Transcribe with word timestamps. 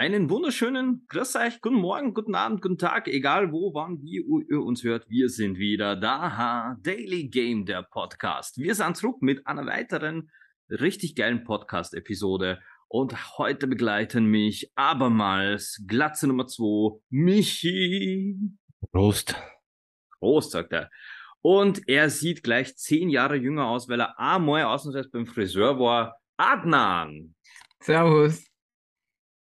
Einen 0.00 0.30
wunderschönen 0.30 1.04
Grüß 1.08 1.36
euch, 1.36 1.60
guten 1.60 1.74
Morgen, 1.74 2.14
guten 2.14 2.34
Abend, 2.34 2.62
guten 2.62 2.78
Tag, 2.78 3.06
egal 3.06 3.52
wo, 3.52 3.74
wann, 3.74 4.00
wie 4.00 4.24
ihr 4.48 4.62
uns 4.62 4.82
hört. 4.82 5.06
Wir 5.10 5.28
sind 5.28 5.58
wieder 5.58 5.94
da. 5.94 6.74
Daily 6.80 7.28
Game, 7.28 7.66
der 7.66 7.82
Podcast. 7.82 8.56
Wir 8.56 8.74
sind 8.74 8.96
zurück 8.96 9.20
mit 9.20 9.46
einer 9.46 9.66
weiteren 9.66 10.30
richtig 10.70 11.16
geilen 11.16 11.44
Podcast-Episode. 11.44 12.62
Und 12.88 13.36
heute 13.36 13.66
begleiten 13.66 14.24
mich 14.24 14.72
abermals 14.74 15.84
Glatze 15.86 16.28
Nummer 16.28 16.46
2, 16.46 16.98
Michi. 17.10 18.38
Prost. 18.92 19.34
Prost, 20.18 20.52
sagt 20.52 20.72
er. 20.72 20.88
Und 21.42 21.86
er 21.90 22.08
sieht 22.08 22.42
gleich 22.42 22.74
zehn 22.78 23.10
Jahre 23.10 23.36
jünger 23.36 23.66
aus, 23.66 23.86
weil 23.86 24.00
er 24.00 24.18
einmal 24.18 24.64
ausnahmsweise 24.64 25.10
beim 25.10 25.26
Friseur 25.26 25.78
war. 25.78 26.16
Adnan. 26.38 27.34
Servus. 27.82 28.49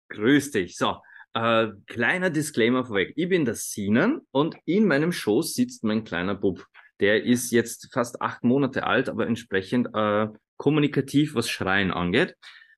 Grüß 0.09 0.51
dich. 0.51 0.77
So, 0.77 0.97
äh, 1.33 1.67
kleiner 1.87 2.29
Disclaimer 2.29 2.85
vorweg. 2.85 3.13
Ich 3.15 3.29
bin 3.29 3.45
der 3.45 3.55
Sinan 3.55 4.21
und 4.31 4.55
in 4.65 4.87
meinem 4.87 5.11
Schoß 5.11 5.53
sitzt 5.53 5.83
mein 5.83 6.03
kleiner 6.03 6.35
Bub. 6.35 6.65
Der 6.99 7.23
ist 7.23 7.51
jetzt 7.51 7.89
fast 7.93 8.21
acht 8.21 8.43
Monate 8.43 8.85
alt, 8.85 9.07
aber 9.07 9.27
entsprechend 9.27 9.89
äh, 9.93 10.27
kommunikativ, 10.57 11.35
was 11.35 11.49
Schreien 11.49 11.91
angeht. 11.91 12.35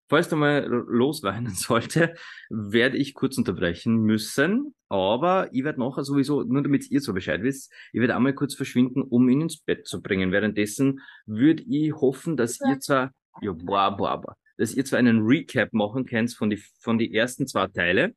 Falls 0.09 0.27
du 0.27 0.35
mal 0.35 0.66
losweinen 0.67 1.54
sollte, 1.55 2.13
werde 2.49 2.98
ich 2.98 3.13
kurz 3.13 3.37
unterbrechen 3.37 3.96
müssen. 4.02 4.76
Aber 4.90 5.48
ich 5.54 5.63
werde 5.63 5.79
nachher 5.79 6.04
sowieso, 6.04 6.43
nur 6.43 6.62
damit 6.62 6.91
ihr 6.91 6.99
so 6.99 7.13
Bescheid 7.13 7.41
wisst, 7.43 7.71
ich 7.93 8.02
werde 8.02 8.15
einmal 8.18 8.35
kurz 8.35 8.55
verschwinden, 8.55 9.04
um 9.04 9.29
ihn 9.29 9.41
ins 9.41 9.62
Bett 9.62 9.87
zu 9.87 10.02
bringen. 10.02 10.34
Währenddessen 10.34 10.99
würde 11.26 11.63
ich 11.63 11.93
hoffen, 11.93 12.35
dass 12.35 12.59
ihr 12.59 12.77
zwar, 12.82 13.13
ja, 13.41 13.54
boah, 13.54 13.96
boah, 13.96 14.20
boah, 14.20 14.35
dass 14.62 14.76
ihr 14.76 14.85
zwar 14.85 14.99
einen 14.99 15.26
Recap 15.26 15.73
machen 15.73 16.05
könnt 16.05 16.34
von 16.35 16.51
die, 16.51 16.57
von 16.57 16.99
die 16.99 17.15
ersten 17.15 17.48
zwei 17.48 17.65
Teile. 17.65 18.15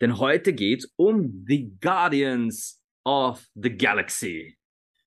Denn 0.00 0.18
heute 0.18 0.54
geht's 0.54 0.90
um 0.96 1.44
The 1.46 1.70
Guardians 1.80 2.82
of 3.04 3.46
the 3.54 3.76
Galaxy. 3.76 4.56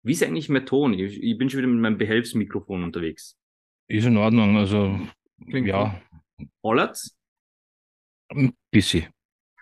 Wie 0.03 0.11
ist 0.11 0.21
eigentlich 0.21 0.47
mein 0.47 0.67
Ton? 0.67 0.93
Ich, 0.93 1.21
ich 1.21 1.37
bin 1.39 1.49
schon 1.49 1.57
wieder 1.57 1.67
mit 1.67 1.81
meinem 1.81 1.97
Behelfsmikrofon 1.97 2.83
unterwegs. 2.83 3.35
Ist 3.87 4.05
in 4.05 4.15
Ordnung, 4.17 4.57
also 4.57 4.99
Klingt 5.49 5.67
ja, 5.67 5.99
Hollert's? 6.63 7.17
ein 8.29 8.53
bisschen. 8.71 9.07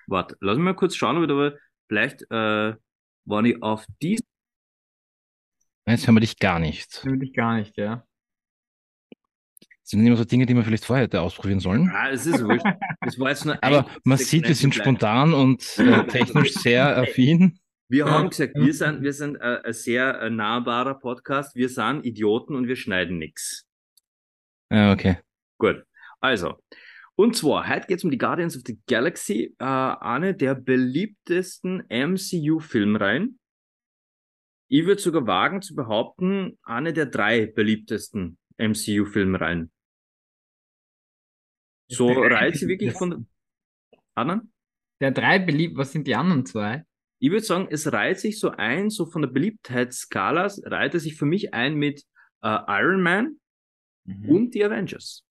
Warte, 0.08 0.36
lass 0.42 0.58
mich 0.58 0.66
mal 0.66 0.76
kurz 0.76 0.96
schauen, 0.96 1.16
ob 1.18 1.24
ich 1.24 1.30
aber 1.30 1.58
vielleicht, 1.88 2.24
äh, 2.32 2.76
wenn 3.26 3.46
ich 3.46 3.64
auf 3.64 3.86
die 4.02 4.20
Jetzt 5.86 6.06
hören 6.06 6.16
wir 6.16 6.22
dich 6.22 6.38
gar 6.38 6.60
nicht. 6.60 7.06
Nämlich 7.06 7.34
gar 7.34 7.58
nicht, 7.58 7.78
ja. 7.78 8.06
Das 9.84 9.90
sind 9.90 10.08
immer 10.08 10.16
so 10.16 10.24
Dinge, 10.24 10.46
die 10.46 10.56
wir 10.56 10.64
vielleicht 10.64 10.86
vorher 10.86 11.04
hätte 11.04 11.20
ausprobieren 11.20 11.60
sollen. 11.60 11.92
Ah, 11.94 12.10
es 12.10 12.26
ist 12.26 12.42
wurscht. 12.42 12.66
Das 13.02 13.20
war 13.20 13.30
jetzt 13.30 13.46
nur 13.46 13.58
Aber 13.62 13.86
man 14.06 14.18
sieht, 14.18 14.48
wir 14.48 14.56
sind 14.56 14.74
spontan 14.74 15.34
und 15.34 15.78
äh, 15.78 16.08
technisch 16.08 16.54
sehr 16.54 16.98
affin. 16.98 17.60
Wir 17.90 18.06
haben 18.06 18.30
gesagt, 18.30 18.56
wir 18.56 18.74
sind, 18.74 19.02
wir 19.02 19.12
sind 19.12 19.36
äh, 19.36 19.60
ein 19.62 19.74
sehr 19.74 20.22
äh, 20.22 20.30
nahbarer 20.30 20.96
Podcast. 20.96 21.58
Wir 21.58 21.68
sind 21.68 22.06
Idioten 22.06 22.56
und 22.56 22.70
wir 22.70 22.78
schneiden 22.78 23.18
nix. 23.18 23.68
Ja, 24.72 24.94
okay. 24.94 25.18
Gut. 25.58 25.84
Also. 26.22 26.56
Und 27.16 27.36
zwar, 27.36 27.68
heute 27.68 27.86
geht's 27.88 28.06
um 28.06 28.10
die 28.10 28.18
Guardians 28.18 28.56
of 28.56 28.64
the 28.66 28.80
Galaxy, 28.88 29.54
äh, 29.60 29.66
eine 29.66 30.34
der 30.34 30.56
beliebtesten 30.56 31.84
MCU-Filmreihen. 31.90 33.38
Ich 34.70 34.86
würde 34.86 35.02
sogar 35.02 35.28
wagen 35.28 35.62
zu 35.62 35.76
behaupten, 35.76 36.58
eine 36.64 36.94
der 36.94 37.06
drei 37.06 37.46
beliebtesten 37.46 38.40
MCU-Filmreihen. 38.58 39.72
So 41.88 42.12
reiht 42.12 42.56
sie 42.56 42.68
wirklich 42.68 42.94
von. 42.94 43.28
Adnan? 44.16 44.52
Der 45.02 45.12
drei 45.12 45.40
beliebt, 45.40 45.78
was 45.78 45.92
sind 45.92 46.08
die 46.08 46.16
anderen 46.16 46.46
zwei? 46.46 46.86
Ich 47.20 47.30
würde 47.32 47.44
sagen, 47.44 47.68
es 47.70 47.92
reiht 47.92 48.20
sich 48.20 48.40
so 48.40 48.52
ein, 48.52 48.90
so 48.90 49.06
von 49.06 49.22
der 49.22 49.30
Beliebtheitsskala, 49.30 50.52
reiht 50.64 50.96
es 50.96 51.04
sich 51.04 51.16
für 51.16 51.26
mich 51.26 51.54
ein 51.54 51.76
mit 51.76 52.04
äh, 52.42 52.58
Iron 52.68 53.02
Man 53.02 53.40
und 54.06 54.54
die 54.54 54.64
Avengers. 54.64 55.26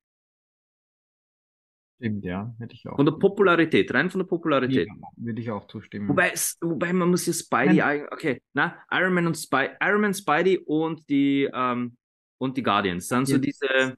Stimmt, 2.02 2.24
ja, 2.24 2.52
hätte 2.58 2.74
ich 2.74 2.88
auch. 2.88 2.96
Von 2.96 3.06
der 3.06 3.12
Popularität, 3.12 3.94
rein 3.94 4.10
von 4.10 4.20
der 4.20 4.26
Popularität. 4.26 4.88
Ja, 4.88 5.08
würde 5.16 5.40
ich 5.40 5.50
auch 5.52 5.68
zustimmen. 5.68 6.08
Wobei, 6.08 6.32
wobei 6.60 6.92
man 6.92 7.10
muss 7.10 7.26
ja 7.26 7.32
Spidey, 7.32 7.76
Nein. 7.76 8.06
okay, 8.10 8.42
na, 8.54 8.76
Iron 8.90 9.14
Man 9.14 9.28
und 9.28 9.36
Spy, 9.36 9.68
Iron 9.80 10.00
Man, 10.00 10.12
Spidey 10.12 10.58
und 10.58 11.08
die, 11.08 11.48
ähm, 11.52 11.96
und 12.42 12.56
die 12.56 12.62
Guardians, 12.64 13.06
sind 13.06 13.26
so 13.28 13.34
Ja. 13.34 13.38
diese, 13.38 13.96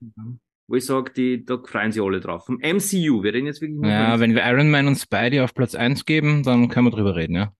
wo 0.66 0.75
ich 0.77 0.84
sage, 0.84 1.12
die, 1.12 1.44
da 1.47 1.59
freuen 1.65 1.93
sich 1.93 2.03
alle 2.03 2.21
drauf. 2.21 2.44
Vom 2.44 2.59
MCU, 2.60 3.22
wir 3.22 3.32
reden 3.32 3.47
jetzt 3.47 3.62
wirklich 3.62 3.81
nur 3.81 3.91
Ja, 3.91 4.21
wenn 4.21 4.34
wir 4.34 4.44
Iron 4.44 4.71
Man 4.71 4.87
und 4.87 4.97
Spidey 4.97 5.41
auf 5.41 5.55
Platz 5.55 5.75
1 5.75 6.05
geben, 6.05 6.43
dann 6.43 6.69
können 6.69 6.87
wir 6.87 6.91
drüber 6.91 7.16
reden, 7.16 7.37
ja. 7.37 7.55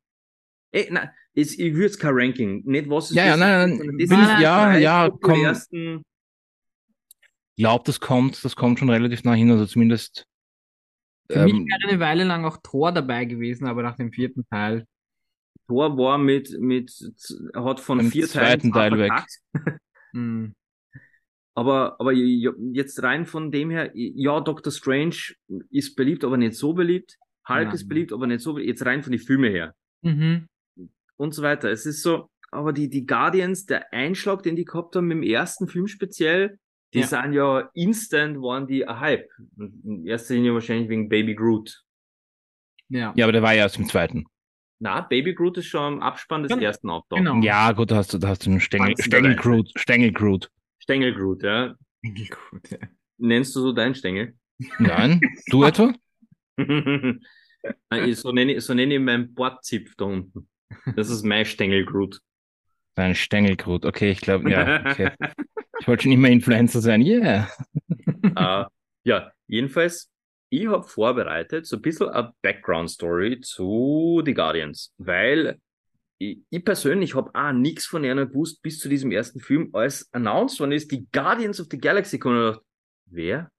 Ey, 0.73 0.89
nein, 0.91 1.09
ich, 1.33 1.59
ich 1.59 1.73
würde 1.75 1.87
es 1.87 1.99
kein 1.99 2.13
Ranking, 2.15 2.63
nicht 2.67 2.91
was 2.91 3.11
es 3.11 3.17
Ja, 3.17 3.27
ja, 3.27 3.35
ist, 3.35 3.41
nein, 3.41 3.79
nein, 3.79 3.99
ich- 3.99 4.09
die 4.09 4.43
ja, 4.43 4.77
ja, 4.77 5.11
komm. 5.23 5.55
Ich 7.57 7.63
glaube, 7.63 7.85
das 7.87 8.01
kommt, 8.01 8.45
das 8.45 8.55
kommt 8.57 8.79
schon 8.79 8.91
relativ 8.91 9.23
nah 9.25 9.33
hin, 9.35 9.51
also 9.51 9.65
zumindest. 9.65 10.27
Für 11.31 11.45
mich 11.45 11.55
ähm, 11.55 11.67
wäre 11.67 11.89
eine 11.93 12.01
Weile 12.01 12.25
lang 12.25 12.45
auch 12.45 12.59
Thor 12.63 12.93
dabei 12.93 13.25
gewesen, 13.25 13.67
aber 13.67 13.83
nach 13.83 13.97
dem 13.97 14.13
vierten 14.13 14.45
Teil. 14.51 14.87
Thor 15.69 15.97
war 15.97 16.19
mit, 16.19 16.59
mit, 16.61 16.91
hat 17.55 17.81
von 17.81 18.03
vier 18.11 18.29
Teilen 18.29 18.61
zweiten 18.71 18.73
Teil 18.73 18.99
weg. 18.99 19.13
Hm. 20.13 20.55
Aber, 21.57 22.01
aber 22.01 22.13
jetzt 22.13 23.03
rein 23.03 23.27
von 23.27 23.53
dem 23.53 23.71
her, 23.71 23.91
ja, 23.95 24.41
Doctor 24.41 24.73
Strange 24.73 25.15
ist 25.71 25.95
beliebt, 25.95 26.25
aber 26.25 26.37
nicht 26.37 26.55
so 26.57 26.73
beliebt. 26.75 27.17
Hulk 27.49 27.67
Nein. 27.67 27.75
ist 27.75 27.89
beliebt, 27.89 28.13
aber 28.13 28.27
nicht 28.27 28.41
so 28.41 28.55
beliebt. 28.55 28.69
Jetzt 28.71 28.85
rein 28.87 29.03
von 29.03 29.13
den 29.13 29.21
Filmen 29.21 29.51
her. 29.53 29.75
Mhm. 30.03 30.49
Und 31.17 31.33
so 31.35 31.43
weiter. 31.43 31.71
Es 31.71 31.87
ist 31.87 32.03
so, 32.03 32.29
aber 32.51 32.73
die, 32.73 32.89
die 32.89 33.07
Guardians, 33.07 33.67
der 33.67 33.93
Einschlag, 33.93 34.43
den 34.43 34.57
die 34.57 34.65
gehabt 34.65 34.97
haben 34.97 35.07
mit 35.07 35.19
dem 35.19 35.23
ersten 35.23 35.69
Film 35.69 35.87
speziell, 35.87 36.59
die 36.93 37.01
Ja. 37.01 37.07
sind 37.07 37.33
ja 37.35 37.71
instant, 37.75 38.39
waren 38.41 38.67
die 38.67 38.87
ein 38.89 38.99
Hype. 38.99 39.29
In 39.57 40.07
erster 40.07 40.35
Linie 40.35 40.55
wahrscheinlich 40.55 40.89
wegen 40.89 41.09
Baby 41.09 41.35
Groot. 41.35 41.83
Ja. 42.89 43.13
ja, 43.17 43.25
aber 43.25 43.33
der 43.33 43.43
war 43.43 43.53
ja 43.55 43.63
erst 43.63 43.79
im 43.79 43.87
zweiten. 43.87 44.25
Na, 44.81 45.01
Baby 45.03 45.35
Groot 45.35 45.59
ist 45.59 45.67
schon 45.67 45.81
am 45.95 46.01
Abspann 46.03 46.43
des 46.43 46.51
Genau. 46.51 46.63
ersten 46.63 46.91
auftaucht. 46.91 47.19
Genau. 47.19 47.41
Ja, 47.43 47.73
gut, 47.73 47.91
da 47.91 47.97
hast 47.97 48.13
du, 48.13 48.19
da 48.19 48.29
hast 48.29 48.45
du 48.45 48.51
einen 48.51 48.61
Stängel, 48.61 48.95
Stängel. 48.99 49.37
Groot, 49.37 49.71
Stängel 49.77 50.13
Groot. 50.13 50.51
Stängel 50.85 51.15
Groot, 51.15 51.43
ja. 51.43 51.75
Gut, 52.03 52.71
ja. 52.71 52.79
Nennst 53.17 53.57
du 53.57 53.61
so 53.61 53.73
deinen 53.73 53.95
Stängel? 53.95 54.35
Nein, 54.79 55.19
du 55.47 55.65
etwa? 55.65 55.95
So 56.59 58.33
nenne 58.33 58.53
ich, 58.53 58.65
so 58.65 58.75
nenne 58.75 58.95
ich 58.95 59.01
meinen 59.01 59.33
Bordzipf 59.33 59.95
da 59.97 60.05
unten. 60.05 60.47
Das 60.95 61.09
ist 61.09 61.25
mein 61.25 61.47
Stängelgrut. 61.47 62.21
Dein 62.97 63.15
Stängel 63.15 63.57
Groot. 63.57 63.87
Okay, 63.87 64.11
ich 64.11 64.21
glaube, 64.21 64.51
ja, 64.51 64.85
okay. 64.85 65.13
Ich 65.81 65.89
wollte 65.89 66.03
schon 66.03 66.13
immer 66.13 66.29
Influencer 66.29 66.83
sein. 66.83 67.01
Yeah. 67.01 67.49
äh, 68.37 68.65
ja, 69.05 69.33
jedenfalls, 69.47 70.13
ich 70.51 70.67
habe 70.67 70.87
vorbereitet 70.87 71.65
so 71.67 71.77
ein 71.77 71.83
bisschen 71.83 72.11
eine 72.11 72.35
Background-Story 72.43 73.41
zu 73.41 74.23
The 74.23 74.35
Guardians, 74.35 74.93
weil 74.99 75.59
ich, 76.19 76.39
ich 76.51 76.65
persönlich 76.65 77.15
habe 77.15 77.31
auch 77.35 77.53
nichts 77.53 77.87
von 77.87 78.05
einer 78.05 78.27
gewusst 78.27 78.63
bis 78.63 78.79
zu 78.79 78.89
diesem 78.89 79.11
ersten 79.13 79.41
Film, 79.41 79.71
als 79.73 80.09
announced 80.13 80.61
worden 80.61 80.73
ist, 80.73 80.91
die 80.91 81.07
Guardians 81.13 81.61
of 81.61 81.67
the 81.71 81.79
Galaxy 81.79 82.19
kommen. 82.19 82.39
Und 82.39 82.45
dachte, 82.55 82.63
wer? 83.07 83.51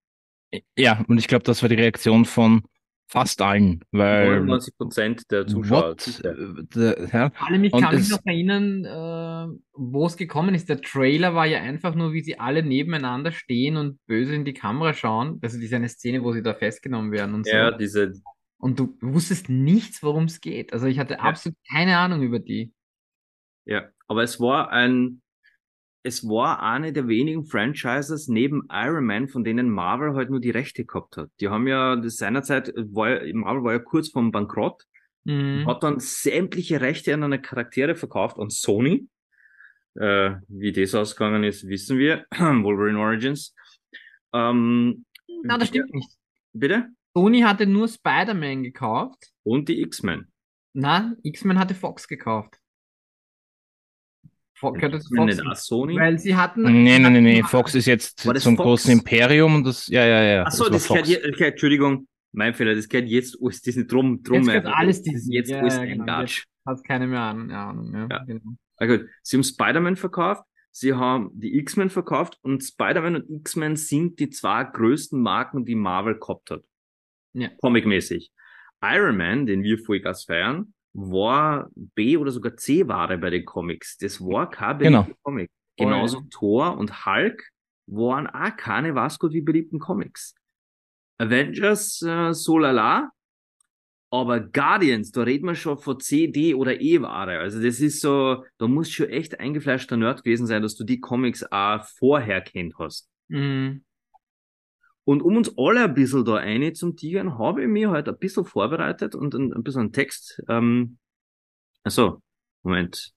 Ja, 0.78 1.04
und 1.08 1.18
ich 1.18 1.28
glaube, 1.28 1.44
das 1.44 1.62
war 1.62 1.70
die 1.70 1.76
Reaktion 1.76 2.26
von 2.26 2.64
fast 3.08 3.40
allen, 3.42 3.84
weil 3.92 4.38
99 4.38 4.78
Prozent 4.78 5.32
der 5.32 5.46
Zuschauer. 5.46 5.90
what? 5.92 6.02
sicher. 6.02 6.32
Äh, 6.32 6.64
the- 6.74 7.08
ja, 7.14 7.30
Vor 7.30 7.48
allem, 7.48 7.64
ich 7.64 7.74
Und 7.74 7.82
kann 7.82 7.96
mich 7.96 8.10
noch 8.10 8.26
erinnern, 8.26 8.86
äh, 8.86 9.58
wo 9.74 10.06
es 10.08 10.18
gekommen 10.18 10.56
ist. 10.56 10.70
Der 10.70 10.82
Trailer 10.82 11.36
war 11.36 11.46
ja 11.46 11.60
einfach 11.60 11.94
nur, 11.94 12.14
wie 12.14 12.22
sie 12.22 12.40
alle 12.40 12.64
nebeneinander 12.64 13.32
stehen 13.32 13.78
und 13.78 14.00
böse 14.08 14.34
in 14.34 14.46
die 14.46 14.54
Kamera 14.54 14.94
schauen. 14.94 15.40
Also 15.44 15.60
diese 15.60 15.76
eine 15.76 15.90
Szene, 15.90 16.24
wo 16.24 16.32
sie 16.32 16.42
da 16.42 16.54
festgenommen 16.54 17.12
werden 17.12 17.36
und 17.36 17.46
so. 17.46 17.52
Ja, 17.52 17.72
diese, 17.72 18.14
Und 18.66 18.80
du 18.80 18.98
wusstest 19.00 19.48
nichts, 19.48 20.02
worum 20.02 20.24
es 20.24 20.42
geht. 20.42 20.74
Also 20.74 20.88
ich 20.88 20.98
hatte 20.98 21.20
absolut 21.20 21.56
keine 21.72 22.00
Ahnung 22.00 22.24
über 22.24 22.40
die. 22.40 22.74
Ja, 23.66 23.90
aber 24.08 24.24
es 24.24 24.40
war 24.40 24.72
ein, 24.72 25.22
es 26.02 26.28
war 26.28 26.64
eine 26.64 26.92
der 26.92 27.08
wenigen 27.08 27.46
Franchises 27.46 28.28
neben 28.28 28.64
Iron 28.72 29.06
Man, 29.06 29.28
von 29.28 29.44
denen 29.44 29.70
Marvel 29.70 30.16
halt 30.16 30.32
nur 30.32 30.40
die 30.40 30.50
Rechte 30.50 30.84
gehabt 30.84 31.16
hat. 31.16 31.30
Die 31.42 31.50
haben 31.50 31.68
ja 31.68 32.02
seinerzeit, 32.10 32.74
war, 32.76 33.24
ja- 33.24 33.36
Marvel 33.36 33.64
war 33.64 33.74
ja 33.74 33.80
kurz 33.80 34.10
vom 34.10 34.32
Bankrott, 34.32 34.82
Mhm. 35.26 35.68
hat 35.68 35.84
dann 35.84 36.00
sämtliche 36.00 36.82
Rechte 36.82 37.14
an 37.14 37.22
eine 37.24 37.40
Charaktere 37.40 37.96
verkauft 37.96 38.40
an 38.40 38.50
Sony. 38.50 39.08
Äh, 39.94 40.38
wie 40.48 40.72
das 40.72 40.96
ausgegangen 40.96 41.44
ist, 41.44 41.68
wissen 41.68 42.00
wir. 42.00 42.26
Wolverine 42.32 42.98
Origins. 43.00 43.54
Ähm, 44.34 45.06
Na, 45.44 45.60
das 45.60 45.68
stimmt 45.68 45.94
nicht. 45.94 46.10
Bitte? 46.52 46.90
Sony 47.16 47.42
hatte 47.42 47.66
nur 47.66 47.88
Spider-Man 47.88 48.64
gekauft. 48.64 49.32
Und 49.44 49.70
die 49.70 49.82
X-Men. 49.82 50.28
Na, 50.74 51.16
X-Men 51.24 51.58
hatte 51.58 51.74
Fox 51.74 52.08
gekauft. 52.08 52.60
Fox, 54.58 54.76
gehört 54.76 54.96
das 54.96 55.08
Fox 55.08 55.38
nicht 55.38 55.58
Sony? 55.58 55.96
Weil 55.96 56.20
sie 56.20 56.36
hatten. 56.36 56.64
Nee, 56.64 57.00
nee, 57.00 57.10
nee, 57.10 57.22
nee. 57.22 57.44
Fox 57.44 57.74
ist 57.76 57.86
jetzt 57.86 58.26
das 58.26 58.44
zum 58.44 58.58
Fox? 58.58 58.66
großen 58.66 58.92
Imperium 58.92 59.56
und 59.56 59.64
das, 59.66 59.88
ja, 59.88 60.06
ja, 60.06 60.24
ja. 60.24 60.44
Ach 60.46 60.52
so, 60.52 60.66
war 60.66 60.72
das 60.72 60.88
gehört 60.88 61.08
okay, 61.08 61.50
Entschuldigung. 61.50 62.08
mein 62.34 62.54
Fehler, 62.54 62.76
das 62.76 62.88
geht 62.90 63.06
jetzt 63.08 63.38
alles 63.42 63.62
Disney 63.62 63.88
drum, 63.88 64.22
drum. 64.22 64.38
Jetzt 64.38 64.48
gehört 64.48 64.66
alles 64.66 65.02
Das 65.02 65.08
ist 65.08 65.14
Disney. 65.14 65.36
Jetzt 65.36 65.50
Ja, 65.50 65.60
alles 65.60 65.76
ja, 65.76 65.82
ein 65.82 65.90
genau. 65.90 66.06
Gatsch. 66.06 66.46
Hat 66.66 66.84
keine 66.84 67.08
mehr 67.08 67.22
Ahnung. 67.22 67.52
Ahnung 67.52 67.94
ja, 67.94 68.08
Ja. 68.10 68.24
Genau. 68.24 68.56
Na 68.80 68.88
gut, 68.88 69.08
sie 69.22 69.38
haben 69.38 69.44
Spider-Man 69.44 69.96
verkauft, 69.96 70.44
sie 70.72 70.94
haben 70.94 71.32
die 71.34 71.58
X-Men 71.60 71.90
verkauft 71.90 72.38
und 72.42 72.62
Spider-Man 72.62 73.16
und 73.16 73.30
X-Men 73.30 73.78
sind 73.78 74.20
die 74.20 74.30
zwei 74.30 74.66
größten 74.66 75.22
Marken, 75.22 75.64
die 75.64 75.76
Marvel 75.76 76.20
gehabt 76.20 76.52
hat. 76.52 76.66
Ja. 77.36 77.50
Comicmäßig. 77.62 78.32
Iron 78.82 79.18
Man, 79.18 79.46
den 79.46 79.64
wir 79.64 79.78
Vollgas 79.78 80.24
feiern, 80.26 80.74
war 80.94 81.70
B- 81.76 82.18
oder 82.18 82.32
sogar 82.32 82.56
C-Ware 82.56 83.18
bei 83.18 83.30
den 83.30 83.46
Comics. 83.46 83.98
Das 83.98 84.22
war 84.22 84.50
kein 84.50 84.80
Genau. 84.80 85.08
Comic. 85.24 85.50
Genauso 85.78 86.20
ja. 86.20 86.26
Thor 86.32 86.78
und 86.78 87.06
Hulk 87.06 87.50
waren 87.88 88.28
auch 88.28 88.56
keine 88.56 88.94
gut 89.20 89.34
wie 89.34 89.42
beliebten 89.42 89.80
Comics. 89.80 90.34
Avengers, 91.18 92.02
äh, 92.02 92.34
so 92.34 92.58
lala. 92.58 93.12
Aber 94.12 94.40
Guardians, 94.40 95.12
da 95.12 95.24
reden 95.24 95.46
wir 95.48 95.56
schon 95.56 95.78
von 95.78 96.00
C, 96.00 96.28
D 96.28 96.54
oder 96.54 96.80
E-Ware. 96.80 97.40
Also 97.40 97.62
das 97.62 97.82
ist 97.82 98.00
so, 98.00 98.46
da 98.58 98.68
musst 98.68 98.94
schon 98.94 99.10
echt 99.10 99.40
eingefleischter 99.40 99.98
Nerd 99.98 100.24
gewesen 100.24 100.48
sein, 100.48 100.62
dass 100.62 100.76
du 100.76 100.86
die 100.86 101.02
Comics 101.02 101.44
auch 101.52 101.84
vorher 101.86 102.40
kennt 102.42 102.76
hast. 102.80 103.10
Mhm. 103.28 103.84
Und 105.06 105.22
um 105.22 105.38
uns 105.38 105.54
alle 105.58 105.84
ein 105.84 105.94
bisschen 105.94 106.26
da 106.26 106.36
eine 106.36 106.74
zum 106.74 106.96
Tigern, 106.96 107.38
habe 107.38 107.62
ich 107.62 107.68
mir 107.68 107.92
heute 107.92 108.12
ein 108.12 108.18
bisschen 108.18 108.44
vorbereitet 108.44 109.16
und 109.16 109.34
ein, 109.36 109.54
ein 109.54 109.64
bisschen 109.64 109.82
einen 109.82 109.94
Text. 109.94 110.42
Ähm, 110.50 110.98
achso, 111.84 112.22
Moment. 112.64 113.14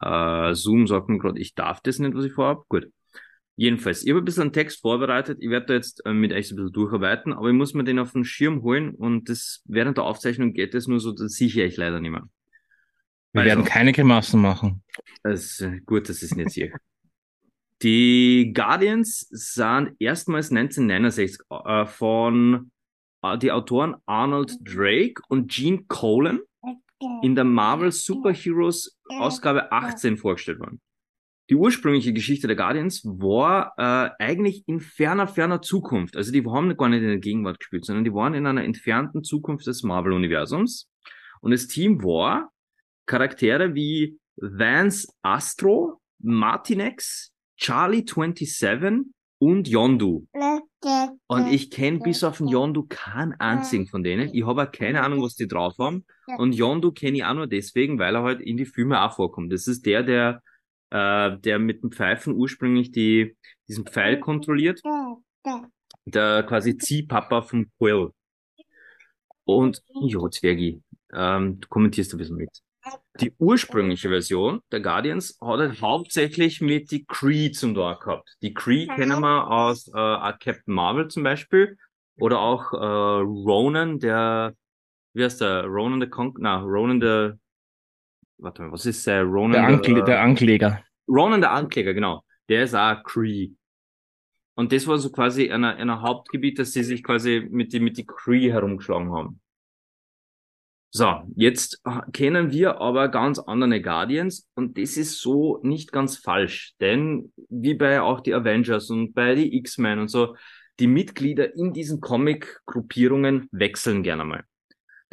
Äh, 0.00 0.54
Zoom 0.54 0.86
sagt 0.86 1.08
mir 1.08 1.18
gerade, 1.18 1.38
ich 1.40 1.54
darf 1.54 1.80
das 1.80 2.00
nicht, 2.00 2.14
was 2.14 2.24
ich 2.24 2.32
vorhab. 2.32 2.68
Gut. 2.68 2.88
Jedenfalls, 3.54 4.02
ich 4.04 4.10
habe 4.10 4.20
ein 4.20 4.24
bisschen 4.24 4.42
einen 4.42 4.52
Text 4.52 4.82
vorbereitet. 4.82 5.38
Ich 5.40 5.48
werde 5.48 5.66
da 5.66 5.74
jetzt 5.74 6.04
äh, 6.04 6.12
mit 6.12 6.32
euch 6.32 6.48
so 6.48 6.54
ein 6.54 6.56
bisschen 6.56 6.72
durcharbeiten, 6.72 7.32
aber 7.32 7.48
ich 7.48 7.54
muss 7.54 7.72
mir 7.72 7.84
den 7.84 7.98
auf 7.98 8.12
den 8.12 8.24
Schirm 8.24 8.62
holen 8.62 8.90
und 8.90 9.30
das 9.30 9.62
während 9.64 9.96
der 9.96 10.04
Aufzeichnung 10.04 10.52
geht 10.52 10.74
das 10.74 10.88
nur 10.88 11.00
so, 11.00 11.12
das 11.12 11.32
sichere 11.32 11.64
ich 11.64 11.76
leider 11.76 12.00
nicht 12.00 12.10
mehr. 12.10 12.28
Wir 13.32 13.42
Also. 13.42 13.48
werden 13.48 13.64
keine 13.64 13.92
Grimassen 13.92 14.42
machen. 14.42 14.82
Das 15.22 15.44
ist 15.44 15.60
äh, 15.62 15.80
gut, 15.86 16.10
ich 16.10 16.22
es 16.22 16.34
nicht 16.34 16.50
sehe. 16.50 16.72
Die 17.82 18.52
Guardians 18.54 19.26
sind 19.30 19.96
erstmals 19.98 20.50
1969 20.50 21.38
äh, 21.50 21.86
von 21.86 22.70
äh, 23.22 23.36
die 23.38 23.52
Autoren 23.52 23.96
Arnold 24.06 24.56
Drake 24.62 25.20
und 25.28 25.50
Gene 25.50 25.84
Colan 25.88 26.40
in 27.22 27.34
der 27.34 27.44
Marvel 27.44 27.92
Superheroes 27.92 28.98
Ausgabe 29.08 29.70
18 29.70 30.16
vorgestellt 30.16 30.60
worden. 30.60 30.80
Die 31.48 31.54
ursprüngliche 31.54 32.12
Geschichte 32.12 32.48
der 32.48 32.56
Guardians 32.56 33.04
war 33.04 33.74
äh, 33.76 34.10
eigentlich 34.18 34.64
in 34.66 34.80
ferner, 34.80 35.28
ferner 35.28 35.62
Zukunft. 35.62 36.16
Also 36.16 36.32
die 36.32 36.44
haben 36.44 36.76
gar 36.76 36.88
nicht 36.88 37.02
in 37.02 37.08
der 37.08 37.18
Gegenwart 37.18 37.60
gespielt, 37.60 37.84
sondern 37.84 38.04
die 38.04 38.12
waren 38.12 38.34
in 38.34 38.46
einer 38.46 38.64
entfernten 38.64 39.22
Zukunft 39.22 39.66
des 39.66 39.82
Marvel-Universums. 39.84 40.88
Und 41.40 41.52
das 41.52 41.68
Team 41.68 42.02
war 42.02 42.50
Charaktere 43.06 43.74
wie 43.74 44.18
Vance 44.36 45.08
Astro, 45.22 46.00
Martinex, 46.18 47.32
Charlie 47.56 48.04
27 48.06 49.12
und 49.38 49.68
Yondu. 49.68 50.26
Und 51.26 51.48
ich 51.48 51.70
kenne 51.70 51.98
bis 51.98 52.24
auf 52.24 52.38
den 52.38 52.48
Yondu 52.48 52.86
keinen 52.88 53.32
einzigen 53.34 53.86
von 53.86 54.02
denen. 54.02 54.34
Ich 54.34 54.46
habe 54.46 54.62
auch 54.62 54.72
keine 54.72 55.02
Ahnung, 55.02 55.22
was 55.22 55.34
die 55.34 55.48
drauf 55.48 55.74
haben. 55.78 56.04
Und 56.38 56.54
Yondu 56.54 56.92
kenne 56.92 57.18
ich 57.18 57.24
auch 57.24 57.34
nur 57.34 57.46
deswegen, 57.46 57.98
weil 57.98 58.14
er 58.14 58.22
halt 58.22 58.40
in 58.40 58.56
die 58.56 58.66
Filme 58.66 59.02
auch 59.02 59.14
vorkommt. 59.14 59.52
Das 59.52 59.66
ist 59.66 59.84
der, 59.84 60.02
der, 60.02 60.42
äh, 60.90 61.38
der 61.38 61.58
mit 61.58 61.82
dem 61.82 61.92
Pfeifen 61.92 62.34
ursprünglich 62.34 62.92
die, 62.92 63.36
diesen 63.68 63.86
Pfeil 63.86 64.20
kontrolliert. 64.20 64.80
Der 66.04 66.44
quasi 66.44 66.76
Ziehpapa 66.76 67.42
vom 67.42 67.70
Quill. 67.78 68.10
Und, 69.44 69.82
jo, 70.02 70.28
Zwergi, 70.28 70.82
ähm, 71.12 71.60
du 71.60 71.68
kommentierst 71.68 72.12
ein 72.14 72.18
bisschen 72.18 72.36
mit. 72.36 72.62
Die 73.20 73.32
ursprüngliche 73.38 74.08
Version 74.08 74.60
der 74.70 74.80
Guardians 74.80 75.38
hat 75.40 75.58
halt 75.58 75.80
hauptsächlich 75.80 76.60
mit 76.60 76.90
die 76.90 77.04
Kree 77.04 77.50
zum 77.50 77.74
Tor 77.74 77.98
gehabt. 77.98 78.36
Die 78.42 78.54
Kree 78.54 78.86
kennen 78.86 79.20
wir 79.20 79.50
aus 79.50 79.88
äh, 79.88 79.92
Captain 79.92 80.74
Marvel 80.74 81.08
zum 81.08 81.22
Beispiel 81.22 81.76
oder 82.18 82.40
auch 82.40 82.72
äh, 82.72 82.76
Ronan, 82.76 83.98
der, 83.98 84.54
wie 85.14 85.24
heißt 85.24 85.40
der? 85.40 85.64
Ronan 85.64 86.00
der 86.00 86.10
Con 86.10 86.34
na, 86.38 86.60
Ronan 86.60 87.00
der, 87.00 87.38
warte 88.38 88.62
mal, 88.62 88.72
was 88.72 88.86
ist 88.86 89.06
äh, 89.06 89.18
Ronan 89.18 89.52
Der, 89.52 89.66
Ankle 89.66 90.04
der 90.04 90.20
Ankläger. 90.20 90.82
Ronan 91.08 91.40
der 91.40 91.52
Ankläger, 91.52 91.94
genau. 91.94 92.22
Der 92.48 92.64
ist 92.64 92.74
auch 92.74 93.02
Cree. 93.02 93.50
Und 94.54 94.72
das 94.72 94.86
war 94.86 94.98
so 94.98 95.10
quasi 95.10 95.50
ein, 95.50 95.64
ein 95.64 96.00
Hauptgebiet, 96.00 96.58
dass 96.58 96.72
sie 96.72 96.82
sich 96.82 97.02
quasi 97.02 97.46
mit 97.50 97.72
die, 97.72 97.80
mit 97.80 97.98
die 97.98 98.06
Cree 98.06 98.50
herumgeschlagen 98.50 99.12
haben. 99.12 99.40
So, 100.98 101.24
jetzt 101.36 101.82
kennen 102.14 102.52
wir 102.52 102.80
aber 102.80 103.10
ganz 103.10 103.38
andere 103.38 103.82
Guardians 103.82 104.48
und 104.54 104.78
das 104.78 104.96
ist 104.96 105.20
so 105.20 105.60
nicht 105.62 105.92
ganz 105.92 106.16
falsch, 106.16 106.72
denn 106.80 107.34
wie 107.50 107.74
bei 107.74 108.00
auch 108.00 108.20
die 108.20 108.32
Avengers 108.32 108.88
und 108.88 109.12
bei 109.12 109.34
die 109.34 109.58
X-Men 109.58 109.98
und 109.98 110.08
so, 110.08 110.36
die 110.80 110.86
Mitglieder 110.86 111.54
in 111.54 111.74
diesen 111.74 112.00
Comic-Gruppierungen 112.00 113.46
wechseln 113.52 114.04
gerne 114.04 114.24
mal. 114.24 114.44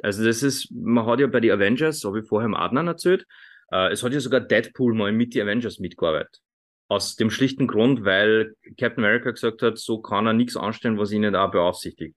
Also 0.01 0.23
das 0.23 0.41
ist, 0.41 0.71
man 0.71 1.05
hat 1.05 1.19
ja 1.19 1.27
bei 1.27 1.41
die 1.41 1.51
Avengers, 1.51 2.05
habe 2.05 2.21
ich 2.21 2.27
vorher 2.29 2.47
im 2.47 2.55
Adnan 2.55 2.87
erzählt, 2.87 3.25
äh, 3.69 3.91
es 3.91 4.03
hat 4.03 4.13
ja 4.13 4.21
sogar 4.21 4.39
Deadpool 4.39 4.93
mal 4.93 5.11
mit 5.11 5.33
die 5.33 5.41
Avengers 5.41 5.79
mitgearbeitet. 5.79 6.39
Aus 6.87 7.17
dem 7.17 7.29
schlichten 7.29 7.67
Grund, 7.67 8.05
weil 8.05 8.55
Captain 8.79 9.03
America 9.03 9.31
gesagt 9.31 9.61
hat, 9.61 9.77
so 9.77 10.01
kann 10.01 10.27
er 10.27 10.33
nichts 10.33 10.55
anstellen, 10.55 10.97
was 10.97 11.11
ihn 11.11 11.21
nicht 11.21 11.35
auch 11.35 11.51
beaufsichtigt. 11.51 12.15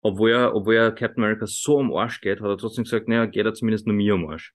Obwohl 0.00 0.30
er, 0.30 0.54
obwohl 0.54 0.76
er 0.76 0.92
Captain 0.92 1.24
America 1.24 1.46
so 1.46 1.80
am 1.80 1.92
Arsch 1.92 2.20
geht, 2.20 2.40
hat 2.40 2.48
er 2.48 2.58
trotzdem 2.58 2.84
gesagt, 2.84 3.08
naja, 3.08 3.26
geht 3.26 3.44
er 3.44 3.54
zumindest 3.54 3.86
nur 3.86 3.96
mir 3.96 4.14
am 4.14 4.26
Arsch. 4.26 4.54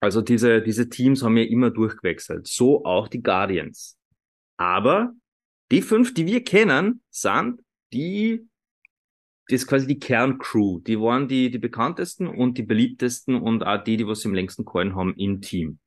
Also 0.00 0.20
diese, 0.20 0.62
diese 0.62 0.88
Teams 0.88 1.22
haben 1.22 1.36
ja 1.36 1.44
immer 1.44 1.70
durchgewechselt. 1.70 2.46
So 2.46 2.84
auch 2.84 3.08
die 3.08 3.22
Guardians. 3.22 3.96
Aber 4.56 5.12
die 5.70 5.82
fünf, 5.82 6.14
die 6.14 6.26
wir 6.26 6.44
kennen, 6.44 7.02
sind 7.10 7.60
die, 7.92 8.46
das 9.48 9.62
ist 9.62 9.66
quasi 9.66 9.86
die 9.86 9.98
Kerncrew. 9.98 10.80
Die 10.80 11.00
waren 11.00 11.28
die, 11.28 11.50
die 11.50 11.58
bekanntesten 11.58 12.26
und 12.26 12.58
die 12.58 12.62
beliebtesten 12.62 13.34
und 13.34 13.64
auch 13.64 13.82
die, 13.82 13.96
die 13.96 14.06
was 14.06 14.24
im 14.24 14.34
längsten 14.34 14.64
gehalten 14.64 14.94
haben 14.94 15.14
im 15.16 15.40
Team. 15.40 15.78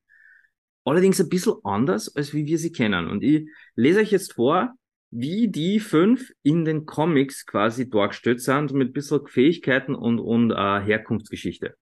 Allerdings 0.83 1.21
ein 1.21 1.29
bisschen 1.29 1.55
anders, 1.63 2.13
als 2.15 2.33
wie 2.33 2.45
wir 2.45 2.57
sie 2.57 2.71
kennen. 2.71 3.07
Und 3.07 3.23
ich 3.23 3.47
lese 3.75 3.99
euch 3.99 4.11
jetzt 4.11 4.33
vor, 4.33 4.73
wie 5.11 5.49
die 5.49 5.79
fünf 5.79 6.31
in 6.41 6.65
den 6.65 6.85
Comics 6.85 7.45
quasi 7.45 7.89
dargestellt 7.89 8.41
sind, 8.41 8.71
mit 8.73 8.89
ein 8.89 8.93
bisschen 8.93 9.27
Fähigkeiten 9.27 9.93
und, 9.93 10.19
und 10.19 10.51
äh, 10.51 10.55
Herkunftsgeschichte. 10.55 11.75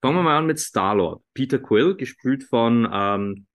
Fangen 0.00 0.16
wir 0.16 0.22
mal 0.22 0.38
an 0.38 0.46
mit 0.46 0.58
Star-Lord. 0.58 1.22
Peter 1.34 1.58
Quill, 1.58 1.94
gespielt 1.94 2.44
von 2.44 2.88
ähm, 2.90 3.46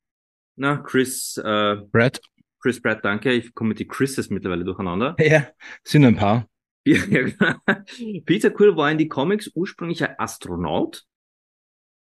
na, 0.56 0.78
Chris, 0.78 1.38
äh, 1.38 1.78
Brad? 1.92 2.22
Chris 2.62 2.82
Pratt, 2.82 3.04
danke. 3.04 3.32
Ich 3.34 3.54
komme 3.54 3.70
mit 3.70 3.80
die 3.80 3.88
Chrises 3.88 4.30
mittlerweile 4.30 4.64
durcheinander. 4.64 5.16
Ja, 5.20 5.48
sind 5.84 6.06
ein 6.06 6.16
paar. 6.16 6.48
Peter 8.26 8.52
Quill 8.52 8.76
war 8.76 8.92
in 8.92 9.00
die 9.00 9.08
Comics 9.08 9.52
ursprünglich 9.56 10.04
ein 10.04 10.16
Astronaut, 10.20 11.04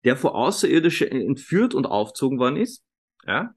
der 0.05 0.17
vor 0.17 0.35
Außerirdische 0.35 1.11
entführt 1.11 1.75
und 1.75 1.87
aufgezogen 1.87 2.39
worden 2.39 2.57
ist. 2.57 2.85
Ja. 3.27 3.55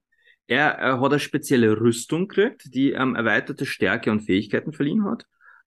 Er, 0.49 0.71
er 0.79 0.99
hat 0.99 1.11
eine 1.11 1.19
spezielle 1.19 1.79
Rüstung 1.79 2.27
gekriegt, 2.27 2.73
die 2.73 2.91
ähm, 2.91 3.15
erweiterte 3.15 3.67
Stärke 3.67 4.09
und 4.09 4.21
Fähigkeiten 4.21 4.73
verliehen 4.73 5.05
hat. 5.05 5.25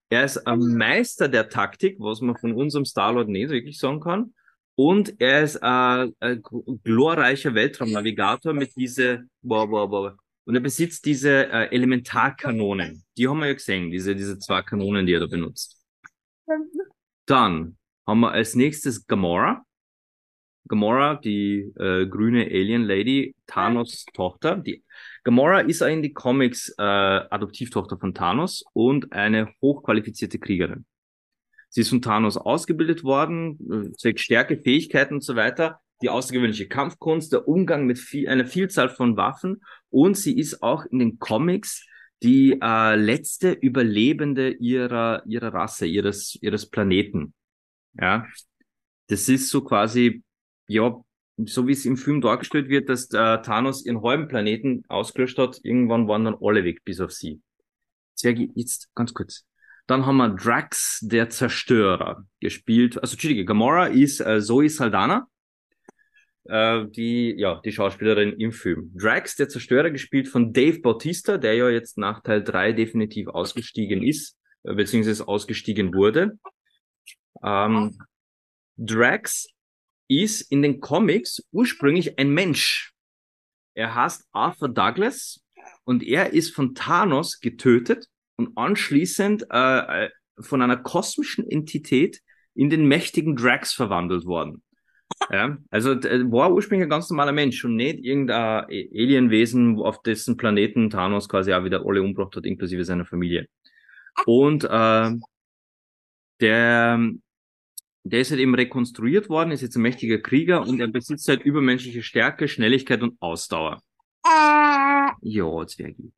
Er 0.09 0.25
ist 0.25 0.45
ein 0.45 0.59
Meister 0.59 1.29
der 1.29 1.47
Taktik, 1.47 1.95
was 1.99 2.19
man 2.19 2.35
von 2.35 2.51
unserem 2.51 2.83
Star-Lord 2.83 3.29
nicht 3.29 3.49
wirklich 3.49 3.79
sagen 3.79 4.01
kann. 4.01 4.33
Und 4.75 5.21
er 5.21 5.43
ist 5.43 5.63
ein, 5.63 6.13
ein 6.19 6.43
glorreicher 6.83 7.55
Weltraumnavigator 7.55 8.53
mit 8.53 8.75
diese, 8.75 9.23
wow, 9.41 9.69
wow, 9.69 9.89
wow. 9.89 10.13
Und 10.45 10.55
er 10.55 10.61
besitzt 10.61 11.05
diese 11.05 11.47
äh, 11.49 11.73
Elementarkanonen. 11.73 13.05
Die 13.17 13.29
haben 13.29 13.39
wir 13.39 13.47
ja 13.47 13.53
gesehen, 13.53 13.89
diese, 13.89 14.15
diese 14.15 14.37
zwei 14.39 14.63
Kanonen, 14.63 15.05
die 15.05 15.13
er 15.13 15.21
da 15.21 15.27
benutzt. 15.27 15.81
Dann 17.25 17.77
haben 18.05 18.19
wir 18.19 18.31
als 18.31 18.53
nächstes 18.55 19.07
Gamora. 19.07 19.63
Gamora, 20.67 21.15
die 21.15 21.71
äh, 21.75 22.05
grüne 22.07 22.45
Alien 22.45 22.83
Lady, 22.83 23.35
Thanos 23.47 24.05
Tochter. 24.13 24.57
Die 24.57 24.83
Gamora 25.23 25.61
ist 25.61 25.81
in 25.81 26.01
die 26.01 26.13
Comics 26.13 26.73
äh, 26.77 26.81
Adoptivtochter 26.81 27.97
von 27.97 28.13
Thanos 28.13 28.63
und 28.73 29.11
eine 29.11 29.49
hochqualifizierte 29.61 30.39
Kriegerin. 30.39 30.85
Sie 31.69 31.81
ist 31.81 31.89
von 31.89 32.01
Thanos 32.01 32.37
ausgebildet 32.37 33.03
worden, 33.03 33.59
äh, 33.71 33.91
zwecks 33.97 34.21
Stärke, 34.21 34.57
Fähigkeiten 34.57 35.15
und 35.15 35.23
so 35.23 35.35
weiter, 35.35 35.79
die 36.01 36.09
außergewöhnliche 36.09 36.67
Kampfkunst, 36.67 37.33
der 37.33 37.47
Umgang 37.47 37.85
mit 37.85 37.99
viel, 37.99 38.27
einer 38.29 38.45
Vielzahl 38.45 38.89
von 38.89 39.17
Waffen 39.17 39.63
und 39.89 40.15
sie 40.17 40.37
ist 40.37 40.61
auch 40.61 40.85
in 40.85 40.99
den 40.99 41.19
Comics 41.19 41.85
die 42.21 42.57
äh, 42.61 42.95
letzte 42.95 43.51
Überlebende 43.51 44.51
ihrer 44.51 45.23
ihrer 45.25 45.53
Rasse, 45.53 45.85
ihres 45.85 46.37
ihres 46.41 46.69
Planeten. 46.69 47.33
Ja, 47.99 48.25
das 49.07 49.27
ist 49.27 49.49
so 49.49 49.61
quasi 49.63 50.23
ja, 50.73 51.01
so 51.37 51.67
wie 51.67 51.71
es 51.71 51.85
im 51.85 51.97
Film 51.97 52.21
dargestellt 52.21 52.69
wird, 52.69 52.89
dass 52.89 53.05
äh, 53.11 53.41
Thanos 53.41 53.85
ihren 53.85 54.03
halben 54.03 54.27
Planeten 54.27 54.83
ausgelöscht 54.87 55.37
hat, 55.37 55.59
irgendwann 55.63 56.07
waren 56.07 56.25
dann 56.25 56.37
alle 56.41 56.63
weg, 56.63 56.83
bis 56.83 56.99
auf 56.99 57.11
sie. 57.11 57.41
Zwergi, 58.15 58.51
jetzt 58.55 58.93
ganz 58.95 59.13
kurz. 59.13 59.45
Dann 59.87 60.05
haben 60.05 60.17
wir 60.17 60.29
Drax, 60.29 60.99
der 61.01 61.29
Zerstörer, 61.29 62.25
gespielt. 62.39 63.01
Also, 63.01 63.13
Entschuldige, 63.13 63.45
Gamora 63.45 63.87
ist 63.87 64.21
äh, 64.21 64.39
Zoe 64.41 64.69
Saldana, 64.69 65.27
äh, 66.45 66.85
die, 66.87 67.33
ja, 67.37 67.59
die 67.65 67.71
Schauspielerin 67.71 68.33
im 68.39 68.51
Film. 68.51 68.91
Drax, 68.95 69.35
der 69.35 69.49
Zerstörer, 69.49 69.89
gespielt 69.89 70.27
von 70.27 70.53
Dave 70.53 70.79
Bautista, 70.79 71.37
der 71.37 71.55
ja 71.55 71.69
jetzt 71.69 71.97
nach 71.97 72.21
Teil 72.21 72.43
3 72.43 72.73
definitiv 72.73 73.27
ausgestiegen 73.27 74.03
ist, 74.03 74.37
äh, 74.63 74.73
beziehungsweise 74.73 75.27
ausgestiegen 75.27 75.93
wurde. 75.93 76.37
Ähm, 77.43 77.97
Drax 78.77 79.52
ist 80.21 80.41
in 80.51 80.61
den 80.61 80.79
Comics 80.79 81.43
ursprünglich 81.51 82.17
ein 82.19 82.29
Mensch. 82.29 82.93
Er 83.73 83.95
heißt 83.95 84.27
Arthur 84.31 84.69
Douglas 84.69 85.41
und 85.83 86.03
er 86.03 86.33
ist 86.33 86.53
von 86.53 86.75
Thanos 86.75 87.39
getötet 87.39 88.07
und 88.35 88.57
anschließend 88.57 89.47
äh, 89.51 90.05
äh, 90.05 90.09
von 90.39 90.61
einer 90.61 90.77
kosmischen 90.77 91.49
Entität 91.49 92.21
in 92.55 92.69
den 92.69 92.87
mächtigen 92.87 93.35
Drax 93.35 93.73
verwandelt 93.73 94.25
worden. 94.25 94.63
Ja, 95.31 95.57
also 95.69 95.91
äh, 95.91 96.31
war 96.31 96.51
ursprünglich 96.51 96.85
ein 96.85 96.89
ganz 96.89 97.09
normaler 97.09 97.31
Mensch 97.31 97.63
und 97.63 97.75
nicht 97.75 97.99
irgendein 98.03 98.65
Alienwesen, 98.65 99.79
auf 99.79 100.01
dessen 100.01 100.37
Planeten 100.37 100.89
Thanos 100.89 101.29
quasi 101.29 101.53
auch 101.53 101.63
wieder 101.63 101.85
alle 101.85 102.01
umgebracht 102.01 102.35
hat, 102.35 102.45
inklusive 102.45 102.83
seiner 102.83 103.05
Familie. 103.05 103.47
Und 104.25 104.63
äh, 104.63 105.11
der, 106.39 106.99
der 108.03 108.19
ist 108.21 108.31
halt 108.31 108.41
eben 108.41 108.55
rekonstruiert 108.55 109.29
worden, 109.29 109.51
ist 109.51 109.61
jetzt 109.61 109.75
ein 109.75 109.81
mächtiger 109.81 110.19
Krieger 110.19 110.61
und 110.61 110.79
er 110.79 110.87
besitzt 110.87 111.27
halt 111.29 111.43
übermenschliche 111.43 112.03
Stärke, 112.03 112.47
Schnelligkeit 112.47 113.01
und 113.01 113.15
Ausdauer. 113.21 113.81
Ja, 115.21 115.65
Zwergi. 115.65 116.11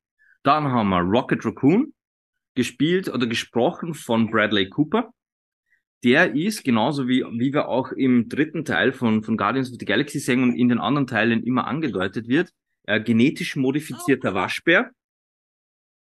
Dann 0.44 0.66
haben 0.66 0.90
wir 0.90 1.00
Rocket 1.00 1.46
Raccoon, 1.46 1.94
gespielt 2.56 3.10
oder 3.10 3.28
gesprochen 3.28 3.94
von 3.94 4.30
Bradley 4.30 4.70
Cooper. 4.70 5.12
Der 6.04 6.36
ist 6.36 6.64
genauso 6.64 7.08
wie, 7.08 7.24
wie 7.24 7.54
wir 7.54 7.68
auch 7.68 7.92
im 7.92 8.30
dritten 8.30 8.64
Teil 8.64 8.92
von, 8.94 9.24
von 9.24 9.38
Guardians 9.38 9.72
of 9.72 9.78
the 9.80 9.86
Galaxy 9.86 10.20
sehen 10.20 10.44
und 10.44 10.56
in 10.56 10.70
den 10.70 10.80
anderen 10.80 11.08
Teilen 11.08 11.44
immer 11.44 11.68
angedeutet 11.68 12.28
wird, 12.28 12.52
äh, 12.84 13.02
genetisch 13.02 13.56
modifizierter 13.56 14.34
Waschbär 14.34 14.92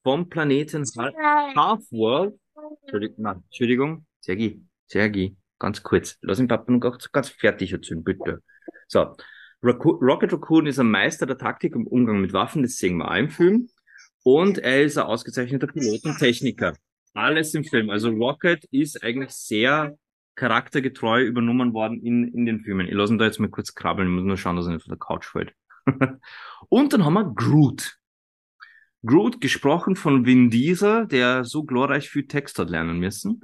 vom 0.03 0.29
Planeten 0.29 0.83
Half-World. 0.85 2.39
Entschuldigung, 2.81 3.15
nein, 3.17 3.43
Entschuldigung, 3.45 4.05
Sergi, 4.19 4.61
Sergi, 4.85 5.35
ganz 5.59 5.83
kurz. 5.83 6.17
Lass 6.21 6.37
den 6.37 6.47
Papa 6.47 6.71
noch 6.71 6.97
ganz 7.11 7.29
fertig 7.29 7.71
erzählen, 7.71 8.03
bitte. 8.03 8.41
So. 8.87 9.15
Rocket 9.63 10.31
Raccoon 10.31 10.67
ist 10.67 10.79
ein 10.79 10.91
Meister 10.91 11.25
der 11.25 11.37
Taktik 11.37 11.73
im 11.75 11.87
Umgang 11.87 12.21
mit 12.21 12.33
Waffen, 12.33 12.61
das 12.61 12.77
sehen 12.77 12.97
wir 12.97 13.09
auch 13.09 13.15
im 13.15 13.29
Film. 13.29 13.69
Und 14.23 14.59
er 14.59 14.83
ist 14.83 14.97
ein 14.97 15.05
ausgezeichneter 15.05 15.67
Pilot 15.67 16.03
und 16.03 16.19
Techniker. 16.19 16.75
Alles 17.13 17.53
im 17.53 17.63
Film. 17.63 17.89
Also 17.89 18.09
Rocket 18.09 18.65
ist 18.65 19.03
eigentlich 19.03 19.31
sehr 19.31 19.97
charaktergetreu 20.35 21.23
übernommen 21.23 21.73
worden 21.73 22.01
in, 22.01 22.27
in 22.33 22.45
den 22.45 22.59
Filmen. 22.59 22.87
Ich 22.87 22.93
lasse 22.93 23.13
ihn 23.13 23.17
da 23.17 23.25
jetzt 23.25 23.39
mal 23.39 23.49
kurz 23.49 23.73
krabbeln, 23.73 24.09
ich 24.09 24.13
muss 24.13 24.25
nur 24.25 24.37
schauen, 24.37 24.57
dass 24.57 24.67
er 24.67 24.73
nicht 24.73 24.83
von 24.83 24.91
der 24.91 24.99
Couch 24.99 25.25
fällt. 25.25 25.53
und 26.69 26.93
dann 26.93 27.05
haben 27.05 27.13
wir 27.13 27.33
Groot. 27.33 27.97
Groot, 29.05 29.39
gesprochen 29.39 29.95
von 29.95 30.25
Vin 30.25 30.49
Diesel, 30.49 31.07
der 31.07 31.43
so 31.43 31.63
glorreich 31.63 32.09
viel 32.09 32.27
Text 32.27 32.57
hat 32.59 32.69
lernen 32.69 32.99
müssen. 32.99 33.41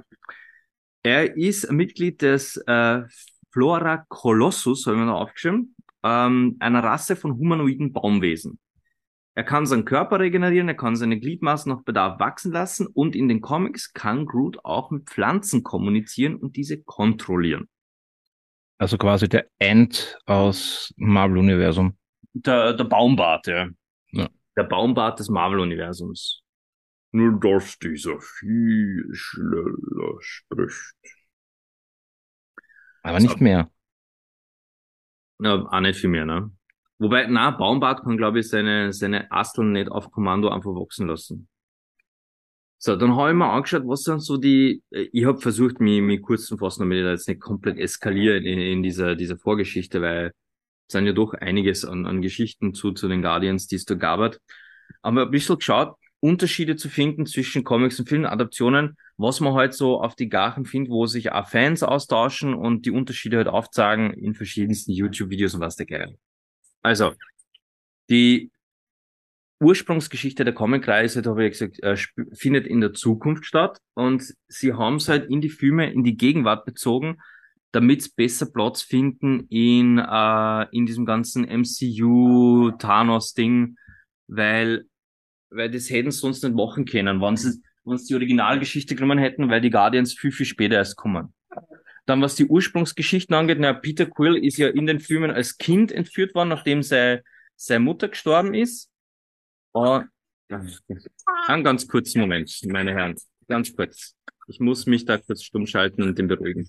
Er 1.02 1.36
ist 1.36 1.70
Mitglied 1.70 2.22
des 2.22 2.56
äh, 2.66 3.02
Flora 3.50 4.04
Colossus, 4.08 4.86
haben 4.86 4.98
wir 4.98 5.04
noch 5.06 5.20
aufgeschrieben, 5.20 5.74
ähm, 6.04 6.56
einer 6.60 6.82
Rasse 6.82 7.16
von 7.16 7.36
humanoiden 7.38 7.92
Baumwesen. 7.92 8.58
Er 9.34 9.44
kann 9.44 9.66
seinen 9.66 9.84
Körper 9.84 10.20
regenerieren, 10.20 10.68
er 10.68 10.74
kann 10.74 10.94
seine 10.94 11.18
Gliedmaßen 11.18 11.72
nach 11.72 11.82
Bedarf 11.82 12.20
wachsen 12.20 12.52
lassen 12.52 12.86
und 12.86 13.16
in 13.16 13.28
den 13.28 13.40
Comics 13.40 13.92
kann 13.94 14.26
Groot 14.26 14.58
auch 14.64 14.90
mit 14.90 15.08
Pflanzen 15.08 15.62
kommunizieren 15.62 16.36
und 16.36 16.56
diese 16.56 16.82
kontrollieren. 16.82 17.68
Also 18.78 18.98
quasi 18.98 19.28
der 19.28 19.46
End 19.58 20.18
aus 20.26 20.92
Marvel-Universum. 20.96 21.96
Der, 22.34 22.74
der 22.74 22.84
Baumbart, 22.84 23.46
ja. 23.46 23.68
ja. 24.10 24.28
Der 24.56 24.64
Baumbart 24.64 25.18
des 25.18 25.30
Marvel-Universums. 25.30 26.41
Nur 27.12 27.38
dass 27.40 27.78
dieser 27.78 28.20
viel 28.20 29.08
schneller 29.12 30.16
spricht. 30.20 30.94
Aber 33.02 33.20
nicht 33.20 33.40
mehr. 33.40 33.70
Ja, 35.38 35.54
auch 35.54 35.80
nicht 35.80 35.98
viel 35.98 36.10
mehr, 36.10 36.24
ne? 36.24 36.50
Wobei, 36.98 37.26
na, 37.26 37.50
Baumbart 37.50 38.04
kann, 38.04 38.16
glaube 38.16 38.38
ich, 38.40 38.48
seine, 38.48 38.92
seine 38.92 39.30
Asteln 39.32 39.72
nicht 39.72 39.90
auf 39.90 40.10
Kommando 40.12 40.48
einfach 40.48 40.70
wachsen 40.70 41.08
lassen. 41.08 41.48
So, 42.78 42.96
dann 42.96 43.16
habe 43.16 43.30
ich 43.30 43.36
mir 43.36 43.48
angeschaut, 43.48 43.82
was 43.86 44.02
sind 44.02 44.20
so 44.20 44.36
die, 44.36 44.82
äh, 44.90 45.08
ich 45.12 45.24
habe 45.24 45.40
versucht, 45.40 45.80
mich, 45.80 46.00
mich 46.00 46.22
kurz 46.22 46.46
zu 46.46 46.56
fassen, 46.56 46.80
damit 46.80 46.98
ich 46.98 47.04
da 47.04 47.10
jetzt 47.10 47.28
nicht 47.28 47.40
komplett 47.40 47.78
eskaliere 47.78 48.38
in, 48.38 48.58
in 48.58 48.82
dieser, 48.82 49.16
dieser 49.16 49.36
Vorgeschichte, 49.36 50.00
weil 50.00 50.32
es 50.88 50.92
sind 50.92 51.06
ja 51.06 51.12
doch 51.12 51.34
einiges 51.34 51.84
an, 51.84 52.06
an 52.06 52.22
Geschichten 52.22 52.74
zu, 52.74 52.92
zu 52.92 53.08
den 53.08 53.22
Guardians, 53.22 53.66
die 53.66 53.76
es 53.76 53.84
da 53.84 53.94
gab. 53.94 54.36
Aber 55.00 55.22
ein 55.22 55.30
bisschen 55.30 55.58
geschaut, 55.58 55.96
Unterschiede 56.22 56.76
zu 56.76 56.88
finden 56.88 57.26
zwischen 57.26 57.64
Comics 57.64 57.98
und 57.98 58.08
Filmadaptionen, 58.08 58.96
was 59.16 59.40
man 59.40 59.54
halt 59.54 59.74
so 59.74 60.00
auf 60.00 60.14
die 60.14 60.28
Gachen 60.28 60.64
findet, 60.64 60.92
wo 60.92 61.06
sich 61.06 61.32
auch 61.32 61.48
Fans 61.48 61.82
austauschen 61.82 62.54
und 62.54 62.86
die 62.86 62.92
Unterschiede 62.92 63.38
halt 63.38 63.48
aufzeigen 63.48 64.12
in 64.12 64.34
verschiedensten 64.34 64.92
YouTube-Videos 64.92 65.54
und 65.54 65.60
was 65.60 65.74
der 65.74 65.86
Geil. 65.86 66.16
Also, 66.80 67.14
die 68.08 68.52
Ursprungsgeschichte 69.60 70.44
der 70.44 70.54
Comic-Reise, 70.54 71.22
da 71.22 71.30
habe 71.30 71.46
ich 71.46 71.58
gesagt, 71.58 71.82
äh, 71.82 71.96
findet 72.32 72.68
in 72.68 72.80
der 72.80 72.92
Zukunft 72.92 73.44
statt 73.44 73.78
und 73.94 74.22
sie 74.48 74.74
haben 74.74 74.96
es 74.96 75.08
halt 75.08 75.28
in 75.28 75.40
die 75.40 75.50
Filme, 75.50 75.92
in 75.92 76.04
die 76.04 76.16
Gegenwart 76.16 76.64
bezogen, 76.64 77.18
damit 77.72 78.02
sie 78.02 78.10
besser 78.14 78.46
Platz 78.46 78.82
finden 78.82 79.48
in, 79.48 79.98
äh, 79.98 80.66
in 80.70 80.86
diesem 80.86 81.04
ganzen 81.04 81.48
MCU-Thanos-Ding, 81.48 83.76
weil, 84.28 84.86
weil 85.54 85.70
das 85.70 85.90
hätten 85.90 86.10
sie 86.10 86.18
sonst 86.18 86.42
nicht 86.42 86.54
machen 86.54 86.84
können, 86.84 87.20
wenn 87.20 87.36
sie, 87.36 87.62
wenn 87.84 87.98
sie 87.98 88.08
die 88.08 88.14
Originalgeschichte 88.14 88.94
genommen 88.94 89.18
hätten, 89.18 89.48
weil 89.48 89.60
die 89.60 89.70
Guardians 89.70 90.14
viel, 90.14 90.32
viel 90.32 90.46
später 90.46 90.76
erst 90.76 90.96
kommen. 90.96 91.34
Dann, 92.06 92.20
was 92.20 92.34
die 92.34 92.46
Ursprungsgeschichten 92.46 93.34
angeht, 93.34 93.58
na, 93.60 93.72
Peter 93.72 94.06
Quill 94.06 94.36
ist 94.36 94.58
ja 94.58 94.68
in 94.68 94.86
den 94.86 94.98
Filmen 94.98 95.30
als 95.30 95.56
Kind 95.56 95.92
entführt 95.92 96.34
worden, 96.34 96.48
nachdem 96.48 96.82
seine, 96.82 97.22
seine 97.56 97.80
Mutter 97.84 98.08
gestorben 98.08 98.54
ist. 98.54 98.90
Und, 99.72 100.08
einen 101.46 101.64
ganz 101.64 101.86
kurzen 101.86 102.20
Moment, 102.20 102.60
meine 102.66 102.92
Herren. 102.92 103.16
Ganz 103.48 103.74
kurz. 103.74 104.16
Ich 104.48 104.60
muss 104.60 104.86
mich 104.86 105.04
da 105.04 105.18
kurz 105.18 105.42
stumm 105.42 105.66
schalten 105.66 106.02
und 106.02 106.18
den 106.18 106.28
beruhigen. 106.28 106.68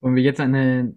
Und 0.00 0.14
wir 0.14 0.22
jetzt 0.22 0.40
eine. 0.40 0.96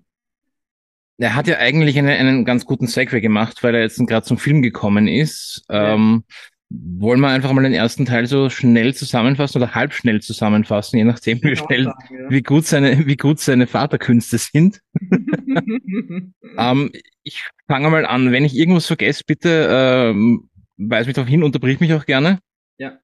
Er 1.20 1.36
hat 1.36 1.48
ja 1.48 1.58
eigentlich 1.58 1.98
eine, 1.98 2.12
einen 2.14 2.46
ganz 2.46 2.66
guten 2.66 2.88
Segway 2.88 3.20
gemacht, 3.20 3.62
weil 3.62 3.76
er 3.76 3.82
jetzt 3.82 4.00
gerade 4.08 4.26
zum 4.26 4.38
Film 4.38 4.62
gekommen 4.62 5.08
ist. 5.08 5.64
Ja. 5.70 5.94
Ähm, 5.94 6.24
wollen 6.70 7.20
wir 7.20 7.30
einfach 7.30 7.52
mal 7.52 7.64
den 7.64 7.74
ersten 7.74 8.06
Teil 8.06 8.28
so 8.28 8.50
schnell 8.50 8.94
zusammenfassen 8.94 9.62
oder 9.62 9.74
halb 9.74 9.92
schnell 9.94 10.22
zusammenfassen, 10.22 10.98
je 10.98 11.04
nachdem, 11.04 11.42
wie 11.42 11.56
schnell, 11.56 11.86
sagen, 11.86 12.16
ja. 12.16 12.30
wie 12.30 12.44
gut 12.44 12.66
seine, 12.66 13.08
wie 13.08 13.18
gut 13.18 13.40
seine 13.40 13.66
Vaterkünste 13.66 14.38
sind. 14.38 14.80
ähm, 16.58 16.92
ich 17.24 17.44
fange 17.68 17.90
mal 17.90 18.06
an. 18.06 18.32
Wenn 18.32 18.46
ich 18.46 18.56
irgendwas 18.56 18.86
vergesse, 18.86 19.24
bitte 19.26 19.68
ähm, 19.70 20.50
weis 20.78 21.08
mich 21.08 21.16
darauf 21.16 21.30
hin, 21.30 21.44
unterbrich 21.44 21.80
mich 21.80 21.94
auch 21.94 22.06
gerne. 22.06 22.40
Ja. 22.78 23.00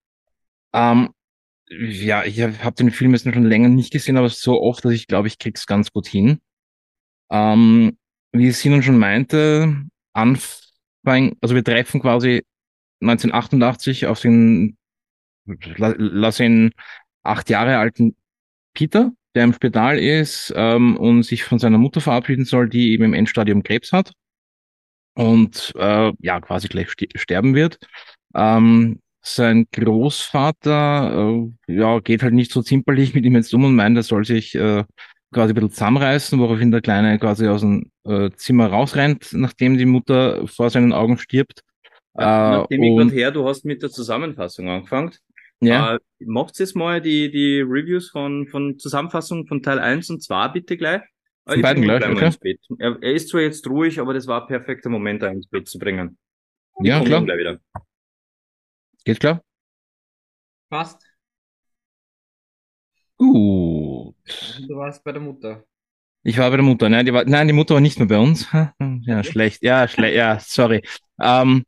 Ähm, 0.74 1.10
ja, 1.68 2.24
ich 2.24 2.40
habe 2.42 2.64
hab 2.64 2.76
den 2.76 2.92
Film 2.92 3.14
jetzt 3.14 3.24
schon 3.24 3.44
länger 3.44 3.70
nicht 3.70 3.92
gesehen, 3.92 4.18
aber 4.18 4.30
so 4.30 4.62
oft, 4.62 4.86
dass 4.86 4.94
ich 4.94 5.08
glaube, 5.08 5.28
ich 5.28 5.40
krieg's 5.40 5.66
ganz 5.66 5.92
gut 5.92 6.08
hin. 6.08 6.40
Ähm, 7.32 7.98
wie 8.38 8.52
Sinan 8.52 8.84
schon 8.84 8.98
meinte, 8.98 9.86
Anfang, 10.14 11.36
also 11.42 11.56
wir 11.56 11.64
treffen 11.64 12.02
quasi 12.02 12.44
1988 13.02 14.08
auf 14.08 14.20
den, 14.22 14.78
lass 15.46 16.40
ihn 16.40 16.72
acht 17.24 17.50
Jahre 17.50 17.78
alten 17.78 18.16
Peter, 18.74 19.12
der 19.36 19.44
im 19.44 19.54
Spital 19.54 20.00
ist 20.00 20.54
ähm, 20.56 20.98
und 20.98 21.24
sich 21.24 21.44
von 21.44 21.60
seiner 21.60 21.78
Mutter 21.78 22.02
verabschieden 22.02 22.46
soll, 22.46 22.70
die 22.70 22.92
eben 22.92 23.04
im 23.04 23.14
Endstadium 23.14 23.64
Krebs 23.64 23.92
hat 23.92 24.14
und 25.16 25.74
äh, 25.78 26.12
ja 26.20 26.40
quasi 26.42 26.68
gleich 26.68 26.90
sterben 27.16 27.56
wird. 27.56 27.80
Ähm, 28.36 29.02
sein 29.22 29.66
Großvater 29.72 31.48
äh, 31.68 31.74
ja 31.74 32.00
geht 32.00 32.22
halt 32.22 32.34
nicht 32.34 32.52
so 32.52 32.62
zimperlich 32.62 33.16
mit 33.16 33.26
ihm 33.26 33.36
jetzt 33.36 33.54
um 33.54 33.64
und 33.64 33.76
meint, 33.76 33.98
er 33.98 34.04
soll 34.04 34.24
sich 34.24 34.56
äh, 34.56 34.84
quasi 35.36 35.52
ein 35.52 35.56
bisschen 35.56 35.72
zusammenreißen, 35.72 36.40
woraufhin 36.40 36.72
der 36.72 36.82
Kleine 36.82 37.20
quasi 37.20 37.48
aus 37.48 37.62
dem 37.62 37.92
äh, 38.06 38.32
Zimmer 38.32 38.68
rausrennt, 38.68 39.34
nachdem 39.34 39.78
die 39.78 39.86
Mutter 39.86 40.48
vor 40.48 40.72
seinen 40.72 40.94
Augen 40.94 41.20
stirbt 41.20 41.62
Nachdem 42.16 42.82
äh, 42.82 42.90
ich 42.90 42.98
gerade 42.98 43.12
her, 43.12 43.32
du 43.32 43.48
hast 43.48 43.66
mit 43.66 43.82
der 43.82 43.90
Zusammenfassung 43.90 44.70
angefangen. 44.70 45.12
Ja. 45.62 45.96
Äh, 45.96 46.00
macht 46.20 46.58
jetzt 46.60 46.76
mal 46.76 47.02
die, 47.02 47.30
die 47.30 47.62
Reviews 47.62 48.10
von, 48.10 48.48
von 48.48 48.80
Zusammenfassung 48.80 49.48
von 49.48 49.62
Teil 49.62 49.80
1 49.80 50.10
und 50.10 50.24
2 50.24 50.48
bitte 50.50 50.78
gleich. 50.78 51.02
Von 51.48 51.62
beiden 51.62 51.84
gleich, 51.84 52.08
okay. 52.08 52.26
ins 52.26 52.38
Bett. 52.38 52.60
Er, 52.80 52.98
er, 53.02 53.14
ist 53.14 53.30
zwar 53.30 53.42
jetzt 53.42 53.68
ruhig, 53.68 54.00
aber 54.00 54.14
das 54.14 54.28
war 54.28 54.42
ein 54.42 54.48
perfekter 54.48 54.90
Moment, 54.90 55.22
da 55.22 55.28
ins 55.28 55.48
Bett 55.48 55.68
zu 55.68 55.78
bringen. 55.78 56.18
Ja, 56.82 57.04
klar. 57.04 57.24
Gleich 57.24 57.38
wieder. 57.38 57.60
Geht 59.04 59.20
klar? 59.20 59.42
Passt. 60.70 61.06
Du 64.68 64.76
warst 64.76 65.04
bei 65.04 65.12
der 65.12 65.22
Mutter. 65.22 65.64
Ich 66.24 66.38
war 66.38 66.50
bei 66.50 66.58
der 66.58 66.66
Mutter. 66.66 66.90
Nein, 66.90 67.06
die, 67.06 67.14
war, 67.14 67.26
nein, 67.26 67.48
die 67.48 67.54
Mutter 67.54 67.76
war 67.76 67.82
nicht 67.82 68.00
mehr 68.00 68.08
bei 68.08 68.18
uns. 68.18 68.48
Ja, 69.02 69.24
schlecht. 69.24 69.62
Ja, 69.62 69.88
schlecht. 69.88 70.16
Ja, 70.16 70.40
sorry. 70.40 70.82
Ähm, 71.22 71.64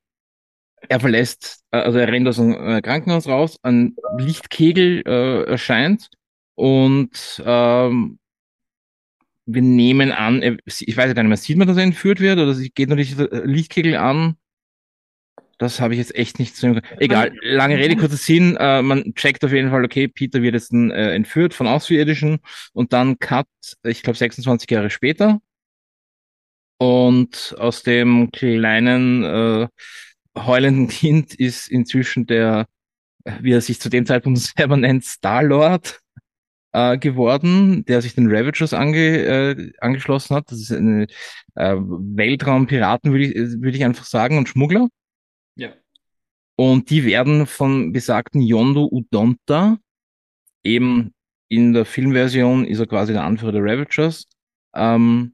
er 0.90 1.00
verlässt, 1.00 1.64
äh, 1.72 1.78
also 1.78 1.98
er 1.98 2.08
rennt 2.08 2.28
aus 2.28 2.38
dem 2.38 2.54
äh, 2.54 2.82
Krankenhaus 2.82 3.28
raus, 3.28 3.58
ein 3.64 3.96
Lichtkegel 4.18 5.04
äh, 5.06 5.44
erscheint 5.44 6.10
und 6.56 7.42
ähm, 7.46 8.20
wir 9.46 9.62
nehmen 9.62 10.12
an, 10.12 10.60
ich 10.66 10.98
weiß 10.98 11.08
ja 11.08 11.14
nicht 11.14 11.30
mehr, 11.30 11.38
sieht 11.38 11.58
man, 11.58 11.68
dass 11.68 11.78
er 11.78 11.84
entführt 11.84 12.20
wird 12.20 12.38
oder 12.38 12.54
geht 12.54 12.90
nur 12.90 12.98
die 12.98 13.14
Lichtkegel 13.46 13.96
an? 13.96 14.36
Das 15.58 15.80
habe 15.80 15.94
ich 15.94 16.00
jetzt 16.00 16.16
echt 16.16 16.38
nicht 16.38 16.56
zu. 16.56 16.80
Egal, 17.00 17.34
lange 17.42 17.78
Rede, 17.78 17.96
kurzer 17.96 18.16
Sinn. 18.16 18.56
Äh, 18.58 18.82
man 18.84 19.16
checkt 19.16 19.44
auf 19.44 19.52
jeden 19.52 19.72
Fall, 19.72 19.84
okay, 19.84 20.08
Peter 20.08 20.42
wird 20.42 20.54
jetzt 20.54 20.72
äh, 20.72 21.16
entführt 21.16 21.54
von 21.54 21.68
Außerirdischen 21.68 22.40
und 22.74 22.94
dann 22.94 23.18
Cut, 23.18 23.48
ich 23.84 24.04
glaube 24.04 24.18
26 24.18 24.70
Jahre 24.70 24.90
später. 24.90 25.40
Und 26.80 27.56
aus 27.58 27.82
dem 27.82 28.32
kleinen 28.32 29.24
äh, 29.24 29.68
heulenden 30.38 30.88
Kind 30.90 31.34
ist 31.34 31.70
inzwischen 31.70 32.28
der, 32.28 32.68
wie 33.42 33.54
er 33.54 33.62
sich 33.62 33.80
zu 33.80 33.90
dem 33.90 34.06
Zeitpunkt 34.06 34.40
selber 34.58 34.78
nennt, 34.78 35.06
Star-Lord 35.06 36.00
äh, 36.74 36.98
geworden, 37.00 37.84
der 37.86 38.02
sich 38.04 38.14
den 38.14 38.30
Ravagers 38.30 38.74
ange, 38.74 39.00
äh, 39.00 39.72
angeschlossen 39.80 40.36
hat. 40.36 40.52
Das 40.52 40.60
ist 40.60 40.72
eine 40.72 41.08
äh, 41.56 41.76
Weltraumpiraten, 41.76 43.12
würde 43.12 43.26
ich, 43.26 43.36
würd 43.62 43.76
ich 43.76 43.84
einfach 43.84 44.06
sagen, 44.06 44.38
und 44.38 44.50
Schmuggler. 44.50 44.88
Ja. 45.58 45.74
Und 46.56 46.90
die 46.90 47.06
werden 47.06 47.46
von 47.46 47.92
besagten 47.92 48.42
Yondo 48.42 48.88
Udonta, 48.92 49.78
eben 50.64 51.14
in 51.50 51.74
der 51.74 51.86
Filmversion 51.86 52.66
ist 52.66 52.80
er 52.80 52.88
quasi 52.88 53.14
der 53.14 53.24
Anführer 53.24 53.52
der 53.54 53.64
Ravagers, 53.64 54.28
ähm, 54.76 55.34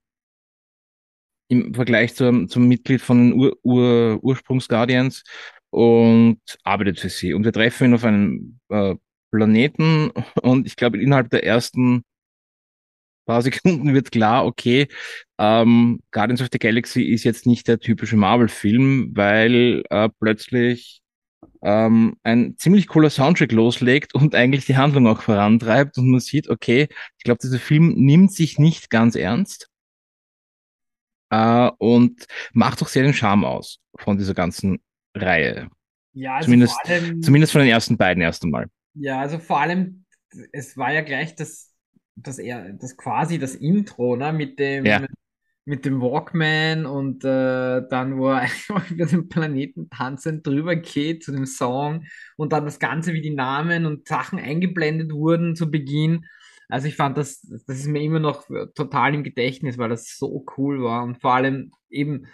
im 1.50 1.74
Vergleich 1.74 2.15
zum, 2.15 2.48
zum 2.50 2.68
Mitglied 2.68 3.01
von 3.01 3.18
den 3.18 3.34
Ur, 3.34 3.58
Ur, 3.63 4.20
Ursprungs-Guardians 4.24 5.24
und 5.70 6.39
arbeitet 6.63 7.00
für 7.00 7.10
sie. 7.10 7.34
Und 7.34 7.44
wir 7.46 7.53
treffen 7.53 7.86
ihn 7.86 7.94
auf 7.94 8.03
einem 8.03 8.60
äh, 8.70 8.96
Planeten 9.32 10.12
und 10.42 10.68
ich 10.68 10.75
glaube, 10.75 11.01
innerhalb 11.01 11.30
der 11.30 11.46
ersten 11.46 12.03
paar 13.25 13.42
Sekunden 13.42 13.94
wird 13.94 14.12
klar, 14.12 14.46
okay, 14.46 14.88
ähm, 15.38 16.00
Guardians 16.12 16.42
of 16.42 16.50
the 16.51 16.60
Galaxy 16.60 17.03
ist 17.03 17.24
jetzt 17.24 17.46
nicht 17.46 17.68
der 17.68 17.80
typische 17.80 18.15
Marvel-Film, 18.15 19.12
weil 19.15 19.84
äh, 19.89 20.10
plötzlich 20.20 21.01
ähm, 21.62 22.18
ein 22.24 22.58
ziemlich 22.58 22.88
cooler 22.88 23.10
Soundtrack 23.10 23.51
loslegt 23.51 24.13
und 24.13 24.36
eigentlich 24.36 24.65
die 24.65 24.77
Handlung 24.77 25.08
auch 25.08 25.22
vorantreibt 25.22 25.98
und 25.98 26.10
man 26.10 26.20
sieht, 26.20 26.50
okay, 26.50 26.88
ich 27.18 27.24
glaube, 27.24 27.39
dieser 27.42 27.60
Film 27.60 27.94
nimmt 27.96 28.34
sich 28.34 28.60
nicht 28.60 28.89
ganz 28.89 29.15
ernst 29.15 29.70
äh, 31.30 31.70
und 31.77 32.25
macht 32.51 32.82
doch 32.82 32.88
sehr 32.88 33.03
den 33.03 33.13
Charme 33.13 33.46
aus 33.46 33.80
von 33.98 34.18
dieser 34.18 34.34
ganzen 34.34 34.80
Reihe. 35.15 35.70
Ja, 36.13 36.36
also 36.36 36.46
zumindest, 36.46 36.74
vor 36.74 36.92
allem, 36.92 37.22
zumindest 37.22 37.53
von 37.53 37.62
den 37.62 37.70
ersten 37.70 37.98
beiden 37.98 38.22
erst 38.22 38.44
einmal. 38.44 38.68
ja, 38.94 39.19
also 39.19 39.39
vor 39.39 39.60
allem, 39.60 40.06
es 40.52 40.78
war 40.78 40.91
ja 40.91 41.02
gleich 41.02 41.36
das, 41.36 41.72
das, 42.15 42.38
das 42.80 42.97
quasi 42.97 43.39
das 43.39 43.56
Intro, 43.56 44.15
ne, 44.15 44.34
mit 44.34 44.60
dem, 44.60 44.86
Ja. 44.86 45.02
mit 45.65 45.86
dem 45.86 46.02
Walkman 46.02 46.86
und 46.86 47.23
äh, 47.23 47.82
dann, 47.89 48.17
wo 48.17 48.30
er 48.30 48.38
einfach 48.41 48.89
über 48.91 49.06
den 49.06 49.30
Planeten 49.30 49.89
tanzend 49.89 50.45
drüber 50.45 50.76
geht 50.76 51.23
zu 51.23 51.32
dem 51.32 51.45
Song 51.45 52.06
und 52.38 52.54
dann 52.54 52.65
das 52.65 52.80
Ganze, 52.80 53.13
wie 53.13 53.21
die 53.21 53.36
Namen 53.36 53.86
und 53.86 54.08
Sachen 54.08 54.39
eingeblendet 54.39 55.12
wurden 55.13 55.56
zu 55.56 55.71
Beginn. 55.71 56.26
Also 56.69 56.88
ich 56.88 56.95
fand 56.95 57.17
das, 57.17 57.41
das 57.41 57.78
ist 57.80 57.88
mir 57.88 58.02
immer 58.02 58.19
noch 58.19 58.45
total 58.76 59.13
im 59.13 59.23
Gedächtnis, 59.23 59.78
weil 59.78 59.89
das 59.89 60.17
so 60.17 60.45
cool 60.58 60.82
war 60.84 61.04
und 61.04 61.21
vor 61.21 61.34
allem 61.36 61.71
eben 61.89 62.26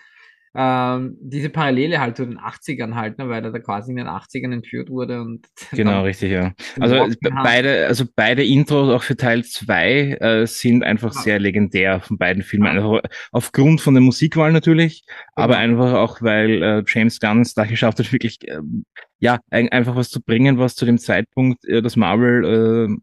ähm, 0.56 1.18
diese 1.22 1.50
Parallele 1.50 2.00
halt 2.00 2.18
zu 2.18 2.26
den 2.26 2.40
80ern 2.40 2.96
halt, 2.96 3.18
ne, 3.20 3.30
weil 3.30 3.44
er 3.44 3.52
da 3.52 3.60
quasi 3.60 3.92
in 3.92 3.98
den 3.98 4.08
80ern 4.08 4.52
entführt 4.52 4.90
wurde 4.90 5.22
und 5.22 5.46
Genau, 5.72 6.04
richtig, 6.04 6.32
ja. 6.32 6.54
Also 6.80 6.96
hat. 6.96 7.44
beide, 7.44 7.86
also 7.88 8.06
beide 8.16 8.44
Intros 8.44 8.90
auch 8.90 9.04
für 9.04 9.16
Teil 9.16 9.44
2 9.44 10.18
äh, 10.20 10.48
sind 10.48 10.84
einfach 10.84 11.14
Ja. 11.14 11.22
sehr 11.22 11.40
legendär 11.40 12.00
von 12.02 12.18
beiden 12.18 12.42
Filmen. 12.44 12.68
Einfach 12.68 13.02
aufgrund 13.32 13.80
von 13.82 13.94
der 13.94 14.02
Musikwahl 14.02 14.52
natürlich, 14.52 15.04
aber 15.36 15.54
Genau. 15.56 15.64
einfach 15.66 15.94
auch, 15.94 16.22
weil 16.22 16.64
äh, 16.64 16.84
James 16.88 17.20
Gunn 17.20 17.42
es 17.42 17.54
da 17.54 17.64
geschafft 17.66 18.00
hat, 18.00 18.12
wirklich 18.12 18.40
ähm, 18.48 18.86
ja 19.20 19.40
ein, 19.52 19.70
einfach 19.70 19.96
was 19.96 20.10
zu 20.10 20.22
bringen, 20.22 20.58
was 20.58 20.76
zu 20.76 20.86
dem 20.86 20.98
Zeitpunkt 20.98 21.64
äh, 21.66 21.82
das 21.84 21.96
Marvel, 21.96 22.90
äh, 22.90 22.98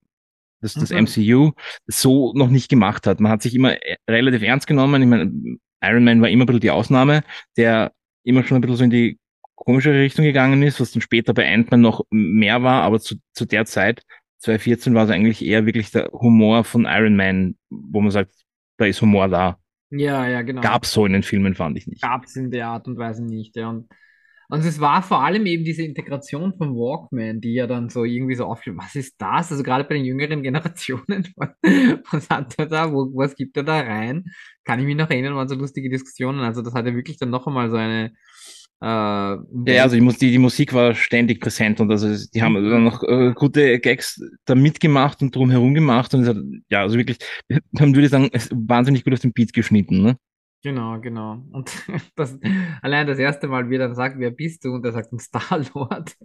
das, 0.61 0.75
das 0.75 0.91
Mhm. 0.91 0.97
MCU 1.07 1.53
so 1.87 2.33
noch 2.35 2.49
nicht 2.49 2.69
gemacht 2.69 3.07
hat. 3.07 3.21
Man 3.21 3.31
hat 3.31 3.43
sich 3.43 3.55
immer 3.55 3.75
äh, 3.87 3.97
relativ 4.11 4.43
ernst 4.43 4.67
genommen. 4.67 5.03
Ich 5.03 5.09
meine, 5.09 5.31
Iron 5.83 6.05
Man 6.05 6.21
war 6.21 6.29
immer 6.29 6.45
ein 6.45 6.47
bisschen 6.47 6.61
die 6.61 6.71
Ausnahme, 6.71 7.23
der 7.57 7.93
immer 8.25 8.45
schon 8.45 8.57
ein 8.57 8.61
bisschen 8.61 8.77
so 8.77 8.85
in 8.85 8.91
die 8.91 9.19
komischere 9.55 10.01
Richtung 10.01 10.25
gegangen 10.25 10.63
ist, 10.63 10.81
was 10.81 10.93
dann 10.93 11.03
später 11.03 11.35
bei 11.35 11.53
Ant-Man 11.53 11.81
noch 11.81 12.05
mehr 12.11 12.63
war, 12.63 12.83
aber 12.83 13.01
zu, 13.01 13.17
zu 13.33 13.47
der 13.47 13.65
Zeit, 13.65 14.03
2014, 14.39 14.95
war 14.95 15.05
es 15.05 15.11
eigentlich 15.11 15.45
eher 15.45 15.67
wirklich 15.67 15.91
der 15.91 16.11
Humor 16.13 16.65
von 16.65 16.85
Iron 16.85 17.17
Man, 17.17 17.57
wo 17.71 18.01
man 18.01 18.11
sagt, 18.11 18.33
da 18.77 18.85
ist 18.85 19.01
Humor 19.01 19.29
da. 19.29 19.59
Ja, 19.91 20.29
ja, 20.29 20.43
genau. 20.43 20.61
Gab's 20.61 20.93
so 20.93 21.07
in 21.07 21.13
den 21.13 21.23
Filmen, 21.23 21.55
fand 21.55 21.79
ich 21.79 21.87
nicht. 21.87 22.03
Gab's 22.03 22.37
in 22.37 22.51
der 22.51 22.69
Art 22.69 22.87
und 22.87 22.99
Weise 22.99 23.25
nicht, 23.25 23.57
ja. 23.57 23.71
Und, 23.71 23.89
und 24.49 24.65
es 24.65 24.81
war 24.81 25.03
vor 25.03 25.25
allem 25.25 25.47
eben 25.47 25.65
diese 25.65 25.83
Integration 25.83 26.55
von 26.57 26.75
Walkman, 26.75 27.41
die 27.41 27.55
ja 27.55 27.67
dann 27.67 27.89
so 27.89 28.05
irgendwie 28.05 28.35
so 28.35 28.45
auffiel, 28.45 28.77
was 28.77 28.95
ist 28.95 29.15
das? 29.19 29.51
Also 29.51 29.63
gerade 29.63 29.85
bei 29.85 29.95
den 29.95 30.05
jüngeren 30.05 30.43
Generationen, 30.43 31.33
was 32.11 32.31
hat 32.31 32.55
er 32.59 32.67
da, 32.67 32.93
wo, 32.93 33.11
was 33.15 33.35
gibt 33.35 33.57
er 33.57 33.65
da 33.65 33.81
rein? 33.81 34.25
Kann 34.65 34.81
ich 34.81 34.87
mich 34.87 34.97
noch 34.97 35.11
erinnern, 35.11 35.35
waren 35.35 35.49
so 35.49 35.55
lustige 35.55 35.91
Diskussionen. 35.91 36.41
Also 36.41 36.63
das 36.63 36.75
hat 36.75 36.87
ja 36.87 36.95
wirklich 36.95 37.19
dann 37.19 37.31
noch 37.31 37.47
einmal 37.47 37.71
so 37.71 37.77
eine 37.77 38.13
äh, 38.81 38.87
Ja, 38.87 39.83
also 39.83 39.97
ich 39.97 40.03
muss, 40.03 40.19
die, 40.19 40.31
die 40.31 40.39
Musik 40.39 40.75
war 40.75 40.95
ständig 40.95 41.41
präsent 41.41 41.81
und 41.81 41.91
also 41.91 42.09
die 42.33 42.43
haben 42.43 42.55
dann 42.55 42.85
noch 42.85 43.03
äh, 43.03 43.33
gute 43.35 43.81
Gags 43.81 44.21
da 44.45 44.55
mitgemacht 44.55 45.23
und 45.23 45.35
drumherum 45.35 45.75
gemacht 45.75 46.13
und 46.15 46.27
hat, 46.27 46.37
ja, 46.69 46.83
also 46.83 46.99
wirklich, 46.99 47.19
man 47.73 47.95
würde 47.95 48.09
sagen, 48.09 48.29
es 48.33 48.47
ist 48.47 48.53
wahnsinnig 48.55 49.05
gut 49.05 49.15
auf 49.15 49.21
den 49.21 49.33
Beat 49.33 49.53
geschnitten, 49.53 50.03
ne? 50.03 50.17
Genau, 50.67 50.99
genau. 51.01 51.45
Und 51.53 51.71
das, 52.17 52.37
allein 52.83 53.07
das 53.07 53.21
erste 53.21 53.47
Mal, 53.47 53.71
wie 53.71 53.77
er 53.77 53.87
dann 53.87 53.95
sagt, 53.95 54.19
wer 54.19 54.33
bist 54.33 54.65
du? 54.65 54.75
Und 54.75 54.85
er 54.85 54.91
sagt, 54.91 55.13
ein 55.13 55.21
Star-Lord. 55.21 56.17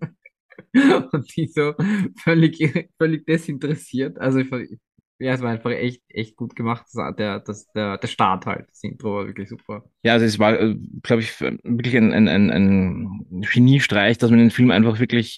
Und 1.11 1.37
die 1.37 1.45
so 1.45 1.75
völlig, 2.23 2.87
völlig 2.97 3.27
desinteressiert. 3.27 4.17
Also, 4.17 4.39
ja, 4.39 5.33
es 5.33 5.41
war 5.41 5.51
einfach 5.51 5.69
echt, 5.69 6.01
echt 6.09 6.35
gut 6.37 6.55
gemacht. 6.55 6.87
Der, 7.19 7.39
das, 7.41 7.71
der, 7.73 7.99
der 7.99 8.07
Start 8.07 8.47
halt. 8.47 8.67
Das 8.67 8.81
Intro 8.81 9.17
war 9.17 9.27
wirklich 9.27 9.47
super. 9.47 9.83
Ja, 10.01 10.13
also 10.13 10.25
es 10.25 10.39
war, 10.39 10.59
äh, 10.59 10.75
glaube 11.03 11.21
ich, 11.21 11.39
wirklich 11.39 11.95
ein, 11.95 12.11
ein, 12.11 12.27
ein, 12.27 12.49
ein 12.49 13.41
Geniestreich, 13.41 14.17
dass 14.17 14.31
man 14.31 14.39
den 14.39 14.49
Film 14.49 14.71
einfach 14.71 14.99
wirklich 14.99 15.37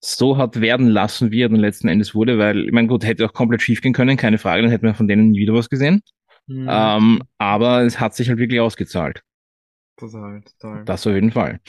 so 0.00 0.36
hat 0.36 0.60
werden 0.60 0.86
lassen, 0.86 1.32
wie 1.32 1.42
er 1.42 1.48
dann 1.48 1.58
letzten 1.58 1.88
Endes 1.88 2.14
wurde, 2.14 2.38
weil, 2.38 2.66
ich 2.66 2.72
meine, 2.72 2.86
gut, 2.86 3.04
hätte 3.04 3.26
auch 3.26 3.32
komplett 3.32 3.62
schief 3.62 3.80
gehen 3.80 3.94
können, 3.94 4.16
keine 4.16 4.38
Frage, 4.38 4.62
dann 4.62 4.70
hätten 4.70 4.86
wir 4.86 4.94
von 4.94 5.08
denen 5.08 5.30
nie 5.30 5.40
wieder 5.40 5.54
was 5.54 5.68
gesehen. 5.68 6.02
Mhm. 6.46 6.68
Ähm, 6.70 7.22
aber 7.38 7.82
es 7.82 8.00
hat 8.00 8.14
sich 8.14 8.28
halt 8.28 8.38
wirklich 8.38 8.60
ausgezahlt. 8.60 9.22
Total, 9.96 10.42
total. 10.42 10.84
Das 10.84 11.06
auf 11.06 11.14
jeden 11.14 11.30
Fall. 11.30 11.60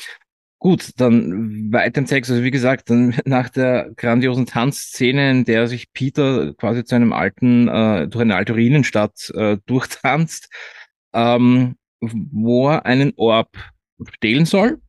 Gut, 0.60 1.00
dann 1.00 1.72
weiter 1.72 2.00
im 2.00 2.08
Text. 2.08 2.32
Also 2.32 2.44
wie 2.44 2.52
gesagt, 2.52 2.90
dann 2.90 3.14
nach 3.26 3.50
der 3.50 3.92
grandiosen 3.96 4.46
Tanzszene, 4.46 5.32
in 5.32 5.46
der 5.46 5.68
sich 5.68 5.92
Peter 5.94 6.54
quasi 6.56 6.84
zu 6.84 6.96
einem 6.96 7.14
alten, 7.14 7.68
äh, 7.68 8.08
durch 8.08 8.22
eine 8.22 8.36
alte 8.36 8.54
Ruinenstadt 8.54 9.32
äh, 9.36 9.58
durchtanzt, 9.66 10.50
ähm, 11.14 11.76
wo 12.02 12.70
er 12.70 12.86
einen 12.86 13.14
Orb 13.16 13.50
stehlen 14.16 14.46
soll. 14.46 14.82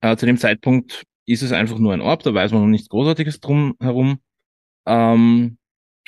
Äh, 0.00 0.16
zu 0.16 0.26
dem 0.26 0.38
Zeitpunkt 0.38 1.04
ist 1.26 1.42
es 1.42 1.52
einfach 1.52 1.78
nur 1.78 1.92
ein 1.92 2.00
Orb, 2.00 2.22
da 2.22 2.32
weiß 2.32 2.52
man 2.52 2.62
noch 2.62 2.68
nichts 2.68 2.88
Großartiges 2.88 3.40
drum 3.40 3.74
herum. 3.80 4.20
Ähm, 4.86 5.57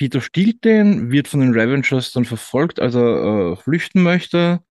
Peter 0.01 0.19
stiehlt 0.19 0.65
den, 0.65 1.11
wird 1.11 1.27
von 1.27 1.41
den 1.41 1.53
Ravengers 1.53 2.11
dann 2.11 2.25
verfolgt, 2.25 2.79
als 2.79 2.95
er 2.95 3.51
äh, 3.51 3.55
flüchten 3.55 4.01
möchte. 4.01 4.63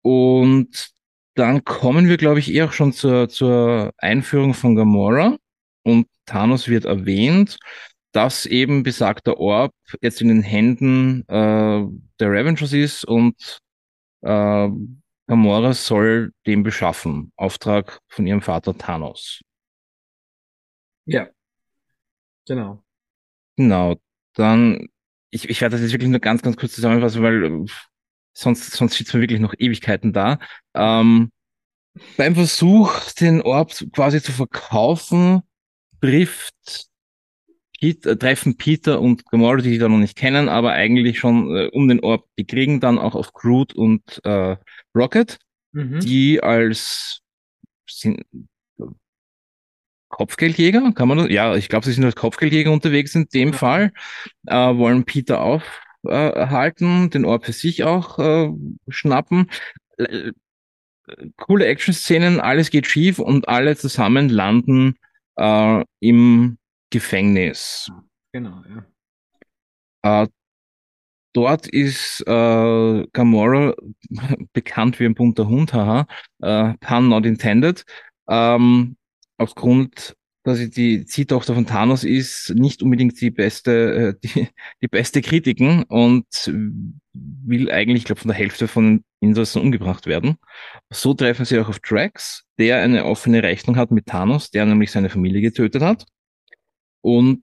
Und 0.00 0.92
dann 1.34 1.64
kommen 1.64 2.06
wir, 2.06 2.18
glaube 2.18 2.38
ich, 2.38 2.54
eher 2.54 2.66
auch 2.66 2.72
schon 2.72 2.92
zur, 2.92 3.28
zur 3.28 3.92
Einführung 3.98 4.54
von 4.54 4.76
Gamora. 4.76 5.38
Und 5.82 6.06
Thanos 6.24 6.68
wird 6.68 6.84
erwähnt, 6.84 7.58
dass 8.12 8.46
eben 8.46 8.84
besagter 8.84 9.38
Orb 9.38 9.72
jetzt 10.00 10.20
in 10.20 10.28
den 10.28 10.42
Händen 10.42 11.22
äh, 11.26 11.84
der 12.20 12.30
Ravengers 12.30 12.72
ist 12.72 13.04
und 13.04 13.58
äh, 14.20 14.68
Gamora 15.26 15.72
soll 15.72 16.32
den 16.46 16.62
beschaffen. 16.62 17.32
Auftrag 17.34 17.98
von 18.06 18.24
ihrem 18.24 18.40
Vater 18.40 18.78
Thanos. 18.78 19.40
Ja, 21.06 21.28
genau. 22.46 22.84
Genau. 23.56 23.96
Dann, 24.34 24.88
ich, 25.30 25.48
ich 25.48 25.60
werde 25.60 25.74
das 25.74 25.82
jetzt 25.82 25.92
wirklich 25.92 26.10
nur 26.10 26.20
ganz, 26.20 26.42
ganz 26.42 26.56
kurz 26.56 26.74
zusammenfassen, 26.74 27.22
weil 27.22 27.44
äh, 27.44 27.66
sonst, 28.32 28.72
sonst 28.72 28.96
sitzt 28.96 29.12
man 29.14 29.22
wirklich 29.22 29.40
noch 29.40 29.54
Ewigkeiten 29.58 30.12
da. 30.12 30.38
Ähm, 30.74 31.30
beim 32.16 32.34
Versuch, 32.34 33.12
den 33.12 33.42
Orb 33.42 33.72
quasi 33.92 34.20
zu 34.20 34.32
verkaufen, 34.32 35.42
trifft 36.00 36.88
Pete, 37.78 38.10
äh, 38.10 38.16
treffen 38.16 38.56
Peter 38.56 39.00
und 39.00 39.26
Gamora, 39.26 39.58
die 39.58 39.70
sie 39.70 39.78
da 39.78 39.88
noch 39.88 39.98
nicht 39.98 40.16
kennen, 40.16 40.48
aber 40.48 40.72
eigentlich 40.72 41.18
schon 41.18 41.54
äh, 41.56 41.68
um 41.72 41.88
den 41.88 42.00
Orb, 42.00 42.24
die 42.38 42.46
kriegen 42.46 42.80
dann 42.80 42.98
auch 42.98 43.14
auf 43.14 43.32
Groot 43.32 43.74
und 43.74 44.20
äh, 44.24 44.56
Rocket, 44.94 45.38
Mhm. 45.72 46.00
die 46.00 46.40
als 46.40 47.20
sind, 47.90 48.22
Kopfgeldjäger, 50.14 50.92
kann 50.92 51.08
man 51.08 51.18
das? 51.18 51.28
Ja, 51.30 51.56
ich 51.56 51.68
glaube, 51.68 51.84
sie 51.84 51.92
sind 51.92 52.04
als 52.04 52.14
Kopfgeldjäger 52.14 52.70
unterwegs 52.70 53.14
in 53.16 53.26
dem 53.34 53.50
Ja. 53.50 53.58
Fall, 53.58 53.92
äh, 54.46 54.54
wollen 54.54 55.04
Peter 55.04 55.40
aufhalten, 55.42 57.10
den 57.10 57.24
Orb 57.24 57.44
für 57.46 57.52
sich 57.52 57.82
auch 57.82 58.18
äh, 58.20 58.50
schnappen. 58.88 59.50
Äh, 59.98 60.30
coole 61.36 61.66
Action-Szenen, 61.66 62.40
alles 62.40 62.70
geht 62.70 62.86
schief 62.86 63.18
und 63.18 63.48
alle 63.48 63.76
zusammen 63.76 64.28
landen 64.28 64.94
äh, 65.36 65.84
im 66.00 66.58
Gefängnis. 66.90 67.90
Genau, 68.32 68.62
ja. 70.02 70.22
Äh, 70.22 70.28
dort 71.32 71.66
ist 71.66 72.22
äh, 72.26 73.06
Gamora 73.12 73.74
bekannt 74.52 75.00
wie 75.00 75.06
ein 75.06 75.14
bunter 75.14 75.48
Hund, 75.48 75.72
haha, 75.74 76.06
äh, 76.40 76.74
pun 76.78 77.08
not 77.08 77.26
intended. 77.26 77.84
Ähm, 78.28 78.96
aufgrund, 79.38 80.16
dass 80.42 80.58
sie 80.58 80.70
die 80.70 81.06
Ziehtochter 81.06 81.54
von 81.54 81.66
Thanos 81.66 82.04
ist, 82.04 82.50
nicht 82.54 82.82
unbedingt 82.82 83.20
die 83.20 83.30
beste, 83.30 83.94
äh, 83.94 84.14
die, 84.22 84.48
die 84.82 84.88
beste 84.88 85.22
Kritiken 85.22 85.84
und 85.84 86.26
will 87.12 87.70
eigentlich, 87.70 88.02
ich 88.02 88.04
glaube, 88.04 88.20
von 88.20 88.28
der 88.28 88.36
Hälfte 88.36 88.68
von 88.68 88.84
den 88.84 89.04
Insassen 89.20 89.62
umgebracht 89.62 90.06
werden. 90.06 90.36
So 90.90 91.14
treffen 91.14 91.44
sie 91.44 91.58
auch 91.58 91.68
auf 91.68 91.80
Drax, 91.80 92.44
der 92.58 92.82
eine 92.82 93.04
offene 93.06 93.42
Rechnung 93.42 93.76
hat 93.76 93.90
mit 93.90 94.06
Thanos, 94.06 94.50
der 94.50 94.66
nämlich 94.66 94.90
seine 94.90 95.10
Familie 95.10 95.40
getötet 95.40 95.82
hat. 95.82 96.04
Und 97.00 97.42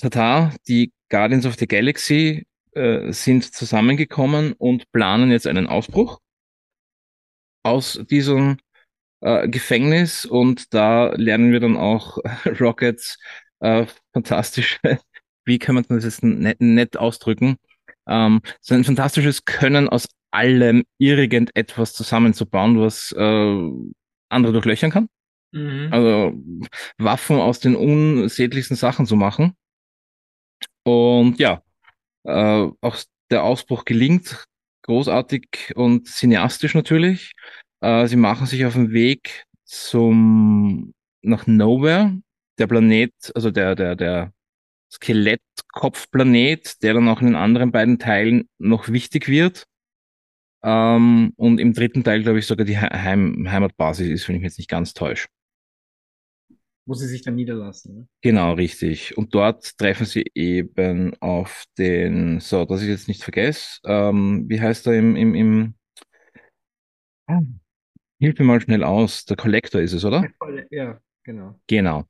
Tata, 0.00 0.54
die 0.68 0.92
Guardians 1.08 1.46
of 1.46 1.56
the 1.56 1.66
Galaxy 1.66 2.46
äh, 2.72 3.12
sind 3.12 3.54
zusammengekommen 3.54 4.52
und 4.52 4.90
planen 4.92 5.30
jetzt 5.30 5.46
einen 5.46 5.66
Ausbruch 5.66 6.20
aus 7.62 8.00
diesem 8.10 8.58
äh, 9.20 9.48
Gefängnis 9.48 10.24
und 10.24 10.72
da 10.74 11.12
lernen 11.14 11.52
wir 11.52 11.60
dann 11.60 11.76
auch 11.76 12.18
Rockets 12.60 13.18
äh, 13.60 13.86
fantastische, 14.12 14.78
wie 15.44 15.58
kann 15.58 15.74
man 15.74 15.84
das 15.88 16.04
jetzt 16.04 16.22
nett, 16.22 16.60
nett 16.60 16.96
ausdrücken, 16.96 17.56
ähm, 18.06 18.40
so 18.60 18.74
ein 18.74 18.84
fantastisches 18.84 19.44
Können 19.44 19.88
aus 19.88 20.06
allem 20.30 20.84
irgendetwas 20.98 21.92
zusammenzubauen, 21.92 22.80
was 22.80 23.12
äh, 23.12 23.70
andere 24.28 24.52
durchlöchern 24.52 24.90
kann. 24.90 25.08
Mhm. 25.52 25.88
Also 25.90 26.32
Waffen 26.98 27.36
aus 27.36 27.60
den 27.60 27.76
unsäglichsten 27.76 28.76
Sachen 28.76 29.06
zu 29.06 29.16
machen. 29.16 29.56
Und 30.84 31.38
ja, 31.38 31.62
äh, 32.24 32.68
auch 32.80 32.96
der 33.30 33.44
Ausbruch 33.44 33.84
gelingt, 33.84 34.46
großartig 34.82 35.72
und 35.74 36.06
cineastisch 36.06 36.74
natürlich. 36.74 37.32
Äh, 37.80 38.06
sie 38.06 38.16
machen 38.16 38.46
sich 38.46 38.64
auf 38.66 38.74
den 38.74 38.92
Weg 38.92 39.44
zum 39.64 40.94
nach 41.22 41.46
Nowhere, 41.46 42.20
der 42.58 42.66
Planet, 42.66 43.12
also 43.34 43.50
der 43.50 43.74
der 43.74 43.96
der 43.96 44.32
Skelettkopfplanet, 44.92 46.82
der 46.82 46.94
dann 46.94 47.08
auch 47.08 47.20
in 47.20 47.28
den 47.28 47.36
anderen 47.36 47.72
beiden 47.72 47.98
Teilen 47.98 48.48
noch 48.58 48.88
wichtig 48.88 49.28
wird. 49.28 49.66
Ähm, 50.62 51.32
und 51.36 51.58
im 51.58 51.72
dritten 51.74 52.02
Teil, 52.02 52.22
glaube 52.22 52.38
ich, 52.38 52.46
sogar 52.46 52.64
die 52.64 52.78
Heim 52.78 53.50
Heimatbasis 53.50 54.08
ist, 54.08 54.28
wenn 54.28 54.36
ich 54.36 54.42
mich 54.42 54.50
jetzt 54.50 54.58
nicht 54.58 54.70
ganz 54.70 54.94
täusche. 54.94 55.28
Wo 56.86 56.94
sie 56.94 57.08
sich 57.08 57.22
dann 57.22 57.34
niederlassen. 57.34 57.94
Ne? 57.94 58.08
Genau, 58.22 58.52
richtig. 58.52 59.16
Und 59.16 59.34
dort 59.34 59.76
treffen 59.76 60.06
sie 60.06 60.24
eben 60.34 61.14
auf 61.20 61.64
den, 61.78 62.38
so, 62.40 62.64
dass 62.64 62.82
ich 62.82 62.88
jetzt 62.88 63.08
nicht 63.08 63.24
vergesse, 63.24 63.80
ähm, 63.84 64.44
wie 64.48 64.60
heißt 64.60 64.86
er 64.86 64.94
im, 64.94 65.16
im, 65.16 65.34
im, 65.34 65.74
hilf 68.18 68.38
mir 68.38 68.44
mal 68.44 68.60
schnell 68.60 68.84
aus, 68.84 69.24
der 69.24 69.36
Collector 69.36 69.80
ist 69.80 69.92
es, 69.92 70.04
oder? 70.04 70.26
Ja, 70.70 70.98
genau. 71.24 71.54
Genau. 71.66 72.04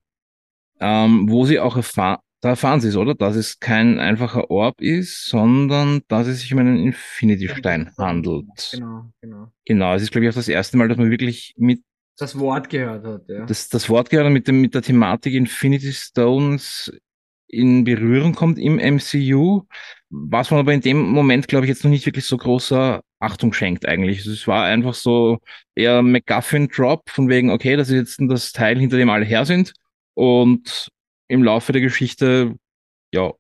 Ähm, 0.81 1.29
wo 1.29 1.47
sie 1.47 1.59
auch 1.59 1.77
erfahren, 1.77 2.19
da 2.41 2.51
erfahren 2.51 2.81
sie 2.81 2.89
es, 2.89 2.97
oder? 2.97 3.15
Dass 3.15 3.35
es 3.35 3.59
kein 3.59 3.99
einfacher 3.99 4.51
Orb 4.51 4.81
ist, 4.81 5.27
sondern 5.27 6.03
dass 6.09 6.27
es 6.27 6.41
sich 6.41 6.53
um 6.53 6.61
einen 6.61 6.79
Infinity-Stein 6.79 7.93
handelt. 7.99 8.47
Genau, 8.73 9.11
genau. 9.21 9.53
Genau, 9.65 9.95
es 9.95 10.03
ist, 10.03 10.13
glaube 10.13 10.27
ich, 10.27 10.31
auch 10.31 10.35
das 10.37 10.49
erste 10.49 10.77
Mal, 10.77 10.89
dass 10.89 10.99
man 10.99 11.11
wirklich 11.11 11.55
mit 11.57 11.83
Das 12.19 12.39
Wort 12.39 12.69
gehört 12.69 13.05
hat, 13.05 13.29
ja. 13.29 13.47
das, 13.47 13.69
das 13.69 13.89
Wort 13.89 14.11
gerade 14.11 14.31
mit 14.31 14.49
dem, 14.49 14.61
mit 14.61 14.75
der 14.75 14.83
Thematik 14.83 15.35
Infinity 15.35 15.93
Stones 15.93 16.93
in 17.49 17.85
Berührung 17.85 18.35
kommt 18.35 18.59
im 18.59 18.79
MCU, 18.79 19.63
was 20.11 20.51
man 20.51 20.61
aber 20.61 20.75
in 20.75 20.81
dem 20.81 20.99
Moment, 20.99 21.49
glaube 21.49 21.65
ich, 21.65 21.69
jetzt 21.69 21.85
noch 21.85 21.91
nicht 21.91 22.07
wirklich 22.07 22.27
so 22.27 22.37
großer 22.37 23.03
Achtung 23.19 23.53
schenkt 23.53 23.87
eigentlich. 23.87 24.27
Es 24.27 24.47
war 24.47 24.65
einfach 24.65 24.95
so 24.95 25.39
eher 25.75 26.03
MacGuffin-Drop 26.03 27.09
von 27.11 27.29
wegen, 27.29 27.51
okay, 27.51 27.77
das 27.77 27.89
ist 27.89 28.19
jetzt 28.19 28.31
das 28.31 28.53
Teil, 28.53 28.79
hinter 28.79 28.97
dem 28.99 29.11
alle 29.11 29.25
her 29.25 29.45
sind 29.45 29.73
und 30.15 30.89
im 31.29 31.43
Laufe 31.43 31.73
der 31.73 31.81
Geschichte, 31.83 32.55
ja, 33.13 33.33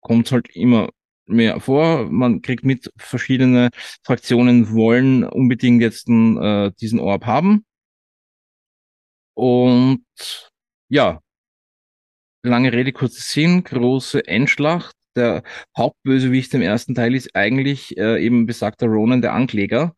kommt 0.00 0.26
es 0.26 0.32
halt 0.32 0.48
immer 0.54 0.90
mehr 1.26 1.60
vor. 1.60 2.10
Man 2.10 2.42
kriegt 2.42 2.64
mit, 2.64 2.90
verschiedene 2.96 3.70
Fraktionen 4.02 4.72
wollen 4.72 5.24
unbedingt 5.24 5.82
jetzt 5.82 6.08
äh, 6.08 6.72
diesen 6.80 7.00
Orb 7.00 7.26
haben. 7.26 7.64
Und 9.34 10.04
ja, 10.88 11.20
lange 12.42 12.72
Rede, 12.72 12.92
kurzer 12.92 13.20
Sinn, 13.20 13.62
große 13.64 14.26
Endschlacht. 14.26 14.97
Der 15.18 15.42
Hauptbösewicht 15.76 16.54
im 16.54 16.62
ersten 16.62 16.94
Teil 16.94 17.14
ist 17.14 17.34
eigentlich 17.34 17.96
äh, 17.98 18.24
eben 18.24 18.46
besagter 18.46 18.86
Ronan, 18.86 19.20
der 19.22 19.34
Ankläger, 19.34 19.94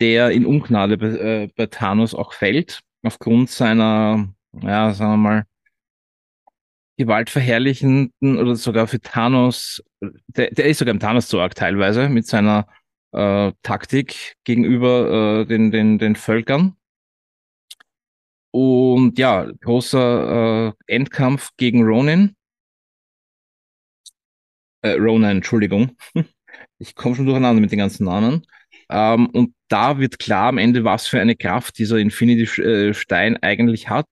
der 0.00 0.30
in 0.30 0.46
Ungnade 0.46 0.96
bei, 0.98 1.06
äh, 1.08 1.48
bei 1.56 1.66
Thanos 1.66 2.14
auch 2.14 2.32
fällt, 2.32 2.80
aufgrund 3.02 3.50
seiner, 3.50 4.28
ja, 4.62 4.94
sagen 4.94 5.12
wir 5.12 5.16
mal, 5.16 5.44
gewaltverherrlichenden 6.98 8.38
oder 8.38 8.54
sogar 8.56 8.86
für 8.86 9.00
Thanos, 9.00 9.82
der, 10.28 10.50
der 10.50 10.66
ist 10.66 10.78
sogar 10.78 10.94
im 10.94 11.00
Thanos 11.00 11.28
zu 11.28 11.40
arg 11.40 11.54
teilweise 11.54 12.08
mit 12.08 12.26
seiner 12.26 12.66
äh, 13.12 13.52
Taktik 13.62 14.36
gegenüber 14.44 15.42
äh, 15.42 15.46
den, 15.46 15.70
den, 15.70 15.98
den 15.98 16.16
Völkern. 16.16 16.76
Und 18.52 19.18
ja, 19.18 19.50
großer 19.62 20.68
äh, 20.68 20.94
Endkampf 20.94 21.50
gegen 21.56 21.84
Ronin. 21.84 22.36
Äh, 24.82 24.92
Ronan, 24.92 25.38
Entschuldigung. 25.38 25.96
Ich 26.78 26.94
komme 26.94 27.16
schon 27.16 27.26
durcheinander 27.26 27.60
mit 27.60 27.72
den 27.72 27.78
ganzen 27.78 28.04
Namen. 28.04 28.46
Ähm, 28.90 29.26
und 29.30 29.54
da 29.68 29.98
wird 29.98 30.18
klar 30.18 30.48
am 30.48 30.58
Ende, 30.58 30.84
was 30.84 31.06
für 31.06 31.20
eine 31.20 31.36
Kraft 31.36 31.78
dieser 31.78 31.96
Infinity-Stein 31.96 33.38
eigentlich 33.42 33.88
hat. 33.88 34.06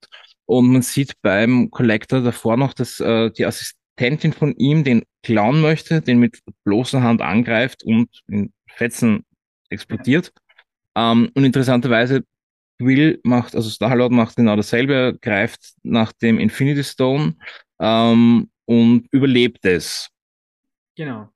Und 0.46 0.72
man 0.72 0.82
sieht 0.82 1.14
beim 1.22 1.70
Collector 1.70 2.22
davor 2.22 2.56
noch, 2.56 2.72
dass 2.72 2.98
äh, 3.00 3.30
die 3.30 3.44
Assistentin 3.44 4.32
von 4.32 4.54
ihm 4.56 4.84
den 4.84 5.02
klauen 5.22 5.60
möchte, 5.60 6.00
den 6.00 6.18
mit 6.18 6.40
bloßer 6.64 7.02
Hand 7.02 7.20
angreift 7.20 7.84
und 7.84 8.08
in 8.28 8.52
Fetzen 8.68 9.24
explodiert. 9.68 10.32
Ähm, 10.96 11.30
und 11.34 11.44
interessanterweise 11.44 12.24
Will 12.78 13.20
macht, 13.24 13.54
also 13.54 13.68
Star-Lord 13.68 14.12
macht 14.12 14.36
genau 14.36 14.56
dasselbe, 14.56 15.18
greift 15.20 15.74
nach 15.82 16.12
dem 16.12 16.38
Infinity 16.38 16.82
Stone 16.82 17.36
ähm, 17.78 18.50
und 18.64 19.06
überlebt 19.10 19.64
es. 19.66 20.08
Genau. 20.96 21.28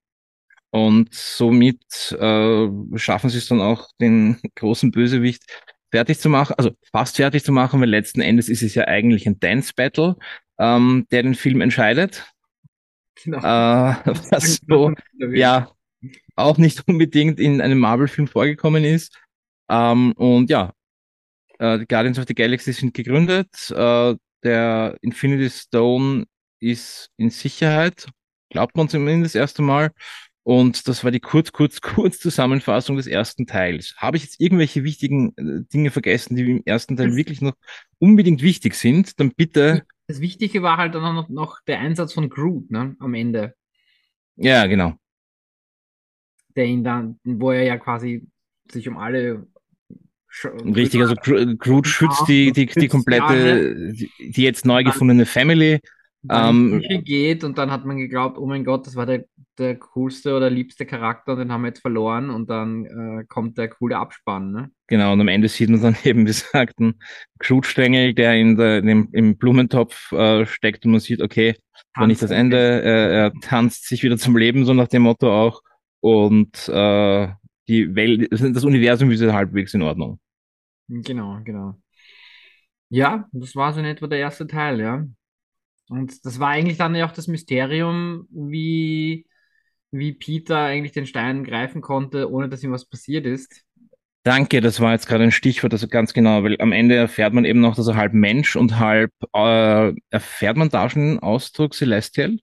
Und 0.71 1.15
somit 1.15 2.13
äh, 2.13 2.69
schaffen 2.97 3.31
sie 3.31 3.39
es 3.39 3.47
dann 3.47 3.61
auch, 3.61 3.89
den 4.01 4.41
großen 4.57 4.91
Bösewicht 4.91 5.45
fertig 5.91 6.19
zu 6.19 6.29
machen, 6.29 6.55
also 6.59 6.73
fast 6.91 7.17
fertig 7.17 7.45
zu 7.45 7.53
machen, 7.53 7.81
weil 7.81 7.89
letzten 7.89 8.21
Endes 8.21 8.49
ist 8.49 8.63
es 8.63 8.75
ja 8.75 8.89
eigentlich 8.89 9.27
ein 9.27 9.39
Dance 9.39 9.73
Battle, 9.77 10.17
ähm, 10.59 11.07
der 11.13 11.23
den 11.23 11.37
Film 11.37 11.61
entscheidet. 11.61 12.25
genau. 13.23 13.39
Äh, 13.39 13.43
was 14.31 14.61
so, 14.67 14.93
ja, 15.33 15.71
auch 16.37 16.59
nicht 16.59 16.83
unbedingt 16.89 17.39
in 17.39 17.61
einem 17.61 17.79
Marvel-Film 17.79 18.27
vorgekommen 18.27 18.85
ist. 18.85 19.17
Ähm, 19.69 20.13
und 20.13 20.51
ja, 20.51 20.73
äh, 21.59 21.79
die 21.79 21.87
Guardians 21.87 22.19
of 22.19 22.25
the 22.27 22.35
Galaxy 22.35 22.73
sind 22.73 22.95
gegründet. 22.95 23.71
Äh, 23.71 24.17
der 24.43 24.99
Infinity 25.01 25.49
Stone 25.51 26.27
ist 26.61 27.11
in 27.17 27.31
Sicherheit, 27.31 28.07
glaubt 28.55 28.77
man 28.77 28.89
zumindest 28.89 29.35
das 29.35 29.41
erste 29.41 29.63
Mal. 29.63 29.91
Und 30.45 30.87
das 30.89 31.03
war 31.03 31.11
die 31.11 31.21
kurz, 31.21 31.51
kurz, 31.53 31.81
kurz 31.81 32.19
Zusammenfassung 32.19 32.97
des 32.97 33.07
ersten 33.09 33.47
Teils. 33.47 33.95
Habe 33.99 34.17
ich 34.17 34.23
jetzt 34.23 34.41
irgendwelche 34.41 34.85
wichtigen 34.85 35.33
äh, 35.37 35.65
Dinge 35.73 35.91
vergessen, 35.91 36.37
die 36.37 36.43
im 36.51 36.63
ersten 36.65 36.97
Teil 36.97 37.09
Das- 37.09 37.17
wirklich 37.17 37.41
noch 37.43 37.55
unbedingt 37.99 38.43
wichtig 38.43 38.75
sind, 38.75 39.19
dann 39.19 39.33
bitte. 39.35 39.83
Das 40.07 40.21
Wichtige 40.21 40.63
war 40.63 40.77
halt 40.77 40.95
dann 40.95 41.15
noch, 41.15 41.29
noch 41.29 41.61
der 41.67 41.81
Einsatz 41.81 42.13
von 42.13 42.29
Groot, 42.29 42.71
ne, 42.71 42.95
am 43.01 43.15
Ende. 43.15 43.55
Ja, 44.37 44.67
genau. 44.67 44.95
Der 46.57 46.67
ihn 46.67 46.85
dann, 46.85 47.19
wo 47.25 47.51
er 47.51 47.65
ja 47.65 47.77
quasi 47.79 48.27
sich 48.71 48.89
um 48.89 48.97
alle 48.97 49.47
Richtig, 50.65 51.01
also 51.01 51.15
Gro- 51.15 51.55
Groot 51.57 51.87
schützt 51.87 52.27
die, 52.29 52.51
die, 52.53 52.67
die 52.67 52.89
komplette, 52.89 53.93
die, 53.93 54.43
jetzt 54.43 54.67
neu 54.67 54.83
gefundene 54.83 55.27
Family 55.27 55.79
Ähm, 56.31 56.73
in 56.73 56.81
die 56.81 56.87
Küche 56.89 57.03
geht 57.03 57.45
und 57.45 57.59
dann 57.59 57.71
hat 57.71 57.85
man 57.85 57.99
geglaubt, 57.99 58.39
oh 58.39 58.47
mein 58.47 58.65
Gott, 58.65 58.87
das 58.87 58.97
war 58.97 59.07
der, 59.07 59.25
der 59.59 59.77
coolste 59.79 60.35
oder 60.35 60.49
liebste 60.49 60.87
Charakter 60.87 61.33
und 61.33 61.39
den 61.39 61.53
haben 61.53 61.63
wir 61.63 61.69
jetzt 61.69 61.81
verloren 61.81 62.31
und 62.31 62.49
dann 62.49 62.85
äh, 62.87 63.25
kommt 63.29 63.59
der 63.59 63.69
coole 63.69 63.99
Abspann, 63.99 64.53
ne? 64.53 64.71
Genau, 64.87 65.13
und 65.13 65.21
am 65.21 65.29
Ende 65.29 65.49
sieht 65.49 65.71
man 65.71 65.83
dann 65.83 65.97
eben, 66.05 66.21
wie 66.21 66.25
gesagt, 66.27 66.79
einen 66.79 67.01
Knutstängel, 67.39 68.15
der 68.15 68.35
in 68.35 68.57
der, 68.57 68.79
in 68.79 68.87
dem, 68.87 69.09
im 69.13 69.37
Blumentopf 69.37 70.13
äh, 70.13 70.47
steckt 70.47 70.85
und 70.87 70.93
man 70.93 71.01
sieht, 71.01 71.21
okay, 71.21 71.55
war 71.95 72.07
nicht 72.07 72.23
das. 72.23 72.31
Ende, 72.31 72.83
äh, 72.83 73.17
er 73.17 73.33
tanzt 73.41 73.87
sich 73.89 74.03
wieder 74.03 74.17
zum 74.17 74.37
Leben, 74.37 74.65
so 74.65 74.75
nach 74.75 74.89
dem 74.89 75.03
Motto 75.03 75.33
auch. 75.33 75.63
Und 76.01 76.69
äh, 76.69 77.29
die 77.69 77.95
Welt, 77.95 78.29
das 78.31 78.65
Universum 78.65 79.11
ist 79.11 79.23
halbwegs 79.23 79.75
in 79.75 79.83
Ordnung. 79.83 80.19
Genau, 80.89 81.41
genau. 81.45 81.75
Ja, 82.91 83.29
das 83.33 83.57
war 83.57 83.73
so 83.73 83.81
in 83.81 83.87
etwa 83.87 84.07
der 84.07 84.19
erste 84.19 84.47
Teil, 84.47 84.81
ja. 84.81 85.07
Und 85.95 86.25
das 86.25 86.41
war 86.41 86.49
eigentlich 86.51 86.79
dann 86.79 86.95
ja 86.95 87.07
auch 87.07 87.13
das 87.13 87.29
Mysterium, 87.29 88.27
wie, 88.31 89.27
wie 89.93 90.13
Peter 90.13 90.59
eigentlich 90.59 90.93
den 90.93 91.07
Stein 91.07 91.45
greifen 91.45 91.83
konnte, 91.83 92.31
ohne 92.31 92.49
dass 92.49 92.63
ihm 92.65 92.73
was 92.73 92.87
passiert 92.89 93.27
ist. 93.27 93.65
Danke, 94.25 94.63
das 94.63 94.81
war 94.81 94.93
jetzt 94.93 95.07
gerade 95.07 95.25
ein 95.25 95.33
Stichwort, 95.33 95.75
also 95.75 95.87
ganz 95.87 96.15
genau, 96.15 96.43
weil 96.43 96.59
am 96.61 96.73
Ende 96.73 96.95
erfährt 96.97 97.35
man 97.35 97.45
eben 97.45 97.61
noch, 97.61 97.77
dass 97.77 97.89
er 97.89 97.97
halb 97.97 98.15
Mensch 98.15 98.57
und 98.57 98.79
halb, 98.79 99.13
äh, 99.35 99.93
erfährt 100.11 100.57
man 100.57 100.71
da 100.71 100.89
schon 100.89 101.03
den 101.03 101.19
Ausdruck 101.19 101.75
Celestial? 101.75 102.39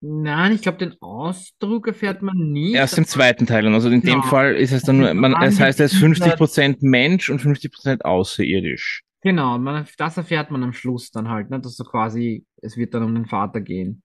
Nein, 0.00 0.52
ich 0.52 0.62
glaube, 0.62 0.78
den 0.78 1.00
Ausdruck 1.00 1.88
erfährt 1.88 2.22
man 2.22 2.36
nicht. 2.52 2.74
Erst 2.74 2.98
im 2.98 3.06
zweiten 3.06 3.46
Teil. 3.46 3.66
Also 3.72 3.88
in 3.88 4.02
dem 4.02 4.20
Genau. 4.20 4.22
Fall 4.22 4.54
ist 4.54 4.72
es 4.72 4.82
dann 4.82 4.98
nur, 4.98 5.14
man, 5.14 5.34
es 5.42 5.58
heißt, 5.58 5.80
er 5.80 5.86
ist 5.86 5.94
50% 5.96 6.78
Mensch 6.82 7.30
und 7.30 7.40
50% 7.40 8.02
außerirdisch. 8.02 9.02
Genau, 9.26 9.58
man, 9.58 9.84
das 9.98 10.16
erfährt 10.16 10.52
man 10.52 10.62
am 10.62 10.72
Schluss 10.72 11.10
dann 11.10 11.28
halt, 11.28 11.50
ne? 11.50 11.58
Dass 11.58 11.74
so 11.74 11.82
quasi, 11.82 12.46
es 12.62 12.76
wird 12.76 12.94
dann 12.94 13.02
um 13.02 13.12
den 13.12 13.26
Vater 13.26 13.60
gehen. 13.60 14.04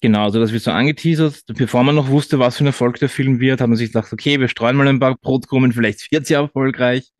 Genau, 0.00 0.24
also 0.24 0.40
das 0.40 0.52
wird 0.52 0.64
so 0.64 0.72
angeteasert. 0.72 1.44
Bevor 1.46 1.84
man 1.84 1.94
noch 1.94 2.08
wusste, 2.08 2.40
was 2.40 2.56
für 2.56 2.64
ein 2.64 2.66
Erfolg 2.66 2.98
der 2.98 3.08
Film 3.08 3.38
wird, 3.38 3.60
hat 3.60 3.68
man 3.68 3.76
sich 3.76 3.92
gedacht, 3.92 4.12
okay, 4.12 4.40
wir 4.40 4.48
streuen 4.48 4.74
mal 4.74 4.88
ein 4.88 4.98
paar 4.98 5.16
Brotkrumen, 5.16 5.70
vielleicht 5.70 6.10
wird's 6.10 6.30
ja 6.30 6.40
erfolgreich. 6.40 7.12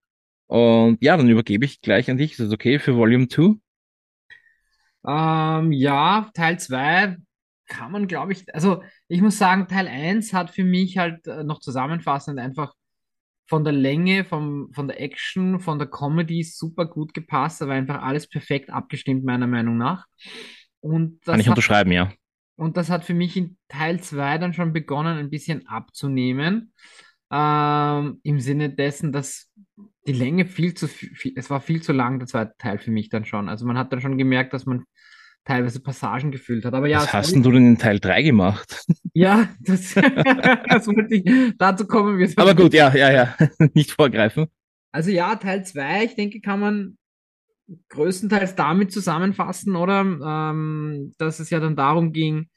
Und 0.49 0.99
ja, 1.01 1.17
dann 1.17 1.29
übergebe 1.29 1.65
ich 1.65 1.81
gleich 1.83 2.11
an 2.11 2.17
dich. 2.17 2.33
Ist 2.33 2.41
das 2.41 2.53
okay 2.53 2.81
für 2.81 2.97
Volume 2.97 3.29
2? 3.29 3.55
Ähm, 5.07 5.71
ja, 5.71 6.29
Teil 6.35 6.59
2 6.59 7.17
kann 7.69 7.93
man, 7.93 8.09
glaube 8.09 8.33
ich, 8.33 8.53
also 8.53 8.83
ich 9.07 9.21
muss 9.21 9.39
sagen, 9.39 9.69
Teil 9.69 9.87
1 9.87 10.33
hat 10.33 10.51
für 10.51 10.65
mich 10.65 10.99
halt 10.99 11.29
äh, 11.29 11.45
noch 11.45 11.61
zusammenfassend 11.61 12.41
einfach 12.41 12.75
von 13.49 13.65
der 13.65 13.73
Länge, 13.73 14.25
vom, 14.25 14.71
von 14.73 14.89
der 14.89 15.01
Action, 15.01 15.59
von 15.59 15.79
der 15.79 15.89
Comedy 15.89 16.45
super 16.45 16.87
gut 16.87 17.15
gepasst. 17.15 17.61
Da 17.61 17.67
war 17.67 17.75
einfach 17.75 18.03
alles 18.03 18.29
perfekt 18.29 18.71
abgestimmt, 18.71 19.25
meiner 19.25 19.47
Meinung 19.47 19.79
nach. 19.79 20.07
Und 20.81 21.25
Kann 21.25 21.35
das 21.35 21.41
ich 21.41 21.47
hat, 21.47 21.53
unterschreiben, 21.53 21.91
ja. 21.91 22.13
und 22.57 22.77
das 22.77 22.91
hat 22.91 23.05
für 23.05 23.15
mich 23.15 23.37
in 23.37 23.57
Teil 23.69 24.01
2 24.01 24.39
dann 24.39 24.53
schon 24.53 24.73
begonnen, 24.73 25.19
ein 25.19 25.31
bisschen 25.31 25.67
abzunehmen. 25.67 26.73
Ähm, 27.31 28.21
Im 28.23 28.41
Sinne 28.41 28.71
dessen, 28.71 29.13
dass 29.13 29.51
die 30.07 30.13
Länge 30.13 30.47
viel 30.47 30.75
zu 30.75 30.87
viel, 30.87 31.33
es 31.37 31.51
war 31.51 31.61
viel 31.61 31.83
zu 31.83 31.93
lang, 31.93 32.19
der 32.19 32.29
zweite 32.29 32.55
Teil 32.59 32.79
für 32.79 32.91
mich 32.91 33.09
dann 33.09 33.25
schon. 33.25 33.49
Also 33.49 33.67
man 33.67 33.77
hat 33.77 33.93
dann 33.93 34.01
schon 34.01 34.19
gemerkt, 34.19 34.53
dass 34.53 34.67
man 34.67 34.85
teilweise 35.49 35.81
Passagen 35.81 36.31
gefüllt 36.31 36.67
hat. 36.67 36.75
Aber 36.75 36.87
ja, 36.87 36.99
Was 36.99 37.13
hast 37.15 37.35
denn 37.35 37.43
du 37.43 37.51
denn 37.51 37.67
in 37.67 37.79
Teil 37.79 37.99
3 37.99 38.23
gemacht? 38.23 38.85
Ja, 39.15 39.49
das, 39.61 39.95
das 39.95 40.87
wollte 40.87 41.13
ich, 41.17 41.55
dazu 41.59 41.89
kommen 41.89 42.19
wir. 42.19 42.31
Aber 42.37 42.55
gut, 42.55 42.73
ja, 42.73 42.95
ja, 42.95 43.11
ja. 43.11 43.35
Nicht 43.75 43.91
vorgreifen. 43.91 44.47
Also 44.93 45.11
ja, 45.11 45.35
Teil 45.35 45.65
2, 45.65 46.05
ich 46.05 46.15
denke, 46.15 46.41
kann 46.41 46.61
man 46.61 46.99
größtenteils 47.89 48.55
damit 48.55 48.93
zusammenfassen, 48.93 49.75
oder? 49.75 50.03
Ähm, 50.03 51.15
dass 51.19 51.41
es 51.41 51.51
ja 51.51 51.59
dann 51.59 51.75
darum 51.75 52.13
ging, 52.13 52.49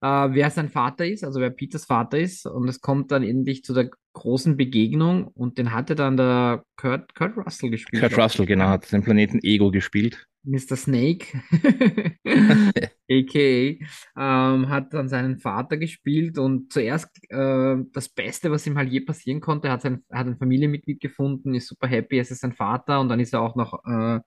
äh, 0.00 0.06
wer 0.06 0.50
sein 0.50 0.68
Vater 0.68 1.06
ist, 1.06 1.24
also 1.24 1.40
wer 1.40 1.50
Peters 1.50 1.84
Vater 1.84 2.18
ist. 2.18 2.46
Und 2.46 2.68
es 2.68 2.80
kommt 2.80 3.10
dann 3.10 3.22
endlich 3.22 3.64
zu 3.64 3.74
der 3.74 3.90
großen 4.12 4.56
Begegnung 4.56 5.28
und 5.28 5.58
den 5.58 5.72
hatte 5.72 5.94
dann 5.94 6.16
der 6.16 6.64
Kurt, 6.76 7.14
Kurt 7.14 7.36
Russell 7.36 7.70
gespielt. 7.70 8.02
Kurt 8.02 8.18
Russell, 8.18 8.46
genau, 8.46 8.68
hat 8.68 8.90
den 8.90 9.02
Planeten 9.02 9.40
Ego 9.42 9.70
gespielt. 9.70 10.26
Mr. 10.44 10.76
Snake, 10.76 11.26
a.k.a., 13.10 13.76
ähm, 14.16 14.68
hat 14.68 14.92
dann 14.92 15.08
seinen 15.08 15.38
Vater 15.38 15.76
gespielt 15.76 16.38
und 16.38 16.72
zuerst 16.72 17.08
äh, 17.30 17.76
das 17.92 18.08
Beste, 18.08 18.50
was 18.50 18.66
ihm 18.66 18.76
halt 18.76 18.90
je 18.90 19.00
passieren 19.00 19.40
konnte, 19.40 19.70
hat 19.70 19.82
sein, 19.82 20.04
hat 20.10 20.26
ein 20.26 20.38
Familienmitglied 20.38 21.00
gefunden, 21.00 21.54
ist 21.54 21.68
super 21.68 21.88
happy, 21.88 22.18
es 22.18 22.30
ist 22.30 22.40
sein 22.40 22.52
Vater 22.52 23.00
und 23.00 23.08
dann 23.08 23.20
ist 23.20 23.32
er 23.32 23.42
auch 23.42 23.56
noch 23.56 23.84
äh, 23.84 24.20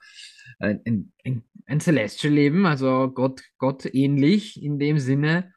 ein, 0.59 1.11
ein, 1.23 1.43
ein, 1.65 1.79
Celestial-Leben, 1.79 2.65
also 2.65 3.11
Gott, 3.13 3.41
Gott 3.57 3.85
ähnlich 3.93 4.61
in 4.61 4.79
dem 4.79 4.99
Sinne, 4.99 5.53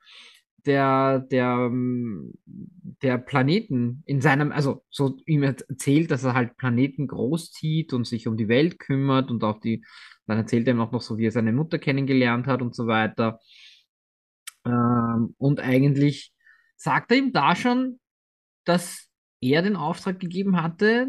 der, 0.67 1.19
der, 1.19 1.71
der 3.03 3.19
Planeten 3.19 4.03
in 4.07 4.21
seinem, 4.21 4.53
also 4.53 4.85
so 4.91 5.17
ihm 5.27 5.43
erzählt, 5.43 6.11
dass 6.11 6.25
er 6.25 6.35
halt 6.35 6.57
Planeten 6.57 7.09
großzieht 7.09 7.93
und 7.93 8.07
sich 8.07 8.29
um 8.29 8.37
die 8.37 8.49
Welt 8.49 8.79
kümmert 8.79 9.31
und 9.31 9.43
auf 9.43 9.59
die 9.59 9.85
dann 10.27 10.39
erzählt 10.39 10.67
er 10.69 10.75
ihm 10.75 10.81
auch 10.81 10.93
noch 10.93 11.03
so, 11.03 11.19
wie 11.19 11.27
er 11.27 11.33
seine 11.33 11.53
Mutter 11.53 11.79
kennengelernt 11.79 12.47
hat 12.47 12.63
und 12.63 12.75
so 12.75 12.87
weiter. 12.87 13.41
Ähm, 14.65 15.35
und 15.39 15.61
eigentlich 15.61 16.33
sagt 16.77 17.11
er 17.11 17.19
ihm 17.19 17.33
da 17.33 17.57
schon, 17.57 17.99
dass 18.65 19.09
er 19.41 19.63
den 19.63 19.77
Auftrag 19.77 20.21
gegeben 20.21 20.63
hatte. 20.63 21.09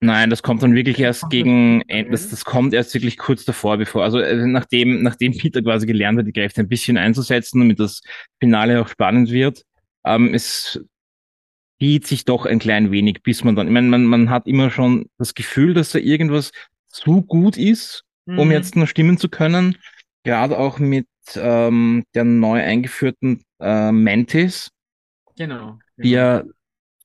Nein, 0.00 0.30
das 0.30 0.42
kommt 0.42 0.62
dann 0.62 0.74
wirklich 0.74 0.98
erst 1.00 1.30
gegen, 1.30 1.80
das- 1.80 1.88
End- 1.88 2.12
das, 2.12 2.28
das 2.30 2.44
kommt 2.44 2.74
erst 2.74 2.92
wirklich 2.94 3.16
kurz 3.16 3.44
davor, 3.44 3.78
bevor, 3.78 4.04
also 4.04 4.20
äh, 4.20 4.46
nachdem, 4.46 5.02
nachdem 5.02 5.36
Peter 5.36 5.62
quasi 5.62 5.86
gelernt 5.86 6.18
hat, 6.18 6.26
die 6.26 6.32
Kräfte 6.32 6.60
ein 6.60 6.68
bisschen 6.68 6.98
einzusetzen, 6.98 7.60
damit 7.60 7.80
das 7.80 8.02
Finale 8.38 8.80
auch 8.80 8.88
spannend 8.88 9.30
wird, 9.30 9.62
ähm, 10.04 10.34
es 10.34 10.80
zieht 11.80 12.06
sich 12.06 12.24
doch 12.24 12.46
ein 12.46 12.58
klein 12.58 12.90
wenig, 12.90 13.22
bis 13.22 13.42
man 13.42 13.56
dann, 13.56 13.66
ich 13.66 13.72
meine, 13.72 13.88
man, 13.88 14.04
man 14.04 14.30
hat 14.30 14.46
immer 14.46 14.70
schon 14.70 15.06
das 15.18 15.34
Gefühl, 15.34 15.74
dass 15.74 15.92
da 15.92 15.98
irgendwas 15.98 16.52
zu 16.88 17.22
gut 17.22 17.56
ist, 17.56 18.04
um 18.26 18.46
Mhm. 18.46 18.52
jetzt 18.52 18.76
noch 18.76 18.88
stimmen 18.88 19.18
zu 19.18 19.28
können. 19.28 19.76
Gerade 20.24 20.58
auch 20.58 20.78
mit 20.78 21.06
ähm, 21.36 22.04
der 22.14 22.24
neu 22.24 22.60
eingeführten 22.62 23.42
äh, 23.60 23.92
Mantis, 23.92 24.70
Genau. 25.36 25.78
die 25.96 26.10
genau. 26.10 26.14
ja 26.14 26.42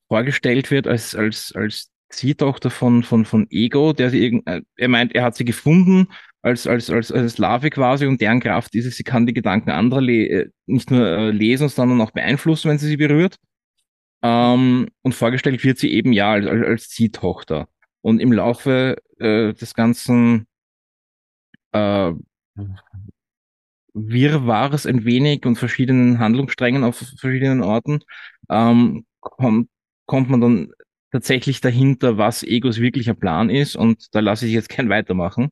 vorgestellt 0.08 0.72
wird 0.72 0.88
als, 0.88 1.16
als, 1.16 1.54
als 1.56 1.90
Ziehtochter 2.10 2.70
von, 2.70 3.04
von, 3.04 3.26
von 3.26 3.48
Ego, 3.50 3.94
der 3.94 4.10
sie 4.10 4.24
irgend, 4.24 4.48
äh, 4.48 4.62
er 4.78 4.88
meint, 4.90 5.16
er 5.16 5.24
hat 5.24 5.36
sie 5.36 5.46
gefunden 5.46 6.08
als, 6.42 6.68
als, 6.68 6.90
als, 6.90 7.12
als 7.12 7.38
Larve 7.38 7.70
quasi 7.70 8.06
und 8.08 8.20
deren 8.20 8.40
Kraft 8.42 8.76
ist 8.76 8.86
es, 8.86 8.98
sie 8.98 9.04
kann 9.04 9.28
die 9.28 9.34
Gedanken 9.34 9.70
anderer 9.70 10.02
le 10.02 10.14
äh, 10.28 10.50
nicht 10.66 10.92
nur 10.92 11.06
äh, 11.08 11.32
lesen, 11.32 11.70
sondern 11.70 12.02
auch 12.02 12.12
beeinflussen, 12.12 12.70
wenn 12.70 12.80
sie 12.80 12.88
sie 12.88 12.98
berührt. 12.98 13.38
Ähm, 14.24 14.90
und 15.02 15.16
vorgestellt 15.16 15.64
wird 15.64 15.78
sie 15.80 15.92
eben 15.92 16.14
ja 16.14 16.32
als, 16.32 16.46
als, 16.48 16.66
als 16.66 16.90
Ziehtochter. 16.90 17.68
Und 18.02 18.20
im 18.20 18.32
Laufe 18.32 18.98
äh, 19.20 19.54
des 19.54 19.74
ganzen 19.74 20.48
äh, 21.72 22.14
Wirrwarrs 23.94 24.86
ein 24.86 25.06
wenig 25.06 25.46
und 25.46 25.58
verschiedenen 25.58 26.20
Handlungssträngen 26.20 26.84
auf 26.84 26.98
verschiedenen 26.98 27.62
Orten, 27.62 28.00
ähm, 28.50 29.06
kommt, 29.20 29.70
kommt 30.06 30.30
man 30.30 30.42
dann 30.42 30.72
tatsächlich 31.12 31.62
dahinter, 31.62 32.18
was 32.18 32.44
Egos 32.44 32.80
wirklicher 32.80 33.14
Plan 33.14 33.50
ist. 33.50 33.76
Und 33.76 34.16
da 34.16 34.20
lasse 34.20 34.46
ich 34.46 34.54
jetzt 34.54 34.70
kein 34.70 34.90
weitermachen. 34.90 35.50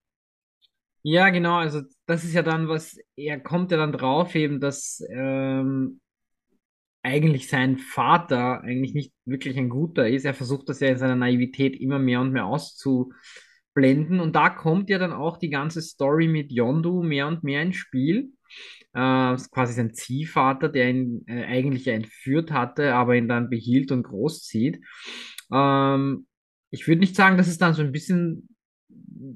Ja, 1.01 1.29
genau, 1.29 1.55
also 1.55 1.81
das 2.05 2.23
ist 2.23 2.33
ja 2.33 2.43
dann 2.43 2.67
was, 2.67 2.97
er 3.15 3.39
kommt 3.39 3.71
ja 3.71 3.77
dann 3.77 3.93
drauf 3.93 4.35
eben, 4.35 4.59
dass 4.59 5.01
ähm, 5.09 6.01
eigentlich 7.03 7.47
sein 7.47 7.77
Vater 7.77 8.61
eigentlich 8.61 8.93
nicht 8.93 9.13
wirklich 9.25 9.57
ein 9.57 9.69
guter 9.69 10.09
ist. 10.09 10.25
Er 10.25 10.33
versucht 10.33 10.67
das 10.67 10.81
ja 10.81 10.89
in 10.89 10.97
seiner 10.97 11.15
Naivität 11.15 11.79
immer 11.79 11.99
mehr 11.99 12.19
und 12.19 12.31
mehr 12.31 12.45
auszublenden. 13.69 14.19
Und 14.19 14.35
da 14.35 14.49
kommt 14.49 14.89
ja 14.89 14.97
dann 14.97 15.11
auch 15.13 15.37
die 15.37 15.49
ganze 15.49 15.81
Story 15.81 16.27
mit 16.27 16.51
Yondu 16.51 17.03
mehr 17.03 17.27
und 17.27 17.43
mehr 17.43 17.61
ins 17.61 17.75
Spiel. 17.75 18.31
Äh, 18.93 19.37
quasi 19.51 19.73
sein 19.73 19.93
Ziehvater, 19.93 20.69
der 20.69 20.89
ihn 20.89 21.23
äh, 21.27 21.43
eigentlich 21.45 21.87
entführt 21.87 22.51
hatte, 22.51 22.95
aber 22.95 23.15
ihn 23.15 23.27
dann 23.27 23.49
behielt 23.49 23.91
und 23.91 24.03
großzieht. 24.03 24.83
Ähm, 25.53 26.25
ich 26.71 26.87
würde 26.87 27.01
nicht 27.01 27.15
sagen, 27.15 27.37
dass 27.37 27.47
es 27.47 27.57
dann 27.57 27.73
so 27.73 27.83
ein 27.83 27.91
bisschen 27.91 28.49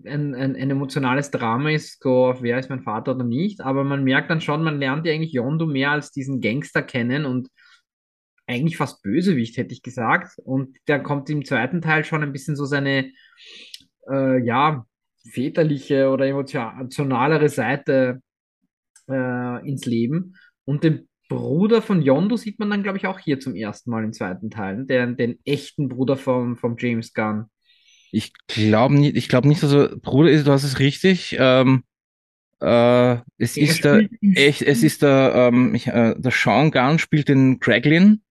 ein, 0.05 0.33
ein, 0.33 0.55
ein 0.55 0.69
emotionales 0.71 1.29
Drama 1.29 1.69
ist, 1.69 2.01
so, 2.01 2.35
wer 2.39 2.57
ist 2.57 2.69
mein 2.69 2.81
Vater 2.81 3.15
oder 3.15 3.25
nicht, 3.25 3.61
aber 3.61 3.83
man 3.83 4.03
merkt 4.03 4.31
dann 4.31 4.41
schon, 4.41 4.63
man 4.63 4.79
lernt 4.79 5.05
ja 5.05 5.13
eigentlich 5.13 5.33
Yondu 5.33 5.67
mehr 5.67 5.91
als 5.91 6.11
diesen 6.11 6.41
Gangster 6.41 6.81
kennen 6.81 7.25
und 7.25 7.49
eigentlich 8.47 8.77
fast 8.77 9.03
Bösewicht, 9.03 9.57
hätte 9.57 9.73
ich 9.73 9.83
gesagt. 9.83 10.37
Und 10.43 10.77
dann 10.85 11.03
kommt 11.03 11.29
im 11.29 11.45
zweiten 11.45 11.81
Teil 11.81 12.03
schon 12.03 12.23
ein 12.23 12.33
bisschen 12.33 12.55
so 12.55 12.65
seine, 12.65 13.11
äh, 14.09 14.43
ja, 14.45 14.85
väterliche 15.31 16.09
oder 16.09 16.27
emotionalere 16.27 17.49
Seite 17.49 18.21
äh, 19.09 19.67
ins 19.67 19.85
Leben. 19.85 20.35
Und 20.65 20.83
den 20.83 21.07
Bruder 21.29 21.81
von 21.81 22.01
Yondu 22.01 22.37
sieht 22.37 22.59
man 22.59 22.69
dann, 22.69 22.83
glaube 22.83 22.97
ich, 22.97 23.07
auch 23.07 23.19
hier 23.19 23.39
zum 23.39 23.55
ersten 23.55 23.89
Mal 23.89 24.03
im 24.03 24.13
zweiten 24.13 24.49
Teil, 24.49 24.85
den, 24.85 25.17
den 25.17 25.39
echten 25.45 25.89
Bruder 25.89 26.17
vom, 26.17 26.57
vom 26.57 26.75
James 26.77 27.13
Gunn. 27.13 27.45
Ich 28.11 28.33
glaube 28.47 28.95
nicht, 28.95 29.15
ich 29.15 29.29
glaube 29.29 29.47
nicht, 29.47 29.63
dass 29.63 29.73
er 29.73 29.95
Bruder 29.97 30.29
ist, 30.29 30.45
du 30.45 30.51
hast 30.51 30.63
es 30.63 30.79
richtig. 30.79 31.35
Ähm, 31.39 31.83
Äh, 32.61 33.17
es 33.37 33.57
ist 33.57 33.83
der, 33.83 34.07
echt, 34.35 34.61
es 34.61 34.83
ist 34.83 35.01
der, 35.01 35.33
ähm, 35.35 35.75
ich, 35.75 35.87
äh, 35.87 36.15
der 36.17 36.31
Sean 36.31 36.71
Gunn 36.71 36.97
spielt 36.97 37.27
den 37.27 37.59
Craglin, 37.59 38.21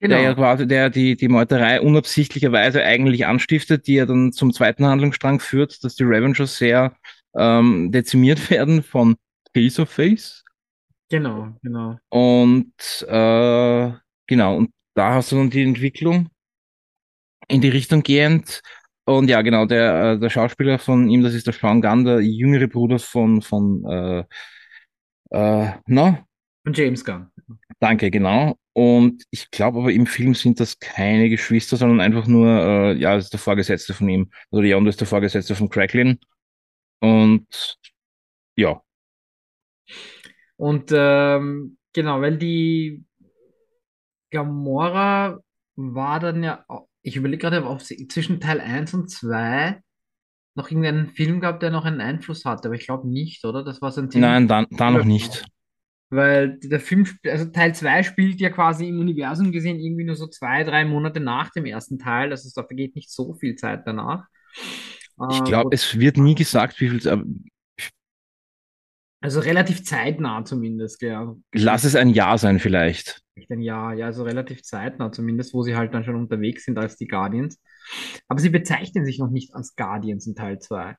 Genau. 0.00 0.14
der 0.16 0.24
ja 0.24 0.34
quasi, 0.34 0.66
der 0.66 0.88
die, 0.88 1.14
die 1.14 1.28
Meuterei 1.28 1.80
unabsichtlicherweise 1.80 2.82
eigentlich 2.82 3.26
anstiftet, 3.26 3.86
die 3.86 3.94
ja 3.94 4.06
dann 4.06 4.32
zum 4.32 4.52
zweiten 4.52 4.86
Handlungsstrang 4.86 5.40
führt, 5.40 5.84
dass 5.84 5.94
die 5.94 6.04
Revengers 6.04 6.56
sehr 6.56 6.96
ähm, 7.36 7.92
dezimiert 7.92 8.50
werden 8.50 8.82
von 8.82 9.16
Face 9.54 9.78
of 9.78 9.90
Face. 9.90 10.42
Genau, 11.10 11.54
genau. 11.62 11.98
Und 12.08 12.72
äh, 13.08 13.92
genau, 14.26 14.56
und 14.56 14.70
da 14.94 15.14
hast 15.14 15.32
du 15.32 15.36
dann 15.36 15.50
die 15.50 15.62
Entwicklung 15.62 16.28
in 17.48 17.60
die 17.60 17.68
Richtung 17.68 18.02
gehend. 18.02 18.62
Und 19.04 19.28
ja, 19.28 19.42
genau, 19.42 19.66
der, 19.66 20.12
äh, 20.12 20.18
der 20.18 20.30
Schauspieler 20.30 20.78
von 20.78 21.08
ihm, 21.08 21.22
das 21.22 21.34
ist 21.34 21.46
der 21.46 21.52
Sean 21.52 21.82
Gunn, 21.82 22.04
der 22.04 22.20
jüngere 22.20 22.68
Bruder 22.68 22.98
von, 22.98 23.42
von 23.42 23.84
äh, 23.84 24.24
äh, 25.30 25.72
na, 25.86 26.24
Von 26.64 26.72
James 26.72 27.04
Gunn. 27.04 27.26
danke, 27.80 28.10
genau. 28.10 28.56
Und 28.72 29.24
ich 29.30 29.50
glaube 29.50 29.78
aber 29.80 29.92
im 29.92 30.06
Film 30.06 30.34
sind 30.34 30.60
das 30.60 30.78
keine 30.78 31.28
Geschwister, 31.28 31.76
sondern 31.76 32.00
einfach 32.00 32.26
nur, 32.26 32.46
äh, 32.48 32.92
ja, 32.96 33.16
das 33.16 33.24
ist 33.26 33.32
der 33.32 33.40
Vorgesetzte 33.40 33.94
von 33.94 34.08
ihm. 34.08 34.30
Also 34.50 34.62
Leon 34.62 34.86
ist 34.86 35.00
der 35.00 35.08
Vorgesetzte 35.08 35.54
von 35.54 35.68
Cracklin. 35.68 36.18
Und 37.00 37.78
ja, 38.56 38.82
Und 40.56 40.92
ähm, 40.94 41.78
genau, 41.94 42.20
weil 42.20 42.36
die 42.38 43.04
Gamora 44.30 45.38
war 45.76 46.20
dann 46.20 46.42
ja, 46.42 46.64
ich 47.02 47.16
überlege 47.16 47.40
gerade, 47.40 47.64
ob 47.64 47.80
sie 47.80 48.06
zwischen 48.08 48.40
Teil 48.40 48.60
1 48.60 48.94
und 48.94 49.10
2 49.10 49.80
noch 50.54 50.70
irgendeinen 50.70 51.08
Film 51.08 51.40
gab, 51.40 51.60
der 51.60 51.70
noch 51.70 51.86
einen 51.86 52.00
Einfluss 52.00 52.44
hatte, 52.44 52.68
aber 52.68 52.74
ich 52.74 52.86
glaube 52.86 53.08
nicht, 53.08 53.44
oder? 53.44 53.64
Das 53.64 53.80
war 53.80 53.90
so 53.90 54.02
ein 54.02 54.10
Thema. 54.10 54.32
nein, 54.32 54.48
da, 54.48 54.66
da 54.70 54.90
noch 54.90 55.04
nicht. 55.04 55.44
Weil 56.10 56.58
der 56.60 56.80
Film, 56.80 57.06
also 57.24 57.46
Teil 57.46 57.74
2 57.74 58.02
spielt 58.02 58.40
ja 58.40 58.50
quasi 58.50 58.88
im 58.88 58.98
Universum 58.98 59.52
gesehen 59.52 59.78
irgendwie 59.78 60.04
nur 60.04 60.16
so 60.16 60.26
zwei, 60.26 60.64
drei 60.64 60.84
Monate 60.84 61.20
nach 61.20 61.50
dem 61.50 61.66
ersten 61.66 61.98
Teil. 61.98 62.30
Also 62.32 62.50
da 62.54 62.66
vergeht 62.66 62.96
nicht 62.96 63.10
so 63.10 63.34
viel 63.34 63.56
Zeit 63.56 63.82
danach. 63.86 64.26
Ich 65.28 65.42
Ähm, 65.42 65.44
glaube, 65.44 65.74
es 65.74 65.98
wird 65.98 66.18
nie 66.18 66.34
gesagt, 66.34 66.78
wie 66.80 66.90
viel, 66.90 67.08
aber 67.08 67.24
also 69.20 69.40
relativ 69.40 69.84
zeitnah 69.84 70.44
zumindest, 70.44 71.02
ja. 71.02 71.34
lass 71.52 71.84
es 71.84 71.94
ein 71.96 72.10
Jahr 72.10 72.38
sein 72.38 72.58
vielleicht. 72.58 73.22
Echt 73.34 73.50
ein 73.50 73.60
Jahr, 73.62 73.94
ja, 73.94 74.06
also 74.06 74.24
relativ 74.24 74.62
zeitnah 74.62 75.12
zumindest, 75.12 75.54
wo 75.54 75.62
sie 75.62 75.76
halt 75.76 75.94
dann 75.94 76.04
schon 76.04 76.16
unterwegs 76.16 76.64
sind 76.64 76.78
als 76.78 76.96
die 76.96 77.06
Guardians. 77.06 77.58
Aber 78.28 78.40
sie 78.40 78.50
bezeichnen 78.50 79.04
sich 79.04 79.18
noch 79.18 79.30
nicht 79.30 79.54
als 79.54 79.76
Guardians 79.76 80.26
in 80.26 80.34
Teil 80.34 80.58
2. 80.58 80.96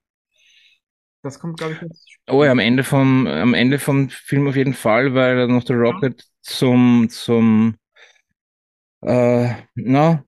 Das 1.23 1.39
kommt, 1.39 1.57
glaube 1.60 1.73
ich, 1.73 1.81
jetzt. 1.81 2.07
Oh 2.29 2.43
ja, 2.43 2.51
am 2.51 2.60
Ende 2.60 2.84
vom, 2.84 3.27
am 3.27 3.53
Ende 3.53 3.77
vom 3.79 4.10
Film 4.10 4.47
auf 4.47 4.55
jeden 4.55 4.73
Fall, 4.73 5.13
weil 5.13 5.36
dann 5.38 5.51
noch 5.51 5.63
der 5.63 5.75
Rocket 5.77 6.23
zum, 6.41 7.07
zum, 7.10 7.75
äh, 9.01 9.55
na, 9.75 10.23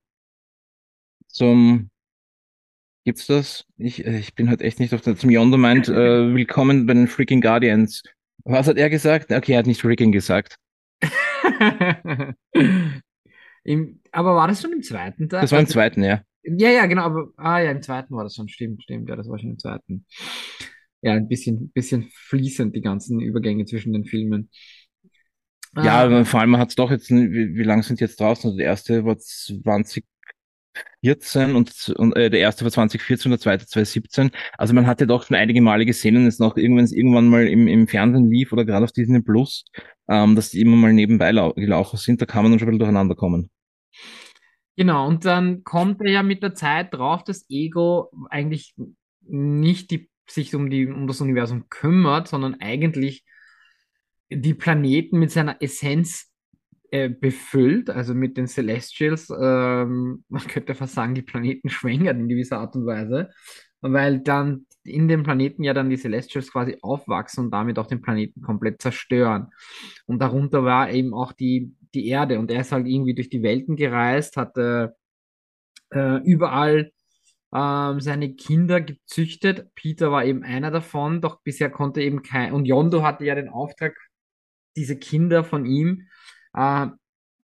zum, 1.27 1.89
gibt's 3.05 3.27
das? 3.27 3.65
Ich, 3.77 4.05
äh, 4.05 4.17
ich 4.19 4.35
bin 4.35 4.49
halt 4.49 4.61
echt 4.61 4.79
nicht 4.79 4.93
auf 4.93 5.01
der, 5.01 5.15
zum 5.15 5.29
Yonder 5.29 5.57
meint, 5.57 5.87
äh, 5.89 6.33
willkommen 6.33 6.85
bei 6.85 6.93
den 6.93 7.07
freaking 7.07 7.41
Guardians. 7.41 8.03
Was 8.45 8.67
hat 8.67 8.77
er 8.77 8.89
gesagt? 8.89 9.31
Okay, 9.31 9.53
er 9.53 9.59
hat 9.59 9.67
nicht 9.67 9.81
freaking 9.81 10.11
gesagt. 10.11 10.57
Im, 13.63 14.01
aber 14.11 14.35
war 14.35 14.47
das 14.47 14.61
schon 14.61 14.73
im 14.73 14.83
zweiten 14.83 15.29
Teil? 15.29 15.41
Das 15.41 15.51
war 15.51 15.59
im 15.59 15.65
Also- 15.65 15.73
zweiten, 15.73 16.03
ja. 16.03 16.21
Ja, 16.45 16.69
ja, 16.69 16.85
genau, 16.87 17.03
aber 17.03 17.29
ah 17.37 17.59
ja, 17.59 17.71
im 17.71 17.81
zweiten 17.81 18.13
war 18.15 18.25
das 18.25 18.35
schon, 18.35 18.49
stimmt, 18.49 18.83
stimmt, 18.83 19.07
ja, 19.07 19.15
das 19.15 19.29
war 19.29 19.39
schon 19.39 19.51
im 19.51 19.59
zweiten. 19.59 20.05
Ja, 21.03 21.13
ein 21.13 21.29
bisschen, 21.29 21.71
bisschen 21.71 22.09
fließend, 22.13 22.75
die 22.75 22.81
ganzen 22.81 23.21
Übergänge 23.21 23.65
zwischen 23.65 23.93
den 23.93 24.05
Filmen. 24.05 24.49
Ja, 25.75 25.75
Ah, 25.75 26.23
vor 26.25 26.39
allem 26.39 26.57
hat 26.57 26.69
es 26.69 26.75
doch 26.75 26.91
jetzt, 26.91 27.09
wie, 27.09 27.55
wie 27.55 27.63
lange 27.63 27.83
sind 27.83 27.99
die 27.99 28.03
jetzt 28.05 28.19
draußen? 28.19 28.45
Also 28.49 28.57
der 28.57 28.67
erste 28.67 29.05
war 29.05 29.17
2014 29.17 30.05
und, 31.55 31.89
und 31.97 32.15
äh, 32.15 32.29
der 32.29 32.39
erste 32.39 32.63
war 32.65 32.71
2014 32.71 33.31
und 33.31 33.37
der 33.37 33.41
zweite 33.43 33.65
2017. 33.67 34.31
Also 34.57 34.73
man 34.73 34.87
hat 34.87 35.01
ja 35.01 35.07
doch 35.07 35.23
schon 35.25 35.35
einige 35.37 35.61
Male 35.61 35.85
gesehen 35.85 36.17
und 36.17 36.25
es 36.27 36.39
noch 36.39 36.57
irgendwann, 36.57 36.87
irgendwann 36.87 37.27
mal 37.29 37.47
im, 37.47 37.67
im 37.67 37.87
Fernsehen 37.87 38.29
lief 38.29 38.51
oder 38.53 38.65
gerade 38.65 38.85
auf 38.85 38.91
Disney 38.91 39.21
Plus, 39.21 39.65
ähm, 40.09 40.35
dass 40.35 40.49
die 40.51 40.61
immer 40.61 40.77
mal 40.77 40.93
nebenbei 40.93 41.31
lau 41.31 41.53
gelaufen 41.53 41.97
sind, 41.97 42.21
da 42.21 42.25
kann 42.25 42.43
man 42.43 42.51
dann 42.51 42.59
schon 42.59 42.67
ein 42.69 42.71
bisschen 42.71 42.79
durcheinander 42.79 43.15
kommen. 43.15 43.49
Genau, 44.75 45.07
und 45.07 45.25
dann 45.25 45.63
kommt 45.63 46.01
er 46.01 46.09
ja 46.11 46.23
mit 46.23 46.41
der 46.41 46.55
Zeit 46.55 46.93
drauf, 46.93 47.23
dass 47.23 47.45
Ego 47.49 48.09
eigentlich 48.29 48.73
nicht 49.21 49.91
die, 49.91 50.09
sich 50.29 50.55
um, 50.55 50.69
die, 50.69 50.87
um 50.87 51.07
das 51.07 51.21
Universum 51.21 51.69
kümmert, 51.69 52.27
sondern 52.27 52.55
eigentlich 52.59 53.23
die 54.29 54.53
Planeten 54.53 55.19
mit 55.19 55.31
seiner 55.31 55.61
Essenz 55.61 56.31
äh, 56.91 57.09
befüllt, 57.09 57.89
also 57.89 58.13
mit 58.13 58.37
den 58.37 58.47
Celestials. 58.47 59.29
Ähm, 59.29 60.23
man 60.29 60.47
könnte 60.47 60.75
fast 60.75 60.93
sagen, 60.93 61.15
die 61.15 61.21
Planeten 61.21 61.69
schwängert 61.69 62.17
in 62.17 62.29
gewisser 62.29 62.59
Art 62.59 62.75
und 62.75 62.85
Weise, 62.85 63.29
weil 63.81 64.19
dann 64.19 64.65
in 64.83 65.07
den 65.07 65.23
Planeten 65.23 65.63
ja 65.63 65.73
dann 65.73 65.89
die 65.89 65.97
Celestials 65.97 66.51
quasi 66.51 66.77
aufwachsen 66.81 67.45
und 67.45 67.51
damit 67.51 67.79
auch 67.79 67.87
den 67.87 68.01
Planeten 68.01 68.41
komplett 68.41 68.81
zerstören. 68.81 69.47
Und 70.05 70.19
darunter 70.19 70.65
war 70.65 70.91
eben 70.91 71.13
auch 71.13 71.31
die, 71.31 71.73
die 71.93 72.07
Erde. 72.07 72.39
Und 72.39 72.51
er 72.51 72.61
ist 72.61 72.71
halt 72.71 72.87
irgendwie 72.87 73.15
durch 73.15 73.29
die 73.29 73.43
Welten 73.43 73.75
gereist, 73.75 74.37
hat 74.37 74.57
äh, 74.57 74.89
äh, 75.91 76.17
überall 76.23 76.91
ähm, 77.53 77.99
seine 77.99 78.33
Kinder 78.35 78.81
gezüchtet. 78.81 79.73
Peter 79.75 80.11
war 80.11 80.25
eben 80.25 80.43
einer 80.43 80.71
davon, 80.71 81.21
doch 81.21 81.41
bisher 81.43 81.69
konnte 81.69 82.01
eben 82.01 82.23
kein. 82.23 82.53
Und 82.53 82.65
Yondo 82.65 83.03
hatte 83.03 83.25
ja 83.25 83.35
den 83.35 83.49
Auftrag, 83.49 83.95
diese 84.75 84.97
Kinder 84.97 85.43
von 85.43 85.65
ihm 85.65 86.07
äh, 86.53 86.87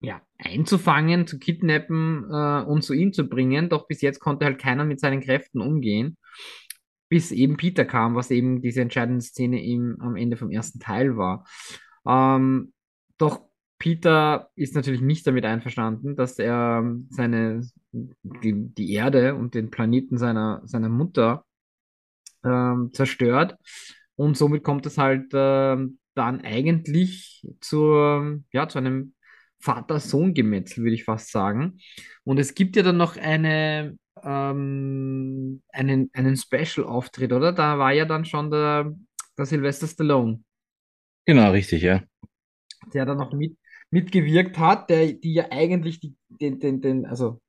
ja, 0.01 0.23
einzufangen, 0.38 1.27
zu 1.27 1.38
kidnappen 1.38 2.25
äh, 2.31 2.62
und 2.62 2.83
zu 2.83 2.95
ihm 2.95 3.12
zu 3.12 3.25
bringen. 3.29 3.69
Doch 3.69 3.88
bis 3.88 4.01
jetzt 4.01 4.21
konnte 4.21 4.45
halt 4.45 4.61
keiner 4.61 4.85
mit 4.85 5.01
seinen 5.01 5.21
Kräften 5.21 5.61
umgehen. 5.61 6.16
Bis 7.09 7.33
eben 7.33 7.57
Peter 7.57 7.85
kam, 7.85 8.14
was 8.14 8.31
eben 8.31 8.62
diese 8.62 8.83
entscheidende 8.83 9.23
Szene 9.23 9.64
im, 9.64 9.97
am 10.01 10.16
Ende 10.16 10.37
vom 10.37 10.51
ersten 10.51 10.81
Teil 10.81 11.16
war. 11.16 11.45
Ähm, 12.07 12.73
doch 13.19 13.42
Peter 13.78 14.50
ist 14.54 14.74
natürlich 14.74 15.00
nicht 15.00 15.26
damit 15.26 15.44
einverstanden, 15.44 16.16
dass 16.16 16.38
er 16.38 16.80
ähm, 16.82 17.08
seine, 17.10 17.62
die, 17.92 18.54
die 18.74 18.92
Erde 18.92 19.34
und 19.34 19.54
den 19.54 19.70
Planeten 19.70 20.18
seiner, 20.18 20.62
seiner 20.64 20.88
Mutter 20.88 21.44
ähm, 22.44 22.90
zerstört. 22.92 23.56
Und 24.16 24.36
somit 24.36 24.64
kommt 24.64 24.86
es 24.86 24.98
halt 24.98 25.26
ähm, 25.34 25.98
dann 26.14 26.40
eigentlich 26.40 27.46
zur, 27.60 28.40
ja, 28.52 28.68
zu 28.68 28.78
einem 28.78 29.14
Vater-Sohn-Gemetzel, 29.60 30.82
würde 30.82 30.94
ich 30.94 31.04
fast 31.04 31.30
sagen. 31.30 31.78
Und 32.24 32.38
es 32.38 32.54
gibt 32.54 32.76
ja 32.76 32.82
dann 32.82 32.96
noch 32.96 33.16
eine, 33.16 33.98
ähm, 34.22 35.62
einen, 35.72 36.10
einen 36.14 36.36
Special-Auftritt, 36.36 37.32
oder? 37.32 37.52
Da 37.52 37.78
war 37.78 37.92
ja 37.92 38.06
dann 38.06 38.24
schon 38.24 38.50
der, 38.50 38.94
der 39.36 39.46
Sylvester 39.46 39.86
Stallone 39.86 40.42
Genau, 41.26 41.50
richtig, 41.50 41.82
ja. 41.82 42.02
der 42.94 43.04
da 43.06 43.14
noch 43.14 43.32
mit, 43.32 43.56
mitgewirkt 43.90 44.59
hat, 44.59 44.90
der, 44.90 45.13
die 45.13 45.35
ja 45.35 45.46
eigentlich 45.50 46.00
die, 46.00 46.15
den, 46.29 46.58
den, 46.58 46.81
den, 46.81 47.06
also 47.06 47.40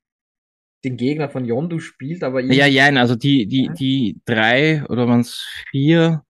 den 0.84 0.98
Gegner 0.98 1.30
von 1.30 1.46
Yondu 1.46 1.80
spielt, 1.80 2.24
aber 2.24 2.42
Ja, 2.42 2.68
ja, 2.68 2.86
also 2.86 3.16
die, 3.16 3.48
die, 3.48 3.70
die 3.78 4.22
drei 4.26 4.86
oder 4.86 5.08
waren 5.08 5.22
es 5.22 5.46
vier, 5.72 6.24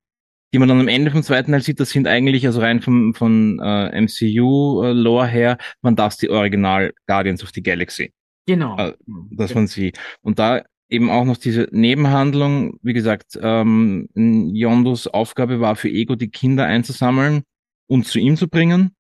die 0.54 0.60
man 0.60 0.70
dann 0.70 0.80
am 0.80 0.88
Ende 0.88 1.12
vom 1.12 1.24
zweiten 1.24 1.52
Teil 1.52 1.62
sieht, 1.62 1.80
das 1.80 1.90
sind 1.90 2.08
eigentlich, 2.08 2.46
also 2.46 2.62
rein 2.62 2.82
vom, 2.82 3.14
von 3.14 3.60
äh, 3.60 4.02
MCU-Lore 4.02 5.28
her, 5.28 5.58
waren 5.82 5.96
das 5.96 6.18
die 6.18 6.30
Original 6.30 6.94
Guardians 7.06 7.44
of 7.44 7.52
the 7.54 7.62
Galaxy. 7.62 8.14
genau. 8.46 8.78
Äh, 8.78 8.94
Das 9.32 9.54
waren 9.54 9.68
sie. 9.68 9.92
Und 10.22 10.40
da 10.40 10.64
eben 10.90 11.10
auch 11.10 11.26
noch 11.26 11.38
diese 11.38 11.68
Nebenhandlung, 11.72 12.80
wie 12.82 12.94
gesagt, 12.94 13.38
ähm, 13.42 14.08
Yondos 14.16 15.08
Aufgabe 15.08 15.60
war 15.60 15.76
für 15.76 15.90
Ego, 15.90 16.16
die 16.16 16.30
Kinder 16.30 16.66
einzusammeln 16.66 17.44
und 17.88 18.08
zu 18.08 18.20
ihm 18.20 18.38
zu 18.38 18.48
bringen. 18.48 18.92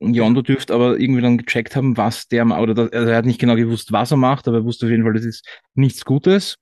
Yondo 0.00 0.42
dürfte 0.42 0.74
aber 0.74 0.98
irgendwie 0.98 1.22
dann 1.22 1.38
gecheckt 1.38 1.76
haben, 1.76 1.96
was 1.96 2.28
der, 2.28 2.46
oder 2.46 2.74
das, 2.74 2.92
also 2.92 3.10
er 3.10 3.16
hat 3.18 3.24
nicht 3.26 3.40
genau 3.40 3.56
gewusst, 3.56 3.92
was 3.92 4.10
er 4.10 4.16
macht, 4.18 4.46
aber 4.48 4.58
er 4.58 4.64
wusste 4.64 4.86
auf 4.86 4.90
jeden 4.90 5.04
Fall, 5.04 5.14
das 5.14 5.24
ist 5.24 5.46
nichts 5.74 6.04
Gutes. 6.04 6.56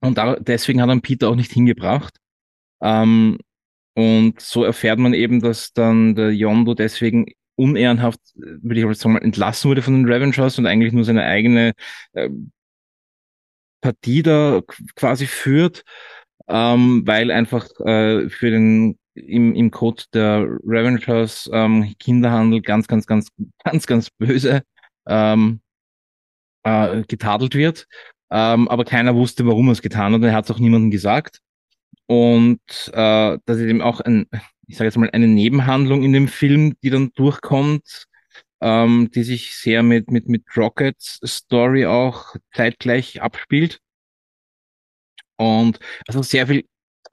Und 0.00 0.18
da, 0.18 0.36
deswegen 0.36 0.82
hat 0.82 0.90
er 0.90 1.00
Peter 1.00 1.28
auch 1.30 1.36
nicht 1.36 1.52
hingebracht. 1.52 2.18
Ähm, 2.82 3.38
und 3.94 4.40
so 4.40 4.64
erfährt 4.64 4.98
man 4.98 5.14
eben, 5.14 5.40
dass 5.40 5.72
dann 5.72 6.14
der 6.16 6.32
Yondo 6.34 6.74
deswegen 6.74 7.26
unehrenhaft, 7.56 8.20
würde 8.36 8.78
ich 8.78 8.84
aber 8.84 8.94
sagen, 8.94 9.14
mal 9.14 9.22
entlassen 9.22 9.70
wurde 9.70 9.82
von 9.82 9.94
den 9.94 10.06
Revengers 10.12 10.58
und 10.58 10.66
eigentlich 10.66 10.92
nur 10.92 11.04
seine 11.04 11.24
eigene 11.24 11.72
äh, 12.14 12.30
Partie 13.80 14.22
da 14.22 14.58
qu- 14.66 14.88
quasi 14.96 15.26
führt, 15.26 15.84
ähm, 16.48 17.02
weil 17.06 17.30
einfach 17.30 17.68
äh, 17.80 18.28
für 18.30 18.50
den 18.50 18.98
im, 19.14 19.54
im 19.54 19.70
Code 19.70 20.04
der 20.12 20.46
Revengers 20.64 21.48
ähm, 21.52 21.94
Kinderhandel 21.98 22.60
ganz, 22.60 22.86
ganz, 22.86 23.06
ganz, 23.06 23.28
ganz, 23.64 23.86
ganz 23.86 24.10
böse 24.10 24.62
ähm, 25.06 25.60
äh, 26.64 27.02
getadelt 27.04 27.54
wird. 27.54 27.86
Ähm, 28.30 28.68
aber 28.68 28.84
keiner 28.84 29.14
wusste, 29.14 29.46
warum 29.46 29.68
er 29.68 29.72
es 29.72 29.82
getan 29.82 30.12
hat 30.12 30.20
und 30.20 30.24
er 30.24 30.34
hat 30.34 30.44
es 30.44 30.50
auch 30.50 30.58
niemandem 30.58 30.90
gesagt. 30.90 31.40
Und 32.06 32.60
äh, 32.92 33.38
das 33.44 33.58
ist 33.58 33.64
eben 33.64 33.80
auch 33.80 34.00
ein, 34.00 34.26
ich 34.66 34.76
sage 34.76 34.86
jetzt 34.86 34.96
mal, 34.96 35.10
eine 35.10 35.28
Nebenhandlung 35.28 36.02
in 36.02 36.12
dem 36.12 36.28
Film, 36.28 36.74
die 36.82 36.90
dann 36.90 37.10
durchkommt, 37.14 38.06
ähm, 38.60 39.10
die 39.14 39.22
sich 39.22 39.56
sehr 39.56 39.82
mit, 39.82 40.10
mit, 40.10 40.28
mit 40.28 40.44
Rockets 40.56 41.20
Story 41.24 41.86
auch 41.86 42.34
zeitgleich 42.52 43.22
abspielt. 43.22 43.78
Und 45.36 45.78
also 46.06 46.22
sehr 46.22 46.46
viel 46.46 46.64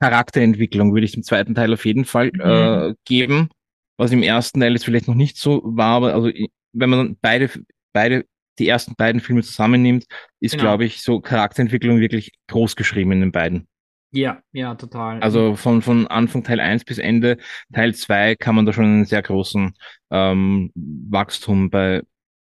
Charakterentwicklung 0.02 0.92
würde 0.94 1.04
ich 1.04 1.12
dem 1.12 1.22
zweiten 1.22 1.54
Teil 1.54 1.72
auf 1.72 1.84
jeden 1.84 2.04
Fall 2.04 2.30
äh, 2.40 2.88
Mhm. 2.90 2.94
geben, 3.04 3.48
was 3.96 4.10
im 4.12 4.22
ersten 4.22 4.60
Teil 4.60 4.72
jetzt 4.72 4.84
vielleicht 4.84 5.06
noch 5.08 5.14
nicht 5.14 5.36
so 5.36 5.62
war, 5.64 5.96
aber 5.96 6.14
also 6.14 6.28
wenn 6.72 6.90
man 6.90 6.98
dann 6.98 7.16
beide, 7.20 7.50
beide, 7.92 8.24
die 8.58 8.68
ersten 8.68 8.94
beiden 8.96 9.20
Filme 9.20 9.42
zusammennimmt, 9.42 10.04
ist, 10.40 10.52
Genau. 10.52 10.64
glaube 10.64 10.84
ich, 10.84 11.02
so 11.02 11.20
Charakterentwicklung 11.20 12.00
wirklich 12.00 12.32
groß 12.48 12.76
geschrieben 12.76 13.12
in 13.12 13.20
den 13.20 13.32
beiden. 13.32 13.68
Ja, 14.10 14.42
ja, 14.52 14.74
total. 14.74 15.22
Also 15.22 15.56
von, 15.56 15.80
von 15.80 16.06
Anfang 16.08 16.42
Teil 16.44 16.60
1 16.60 16.84
bis 16.84 16.98
Ende 16.98 17.38
Teil 17.72 17.94
2 17.94 18.34
kann 18.34 18.54
man 18.54 18.66
da 18.66 18.72
schon 18.72 18.84
einen 18.84 19.04
sehr 19.06 19.22
großen 19.22 19.72
ähm, 20.10 20.70
Wachstum 20.74 21.70
bei 21.70 22.02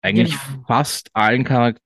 eigentlich 0.02 0.32
Genau. 0.36 0.64
fast 0.66 1.10
allen 1.14 1.44
Charakteren, 1.44 1.80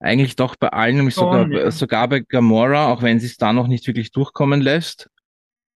eigentlich 0.00 0.34
doch 0.36 0.56
bei 0.56 0.68
allen, 0.68 1.10
sogar, 1.10 1.50
ja. 1.50 1.70
sogar 1.70 2.08
bei 2.08 2.20
Gamora, 2.20 2.88
auch 2.88 3.02
wenn 3.02 3.20
sie 3.20 3.26
es 3.26 3.36
da 3.36 3.52
noch 3.52 3.68
nicht 3.68 3.86
wirklich 3.86 4.10
durchkommen 4.12 4.60
lässt. 4.60 5.10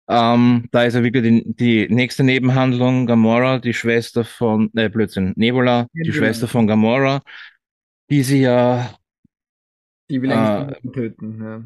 Ähm, 0.07 0.67
da 0.71 0.83
ist 0.83 0.95
ja 0.95 1.03
wirklich 1.03 1.23
die, 1.23 1.55
die 1.55 1.93
nächste 1.93 2.23
Nebenhandlung, 2.23 3.05
Gamora, 3.05 3.59
die 3.59 3.73
Schwester 3.73 4.25
von, 4.25 4.71
äh, 4.75 4.89
Blödsinn, 4.89 5.33
Nebula, 5.35 5.87
die 5.93 6.09
Nebula. 6.09 6.13
Schwester 6.13 6.47
von 6.47 6.67
Gamora, 6.67 7.21
die 8.09 8.23
sie 8.23 8.41
ja 8.41 8.89
Die 10.09 10.21
will 10.21 10.31
Äh, 10.31 10.33
eigentlich 10.33 10.83
niemanden 10.83 10.93
töten. 10.93 11.43
Ja. 11.43 11.63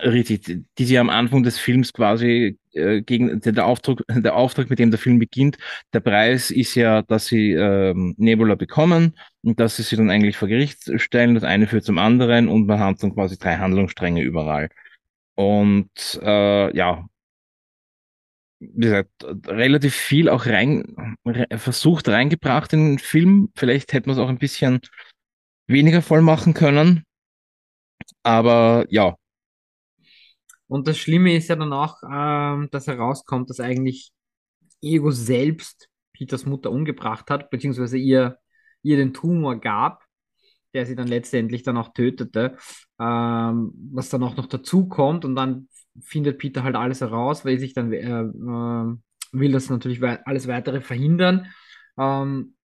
Richtig, 0.00 0.42
die- 0.76 0.84
sie 0.84 0.98
am 0.98 1.08
Anfang 1.08 1.44
des 1.44 1.56
Films 1.58 1.92
quasi 1.92 2.58
äh, 2.72 3.00
gegen 3.02 3.40
der, 3.40 3.64
Auftrag, 3.64 3.98
der 4.08 4.34
Auftrag, 4.34 4.68
mit 4.68 4.80
dem 4.80 4.90
der 4.90 4.98
Film 4.98 5.20
beginnt, 5.20 5.56
der 5.92 6.00
Preis 6.00 6.50
ist 6.50 6.74
ja, 6.74 7.02
dass 7.02 7.26
sie 7.26 7.52
ähm, 7.52 8.14
Nebula 8.18 8.56
bekommen 8.56 9.16
und 9.42 9.60
dass 9.60 9.76
sie 9.76 9.84
sie 9.84 9.96
dann 9.96 10.10
eigentlich 10.10 10.36
vor 10.36 10.48
Gericht 10.48 10.90
stellen. 11.00 11.34
Das 11.36 11.44
eine 11.44 11.68
führt 11.68 11.84
zum 11.84 11.98
anderen 11.98 12.48
und 12.48 12.66
man 12.66 12.80
hat 12.80 13.02
dann 13.04 13.14
quasi 13.14 13.38
drei 13.38 13.56
Handlungsstränge 13.56 14.22
überall. 14.22 14.68
Und 15.36 15.90
äh, 16.22 16.76
ja, 16.76 17.06
wie 18.60 18.80
gesagt, 18.86 19.10
relativ 19.46 19.94
viel 19.94 20.28
auch 20.28 20.46
rein 20.46 21.16
re 21.26 21.46
versucht 21.58 22.08
reingebracht 22.08 22.72
in 22.72 22.90
den 22.92 22.98
Film. 22.98 23.50
Vielleicht 23.54 23.92
hätte 23.92 24.08
man 24.08 24.16
es 24.16 24.22
auch 24.22 24.28
ein 24.28 24.38
bisschen 24.38 24.80
weniger 25.68 26.02
voll 26.02 26.22
machen 26.22 26.54
können. 26.54 27.04
Aber 28.22 28.86
ja, 28.90 29.16
Und 30.66 30.88
das 30.88 30.98
Schlimme 30.98 31.36
ist 31.36 31.48
ja 31.48 31.56
dann 31.56 31.72
auch, 31.72 31.98
ähm, 32.10 32.68
dass 32.70 32.86
herauskommt, 32.86 33.50
dass 33.50 33.60
eigentlich 33.60 34.12
Ego 34.82 35.10
selbst 35.10 35.88
Peters 36.12 36.46
Mutter 36.46 36.70
umgebracht 36.70 37.30
hat, 37.30 37.50
beziehungsweise 37.50 37.98
ihr, 37.98 38.38
ihr 38.82 38.96
den 38.96 39.12
Tumor 39.12 39.60
gab, 39.60 40.04
der 40.74 40.86
sie 40.86 40.96
dann 40.96 41.08
letztendlich 41.08 41.62
dann 41.62 41.76
auch 41.76 41.92
tötete, 41.92 42.56
ähm, 43.00 43.72
was 43.92 44.08
dann 44.08 44.22
auch 44.22 44.36
noch 44.36 44.46
dazu 44.46 44.88
kommt 44.88 45.24
und 45.24 45.36
dann 45.36 45.68
findet 46.00 46.38
Peter 46.38 46.64
halt 46.64 46.76
alles 46.76 47.00
heraus, 47.00 47.44
weil 47.44 47.58
sich 47.58 47.74
dann 47.74 47.92
äh, 47.92 48.20
äh, 48.22 48.96
will 49.32 49.52
das 49.52 49.70
natürlich 49.70 50.00
wei- 50.00 50.24
alles 50.26 50.48
weitere 50.48 50.80
verhindern. 50.80 51.46
Ähm, 51.98 52.56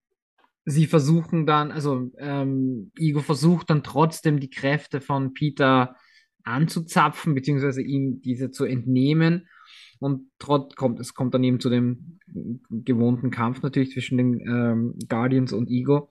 sie 0.65 0.87
versuchen 0.87 1.47
dann, 1.47 1.71
also 1.73 2.11
ähm, 2.19 2.93
Ego 2.99 3.21
versucht 3.21 3.71
dann 3.71 3.83
trotzdem 3.83 4.41
die 4.41 4.51
Kräfte 4.51 5.01
von 5.01 5.33
Peter 5.35 5.97
anzuzapfen, 6.45 7.35
beziehungsweise 7.35 7.83
ihm 7.83 8.21
diese 8.21 8.51
zu 8.51 8.65
entnehmen. 8.65 9.49
Und 9.99 10.31
trotz 10.39 10.75
kommt, 10.77 10.99
es 10.99 11.15
kommt 11.15 11.35
dann 11.35 11.45
eben 11.45 11.61
zu 11.61 11.69
dem 11.69 12.19
gewohnten 12.71 13.31
Kampf 13.31 13.63
natürlich 13.63 13.93
zwischen 13.93 14.17
den 14.17 14.41
ähm, 14.41 14.95
Guardians 15.09 15.53
und 15.53 15.69
Ego. 15.69 16.09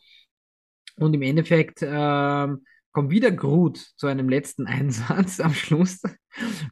Und 0.96 1.14
im 1.14 1.22
Endeffekt 1.22 1.80
ähm, 1.82 2.66
kommt 2.92 3.12
wieder 3.12 3.32
Groot 3.32 3.78
zu 3.78 4.08
einem 4.08 4.30
letzten 4.30 4.68
Einsatz 4.68 5.40
am 5.40 5.54
Schluss, 5.54 6.02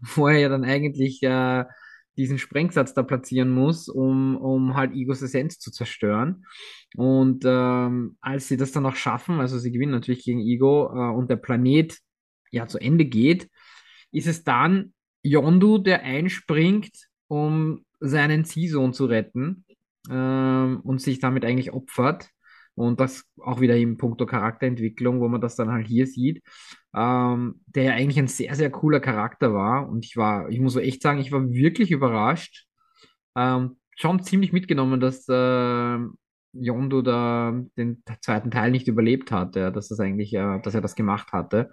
wo 0.02 0.28
er 0.28 0.38
ja 0.38 0.50
dann 0.50 0.64
eigentlich 0.64 1.24
äh, 1.24 1.66
diesen 2.18 2.40
Sprengsatz 2.40 2.94
da 2.94 3.04
platzieren 3.04 3.52
muss, 3.52 3.88
um, 3.88 4.36
um 4.38 4.76
halt 4.76 4.94
Egos 4.94 5.22
Essenz 5.22 5.60
zu 5.60 5.72
zerstören. 5.72 6.46
Und 6.96 7.44
ähm, 7.46 8.18
als 8.22 8.48
sie 8.48 8.58
das 8.58 8.72
dann 8.72 8.86
auch 8.86 8.96
schaffen, 8.96 9.40
also 9.40 9.60
sie 9.60 9.72
gewinnen 9.72 9.92
natürlich 9.92 10.26
gegen 10.26 10.40
Ego 10.40 10.92
äh, 10.94 11.16
und 11.16 11.30
der 11.30 11.36
Planet 11.36 11.98
ja 12.52 12.68
zu 12.68 12.80
Ende 12.80 13.06
geht, 13.06 13.50
ist 14.12 14.28
es 14.28 14.44
dann 14.44 14.94
Yondu, 15.24 15.78
der 15.78 16.04
einspringt, 16.04 16.92
um 17.28 17.86
seinen 18.00 18.46
Ziehsohn 18.46 18.94
zu 18.94 19.06
retten 19.06 19.66
ähm, 20.10 20.80
und 20.84 21.02
sich 21.02 21.20
damit 21.20 21.46
eigentlich 21.46 21.74
opfert. 21.74 22.30
Und 22.76 23.00
das 23.00 23.26
auch 23.42 23.60
wieder 23.60 23.76
im 23.76 23.98
puncto 23.98 24.28
Charakterentwicklung, 24.28 25.20
wo 25.20 25.28
man 25.28 25.42
das 25.42 25.56
dann 25.56 25.72
halt 25.72 25.88
hier 25.88 26.06
sieht, 26.06 26.44
ähm, 26.96 27.62
der 27.66 27.84
ja 27.84 27.94
eigentlich 27.94 28.20
ein 28.20 28.28
sehr, 28.28 28.54
sehr 28.54 28.70
cooler 28.70 29.00
Charakter 29.00 29.52
war. 29.52 29.90
Und 29.90 30.06
ich 30.06 30.16
war, 30.16 30.48
ich 30.50 30.60
muss 30.60 30.74
so 30.74 30.80
echt 30.80 31.02
sagen, 31.02 31.20
ich 31.20 31.32
war 31.32 31.50
wirklich 31.50 31.90
überrascht. 31.90 32.68
Ähm, 33.36 33.78
schon 33.96 34.22
ziemlich 34.22 34.54
mitgenommen, 34.54 35.00
dass 35.00 35.28
äh, 35.28 35.98
Yondu 36.60 37.02
da 37.02 37.54
den 37.78 38.04
zweiten 38.22 38.52
Teil 38.52 38.72
nicht 38.72 38.88
überlebt 38.88 39.32
hatte, 39.32 39.72
dass 39.72 39.88
das 39.90 40.00
eigentlich, 40.00 40.34
äh, 40.34 40.60
dass 40.62 40.76
er 40.76 40.82
das 40.82 40.96
gemacht 40.96 41.32
hatte. 41.32 41.72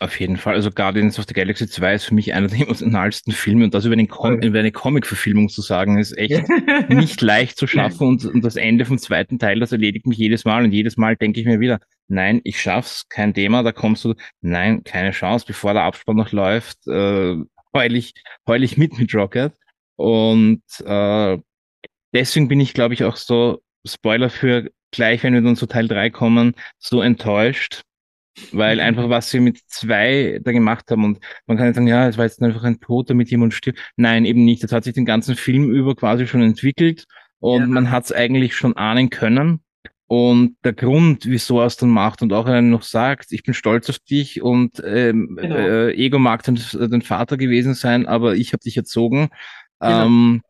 Auf 0.00 0.18
jeden 0.20 0.36
Fall. 0.36 0.54
Also 0.54 0.70
Guardians 0.70 1.18
of 1.18 1.24
the 1.28 1.34
Galaxy 1.34 1.66
2 1.66 1.94
ist 1.94 2.04
für 2.04 2.14
mich 2.14 2.34
einer 2.34 2.48
der 2.48 2.60
emotionalsten 2.60 3.32
Filme 3.32 3.64
und 3.64 3.74
das 3.74 3.84
über, 3.84 3.94
einen 3.94 4.08
Com 4.08 4.34
Voll. 4.34 4.44
über 4.44 4.58
eine 4.58 4.72
Comic-Verfilmung 4.72 5.48
zu 5.48 5.62
sagen, 5.62 5.98
ist 5.98 6.16
echt 6.16 6.48
nicht 6.88 7.20
leicht 7.20 7.58
zu 7.58 7.66
schaffen 7.66 8.06
und, 8.06 8.24
und 8.24 8.44
das 8.44 8.56
Ende 8.56 8.84
vom 8.84 8.98
zweiten 8.98 9.38
Teil, 9.38 9.60
das 9.60 9.72
erledigt 9.72 10.06
mich 10.06 10.18
jedes 10.18 10.44
Mal 10.44 10.64
und 10.64 10.72
jedes 10.72 10.96
Mal 10.96 11.16
denke 11.16 11.40
ich 11.40 11.46
mir 11.46 11.60
wieder, 11.60 11.80
nein, 12.08 12.40
ich 12.44 12.60
schaff's, 12.60 13.08
kein 13.08 13.34
Thema, 13.34 13.62
da 13.62 13.72
kommst 13.72 14.04
du, 14.04 14.14
nein, 14.40 14.84
keine 14.84 15.10
Chance, 15.10 15.44
bevor 15.46 15.72
der 15.72 15.82
Abspann 15.82 16.16
noch 16.16 16.32
läuft, 16.32 16.86
äh, 16.86 17.36
heul 17.74 17.96
ich, 17.96 18.14
heul 18.46 18.62
ich 18.62 18.76
mit 18.76 18.98
mit 18.98 19.14
Rocket 19.14 19.52
und 19.96 20.62
äh, 20.84 21.38
deswegen 22.12 22.48
bin 22.48 22.60
ich, 22.60 22.74
glaube 22.74 22.94
ich, 22.94 23.04
auch 23.04 23.16
so, 23.16 23.60
Spoiler 23.86 24.30
für 24.30 24.70
gleich, 24.90 25.22
wenn 25.22 25.34
wir 25.34 25.42
dann 25.42 25.56
zu 25.56 25.66
Teil 25.66 25.88
3 25.88 26.10
kommen, 26.10 26.54
so 26.78 27.00
enttäuscht, 27.02 27.82
weil 28.52 28.80
einfach 28.80 29.08
was 29.08 29.30
sie 29.30 29.40
mit 29.40 29.58
zwei 29.66 30.40
da 30.42 30.52
gemacht 30.52 30.90
haben 30.90 31.04
und 31.04 31.18
man 31.46 31.56
kann 31.56 31.66
jetzt 31.66 31.76
sagen, 31.76 31.86
ja, 31.88 32.08
es 32.08 32.18
war 32.18 32.24
jetzt 32.26 32.42
einfach 32.42 32.64
ein 32.64 32.80
Tod, 32.80 33.08
damit 33.10 33.30
jemand 33.30 33.54
stirbt. 33.54 33.78
Nein, 33.96 34.24
eben 34.24 34.44
nicht. 34.44 34.62
Das 34.62 34.72
hat 34.72 34.84
sich 34.84 34.94
den 34.94 35.06
ganzen 35.06 35.36
Film 35.36 35.70
über 35.70 35.94
quasi 35.94 36.26
schon 36.26 36.42
entwickelt 36.42 37.04
und 37.40 37.62
Ja. 37.62 37.66
man 37.66 37.90
hat 37.90 38.04
es 38.04 38.12
eigentlich 38.12 38.54
schon 38.54 38.76
ahnen 38.76 39.10
können. 39.10 39.60
Und 40.08 40.56
der 40.64 40.72
Grund, 40.72 41.26
wieso 41.26 41.58
er 41.60 41.66
es 41.66 41.76
dann 41.76 41.88
macht 41.90 42.22
und 42.22 42.32
auch 42.32 42.46
er 42.46 42.62
noch 42.62 42.82
sagt, 42.82 43.32
ich 43.32 43.42
bin 43.42 43.54
stolz 43.54 43.90
auf 43.90 43.98
dich 43.98 44.40
und 44.40 44.80
ähm, 44.86 45.36
Genau. 45.40 45.56
äh, 45.56 45.92
Ego 45.94 46.20
mag 46.20 46.44
dein, 46.44 46.56
dein 46.74 47.02
Vater 47.02 47.36
gewesen 47.36 47.74
sein, 47.74 48.06
aber 48.06 48.36
ich 48.36 48.52
habe 48.52 48.62
dich 48.62 48.76
erzogen. 48.76 49.30
Genau. 49.80 50.06
Ähm, 50.06 50.42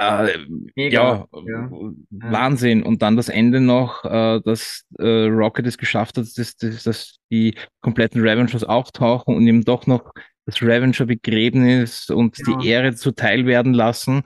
äh, 0.00 0.38
ja, 0.76 1.26
ja. 1.46 1.70
Wahnsinn. 2.10 2.82
Und 2.82 3.02
dann 3.02 3.16
das 3.16 3.28
Ende 3.28 3.60
noch, 3.60 4.04
äh, 4.04 4.40
dass 4.44 4.86
äh, 4.98 5.26
Rocket 5.26 5.66
es 5.66 5.76
geschafft 5.76 6.16
hat, 6.16 6.24
dass, 6.24 6.56
dass, 6.56 6.82
dass 6.82 7.18
die 7.30 7.54
kompletten 7.80 8.22
Revengers 8.22 8.64
auftauchen 8.64 9.36
und 9.36 9.46
ihm 9.46 9.64
doch 9.64 9.86
noch 9.86 10.12
das 10.46 10.62
Revenger 10.62 11.06
Begräbnis 11.06 12.08
und 12.08 12.36
Genau. 12.36 12.58
die 12.58 12.68
Ehre 12.68 12.94
zuteil 12.94 13.44
werden 13.46 13.74
lassen. 13.74 14.22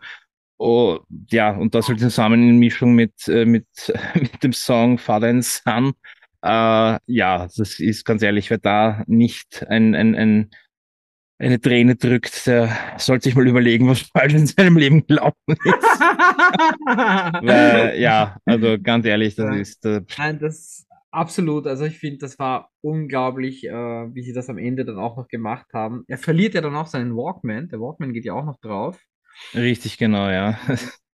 Oh, 0.58 1.00
ja, 1.30 1.50
und 1.50 1.74
das 1.74 1.88
halt 1.88 1.98
zusammen 1.98 2.48
in 2.48 2.58
Mischung 2.58 2.94
mit, 2.94 3.26
äh, 3.28 3.44
mit, 3.44 3.66
mit 4.14 4.42
dem 4.44 4.52
Song 4.52 4.98
Father 4.98 5.28
and 5.28 5.44
Son. 5.44 5.92
Äh, 6.42 6.98
ja, 7.06 7.48
das 7.56 7.80
ist 7.80 8.04
ganz 8.04 8.22
ehrlich, 8.22 8.50
wer 8.50 8.58
da 8.58 9.02
nicht 9.06 9.66
ein, 9.68 9.94
ein, 9.96 10.14
ein, 10.14 10.50
eine 11.38 11.60
Träne 11.60 11.96
drückt, 11.96 12.46
der 12.46 12.70
sollte 12.98 13.24
sich 13.24 13.34
mal 13.34 13.46
überlegen, 13.46 13.88
was 13.88 14.00
falsch 14.02 14.34
in 14.34 14.46
seinem 14.46 14.76
Leben 14.76 15.06
gelaufen 15.06 15.34
ist. 15.48 15.58
Weil, 17.42 17.98
ja, 18.00 18.36
also 18.44 18.76
ganz 18.80 19.06
ehrlich, 19.06 19.34
das 19.34 19.46
Ja. 19.46 19.54
ist 19.60 19.84
äh, 19.84 20.00
Nein, 20.18 20.38
das 20.38 20.86
absolut. 21.10 21.66
Also 21.66 21.84
ich 21.84 21.98
finde, 21.98 22.18
das 22.18 22.38
war 22.38 22.70
unglaublich, 22.80 23.64
äh, 23.66 23.72
wie 23.72 24.22
sie 24.22 24.32
das 24.32 24.48
am 24.48 24.58
Ende 24.58 24.84
dann 24.84 24.98
auch 24.98 25.16
noch 25.16 25.28
gemacht 25.28 25.66
haben. 25.72 26.04
Er 26.08 26.18
verliert 26.18 26.54
ja 26.54 26.60
dann 26.60 26.76
auch 26.76 26.86
seinen 26.86 27.14
Walkman. 27.16 27.68
Der 27.68 27.80
Walkman 27.80 28.12
geht 28.12 28.24
ja 28.24 28.34
auch 28.34 28.44
noch 28.44 28.60
drauf. 28.60 28.98
richtig 29.54 29.98
genau, 29.98 30.28
ja. 30.30 30.58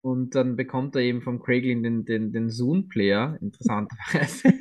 Und 0.01 0.33
dann 0.35 0.55
bekommt 0.55 0.95
er 0.95 1.01
eben 1.01 1.21
vom 1.21 1.41
Craiglin 1.41 1.83
den, 1.83 2.05
den, 2.05 2.31
den 2.31 2.49
Zoom-Player, 2.49 3.37
interessanterweise. 3.41 4.53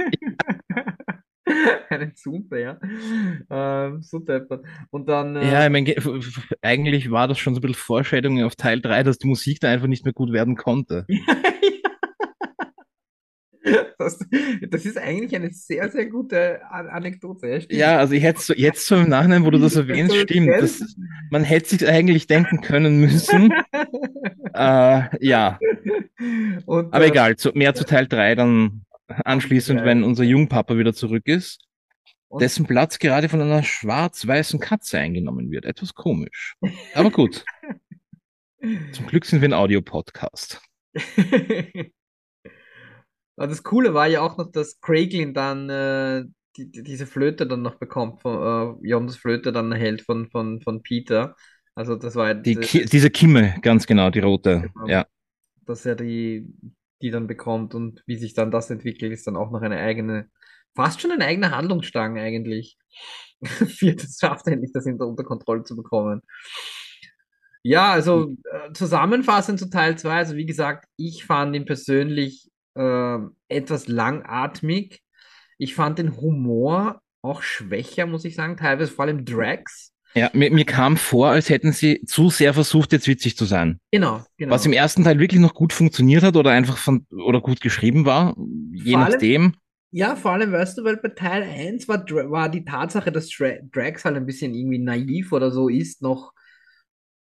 Einen 1.91 2.13
Zoom-Player. 2.15 2.79
Ähm, 3.51 4.03
so 4.03 4.19
deppert. 4.19 4.65
Und 4.91 5.09
dann. 5.09 5.37
äh, 5.37 5.51
Ja, 5.51 5.65
ich 5.67 5.71
meine, 5.73 5.95
eigentlich 6.63 7.11
war 7.11 7.29
das 7.29 7.39
schon 7.39 7.55
so 7.55 7.59
ein 7.59 7.63
bisschen 7.63 7.77
Vorstellung 7.83 8.43
auf 8.43 8.57
Teil 8.57 8.81
3, 8.81 9.03
dass 9.03 9.19
die 9.19 9.29
Musik 9.29 9.61
da 9.61 9.69
einfach 9.71 9.87
nicht 9.87 10.05
mehr 10.05 10.15
gut 10.15 10.33
werden 10.33 10.57
konnte. 10.57 11.07
Das, 13.99 14.19
das 14.71 14.87
ist 14.87 14.97
eigentlich 14.97 15.35
eine 15.35 15.51
sehr, 15.51 15.91
sehr 15.91 16.07
gute 16.07 16.61
An 16.71 16.87
Anekdote. 16.87 17.49
Ja. 17.69 17.79
Ja, 17.79 17.99
also 17.99 18.15
ich 18.15 18.23
hätte 18.23 18.41
so, 18.41 18.55
jetzt 18.55 18.87
so 18.87 18.95
im 18.95 19.09
Nachhinein, 19.09 19.45
wo 19.45 19.51
du 19.51 19.59
das 19.59 19.75
erwähnst, 19.77 20.17
stimmt. 20.17 20.51
Das, 20.59 20.81
man 21.31 21.43
hätte 21.43 21.69
sich 21.71 21.87
eigentlich 21.87 22.29
denken 22.29 22.61
können 22.61 23.01
müssen. 23.01 23.53
Äh, 24.55 25.03
ja, 25.21 25.59
Und, 26.67 26.95
aber 26.95 27.05
äh, 27.05 27.09
egal, 27.09 27.37
zu, 27.37 27.51
mehr 27.55 27.75
zu 27.75 27.85
Teil 27.85 28.07
3 28.07 28.37
dann 28.37 28.83
anschließend, 29.09 29.81
Ja. 29.81 29.87
wenn 29.87 30.05
unser 30.05 30.25
Jungpapa 30.25 30.77
wieder 30.77 30.95
zurück 30.95 31.27
ist, 31.27 31.61
Und- 32.29 32.43
dessen 32.43 32.67
Platz 32.67 32.99
gerade 32.99 33.29
von 33.29 33.41
einer 33.41 33.63
schwarz-weißen 33.63 34.61
Katze 34.61 34.99
eingenommen 34.99 35.51
wird. 35.51 35.65
Etwas 35.65 35.95
komisch. 35.95 36.55
Aber 36.95 37.11
gut, 37.11 37.45
zum 38.93 39.07
Glück 39.07 39.25
sind 39.25 39.41
wir 39.41 39.49
ein 39.49 39.55
Audiopodcast. 39.55 40.61
Das 43.37 43.63
Coole 43.63 43.95
war 43.95 44.09
ja 44.09 44.21
auch 44.21 44.37
noch, 44.37 44.51
dass 44.51 44.81
Craiglin 44.81 45.33
dann 45.33 45.71
äh, 45.71 46.25
die, 46.57 46.71
die, 46.73 46.83
diese 46.83 47.07
Flöte 47.07 47.47
dann 47.47 47.63
noch 47.63 47.77
bekommt, 47.77 48.21
von, 48.21 48.81
äh, 48.83 48.89
Jondas 48.89 49.17
Flöte 49.17 49.53
dann 49.53 49.71
erhält 49.71 50.03
von, 50.03 50.29
von, 50.29 50.61
von 50.61 50.83
Peter. 50.83 51.37
Also 51.77 51.95
das 51.95 52.17
war 52.17 52.27
ja 52.29 52.35
Die, 52.35 52.57
diese- 52.57 52.61
Ki 52.63 52.85
diese 52.85 53.11
Kimme, 53.11 53.55
ganz 53.63 53.87
genau, 53.87 54.11
die 54.11 54.19
rote. 54.19 54.71
Genau. 54.75 54.89
Ja, 54.89 55.07
dass 55.67 55.87
er 55.87 55.95
die, 55.95 56.53
die 57.03 57.11
dann 57.11 57.27
bekommt 57.27 57.75
und 57.75 58.03
wie 58.07 58.17
sich 58.17 58.35
dann 58.35 58.51
das 58.51 58.71
entwickelt, 58.71 59.13
ist 59.13 59.27
dann 59.27 59.37
auch 59.37 59.51
noch 59.51 59.63
eine 59.63 59.79
eigene, 59.79 60.29
fast 60.75 61.01
schon 61.01 61.13
eine 61.13 61.25
eigene 61.25 61.51
Handlungsstrang 61.51 62.19
eigentlich. 62.19 62.77
Viertes 63.43 64.19
schafft 64.21 64.47
er 64.47 64.55
endlich, 64.55 64.73
das 64.73 64.85
hinter 64.85 65.07
unter 65.07 65.25
Kontrolle 65.25 65.63
zu 65.63 65.77
bekommen. 65.77 66.23
Ja, 67.63 67.93
also 67.93 68.37
äh, 68.51 68.73
zusammenfassend 68.73 69.59
zu 69.59 69.69
Teil 69.69 69.99
2, 69.99 70.17
also 70.17 70.37
wie 70.37 70.47
gesagt, 70.47 70.87
ich 70.97 71.25
fand 71.25 71.55
ihn 71.55 71.65
persönlich 71.65 72.49
äh, 72.75 73.19
etwas 73.49 73.89
langatmig. 73.89 75.03
Ich 75.59 75.75
fand 75.75 75.99
den 75.99 76.17
Humor 76.17 77.03
auch 77.21 77.43
schwächer, 77.43 78.07
muss 78.07 78.25
ich 78.25 78.37
sagen, 78.37 78.57
teilweise 78.57 78.93
vor 78.93 79.05
allem 79.05 79.25
Drax. 79.25 79.93
Ja 80.19 80.31
mir, 80.33 80.51
mir 80.51 80.65
kam 80.65 80.97
vor, 80.97 81.29
als 81.29 81.49
hätten 81.49 81.73
sie 81.73 82.03
zu 82.05 82.31
sehr 82.31 82.53
versucht, 82.55 82.93
jetzt 82.93 83.07
witzig 83.09 83.37
zu 83.37 83.45
sein. 83.45 83.79
Genau, 83.93 84.23
genau. 84.37 84.53
Was 84.55 84.67
im 84.67 84.73
ersten 84.73 85.05
Teil 85.05 85.19
wirklich 85.19 85.41
noch 85.41 85.55
gut 85.55 85.73
funktioniert 85.73 86.23
hat 86.23 86.37
oder 86.37 86.51
einfach 86.51 86.77
von 86.77 87.07
oder 87.11 87.41
gut 87.41 87.61
geschrieben 87.61 88.05
war, 88.05 88.37
je 88.73 88.93
Vor 88.93 89.01
allem- 89.03 89.13
nachdem. 89.13 89.55
Ja, 89.91 90.17
vor 90.17 90.33
allem, 90.33 90.53
weißt 90.53 90.77
du, 90.77 90.85
weil 90.85 90.99
bei 90.99 91.09
Teil 91.09 91.43
1 91.45 91.89
war, 91.89 92.05
war 92.31 92.51
die 92.51 92.65
Tatsache, 92.67 93.11
dass 93.11 93.31
Dra 93.31 93.53
Drax 93.73 94.05
halt 94.05 94.17
ein 94.17 94.27
bisschen 94.27 94.55
irgendwie 94.55 94.79
naiv 94.79 95.33
oder 95.33 95.51
so 95.51 95.71
ist, 95.71 96.03
noch 96.03 96.33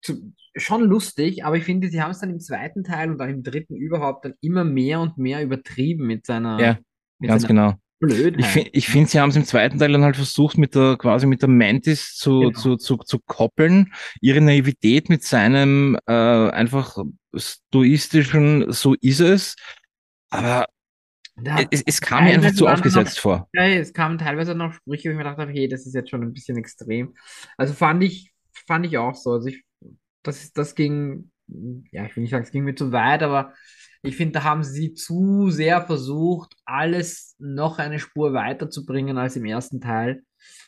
zu, 0.04 0.34
schon 0.56 0.84
lustig, 0.84 1.44
aber 1.44 1.58
ich 1.58 1.64
finde, 1.64 1.90
sie 1.90 2.02
haben 2.02 2.12
es 2.12 2.20
dann 2.20 2.30
im 2.30 2.40
zweiten 2.40 2.84
Teil 2.84 3.10
und 3.10 3.18
dann 3.18 3.30
im 3.32 3.42
dritten 3.44 3.76
überhaupt 3.76 4.26
dann 4.26 4.34
immer 4.42 4.64
mehr 4.64 5.00
und 5.00 5.18
mehr 5.18 5.42
übertrieben 5.44 6.06
mit 6.06 6.26
seiner, 6.28 6.60
Ja, 6.60 6.78
mit 7.20 7.30
Ganz 7.30 7.42
seiner 7.44 7.54
genau. 7.54 7.74
Blödheit. 8.02 8.40
Ich 8.74 8.88
finde, 8.88 9.06
ich 9.06 9.12
sie 9.12 9.20
haben 9.20 9.30
es 9.30 9.36
im 9.36 9.46
zweiten 9.46 9.80
Teil 9.80 9.92
dann 9.92 10.04
halt 10.04 10.16
versucht, 10.16 10.58
mit 10.58 10.76
der, 10.76 10.98
quasi 10.98 11.26
mit 11.28 11.42
der 11.42 11.50
Mantis 11.50 12.16
zu, 12.16 12.40
Genau. 12.40 12.52
zu, 12.52 12.76
zu, 12.78 12.98
zu 12.98 13.20
koppeln, 13.20 13.94
ihre 14.22 14.42
Naivität 14.42 15.10
mit 15.10 15.24
seinem 15.24 15.98
äh, 16.08 16.12
einfach 16.12 16.98
stoistischen, 17.36 18.72
so 18.72 18.96
ist 19.02 19.20
es. 19.22 19.56
Aber 20.30 20.68
Da- 21.36 21.66
es, 21.72 21.82
es 21.86 22.02
kam 22.02 22.26
mir 22.26 22.34
einfach 22.34 22.54
zu 22.54 22.68
aufgesetzt 22.68 23.20
vor. 23.20 23.48
Ja, 23.54 23.64
es 23.66 23.94
kamen 23.94 24.18
teilweise 24.18 24.54
noch 24.56 24.74
Sprüche, 24.74 25.10
wo 25.10 25.12
ich 25.12 25.18
mir 25.18 25.24
gedacht 25.24 25.38
habe, 25.38 25.52
hey, 25.52 25.68
das 25.68 25.86
ist 25.86 25.94
jetzt 25.96 26.10
schon 26.10 26.24
ein 26.24 26.34
bisschen 26.34 26.58
extrem. 26.58 27.16
Also 27.58 27.74
fand 27.74 28.04
ich, 28.04 28.32
fand 28.68 28.86
ich 28.86 28.98
auch 28.98 29.16
so. 29.16 29.32
Also 29.34 29.48
ich, 29.48 29.64
das 30.24 30.52
das 30.54 30.76
ging, 30.76 31.32
ja, 31.92 32.06
ich 32.06 32.16
will 32.16 32.22
nicht 32.24 32.32
sagen, 32.32 32.44
es 32.44 32.52
ging 32.52 32.64
mir 32.64 32.76
zu 32.76 32.92
weit, 32.92 33.24
aber 33.24 33.54
ich 34.04 34.16
finde, 34.16 34.34
da 34.34 34.44
haben 34.44 34.64
sie 34.64 34.94
zu 34.94 35.50
sehr 35.52 35.82
versucht, 35.82 36.56
alles 36.66 37.36
noch 37.40 37.78
eine 37.80 38.00
Spur 38.00 38.34
weiterzubringen 38.34 39.18
als 39.18 39.36
im 39.36 39.46
ersten 39.46 39.80
Teil. 39.82 40.24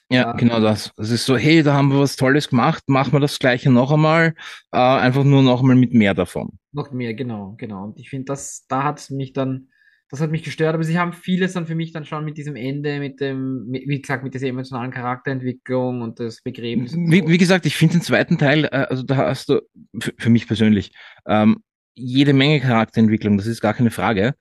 Ja, 0.09 0.21
Ja. 0.21 0.31
genau 0.34 0.59
das. 0.59 0.91
Es 0.97 1.09
ist 1.09 1.25
so, 1.25 1.36
hey, 1.38 1.63
da 1.63 1.73
haben 1.73 1.91
wir 1.91 1.99
was 1.99 2.15
Tolles 2.15 2.49
gemacht, 2.49 2.84
machen 2.88 3.13
wir 3.13 3.19
das 3.19 3.39
Gleiche 3.39 3.71
noch 3.71 3.91
einmal, 3.91 4.36
äh, 4.71 4.77
einfach 4.77 5.23
nur 5.23 5.41
noch 5.41 5.61
einmal 5.61 5.75
mit 5.75 5.93
mehr 5.93 6.13
davon. 6.13 6.59
Noch 6.71 6.91
mehr, 6.91 7.13
genau, 7.13 7.55
genau. 7.57 7.86
Und 7.86 7.99
ich 7.99 8.09
finde, 8.09 8.25
das, 8.25 8.65
da 8.67 8.84
hat 8.84 8.99
es 8.99 9.09
mich 9.09 9.34
dann, 9.34 9.69
das 10.09 10.21
hat 10.21 10.29
mich 10.29 10.43
gestört, 10.43 10.75
aber 10.75 10.84
sie 10.84 10.99
haben 10.99 11.13
vieles 11.13 11.53
dann 11.53 11.65
für 11.65 11.73
mich 11.73 11.91
dann 11.91 12.05
schon 12.05 12.25
mit 12.25 12.38
diesem 12.38 12.55
Ende, 12.55 12.99
mit 12.99 13.19
dem, 13.19 13.65
mit, 13.65 13.88
wie 13.88 13.99
gesagt, 14.01 14.23
mit 14.23 14.36
dieser 14.36 14.47
emotionalen 14.47 14.91
Charakterentwicklung 14.91 16.01
und 16.01 16.19
das 16.19 16.41
Begräbnis. 16.43 16.93
Wie, 16.95 17.27
wie 17.27 17.38
gesagt, 17.39 17.65
ich 17.65 17.75
finde 17.75 17.93
den 17.93 18.01
zweiten 18.03 18.38
Teil, 18.38 18.65
äh, 18.65 18.86
also 18.89 19.01
da 19.01 19.15
hast 19.15 19.49
du, 19.49 19.61
für, 19.99 20.13
für 20.17 20.29
mich 20.29 20.45
persönlich, 20.45 20.91
ähm, 21.25 21.63
jede 21.96 22.34
Menge 22.34 22.60
Charakterentwicklung, 22.60 23.38
das 23.38 23.48
ist 23.48 23.62
gar 23.62 23.74
keine 23.74 23.91
Frage. 23.91 24.36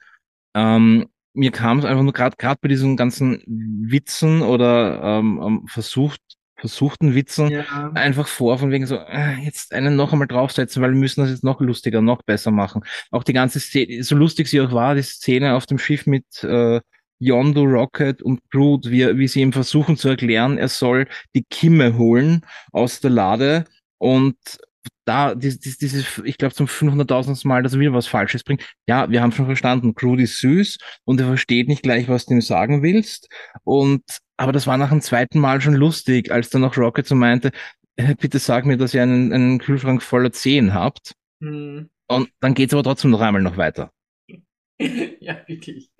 Ähm, 0.54 1.06
mir 1.34 1.50
kam 1.50 1.78
es 1.78 1.84
einfach 1.84 2.02
nur 2.02 2.12
gerade 2.12 2.36
gerade 2.36 2.58
bei 2.60 2.68
diesen 2.68 2.96
ganzen 2.96 3.42
Witzen 3.46 4.42
oder 4.42 5.00
ähm, 5.02 5.40
ähm, 5.42 5.66
versucht, 5.66 6.20
versuchten 6.56 7.14
Witzen 7.14 7.50
Ja. 7.50 7.90
einfach 7.94 8.28
vor, 8.28 8.58
von 8.58 8.70
wegen 8.70 8.86
so, 8.86 8.96
äh, 8.96 9.34
jetzt 9.42 9.72
einen 9.72 9.96
noch 9.96 10.12
einmal 10.12 10.28
draufsetzen, 10.28 10.82
weil 10.82 10.90
wir 10.92 10.98
müssen 10.98 11.22
das 11.22 11.30
jetzt 11.30 11.44
noch 11.44 11.60
lustiger, 11.60 12.02
noch 12.02 12.22
besser 12.22 12.50
machen. 12.50 12.82
Auch 13.10 13.24
die 13.24 13.32
ganze 13.32 13.60
Szene, 13.60 14.02
so 14.04 14.14
lustig 14.14 14.48
sie 14.48 14.60
auch 14.60 14.72
war, 14.72 14.94
die 14.94 15.02
Szene 15.02 15.54
auf 15.54 15.66
dem 15.66 15.78
Schiff 15.78 16.06
mit 16.06 16.44
äh, 16.44 16.80
Yondu, 17.18 17.62
Rocket 17.64 18.20
und 18.22 18.40
Groot, 18.50 18.90
wie, 18.90 19.16
wie 19.16 19.28
sie 19.28 19.40
ihm 19.40 19.52
versuchen 19.52 19.96
zu 19.96 20.08
erklären, 20.08 20.58
er 20.58 20.68
soll 20.68 21.06
die 21.34 21.44
Kimme 21.48 21.96
holen 21.96 22.44
aus 22.72 23.00
der 23.00 23.10
Lade 23.10 23.64
und 23.98 24.36
da, 25.04 25.34
dieses, 25.34 25.78
dieses, 25.78 26.18
ich 26.24 26.38
glaube 26.38 26.54
zum 26.54 26.66
500.000. 26.66 27.46
Mal, 27.46 27.62
dass 27.62 27.74
er 27.74 27.80
wieder 27.80 27.92
was 27.92 28.06
Falsches 28.06 28.44
bringt. 28.44 28.62
Ja, 28.86 29.10
wir 29.10 29.22
haben 29.22 29.32
schon 29.32 29.46
verstanden, 29.46 29.94
Groot 29.94 30.20
ist 30.20 30.40
süß 30.40 30.78
und 31.04 31.20
er 31.20 31.26
versteht 31.26 31.68
nicht 31.68 31.82
gleich, 31.82 32.08
was 32.08 32.26
du 32.26 32.34
ihm 32.34 32.40
sagen 32.40 32.82
willst. 32.82 33.28
Und, 33.64 34.02
aber 34.36 34.52
das 34.52 34.66
war 34.66 34.76
nach 34.76 34.90
dem 34.90 35.00
zweiten 35.00 35.40
Mal 35.40 35.60
schon 35.60 35.74
lustig, 35.74 36.30
als 36.30 36.50
dann 36.50 36.62
noch 36.62 36.76
Rocket 36.76 37.06
so 37.06 37.14
meinte, 37.14 37.50
"Äh, 37.96 38.14
bitte 38.14 38.38
sag 38.38 38.66
mir, 38.66 38.76
dass 38.76 38.94
ihr 38.94 39.02
einen, 39.02 39.32
einen 39.32 39.58
Kühlschrank 39.58 40.02
voller 40.02 40.32
Zehen 40.32 40.74
habt. 40.74 41.14
Hm. 41.40 41.90
Und 42.08 42.30
dann 42.40 42.54
geht's 42.54 42.72
aber 42.74 42.82
trotzdem 42.82 43.10
noch 43.10 43.20
einmal 43.20 43.42
noch 43.42 43.56
weiter. 43.56 43.90
Ja, 45.20 45.36
wirklich. 45.46 45.92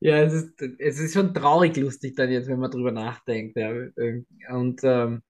Ja, 0.00 0.22
es 0.22 0.32
ist, 0.32 0.62
es 0.78 0.98
ist 0.98 1.12
schon 1.12 1.34
traurig 1.34 1.76
lustig 1.76 2.16
dann 2.16 2.30
jetzt, 2.30 2.48
wenn 2.48 2.58
man 2.58 2.70
drüber 2.70 2.90
nachdenkt. 2.90 3.58
Ja. 3.58 3.70
Und 4.48 4.80
ähm, 4.84 5.22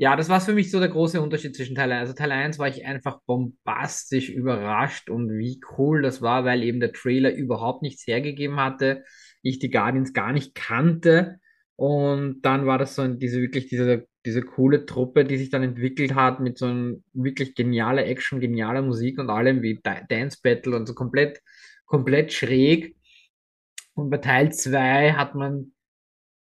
ja, 0.00 0.16
das 0.16 0.30
war 0.30 0.40
für 0.40 0.54
mich 0.54 0.70
so 0.70 0.78
der 0.80 0.88
große 0.88 1.20
Unterschied 1.20 1.54
zwischen 1.54 1.74
Teil 1.74 1.92
1. 1.92 2.00
Also 2.08 2.14
Teil 2.14 2.32
1 2.32 2.58
war 2.58 2.68
ich 2.68 2.86
einfach 2.86 3.20
bombastisch 3.26 4.30
überrascht 4.30 5.10
und 5.10 5.28
wie 5.36 5.60
cool 5.76 6.00
das 6.00 6.22
war, 6.22 6.46
weil 6.46 6.62
eben 6.62 6.80
der 6.80 6.92
Trailer 6.94 7.34
überhaupt 7.34 7.82
nichts 7.82 8.06
hergegeben 8.06 8.56
hatte. 8.56 9.04
Ich 9.42 9.58
die 9.58 9.68
Guardians 9.70 10.14
gar 10.14 10.32
nicht 10.32 10.54
kannte. 10.54 11.38
Und 11.76 12.40
dann 12.42 12.64
war 12.64 12.78
das 12.78 12.94
so 12.94 13.06
diese 13.08 13.42
wirklich 13.42 13.68
diese, 13.68 14.06
diese 14.24 14.40
coole 14.40 14.86
Truppe, 14.86 15.26
die 15.26 15.36
sich 15.36 15.50
dann 15.50 15.62
entwickelt 15.62 16.14
hat 16.14 16.40
mit 16.40 16.56
so 16.56 16.64
einem 16.64 17.04
wirklich 17.12 17.54
genialer 17.54 18.06
Action, 18.06 18.40
genialer 18.40 18.80
Musik 18.80 19.18
und 19.18 19.28
allem 19.28 19.60
wie 19.60 19.80
Da- 19.82 20.00
Dance 20.08 20.38
Battle 20.42 20.76
und 20.76 20.86
so 20.86 20.94
komplett, 20.94 21.42
komplett 21.84 22.32
schräg. 22.32 22.96
Und 23.92 24.08
bei 24.08 24.16
Teil 24.16 24.50
2 24.50 25.12
hat 25.12 25.34
man 25.34 25.72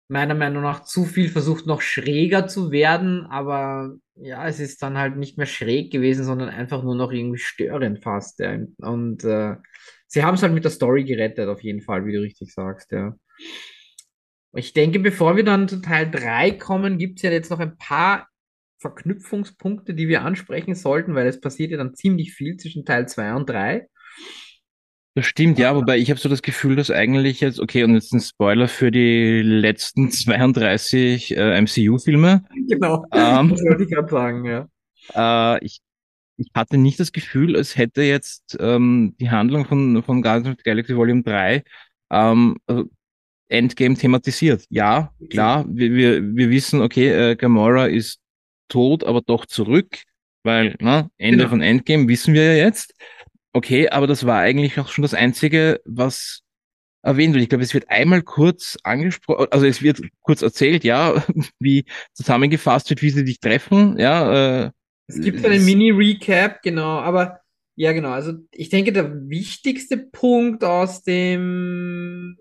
meiner 0.08 0.34
Meinung 0.34 0.62
nach 0.62 0.84
zu 0.84 1.04
viel 1.04 1.28
versucht, 1.28 1.66
noch 1.66 1.82
schräger 1.82 2.46
zu 2.48 2.70
werden, 2.70 3.26
aber 3.26 3.94
ja, 4.16 4.48
es 4.48 4.58
ist 4.58 4.82
dann 4.82 4.98
halt 4.98 5.16
nicht 5.16 5.36
mehr 5.36 5.46
schräg 5.46 5.92
gewesen, 5.92 6.24
sondern 6.24 6.48
einfach 6.48 6.82
nur 6.82 6.96
noch 6.96 7.12
irgendwie 7.12 7.38
störend 7.38 8.02
fast. 8.02 8.40
Ja. 8.40 8.58
Und 8.78 9.22
äh, 9.24 9.56
sie 10.06 10.24
haben 10.24 10.34
es 10.34 10.42
halt 10.42 10.54
mit 10.54 10.64
der 10.64 10.70
Story 10.70 11.04
gerettet, 11.04 11.48
auf 11.48 11.62
jeden 11.62 11.82
Fall, 11.82 12.06
wie 12.06 12.12
du 12.12 12.20
richtig 12.20 12.52
sagst, 12.52 12.90
ja. 12.92 13.14
Ich 14.54 14.72
denke, 14.72 14.98
bevor 14.98 15.36
wir 15.36 15.44
dann 15.44 15.68
zu 15.68 15.80
Teil 15.82 16.10
3 16.10 16.52
kommen, 16.52 16.96
gibt 16.96 17.18
es 17.18 17.22
ja 17.22 17.30
jetzt 17.30 17.50
noch 17.50 17.60
ein 17.60 17.76
paar 17.76 18.28
Verknüpfungspunkte, 18.78 19.92
die 19.92 20.08
wir 20.08 20.22
ansprechen 20.22 20.74
sollten, 20.74 21.14
weil 21.14 21.26
es 21.26 21.40
passiert 21.40 21.70
ja 21.70 21.76
dann 21.76 21.94
ziemlich 21.94 22.32
viel 22.32 22.56
zwischen 22.56 22.84
Teil 22.84 23.06
2 23.06 23.34
und 23.34 23.50
3. 23.50 23.88
Das 25.18 25.26
stimmt, 25.26 25.58
ja, 25.58 25.74
wobei 25.74 25.98
ich 25.98 26.10
habe 26.10 26.20
so 26.20 26.28
das 26.28 26.42
Gefühl, 26.42 26.76
dass 26.76 26.92
eigentlich 26.92 27.40
jetzt, 27.40 27.58
okay, 27.58 27.82
und 27.82 27.92
jetzt 27.94 28.12
ein 28.14 28.20
Spoiler 28.20 28.68
für 28.68 28.92
die 28.92 29.42
letzten 29.42 30.10
32 30.12 31.36
äh, 31.36 31.60
MCU-Filme. 31.60 32.44
Genau, 32.68 33.04
Ähm. 33.12 33.48
das 33.50 33.60
wollte 33.64 33.82
ich 33.82 33.90
gerade 33.90 34.08
sagen, 34.08 34.44
ja. 34.44 34.68
Äh, 35.56 35.64
ich, 35.64 35.80
ich 36.36 36.50
hatte 36.54 36.78
nicht 36.78 37.00
das 37.00 37.10
Gefühl, 37.10 37.56
es 37.56 37.76
hätte 37.76 38.02
jetzt 38.02 38.56
ähm, 38.60 39.16
die 39.18 39.28
Handlung 39.28 39.64
von, 39.64 40.04
von 40.04 40.22
Guardians 40.22 40.50
of 40.50 40.54
the 40.58 40.62
Galaxy 40.62 40.94
Volume 40.96 41.24
3 41.24 41.64
ähm, 42.12 42.56
also 42.68 42.84
Endgame 43.48 43.96
thematisiert. 43.96 44.66
Ja, 44.70 45.12
klar, 45.30 45.64
wir, 45.68 45.92
wir, 45.94 46.22
wir 46.36 46.48
wissen, 46.50 46.80
okay, 46.80 47.08
äh, 47.08 47.34
Gamora 47.34 47.86
ist 47.86 48.20
tot, 48.68 49.02
aber 49.02 49.20
doch 49.22 49.46
zurück, 49.46 49.96
weil, 50.44 50.76
na, 50.78 51.10
Ende 51.18 51.38
Genau. 51.38 51.48
von 51.50 51.60
Endgame 51.60 52.06
wissen 52.06 52.34
wir 52.34 52.54
ja 52.54 52.64
jetzt. 52.66 52.94
Okay, 53.58 53.88
aber 53.88 54.06
das 54.06 54.24
war 54.24 54.38
eigentlich 54.38 54.78
auch 54.78 54.86
schon 54.86 55.02
das 55.02 55.14
Einzige, 55.14 55.80
was 55.84 56.42
erwähnt 57.02 57.34
wird. 57.34 57.42
Ich 57.42 57.48
glaube, 57.48 57.64
es 57.64 57.74
wird 57.74 57.90
einmal 57.90 58.22
kurz 58.22 58.78
angesprochen, 58.84 59.48
also 59.50 59.66
es 59.66 59.82
wird 59.82 60.00
kurz 60.20 60.42
erzählt, 60.42 60.84
ja, 60.84 61.24
wie 61.58 61.84
zusammengefasst 62.12 62.88
wird, 62.88 63.02
wie 63.02 63.10
sie 63.10 63.24
dich 63.24 63.40
treffen, 63.40 63.98
ja, 63.98 64.66
äh, 64.66 64.70
Es 65.08 65.20
gibt 65.20 65.44
einen 65.44 65.64
Mini-Recap, 65.64 66.62
genau, 66.62 67.00
aber 67.00 67.40
ja, 67.74 67.92
genau. 67.92 68.10
Also 68.10 68.34
ich 68.52 68.68
denke, 68.68 68.92
der 68.92 69.28
wichtigste 69.28 69.98
Punkt 69.98 70.62
aus 70.62 71.02
dem, 71.02 72.36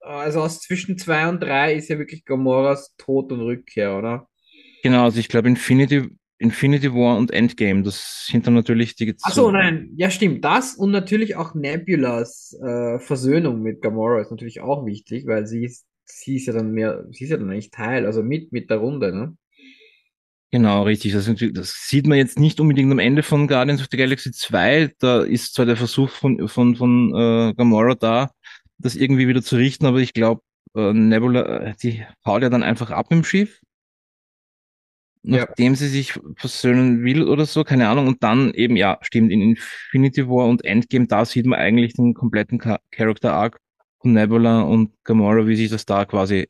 also 0.00 0.40
aus 0.40 0.62
zwischen 0.62 0.98
zwei 0.98 1.28
und 1.28 1.40
drei 1.40 1.74
ist 1.74 1.88
ja 1.90 1.98
wirklich 1.98 2.24
Gamoras 2.24 2.96
Tod 2.96 3.30
und 3.30 3.40
Rückkehr, 3.40 3.96
oder? 3.96 4.28
Genau, 4.82 5.04
also 5.04 5.20
ich 5.20 5.28
glaube, 5.28 5.46
Infinity, 5.46 6.08
Infinity 6.44 6.92
War 6.92 7.16
und 7.16 7.30
Endgame. 7.30 7.82
Das 7.82 8.26
sind 8.30 8.46
dann 8.46 8.54
natürlich 8.54 8.94
die. 8.94 9.14
Ach 9.22 9.32
so, 9.32 9.50
nein, 9.50 9.90
ja 9.96 10.10
stimmt, 10.10 10.44
das 10.44 10.74
und 10.74 10.90
natürlich 10.90 11.36
auch 11.36 11.54
Nebulas 11.54 12.56
äh, 12.62 12.98
Versöhnung 12.98 13.62
mit 13.62 13.80
Gamora 13.82 14.20
ist 14.20 14.30
natürlich 14.30 14.60
auch 14.60 14.84
wichtig, 14.86 15.26
weil 15.26 15.46
sie 15.46 15.64
ist, 15.64 15.86
sie 16.04 16.36
ist 16.36 16.46
ja 16.46 16.52
dann 16.52 16.72
mehr, 16.72 17.06
sie 17.10 17.24
ist 17.24 17.30
ja 17.30 17.38
dann 17.38 17.50
eigentlich 17.50 17.70
Teil, 17.70 18.06
also 18.06 18.22
mit, 18.22 18.52
mit 18.52 18.70
der 18.70 18.76
Runde, 18.76 19.14
ne? 19.14 19.36
Genau, 20.50 20.84
richtig. 20.84 21.12
Das, 21.12 21.28
das, 21.52 21.88
sieht 21.88 22.06
man 22.06 22.16
jetzt 22.16 22.38
nicht 22.38 22.60
unbedingt 22.60 22.92
am 22.92 23.00
Ende 23.00 23.24
von 23.24 23.48
Guardians 23.48 23.80
of 23.80 23.88
the 23.90 23.96
Galaxy 23.96 24.30
2. 24.30 24.92
Da 25.00 25.22
ist 25.22 25.54
zwar 25.54 25.66
der 25.66 25.76
Versuch 25.76 26.10
von, 26.10 26.46
von, 26.46 26.76
von 26.76 27.12
äh, 27.12 27.54
Gamora 27.54 27.96
da, 27.96 28.30
das 28.78 28.94
irgendwie 28.94 29.26
wieder 29.26 29.42
zu 29.42 29.56
richten, 29.56 29.84
aber 29.84 29.98
ich 29.98 30.12
glaube, 30.12 30.42
äh, 30.76 30.92
Nebula, 30.92 31.44
äh, 31.44 31.74
die 31.82 32.04
haut 32.24 32.42
ja 32.42 32.50
dann 32.50 32.62
einfach 32.62 32.90
ab 32.90 33.06
im 33.10 33.24
Schiff. 33.24 33.60
Nachdem 35.26 35.72
ja. 35.72 35.76
sie 35.76 35.88
sich 35.88 36.20
versöhnen 36.36 37.02
will 37.02 37.26
oder 37.26 37.46
so, 37.46 37.64
keine 37.64 37.88
Ahnung. 37.88 38.08
Und 38.08 38.22
dann 38.22 38.52
eben, 38.52 38.76
ja, 38.76 38.98
stimmt, 39.00 39.32
in 39.32 39.40
Infinity 39.40 40.28
War 40.28 40.46
und 40.46 40.64
Endgame, 40.66 41.06
da 41.06 41.24
sieht 41.24 41.46
man 41.46 41.58
eigentlich 41.58 41.94
den 41.94 42.12
kompletten 42.12 42.58
Character 42.58 43.32
Arc 43.32 43.58
von 44.02 44.12
Nebula 44.12 44.60
und 44.60 44.92
Gamora, 45.02 45.46
wie 45.46 45.56
sich 45.56 45.70
das 45.70 45.86
da 45.86 46.04
quasi 46.04 46.46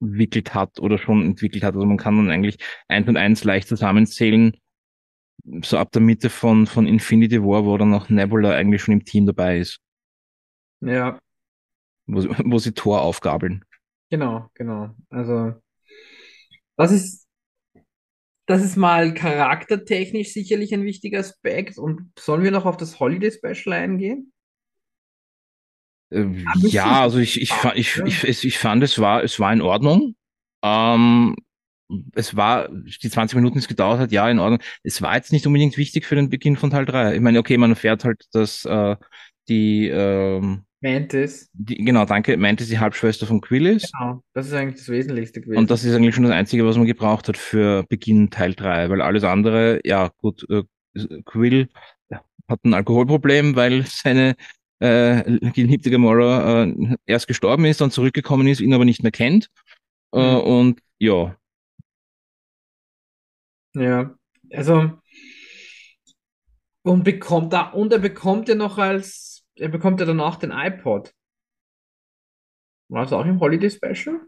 entwickelt 0.00 0.54
hat 0.54 0.78
oder 0.78 0.96
schon 0.96 1.24
entwickelt 1.24 1.64
hat. 1.64 1.74
Also 1.74 1.86
man 1.86 1.96
kann 1.96 2.16
dann 2.16 2.30
eigentlich 2.30 2.58
eins 2.86 3.08
und 3.08 3.16
eins 3.16 3.42
leicht 3.42 3.66
zusammenzählen, 3.66 4.56
so 5.62 5.76
ab 5.76 5.90
der 5.90 6.00
Mitte 6.00 6.30
von, 6.30 6.68
von 6.68 6.86
Infinity 6.86 7.42
War, 7.42 7.64
wo 7.64 7.76
dann 7.76 7.94
auch 7.94 8.08
Nebula 8.10 8.52
eigentlich 8.54 8.82
schon 8.82 8.94
im 8.94 9.04
Team 9.04 9.26
dabei 9.26 9.58
ist. 9.58 9.80
Ja. 10.80 11.18
Wo, 12.06 12.22
wo 12.44 12.58
sie 12.58 12.72
Tor 12.72 13.02
aufgabeln. 13.02 13.64
Genau, 14.08 14.48
genau. 14.54 14.94
Also, 15.10 15.54
das 16.76 16.92
ist, 16.92 17.23
das 18.46 18.62
ist 18.62 18.76
mal 18.76 19.14
charaktertechnisch 19.14 20.32
sicherlich 20.32 20.74
ein 20.74 20.84
wichtiger 20.84 21.20
Aspekt. 21.20 21.78
Und 21.78 22.12
sollen 22.18 22.42
wir 22.42 22.50
noch 22.50 22.66
auf 22.66 22.76
das 22.76 23.00
Holiday 23.00 23.30
Special 23.30 23.72
eingehen? 23.74 24.32
Äh, 26.10 26.44
ja, 26.58 27.02
also 27.02 27.18
ich, 27.18 27.40
ich, 27.40 27.52
ich, 27.74 27.98
ich, 28.04 28.24
ich, 28.24 28.44
ich 28.44 28.58
fand, 28.58 28.82
es 28.82 28.98
war, 28.98 29.22
es 29.22 29.40
war 29.40 29.52
in 29.52 29.62
Ordnung. 29.62 30.14
Ähm, 30.62 31.36
es 32.14 32.36
war, 32.36 32.68
die 32.68 33.10
20 33.10 33.36
Minuten, 33.36 33.58
es 33.58 33.68
gedauert 33.68 34.00
hat, 34.00 34.12
ja, 34.12 34.28
in 34.28 34.38
Ordnung. 34.38 34.60
Es 34.82 35.02
war 35.02 35.14
jetzt 35.16 35.32
nicht 35.32 35.46
unbedingt 35.46 35.76
wichtig 35.76 36.06
für 36.06 36.14
den 36.14 36.28
Beginn 36.30 36.56
von 36.56 36.70
Teil 36.70 36.86
3. 36.86 37.14
Ich 37.14 37.20
meine, 37.20 37.38
okay, 37.38 37.56
man 37.56 37.70
erfährt 37.70 38.04
halt, 38.04 38.24
dass 38.32 38.64
äh, 38.64 38.96
die 39.48 39.88
ähm, 39.88 40.64
Mantis. 40.84 41.48
Die, 41.54 41.76
genau, 41.76 42.04
danke. 42.04 42.36
Mantis 42.36 42.68
die 42.68 42.78
Halbschwester 42.78 43.26
von 43.26 43.40
Quill 43.40 43.66
ist. 43.66 43.90
Genau, 43.92 44.22
das 44.34 44.46
ist 44.46 44.52
eigentlich 44.52 44.76
das 44.76 44.90
Wesentlichste 44.90 45.40
gewesen. 45.40 45.58
Und 45.58 45.70
das 45.70 45.82
ist 45.82 45.94
eigentlich 45.94 46.14
schon 46.14 46.24
das 46.24 46.32
Einzige, 46.32 46.66
was 46.66 46.76
man 46.76 46.86
gebraucht 46.86 47.26
hat 47.26 47.38
für 47.38 47.84
Beginn 47.88 48.30
Teil 48.30 48.54
3, 48.54 48.90
weil 48.90 49.00
alles 49.00 49.24
andere, 49.24 49.80
ja 49.82 50.10
gut, 50.18 50.46
äh, 50.50 50.62
Quill 51.24 51.68
hat 52.46 52.64
ein 52.64 52.74
Alkoholproblem, 52.74 53.56
weil 53.56 53.86
seine 53.86 54.36
äh, 54.80 55.22
geliebte 55.52 55.90
Gamora 55.90 56.64
äh, 56.64 56.96
erst 57.06 57.28
gestorben 57.28 57.64
ist, 57.64 57.80
dann 57.80 57.90
zurückgekommen 57.90 58.46
ist, 58.46 58.60
ihn 58.60 58.74
aber 58.74 58.84
nicht 58.84 59.02
mehr 59.02 59.12
kennt. 59.12 59.48
Äh, 60.12 60.18
mhm. 60.18 60.40
Und 60.40 60.80
ja. 60.98 61.34
Ja, 63.74 64.14
also 64.52 64.92
und 66.82 67.02
bekommt 67.04 67.54
da 67.54 67.70
und 67.70 67.90
er 67.90 67.98
bekommt 67.98 68.50
ja 68.50 68.54
noch 68.54 68.76
als 68.76 69.33
er 69.56 69.68
bekommt 69.68 70.00
ja 70.00 70.06
danach 70.06 70.36
den 70.36 70.50
iPod. 70.50 71.12
War 72.88 73.04
es 73.04 73.12
auch 73.12 73.24
im 73.24 73.40
Holiday 73.40 73.70
Special? 73.70 74.20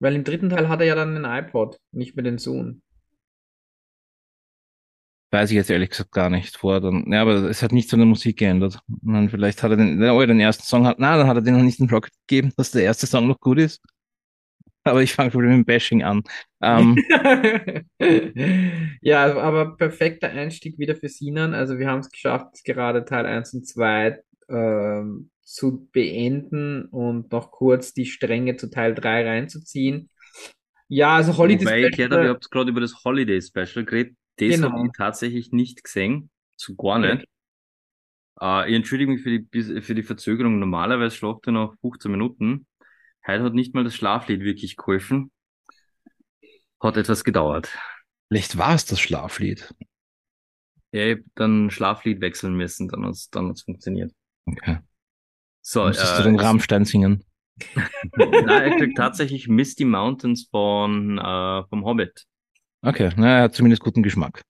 Weil 0.00 0.16
im 0.16 0.24
dritten 0.24 0.50
Teil 0.50 0.68
hat 0.68 0.80
er 0.80 0.86
ja 0.86 0.94
dann 0.94 1.14
den 1.14 1.24
iPod, 1.24 1.78
nicht 1.92 2.16
mehr 2.16 2.24
den 2.24 2.38
Sohn. 2.38 2.82
Weiß 5.30 5.50
ich 5.50 5.56
jetzt 5.56 5.70
ehrlich 5.70 5.90
gesagt 5.90 6.12
gar 6.12 6.30
nicht 6.30 6.56
vor. 6.56 6.80
Dann, 6.80 7.10
ja, 7.10 7.22
aber 7.22 7.34
es 7.48 7.62
hat 7.62 7.72
nichts 7.72 7.92
an 7.92 8.00
der 8.00 8.06
Musik 8.06 8.38
geändert. 8.38 8.78
Man, 9.02 9.28
vielleicht 9.28 9.62
hat 9.62 9.72
er 9.72 9.76
den, 9.76 10.02
oh, 10.02 10.24
den 10.24 10.40
ersten 10.40 10.62
Song 10.64 10.86
hat, 10.86 10.98
na, 10.98 11.16
dann 11.16 11.26
hat 11.26 11.36
er 11.36 11.42
den 11.42 11.54
noch 11.54 11.62
nicht 11.62 11.80
in 11.80 11.90
Rocket 11.90 12.12
gegeben, 12.26 12.52
dass 12.56 12.70
der 12.70 12.84
erste 12.84 13.06
Song 13.06 13.26
noch 13.26 13.40
gut 13.40 13.58
ist. 13.58 13.82
Aber 14.84 15.02
ich 15.02 15.14
fange 15.14 15.30
schon 15.30 15.42
mit 15.42 15.50
dem 15.50 15.64
Bashing 15.64 16.02
an. 16.02 16.22
Ähm, 16.62 16.96
ja, 19.00 19.34
aber 19.34 19.76
perfekter 19.76 20.28
Einstieg 20.28 20.78
wieder 20.78 20.94
für 20.94 21.08
Sinan. 21.08 21.54
Also 21.54 21.78
wir 21.78 21.88
haben 21.88 22.00
es 22.00 22.10
geschafft, 22.10 22.62
gerade 22.64 23.04
Teil 23.06 23.24
1 23.24 23.54
und 23.54 23.66
2 23.66 24.18
ähm, 24.50 25.30
zu 25.42 25.88
beenden 25.90 26.84
und 26.86 27.32
noch 27.32 27.50
kurz 27.50 27.94
die 27.94 28.06
Stränge 28.06 28.56
zu 28.56 28.70
Teil 28.70 28.94
3 28.94 29.26
reinzuziehen. 29.26 30.10
Ja, 30.88 31.16
also 31.16 31.36
Holiday 31.36 31.64
Wobei, 31.64 31.78
Special. 31.88 32.12
Ich 32.12 32.24
ihr 32.24 32.28
habt 32.28 32.50
gerade 32.50 32.70
über 32.70 32.80
das 32.80 33.04
Holiday 33.04 33.40
Special 33.40 33.84
geredet. 33.84 34.16
Das 34.36 34.48
genau. 34.56 34.70
habe 34.70 34.86
ich 34.86 34.92
tatsächlich 34.96 35.52
nicht 35.52 35.82
gesehen. 35.82 36.30
Zu 36.56 36.76
gar 36.76 36.98
nicht. 36.98 37.26
Okay. 38.36 38.64
Äh, 38.64 38.70
ich 38.70 38.76
entschuldige 38.76 39.10
mich 39.10 39.22
für 39.22 39.40
die, 39.40 39.80
für 39.80 39.94
die 39.94 40.02
Verzögerung. 40.02 40.58
Normalerweise 40.58 41.16
schlaft 41.16 41.46
er 41.46 41.52
noch 41.52 41.74
15 41.80 42.10
Minuten. 42.10 42.66
Heute 43.26 43.44
hat 43.44 43.54
nicht 43.54 43.74
mal 43.74 43.84
das 43.84 43.94
Schlaflied 43.94 44.40
wirklich 44.40 44.76
geholfen. 44.76 45.30
Hat 46.80 46.96
etwas 46.96 47.24
gedauert. 47.24 47.76
Vielleicht 48.28 48.58
war 48.58 48.74
es 48.74 48.84
das 48.84 49.00
Schlaflied. 49.00 49.74
Ja, 50.92 51.06
ich 51.06 51.18
hab 51.18 51.24
dann 51.34 51.70
Schlaflied 51.70 52.20
wechseln 52.20 52.54
müssen, 52.54 52.88
dann 52.88 53.04
hat 53.04 53.12
es 53.12 53.30
dann 53.30 53.56
funktioniert. 53.56 54.12
Okay. 54.46 54.78
So, 55.62 55.84
Musstest 55.84 56.14
äh, 56.14 56.16
du 56.18 56.22
den 56.24 56.38
Rammstein 56.38 56.84
singen? 56.84 57.24
Nein, 58.16 58.48
er 58.48 58.76
kriegt 58.76 58.96
tatsächlich 58.96 59.48
Misty 59.48 59.84
Mountains 59.84 60.48
von, 60.50 61.18
äh, 61.18 61.64
vom 61.68 61.84
Hobbit. 61.84 62.26
Okay, 62.82 63.10
na, 63.16 63.38
er 63.38 63.42
hat 63.44 63.54
zumindest 63.54 63.82
guten 63.82 64.02
Geschmack. 64.02 64.42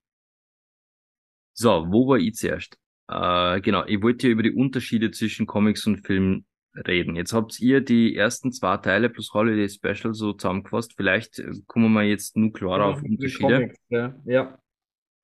So, 1.53 1.85
wo 1.89 2.07
war 2.09 2.17
ich 2.17 2.33
zuerst? 2.33 2.77
Äh, 3.07 3.61
genau, 3.61 3.85
ich 3.85 4.01
wollte 4.01 4.27
ja 4.27 4.33
über 4.33 4.43
die 4.43 4.51
Unterschiede 4.51 5.11
zwischen 5.11 5.45
Comics 5.45 5.87
und 5.87 6.05
Film 6.05 6.45
reden. 6.87 7.15
Jetzt 7.15 7.33
habt 7.33 7.59
ihr 7.59 7.81
die 7.81 8.15
ersten 8.15 8.51
zwei 8.51 8.77
Teile 8.77 9.09
plus 9.09 9.33
Holiday 9.33 9.69
Special 9.69 10.13
so 10.13 10.33
zusammengefasst. 10.33 10.93
Vielleicht 10.95 11.39
äh, 11.39 11.51
kommen 11.67 11.93
wir 11.93 12.03
jetzt 12.03 12.35
nur 12.35 12.51
klarer 12.51 12.89
ja, 12.89 12.89
auf 12.91 13.03
Unterschiede. 13.03 13.53
Comics, 13.53 13.79
ja. 13.89 14.15
Ja. 14.25 14.57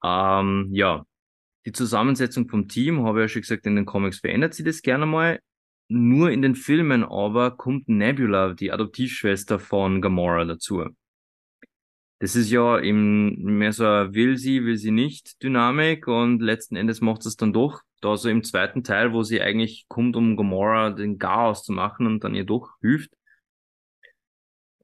Ähm, 0.03 0.69
ja, 0.71 1.05
die 1.65 1.71
Zusammensetzung 1.71 2.49
vom 2.49 2.67
Team, 2.67 3.03
habe 3.03 3.19
ich 3.19 3.23
ja 3.23 3.27
schon 3.27 3.41
gesagt, 3.41 3.65
in 3.65 3.75
den 3.75 3.85
Comics 3.85 4.19
verändert 4.19 4.53
sich 4.53 4.65
das 4.65 4.81
gerne 4.81 5.05
mal. 5.05 5.39
Nur 5.89 6.31
in 6.31 6.41
den 6.41 6.55
Filmen 6.55 7.03
aber 7.03 7.51
kommt 7.51 7.89
Nebula, 7.89 8.53
die 8.53 8.71
Adoptivschwester 8.71 9.59
von 9.59 10.01
Gamora, 10.01 10.45
dazu. 10.45 10.85
Das 12.21 12.35
ist 12.35 12.51
ja 12.51 12.79
eben 12.79 13.57
mehr 13.57 13.73
so 13.73 13.83
ein 13.83 14.13
will 14.13 14.37
sie, 14.37 14.63
will 14.63 14.77
sie 14.77 14.91
nicht 14.91 15.41
Dynamik 15.41 16.07
und 16.07 16.39
letzten 16.39 16.75
Endes 16.75 17.01
macht 17.01 17.25
es 17.25 17.35
dann 17.35 17.51
doch. 17.51 17.81
Da 17.99 18.15
so 18.15 18.29
im 18.29 18.43
zweiten 18.43 18.83
Teil, 18.83 19.11
wo 19.11 19.23
sie 19.23 19.41
eigentlich 19.41 19.85
kommt, 19.87 20.15
um 20.15 20.37
Gamora 20.37 20.91
den 20.91 21.17
Chaos 21.17 21.63
zu 21.63 21.71
machen 21.71 22.05
und 22.05 22.23
dann 22.23 22.35
ihr 22.35 22.43
doch 22.43 22.75
hilft. 22.79 23.09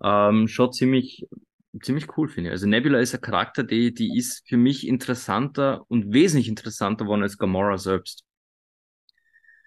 Ähm, 0.01 0.47
schon 0.47 0.73
ziemlich, 0.73 1.27
ziemlich 1.79 2.17
cool 2.17 2.27
finde 2.27 2.49
ich. 2.49 2.53
Also 2.53 2.65
Nebula 2.65 2.99
ist 2.99 3.13
ein 3.13 3.21
Charakter, 3.21 3.63
die, 3.63 3.93
die 3.93 4.17
ist 4.17 4.49
für 4.49 4.57
mich 4.57 4.87
interessanter 4.87 5.85
und 5.89 6.13
wesentlich 6.13 6.47
interessanter 6.47 7.05
geworden 7.05 7.21
als 7.21 7.37
Gamora 7.37 7.77
selbst. 7.77 8.23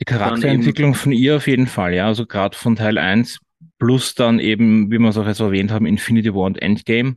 Die 0.01 0.07
Charakterentwicklung 0.07 0.95
von 0.95 1.13
ihr 1.13 1.37
auf 1.37 1.47
jeden 1.47 1.69
Fall, 1.69 1.95
ja. 1.95 2.09
Also 2.09 2.27
gerade 2.27 2.57
von 2.57 2.75
Teil 2.75 2.99
1 2.99 3.39
plus 3.79 4.17
dann 4.17 4.41
eben, 4.41 4.91
wie 4.91 4.99
wir 4.99 5.11
es 5.11 5.17
auch 5.17 5.27
jetzt 5.29 5.39
erwähnt 5.39 5.71
haben, 5.71 5.87
Infinity 5.87 6.35
War 6.35 6.47
und 6.47 6.61
Endgame 6.61 7.15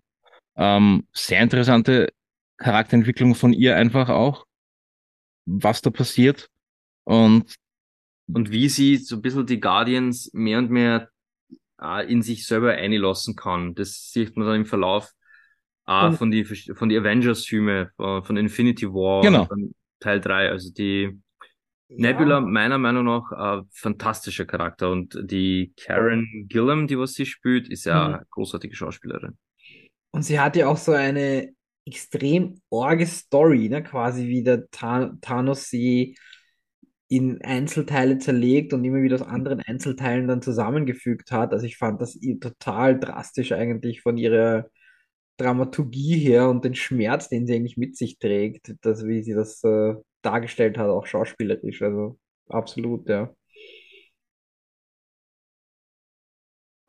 ähm, 0.56 1.08
sehr 1.14 1.42
interessante 1.42 2.10
Charakterentwicklung 2.58 3.36
von 3.36 3.54
ihr 3.54 3.76
einfach 3.76 4.10
auch, 4.10 4.46
was 5.46 5.82
da 5.82 5.90
passiert. 5.90 6.50
Und, 7.04 7.56
und 8.32 8.52
wie 8.52 8.70
sie 8.70 8.98
so 8.98 9.18
ein 9.18 9.22
bisschen 9.22 9.46
die 9.46 9.60
Guardians 9.60 10.30
mehr 10.34 10.60
und 10.60 10.72
mehr 10.72 11.10
äh, 11.82 12.10
in 12.12 12.22
sich 12.22 12.48
selber 12.48 12.72
einlassen 12.72 13.36
kann. 13.36 13.76
Das 13.76 14.12
sieht 14.12 14.38
man 14.38 14.48
dann 14.48 14.56
im 14.58 14.66
Verlauf 14.66 15.12
äh, 15.86 16.12
von 16.14 16.32
die 16.32 16.46
von 16.46 16.90
die 16.90 16.98
Avengers-Filme, 16.98 17.92
von, 17.96 18.22
äh, 18.22 18.24
von 18.24 18.38
Infinity 18.38 18.88
War, 18.88 19.22
genau. 19.22 19.48
Teil 20.00 20.22
3. 20.22 20.50
Also 20.50 20.72
die 20.72 21.20
Nebula, 21.90 22.42
meiner 22.42 22.78
Meinung 22.78 23.06
nach, 23.06 23.32
ein 23.32 23.64
fantastischer 23.72 24.46
Charakter. 24.46 24.90
Und 24.90 25.18
die 25.22 25.74
Karen 25.78 26.48
Gillam, 26.48 26.88
die 26.88 26.98
was 26.98 27.14
sie 27.14 27.26
spielt, 27.26 27.70
ist 27.70 27.86
ja 27.86 28.08
mhm. 28.08 28.14
eine 28.14 28.26
großartige 28.32 28.76
Schauspielerin. 28.76 29.38
Und 30.14 30.24
sie 30.24 30.40
hat 30.40 30.56
ja 30.56 30.68
auch 30.68 30.78
so 30.78 30.92
eine 30.94 31.54
extrem 31.86 32.62
orge 32.70 33.06
Story, 33.08 33.68
ne? 33.70 33.84
quasi 33.84 34.28
wie 34.28 34.44
der 34.44 34.70
Thanos 34.70 35.70
sie 35.70 36.16
in 37.10 37.42
Einzelteile 37.44 38.18
zerlegt 38.20 38.74
und 38.74 38.86
immer 38.86 39.02
wieder 39.02 39.16
aus 39.16 39.22
anderen 39.28 39.60
Einzelteilen 39.62 40.28
dann 40.28 40.42
zusammengefügt 40.42 41.32
hat. 41.32 41.52
Also 41.54 41.66
ich 41.66 41.78
fand 41.78 42.02
das 42.02 42.18
total 42.42 43.00
drastisch 43.00 43.52
eigentlich 43.52 44.02
von 44.02 44.18
ihrer 44.18 44.68
Dramaturgie 45.38 46.18
her 46.20 46.50
und 46.50 46.64
den 46.66 46.76
Schmerz, 46.76 47.30
den 47.30 47.48
sie 47.48 47.56
eigentlich 47.56 47.78
mit 47.78 47.98
sich 47.98 48.20
trägt, 48.20 48.74
dass 48.82 49.06
wie 49.08 49.24
sie 49.24 49.34
das 49.34 49.64
äh, 49.64 49.96
dargestellt 50.22 50.78
hat, 50.78 50.90
auch 50.90 51.06
schauspielerisch. 51.08 51.82
Also 51.82 52.20
absolut, 52.50 53.10
ja. 53.10 53.34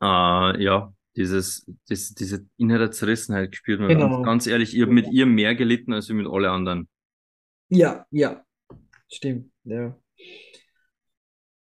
Uh, 0.01 0.53
ja, 0.59 0.94
Dieses, 1.15 1.65
das, 1.87 2.13
diese 2.13 2.45
innere 2.57 2.91
Zerrissenheit 2.91 3.51
gespürt 3.51 3.79
man. 3.79 3.89
Genau. 3.89 4.17
Und 4.17 4.23
ganz 4.23 4.47
ehrlich, 4.47 4.75
ich 4.75 4.81
habe 4.81 4.91
mit 4.91 5.11
ihr 5.11 5.25
mehr 5.25 5.55
gelitten 5.55 5.93
als 5.93 6.09
mit 6.09 6.27
alle 6.27 6.51
anderen. 6.51 6.89
Ja, 7.69 8.05
ja, 8.11 8.43
stimmt, 9.11 9.51
ja. 9.63 9.95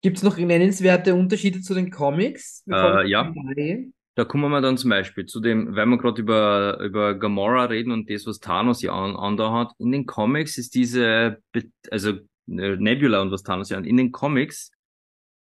Gibt 0.01 0.17
es 0.17 0.23
noch 0.23 0.37
nennenswerte 0.37 1.15
Unterschiede 1.15 1.61
zu 1.61 1.73
den 1.73 1.91
Comics? 1.91 2.63
Äh, 2.69 3.07
ja. 3.09 3.33
Da 4.15 4.25
kommen 4.25 4.49
wir 4.49 4.61
dann 4.61 4.77
zum 4.77 4.89
Beispiel 4.89 5.25
zu 5.25 5.39
dem, 5.39 5.75
weil 5.75 5.85
wir 5.85 5.97
gerade 5.97 6.21
über, 6.21 6.79
über 6.79 7.13
Gamora 7.13 7.65
reden 7.65 7.91
und 7.91 8.09
das, 8.09 8.25
was 8.25 8.39
Thanos 8.39 8.81
ja 8.81 8.91
an, 8.93 9.15
an 9.15 9.37
da 9.37 9.51
hat. 9.51 9.73
In 9.77 9.91
den 9.91 10.05
Comics 10.05 10.57
ist 10.57 10.73
diese, 10.73 11.37
also 11.91 12.11
äh, 12.47 12.75
Nebula 12.77 13.21
und 13.21 13.31
was 13.31 13.43
Thanos 13.43 13.69
ja 13.69 13.77
an, 13.77 13.85
in 13.85 13.97
den 13.97 14.11
Comics 14.11 14.71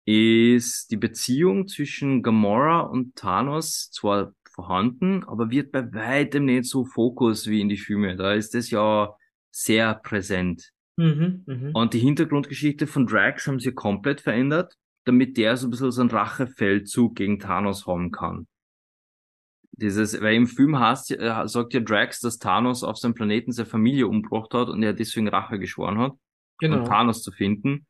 ist 0.07 0.89
die 0.89 0.97
Beziehung 0.97 1.67
zwischen 1.67 2.23
Gamora 2.23 2.79
und 2.79 3.17
Thanos 3.17 3.91
zwar 3.91 4.33
vorhanden, 4.55 5.25
aber 5.25 5.51
wird 5.51 5.73
bei 5.73 5.93
weitem 5.93 6.45
nicht 6.45 6.65
so 6.65 6.85
Fokus 6.85 7.47
wie 7.47 7.59
in 7.59 7.67
die 7.67 7.77
Filme. 7.77 8.15
Da 8.15 8.33
ist 8.33 8.53
das 8.53 8.69
ja 8.69 9.13
sehr 9.51 9.95
präsent. 9.95 10.71
Mhm, 10.95 11.43
mhm. 11.45 11.71
Und 11.73 11.93
die 11.93 11.99
Hintergrundgeschichte 11.99 12.87
von 12.87 13.05
Drax 13.05 13.47
haben 13.47 13.59
sie 13.59 13.73
komplett 13.73 14.21
verändert, 14.21 14.73
damit 15.03 15.35
der 15.35 15.57
so 15.57 15.67
ein 15.67 15.71
bisschen 15.71 15.91
so 15.91 15.99
einen 15.99 16.09
Rachefeldzug 16.09 17.15
gegen 17.15 17.39
Thanos 17.39 17.85
haben 17.85 18.11
kann. 18.11 18.47
Dieses, 19.73 20.19
weil 20.21 20.35
im 20.35 20.47
Film 20.47 20.79
heißt, 20.79 21.11
äh, 21.11 21.47
sagt 21.47 21.73
ja 21.73 21.81
Drax, 21.81 22.21
dass 22.21 22.39
Thanos 22.39 22.83
auf 22.83 22.97
seinem 22.97 23.13
Planeten 23.13 23.51
seine 23.51 23.67
Familie 23.67 24.07
umgebracht 24.07 24.53
hat 24.53 24.69
und 24.69 24.81
er 24.83 24.93
deswegen 24.93 25.27
Rache 25.27 25.59
geschworen 25.59 25.97
hat, 25.99 26.11
um 26.11 26.19
Genau. 26.59 26.85
Thanos 26.85 27.21
zu 27.21 27.33
finden. 27.33 27.85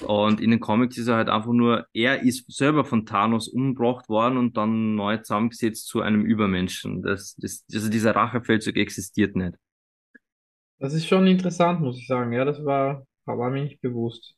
Und 0.00 0.40
in 0.40 0.50
den 0.50 0.60
Comics 0.60 0.96
ist 0.96 1.08
er 1.08 1.16
halt 1.16 1.28
einfach 1.28 1.52
nur, 1.52 1.86
er 1.92 2.22
ist 2.22 2.50
selber 2.52 2.84
von 2.84 3.04
Thanos 3.06 3.48
umgebracht 3.48 4.08
worden 4.08 4.38
und 4.38 4.56
dann 4.56 4.94
neu 4.94 5.16
zusammengesetzt 5.18 5.88
zu 5.88 6.00
einem 6.02 6.24
Übermenschen. 6.24 7.02
Das, 7.02 7.34
das, 7.36 7.64
also 7.72 7.88
dieser 7.90 8.14
Rachefeldzug 8.14 8.76
existiert 8.76 9.34
nicht. 9.34 9.54
Das 10.78 10.94
ist 10.94 11.06
schon 11.06 11.26
interessant, 11.26 11.80
muss 11.80 11.98
ich 11.98 12.06
sagen. 12.06 12.32
Ja, 12.32 12.44
das 12.44 12.64
war, 12.64 13.04
war 13.24 13.50
mir 13.50 13.64
nicht 13.64 13.80
bewusst. 13.80 14.36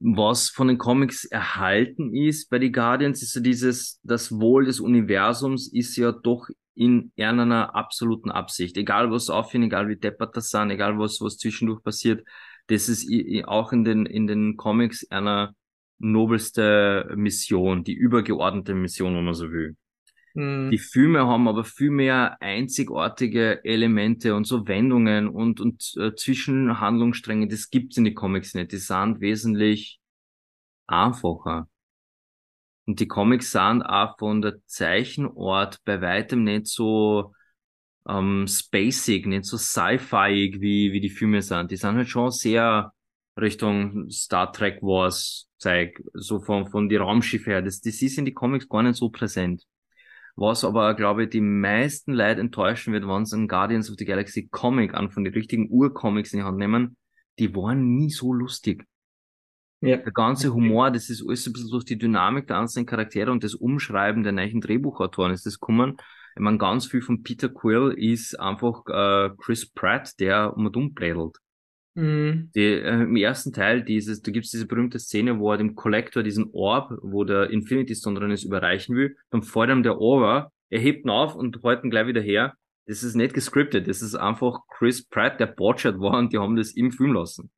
was 0.00 0.48
von 0.48 0.68
den 0.68 0.78
Comics 0.78 1.24
erhalten 1.26 2.14
ist 2.14 2.48
bei 2.48 2.58
die 2.58 2.72
Guardians, 2.72 3.22
ist 3.22 3.32
so 3.32 3.40
dieses, 3.40 4.00
das 4.02 4.32
Wohl 4.32 4.64
des 4.64 4.80
Universums 4.80 5.70
ist 5.72 5.96
ja 5.96 6.12
doch 6.12 6.48
in 6.74 7.12
einer 7.16 7.74
absoluten 7.74 8.30
Absicht. 8.30 8.78
Egal 8.78 9.10
was 9.10 9.28
aufhört, 9.28 9.64
egal 9.64 9.88
wie 9.88 9.96
deppert 9.96 10.34
das 10.36 10.48
sind, 10.48 10.70
egal 10.70 10.98
was, 10.98 11.20
was 11.20 11.36
zwischendurch 11.36 11.82
passiert, 11.82 12.26
das 12.70 12.88
ist 12.88 13.06
auch 13.46 13.72
in 13.72 13.84
den, 13.84 14.06
in 14.06 14.26
den 14.26 14.56
Comics 14.56 15.10
einer 15.10 15.54
nobelste 15.98 17.12
Mission, 17.16 17.84
die 17.84 17.94
übergeordnete 17.94 18.74
Mission, 18.74 19.16
wenn 19.16 19.24
man 19.24 19.34
so 19.34 19.50
will. 19.50 19.76
Mhm. 20.34 20.70
Die 20.70 20.78
Filme 20.78 21.26
haben 21.26 21.48
aber 21.48 21.64
viel 21.64 21.90
mehr 21.90 22.40
einzigartige 22.40 23.64
Elemente 23.64 24.34
und 24.34 24.46
so 24.46 24.68
Wendungen 24.68 25.28
und, 25.28 25.60
und 25.60 25.92
äh, 25.98 26.14
Zwischenhandlungsstränge. 26.14 27.48
Das 27.48 27.70
gibt's 27.70 27.96
in 27.96 28.04
die 28.04 28.14
Comics 28.14 28.54
nicht. 28.54 28.72
Die 28.72 28.78
sind 28.78 29.20
wesentlich 29.20 29.98
einfacher. 30.86 31.68
Und 32.86 33.00
die 33.00 33.08
Comics 33.08 33.50
sind 33.50 33.82
auch 33.82 34.16
von 34.18 34.42
der 34.42 34.64
Zeichenart 34.66 35.78
bei 35.84 36.00
weitem 36.00 36.44
nicht 36.44 36.68
so 36.68 37.32
ähm, 38.08 38.46
spacig, 38.46 39.26
nicht 39.26 39.44
so 39.44 39.56
sci-fiig 39.56 40.60
wie, 40.60 40.92
wie 40.92 41.00
die 41.00 41.10
Filme 41.10 41.42
sind. 41.42 41.70
Die 41.70 41.76
sind 41.76 41.96
halt 41.96 42.08
schon 42.08 42.30
sehr 42.30 42.92
Richtung 43.38 44.10
Star 44.10 44.52
Trek 44.52 44.82
Wars 44.82 45.48
Zeug, 45.58 46.02
so 46.14 46.40
von, 46.40 46.66
von 46.66 46.88
die 46.88 46.96
Raumschiffe 46.96 47.50
her. 47.50 47.62
Das, 47.62 47.80
das 47.80 48.00
ist 48.00 48.18
in 48.18 48.24
die 48.24 48.32
Comics 48.32 48.68
gar 48.68 48.82
nicht 48.82 48.96
so 48.96 49.10
präsent. 49.10 49.64
Was 50.36 50.64
aber, 50.64 50.94
glaube 50.94 51.24
ich, 51.24 51.30
die 51.30 51.42
meisten 51.42 52.14
Leute 52.14 52.40
enttäuschen 52.40 52.94
wird, 52.94 53.06
wenn 53.06 53.26
sie 53.26 53.36
einen 53.36 53.48
Guardians 53.48 53.90
of 53.90 53.96
the 53.98 54.06
Galaxy 54.06 54.48
Comic 54.48 54.94
an 54.94 55.10
von 55.10 55.24
den 55.24 55.34
richtigen 55.34 55.68
Urcomics 55.70 56.32
in 56.32 56.38
die 56.38 56.44
Hand 56.44 56.56
nehmen, 56.56 56.96
die 57.38 57.54
waren 57.54 57.96
nie 57.96 58.10
so 58.10 58.32
lustig. 58.32 58.84
Ja. 59.82 59.96
Der 59.96 60.12
ganze 60.12 60.52
Humor, 60.52 60.90
das 60.90 61.10
ist 61.10 61.22
alles 61.26 61.46
ein 61.46 61.52
bisschen 61.52 61.70
durch 61.70 61.84
die 61.84 61.98
Dynamik 61.98 62.46
der 62.46 62.58
einzelnen 62.58 62.86
Charaktere 62.86 63.30
und 63.30 63.44
das 63.44 63.54
Umschreiben 63.54 64.22
der 64.22 64.32
neuen 64.32 64.60
Drehbuchautoren 64.60 65.32
ist 65.32 65.46
das 65.46 65.58
gekommen. 65.58 65.96
Ich 66.34 66.40
meine, 66.40 66.58
ganz 66.58 66.86
viel 66.86 67.02
von 67.02 67.22
Peter 67.22 67.48
Quill 67.48 67.94
ist 67.96 68.38
einfach 68.38 68.82
äh, 68.86 69.30
Chris 69.38 69.70
Pratt, 69.70 70.18
der 70.20 70.56
um 70.56 70.66
und 70.66 70.76
um 70.76 70.94
blädelt. 70.94 71.36
Mhm. 71.94 72.50
Die, 72.54 72.64
äh, 72.64 73.02
Im 73.02 73.16
ersten 73.16 73.52
Teil 73.52 73.82
dieses, 73.82 74.22
da 74.22 74.30
gibt's 74.30 74.50
diese 74.50 74.66
berühmte 74.66 74.98
Szene, 74.98 75.38
wo 75.38 75.50
er 75.50 75.58
dem 75.58 75.74
Collector 75.74 76.22
diesen 76.22 76.50
Orb, 76.52 76.92
wo 77.02 77.24
der 77.24 77.50
Infinity 77.50 77.94
Stone 77.94 78.18
drin 78.18 78.30
ist, 78.30 78.44
überreichen 78.44 78.96
will, 78.96 79.16
dann 79.30 79.42
fällt 79.42 79.70
ihm 79.70 79.82
der 79.82 79.98
Over, 80.00 80.52
er 80.70 80.80
hebt 80.80 81.04
ihn 81.04 81.10
auf 81.10 81.34
und 81.34 81.62
hält 81.64 81.84
ihn 81.84 81.90
gleich 81.90 82.06
wieder 82.06 82.20
her. 82.20 82.54
Das 82.86 83.02
ist 83.02 83.14
nicht 83.14 83.34
gescriptet, 83.34 83.88
das 83.88 84.02
ist 84.02 84.14
einfach 84.14 84.60
Chris 84.68 85.04
Pratt, 85.04 85.38
der 85.40 85.46
botchert 85.46 86.00
war 86.00 86.18
und 86.18 86.32
die 86.32 86.38
haben 86.38 86.56
das 86.56 86.72
im 86.72 86.90
Film 86.92 87.12
lassen. 87.12 87.50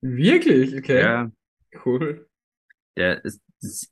Wirklich? 0.00 0.76
Okay. 0.76 1.00
Ja, 1.00 1.30
Cool. 1.84 2.28
der 2.96 3.24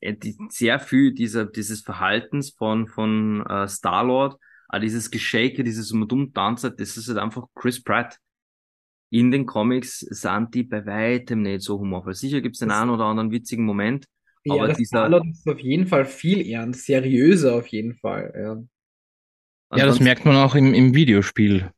äh, 0.01 0.17
sehr 0.49 0.79
viel 0.81 1.13
dieser, 1.13 1.47
dieses 1.47 1.83
Verhaltens 1.83 2.51
von, 2.51 2.87
von 2.87 3.45
äh, 3.47 3.69
Star-Lord, 3.69 4.37
auch 4.69 4.79
dieses 4.79 5.11
Geschäke, 5.11 5.65
dieses 5.65 5.91
um 5.93 6.03
und 6.03 6.13
um 6.13 6.33
Tanzen, 6.33 6.75
das 6.77 6.97
ist 6.97 7.09
halt 7.09 7.19
einfach 7.19 7.47
Chris 7.55 7.83
Pratt. 7.83 8.19
In 9.13 9.33
den 9.33 9.45
Comics 9.47 10.01
sind 10.01 10.55
die 10.55 10.63
bei 10.63 10.87
weitem 10.87 11.43
nicht 11.43 11.63
so 11.63 11.81
humorvoll. 11.81 12.15
Sicher 12.15 12.41
gibt's 12.41 12.61
den 12.61 12.69
Das- 12.69 12.79
einen 12.79 12.91
oder 12.91 13.05
anderen 13.07 13.33
witzigen 13.33 13.65
Moment, 13.65 14.07
Ja, 14.45 14.55
aber 14.55 14.69
dieser, 14.73 14.99
Star-Lord 14.99 15.27
ist 15.27 15.49
auf 15.49 15.59
jeden 15.61 15.87
Fall 15.87 16.05
viel 16.05 16.47
ernst, 16.49 16.87
seriöser 16.87 17.55
auf 17.57 17.67
jeden 17.67 17.97
Fall. 17.97 18.33
Ja. 18.37 19.77
Ja, 19.77 19.87
das 19.87 20.01
merkt 20.01 20.25
man 20.25 20.37
auch 20.37 20.55
im, 20.55 20.75
im 20.75 20.95
Videospiel 20.95 21.71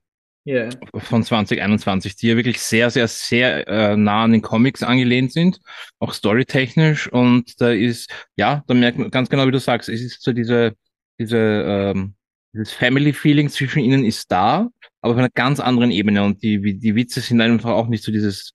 Ja. 0.44 0.70
von 0.96 1.22
2021, 1.22 2.16
die 2.16 2.28
ja 2.28 2.36
wirklich 2.36 2.60
sehr, 2.60 2.90
sehr, 2.90 3.06
sehr 3.06 3.68
äh, 3.68 3.96
nah 3.96 4.24
an 4.24 4.32
den 4.32 4.42
Comics 4.42 4.82
angelehnt 4.82 5.32
sind, 5.32 5.60
auch 6.00 6.12
storytechnisch. 6.12 7.10
Und 7.12 7.60
da 7.60 7.70
ist, 7.70 8.10
ja, 8.36 8.64
da 8.66 8.74
merkt 8.74 8.98
man 8.98 9.10
ganz 9.10 9.28
genau, 9.28 9.46
wie 9.46 9.52
du 9.52 9.60
sagst, 9.60 9.88
es 9.88 10.00
ist 10.00 10.20
so 10.22 10.32
diese, 10.32 10.74
diese, 11.20 11.36
ähm, 11.38 12.14
dieses 12.52 12.72
Family-Feeling 12.72 13.50
zwischen 13.50 13.78
ihnen 13.80 14.04
ist 14.04 14.32
da, 14.32 14.68
aber 15.00 15.12
auf 15.12 15.18
einer 15.18 15.30
ganz 15.30 15.60
anderen 15.60 15.92
Ebene. 15.92 16.24
Und 16.24 16.42
die, 16.42 16.78
die 16.78 16.94
Witze 16.96 17.20
sind 17.20 17.40
einfach 17.40 17.70
auch 17.70 17.86
nicht 17.86 18.02
so 18.02 18.10
dieses 18.10 18.52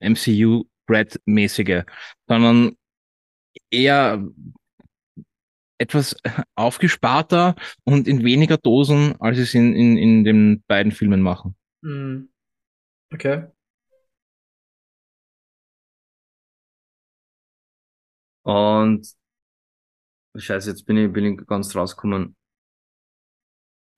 MCU-Brad-mäßige, 0.00 1.84
sondern 2.26 2.76
eher 3.70 4.22
etwas 5.78 6.16
aufgesparter 6.54 7.54
und 7.84 8.08
in 8.08 8.24
weniger 8.24 8.58
Dosen, 8.58 9.14
als 9.20 9.36
sie 9.36 9.42
es 9.44 9.54
in, 9.54 9.74
in, 9.74 9.96
in 9.96 10.24
den 10.24 10.62
beiden 10.66 10.92
Filmen 10.92 11.22
machen. 11.22 11.56
Mhm. 11.82 12.28
Okay. 13.12 13.46
Und 18.42 19.06
Scheiße, 20.36 20.70
jetzt 20.70 20.84
bin 20.86 20.96
ich, 20.96 21.12
bin 21.12 21.24
ich 21.24 21.46
ganz 21.46 21.74
rausgekommen. 21.74 22.36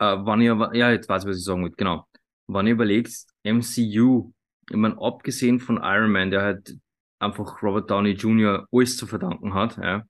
Äh, 0.00 0.16
wann 0.20 0.40
ich 0.40 0.50
aber, 0.50 0.74
ja, 0.74 0.90
jetzt 0.90 1.08
weiß 1.08 1.24
ich, 1.24 1.28
was 1.28 1.38
ich 1.38 1.44
sagen 1.44 1.62
wollte, 1.62 1.76
genau. 1.76 2.06
Wenn 2.48 2.66
ihr 2.66 2.72
überlegt, 2.72 3.12
MCU, 3.44 4.32
ich 4.70 4.76
meine, 4.76 5.00
abgesehen 5.00 5.60
von 5.60 5.76
Iron 5.82 6.10
Man, 6.10 6.30
der 6.30 6.42
halt 6.42 6.76
einfach 7.20 7.62
Robert 7.62 7.90
Downey 7.90 8.12
Jr. 8.12 8.66
alles 8.72 8.96
zu 8.96 9.06
verdanken 9.06 9.54
hat, 9.54 9.76
ja, 9.76 10.04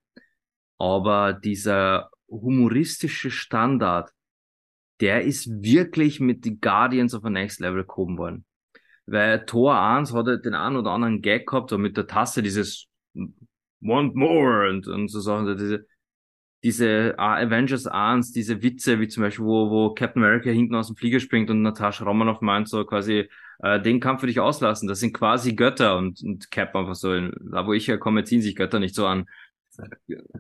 aber 0.81 1.35
dieser 1.35 2.11
humoristische 2.28 3.31
Standard, 3.31 4.11
der 5.01 5.22
ist 5.22 5.62
wirklich 5.62 6.20
mit 6.20 6.45
die 6.45 6.59
Guardians 6.59 7.14
of 7.14 7.22
the 7.22 7.31
Next 7.31 7.61
Level 7.61 7.85
gehoben 7.85 8.16
worden. 8.16 8.45
Weil 9.05 9.45
Tor 9.45 9.78
1 9.78 10.14
hat 10.14 10.26
halt 10.26 10.45
den 10.45 10.55
einen 10.55 10.76
oder 10.76 10.93
anderen 10.93 11.20
Gag 11.20 11.47
gehabt, 11.47 11.72
und 11.72 11.83
mit 11.83 11.97
der 11.97 12.07
Tasse 12.07 12.43
dieses 12.43 12.87
Want 13.81 14.14
more 14.14 14.70
und, 14.70 14.87
und 14.89 15.09
so 15.09 15.20
Sachen, 15.20 15.57
diese, 15.57 15.87
diese 16.62 17.14
uh, 17.18 17.22
Avengers 17.22 17.87
1, 17.87 18.33
diese 18.33 18.62
Witze, 18.62 19.01
wie 19.01 19.09
zum 19.09 19.22
Beispiel, 19.22 19.45
wo, 19.45 19.70
wo 19.70 19.95
Captain 19.95 20.22
America 20.22 20.51
hinten 20.51 20.74
aus 20.74 20.87
dem 20.87 20.97
Flieger 20.97 21.20
springt 21.20 21.51
und 21.51 21.62
Natascha 21.62 22.05
Romanoff 22.05 22.41
meint 22.41 22.68
so 22.68 22.85
quasi, 22.85 23.28
äh, 23.62 23.81
den 23.81 24.01
Kampf 24.01 24.22
würde 24.22 24.33
ich 24.33 24.41
auslassen, 24.41 24.89
das 24.89 25.01
sind 25.01 25.12
quasi 25.12 25.55
Götter 25.55 25.99
und, 25.99 26.22
und 26.22 26.51
Cap 26.51 26.74
einfach 26.74 26.95
so, 26.95 27.18
da 27.18 27.66
wo 27.66 27.72
ich 27.74 27.89
herkomme, 27.89 28.24
ziehen 28.24 28.43
sich 28.43 28.57
Götter 28.57 28.81
nicht 28.81 28.95
so 28.95 29.07
an. 29.07 29.26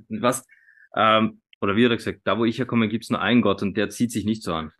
Was? 0.08 0.46
Ähm, 0.94 1.40
oder 1.60 1.76
wie 1.76 1.84
hat 1.84 1.90
er 1.90 1.96
gesagt, 1.96 2.20
da 2.24 2.38
wo 2.38 2.44
ich 2.44 2.58
herkomme, 2.58 2.88
gibt's 2.88 3.10
nur 3.10 3.20
einen 3.20 3.42
Gott 3.42 3.62
und 3.62 3.76
der 3.76 3.90
zieht 3.90 4.10
sich 4.10 4.24
nicht 4.24 4.42
so 4.42 4.54
an. 4.54 4.72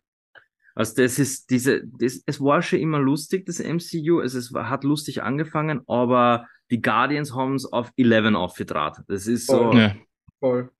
Also 0.73 1.01
das 1.01 1.19
ist 1.19 1.49
diese, 1.49 1.85
das, 1.85 2.23
es 2.25 2.39
war 2.39 2.61
schon 2.61 2.79
immer 2.79 2.99
lustig, 2.99 3.45
das 3.45 3.59
MCU, 3.59 4.19
also 4.19 4.37
es 4.37 4.53
war, 4.53 4.69
hat 4.69 4.83
lustig 4.83 5.21
angefangen, 5.21 5.81
aber 5.87 6.47
die 6.69 6.81
Guardians 6.81 7.35
haben 7.35 7.55
es 7.55 7.65
auf 7.65 7.91
11 7.97 8.35
aufgedraht. 8.35 9.01
Das 9.07 9.27
ist 9.27 9.47
so, 9.47 9.71
Voll. 9.71 9.77
Ja. 9.77 9.95
Voll. 10.39 10.71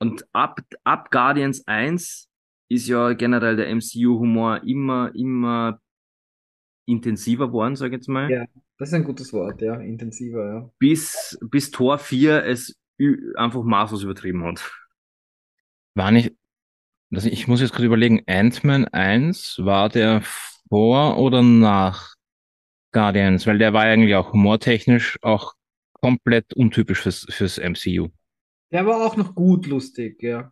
und 0.00 0.26
ab, 0.32 0.60
ab 0.84 1.10
Guardians 1.10 1.66
1 1.66 2.28
ist 2.68 2.88
ja 2.88 3.12
generell 3.12 3.56
der 3.56 3.74
MCU-Humor 3.74 4.62
immer, 4.64 5.14
immer 5.14 5.80
intensiver 6.86 7.52
worden, 7.52 7.76
sag 7.76 7.88
ich 7.88 7.94
jetzt 7.94 8.08
mal. 8.08 8.30
Ja. 8.30 8.44
Das 8.78 8.88
ist 8.88 8.94
ein 8.94 9.04
gutes 9.04 9.32
Wort, 9.32 9.62
ja. 9.62 9.76
Intensiver, 9.76 10.52
ja. 10.52 10.70
Bis, 10.78 11.38
bis 11.50 11.70
Tor 11.70 11.98
4 11.98 12.44
es 12.44 12.76
einfach 13.36 13.62
maßlos 13.62 14.02
übertrieben 14.02 14.44
hat. 14.44 14.70
War 15.94 16.10
nicht, 16.10 16.34
also 17.12 17.28
ich 17.28 17.48
muss 17.48 17.60
jetzt 17.60 17.72
gerade 17.72 17.86
überlegen, 17.86 18.22
Ant-Man 18.26 18.86
1, 18.86 19.60
war 19.62 19.88
der 19.88 20.22
vor 20.68 21.18
oder 21.18 21.42
nach 21.42 22.14
Guardians? 22.92 23.46
Weil 23.46 23.58
der 23.58 23.72
war 23.72 23.82
eigentlich 23.82 24.14
auch 24.14 24.32
humortechnisch 24.32 25.18
auch 25.22 25.54
komplett 25.92 26.54
untypisch 26.54 27.00
fürs, 27.00 27.26
fürs 27.30 27.58
MCU. 27.58 28.08
Der 28.70 28.86
war 28.86 29.06
auch 29.06 29.16
noch 29.16 29.34
gut 29.34 29.66
lustig, 29.66 30.22
ja. 30.22 30.50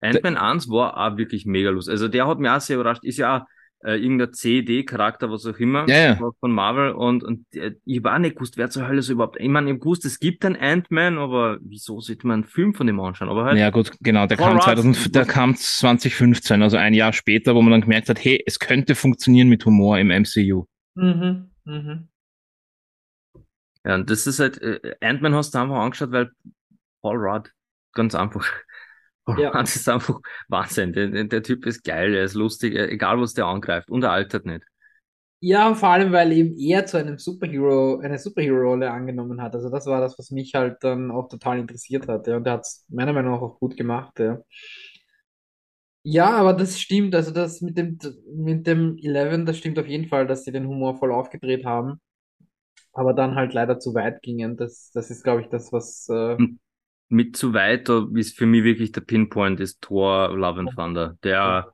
Ant-Man 0.00 0.36
1 0.36 0.68
war 0.68 0.96
auch 0.96 1.16
wirklich 1.16 1.44
mega 1.44 1.70
lustig. 1.70 1.92
Also 1.92 2.08
der 2.08 2.26
hat 2.26 2.38
mich 2.38 2.50
auch 2.50 2.60
sehr 2.60 2.76
überrascht. 2.76 3.04
Ist 3.04 3.18
ja 3.18 3.38
auch 3.38 3.46
äh, 3.84 3.96
irgendein 3.96 4.32
CD-Charakter, 4.32 5.30
was 5.30 5.46
auch 5.46 5.58
immer, 5.58 5.86
Ja, 5.88 5.96
ja. 5.98 6.20
von 6.40 6.52
Marvel. 6.52 6.92
Und, 6.92 7.22
und 7.24 7.46
äh, 7.54 7.74
ich 7.84 8.02
war 8.04 8.18
nicht 8.18 8.36
gewusst, 8.36 8.56
wer 8.56 8.70
zur 8.70 8.88
Hölle 8.88 9.02
so 9.02 9.12
überhaupt. 9.12 9.38
Ich 9.40 9.48
meine, 9.48 9.70
ich 9.72 9.78
gewusst, 9.80 10.04
es 10.04 10.18
gibt 10.18 10.44
einen 10.44 10.56
Ant-Man, 10.56 11.18
aber 11.18 11.58
wieso 11.62 12.00
sollte 12.00 12.26
man 12.26 12.34
einen 12.42 12.44
Film 12.44 12.74
von 12.74 12.86
dem 12.86 13.00
anschauen? 13.00 13.28
Aber 13.28 13.44
halt, 13.44 13.58
Ja, 13.58 13.70
gut, 13.70 13.92
genau, 14.00 14.26
der 14.26 14.36
kam, 14.36 14.56
Rudd- 14.56 14.64
2000, 14.64 15.14
der 15.14 15.24
kam 15.26 15.56
2015, 15.56 16.62
also 16.62 16.76
ein 16.76 16.94
Jahr 16.94 17.12
später, 17.12 17.54
wo 17.54 17.62
man 17.62 17.72
dann 17.72 17.80
gemerkt 17.82 18.08
hat, 18.08 18.22
hey, 18.22 18.42
es 18.46 18.58
könnte 18.58 18.94
funktionieren 18.94 19.48
mit 19.48 19.64
Humor 19.64 19.98
im 19.98 20.10
MCU. 20.10 20.66
Mhm. 20.96 21.50
Mhm. 21.64 22.08
ja, 23.84 23.94
und 23.94 24.10
das 24.10 24.26
ist 24.26 24.40
halt, 24.40 24.60
äh, 24.60 24.96
Ant-Man 25.00 25.34
hast 25.34 25.54
du 25.54 25.58
einfach 25.58 25.76
angeschaut, 25.76 26.12
weil 26.12 26.30
Paul 27.02 27.16
Rudd, 27.18 27.52
ganz 27.94 28.14
einfach. 28.14 28.46
Ja. 29.36 29.50
Rudd 29.54 29.64
ist 29.64 29.88
einfach 29.88 30.20
Wahnsinn. 30.48 30.92
Der, 30.92 31.24
der, 31.24 31.42
Typ 31.42 31.66
ist 31.66 31.84
geil, 31.84 32.14
er 32.14 32.24
ist 32.24 32.34
lustig, 32.34 32.74
egal 32.74 33.20
was 33.20 33.34
der 33.34 33.46
angreift. 33.46 33.90
Und 33.90 34.04
er 34.04 34.12
altert 34.12 34.46
nicht. 34.46 34.64
Ja, 35.40 35.68
und 35.68 35.76
vor 35.76 35.90
allem, 35.90 36.10
weil 36.12 36.32
eben 36.32 36.56
er 36.58 36.84
zu 36.86 36.96
einem 36.96 37.18
Superhero, 37.18 38.00
eine 38.00 38.18
Superhero-Rolle 38.18 38.90
angenommen 38.90 39.40
hat. 39.40 39.54
Also 39.54 39.70
das 39.70 39.86
war 39.86 40.00
das, 40.00 40.18
was 40.18 40.32
mich 40.32 40.54
halt 40.54 40.78
dann 40.82 41.12
auch 41.12 41.28
total 41.28 41.60
interessiert 41.60 42.08
hat. 42.08 42.26
Ja. 42.26 42.36
Und 42.36 42.46
er 42.46 42.54
hat 42.54 42.62
es 42.62 42.84
meiner 42.88 43.12
Meinung 43.12 43.34
nach 43.34 43.42
auch 43.42 43.60
gut 43.60 43.76
gemacht. 43.76 44.18
Ja. 44.18 44.40
Ja, 46.02 46.30
aber 46.30 46.54
das 46.54 46.80
stimmt. 46.80 47.14
Also 47.14 47.30
das 47.32 47.60
mit 47.60 47.78
dem, 47.78 47.98
mit 48.34 48.66
dem 48.66 48.96
Eleven, 48.98 49.46
das 49.46 49.58
stimmt 49.58 49.78
auf 49.78 49.86
jeden 49.86 50.08
Fall, 50.08 50.26
dass 50.26 50.44
sie 50.44 50.52
den 50.52 50.66
Humor 50.66 50.96
voll 50.98 51.12
aufgedreht 51.12 51.64
haben. 51.64 52.00
Aber 52.92 53.14
dann 53.14 53.36
halt 53.36 53.52
leider 53.52 53.78
zu 53.78 53.94
weit 53.94 54.22
gingen. 54.22 54.56
Das, 54.56 54.90
das 54.92 55.10
ist, 55.10 55.22
glaube 55.22 55.42
ich, 55.42 55.48
das, 55.48 55.72
was. 55.72 56.08
Äh, 56.08 56.36
Mit 57.08 57.36
zu 57.36 57.54
weit, 57.54 57.88
da 57.88 58.06
ist 58.14 58.36
für 58.36 58.46
mich 58.46 58.64
wirklich 58.64 58.92
der 58.92 59.00
Pinpoint, 59.00 59.60
ist 59.60 59.80
Thor 59.80 60.36
Love 60.36 60.60
and 60.60 60.70
Thunder. 60.74 61.16
Der, 61.22 61.72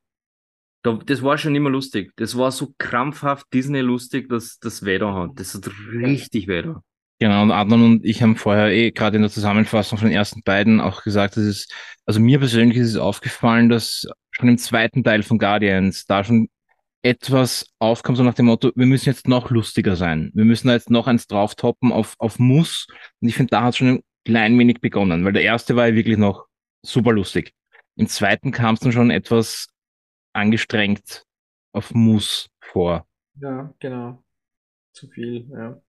da, 0.83 0.99
das 1.05 1.23
war 1.23 1.39
schon 1.39 1.55
immer 1.55 1.71
lustig. 1.71 2.13
Das 2.17 2.37
war 2.37 2.53
so 2.53 2.75
krampfhaft 2.79 3.47
Disney 3.53 3.81
lustig, 3.81 4.29
dass 4.29 4.59
das 4.59 4.81
da 4.81 5.15
hat. 5.15 5.31
Das 5.37 5.55
hat 5.55 5.69
richtig 5.93 6.47
da. 6.47 6.83
Genau, 7.21 7.43
und 7.43 7.53
Adnan 7.53 7.83
und 7.83 8.05
ich 8.05 8.23
haben 8.23 8.37
vorher 8.37 8.71
eh 8.71 8.91
gerade 8.91 9.17
in 9.17 9.23
der 9.23 9.31
Zusammenfassung 9.31 9.99
von 9.99 10.09
den 10.09 10.17
ersten 10.17 10.43
beiden 10.43 10.81
auch 10.81 11.03
gesagt, 11.03 11.37
dass 11.37 11.45
es, 11.45 11.69
also 12.07 12.21
mir 12.21 12.39
persönlich 12.39 12.77
ist 12.77 12.91
es 12.91 12.97
aufgefallen, 12.97 13.69
dass 13.69 14.07
schon 14.33 14.49
im 14.49 14.59
zweiten 14.59 15.05
Teil 15.05 15.23
von 15.23 15.39
Guardians 15.39 16.07
da 16.07 16.25
schon 16.25 16.49
etwas 17.03 17.67
aufkam, 17.79 18.17
so 18.17 18.23
nach 18.23 18.35
dem 18.35 18.47
Motto, 18.47 18.73
wir 18.75 18.87
müssen 18.87 19.11
jetzt 19.11 19.29
noch 19.29 19.51
lustiger 19.51 19.95
sein. 19.95 20.33
Wir 20.35 20.45
müssen 20.45 20.69
da 20.69 20.75
jetzt 20.75 20.91
noch 20.91 21.07
eins 21.07 21.27
drauftoppen 21.27 21.93
auf, 21.93 22.15
auf 22.19 22.39
Muss. 22.39 22.89
Und 23.21 23.29
ich 23.29 23.37
finde, 23.37 23.51
da 23.51 23.63
hat 23.63 23.77
schon 23.77 23.89
ein 23.89 24.01
klein 24.25 24.59
wenig 24.59 24.81
begonnen, 24.81 25.25
weil 25.25 25.33
der 25.33 25.43
erste 25.43 25.77
war 25.77 25.89
ja 25.89 25.95
wirklich 25.95 26.17
noch 26.19 26.47
super 26.83 27.13
lustig. 27.13 27.53
Im 27.97 28.09
zweiten 28.09 28.51
kam 28.53 28.75
es 28.75 28.81
dann 28.81 28.93
schon 28.93 29.11
etwas 29.11 29.69
angestrengt 30.33 31.25
auf 31.73 31.93
Muss 31.95 32.49
vor. 32.61 33.07
ja, 33.41 33.73
genau. 33.79 34.23
Zu 34.93 35.09
viel, 35.09 35.49
ja. 35.53 35.81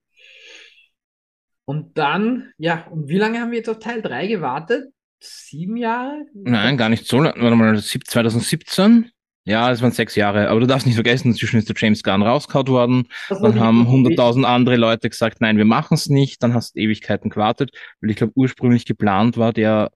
Und 1.64 1.98
dann, 1.98 2.52
ja, 2.58 2.86
und 2.88 3.08
wie 3.08 3.18
lange 3.18 3.40
haben 3.40 3.50
wir 3.50 3.58
jetzt 3.58 3.68
auf 3.68 3.78
Teil 3.78 4.02
3 4.02 4.26
gewartet? 4.28 4.92
Sieben 5.20 5.76
Jahre? 5.76 6.24
Nein, 6.34 6.76
gar 6.76 6.88
nicht 6.88 7.06
so 7.06 7.20
lange. 7.20 7.40
Warte 7.42 7.56
mal, 7.56 7.76
sieb- 7.78 8.06
2017? 8.06 9.10
Ja, 9.46 9.70
es 9.70 9.80
waren 9.80 9.92
sechs 9.92 10.16
Jahre. 10.16 10.48
Aber 10.48 10.58
du 10.58 10.66
darfst 10.66 10.86
nicht 10.86 10.96
vergessen, 10.96 11.28
inzwischen 11.28 11.56
ist 11.56 11.68
der 11.68 11.76
James 11.78 12.02
Gunn 12.02 12.22
rausgehauen 12.22 12.66
worden. 12.66 13.08
Dann 13.28 13.60
haben 13.60 13.86
hunderttausend 13.88 14.44
andere 14.44 14.74
Leute 14.76 15.08
gesagt, 15.08 15.40
nein, 15.40 15.56
wir 15.56 15.64
machen 15.64 15.94
es 15.94 16.08
nicht. 16.08 16.42
Dann 16.42 16.52
hast 16.52 16.74
du 16.74 16.80
Ewigkeiten 16.80 17.30
gewartet. 17.30 17.70
Weil 18.00 18.10
ich 18.10 18.16
glaube, 18.16 18.32
ursprünglich 18.34 18.86
geplant 18.86 19.36
war 19.36 19.52
der 19.52 19.92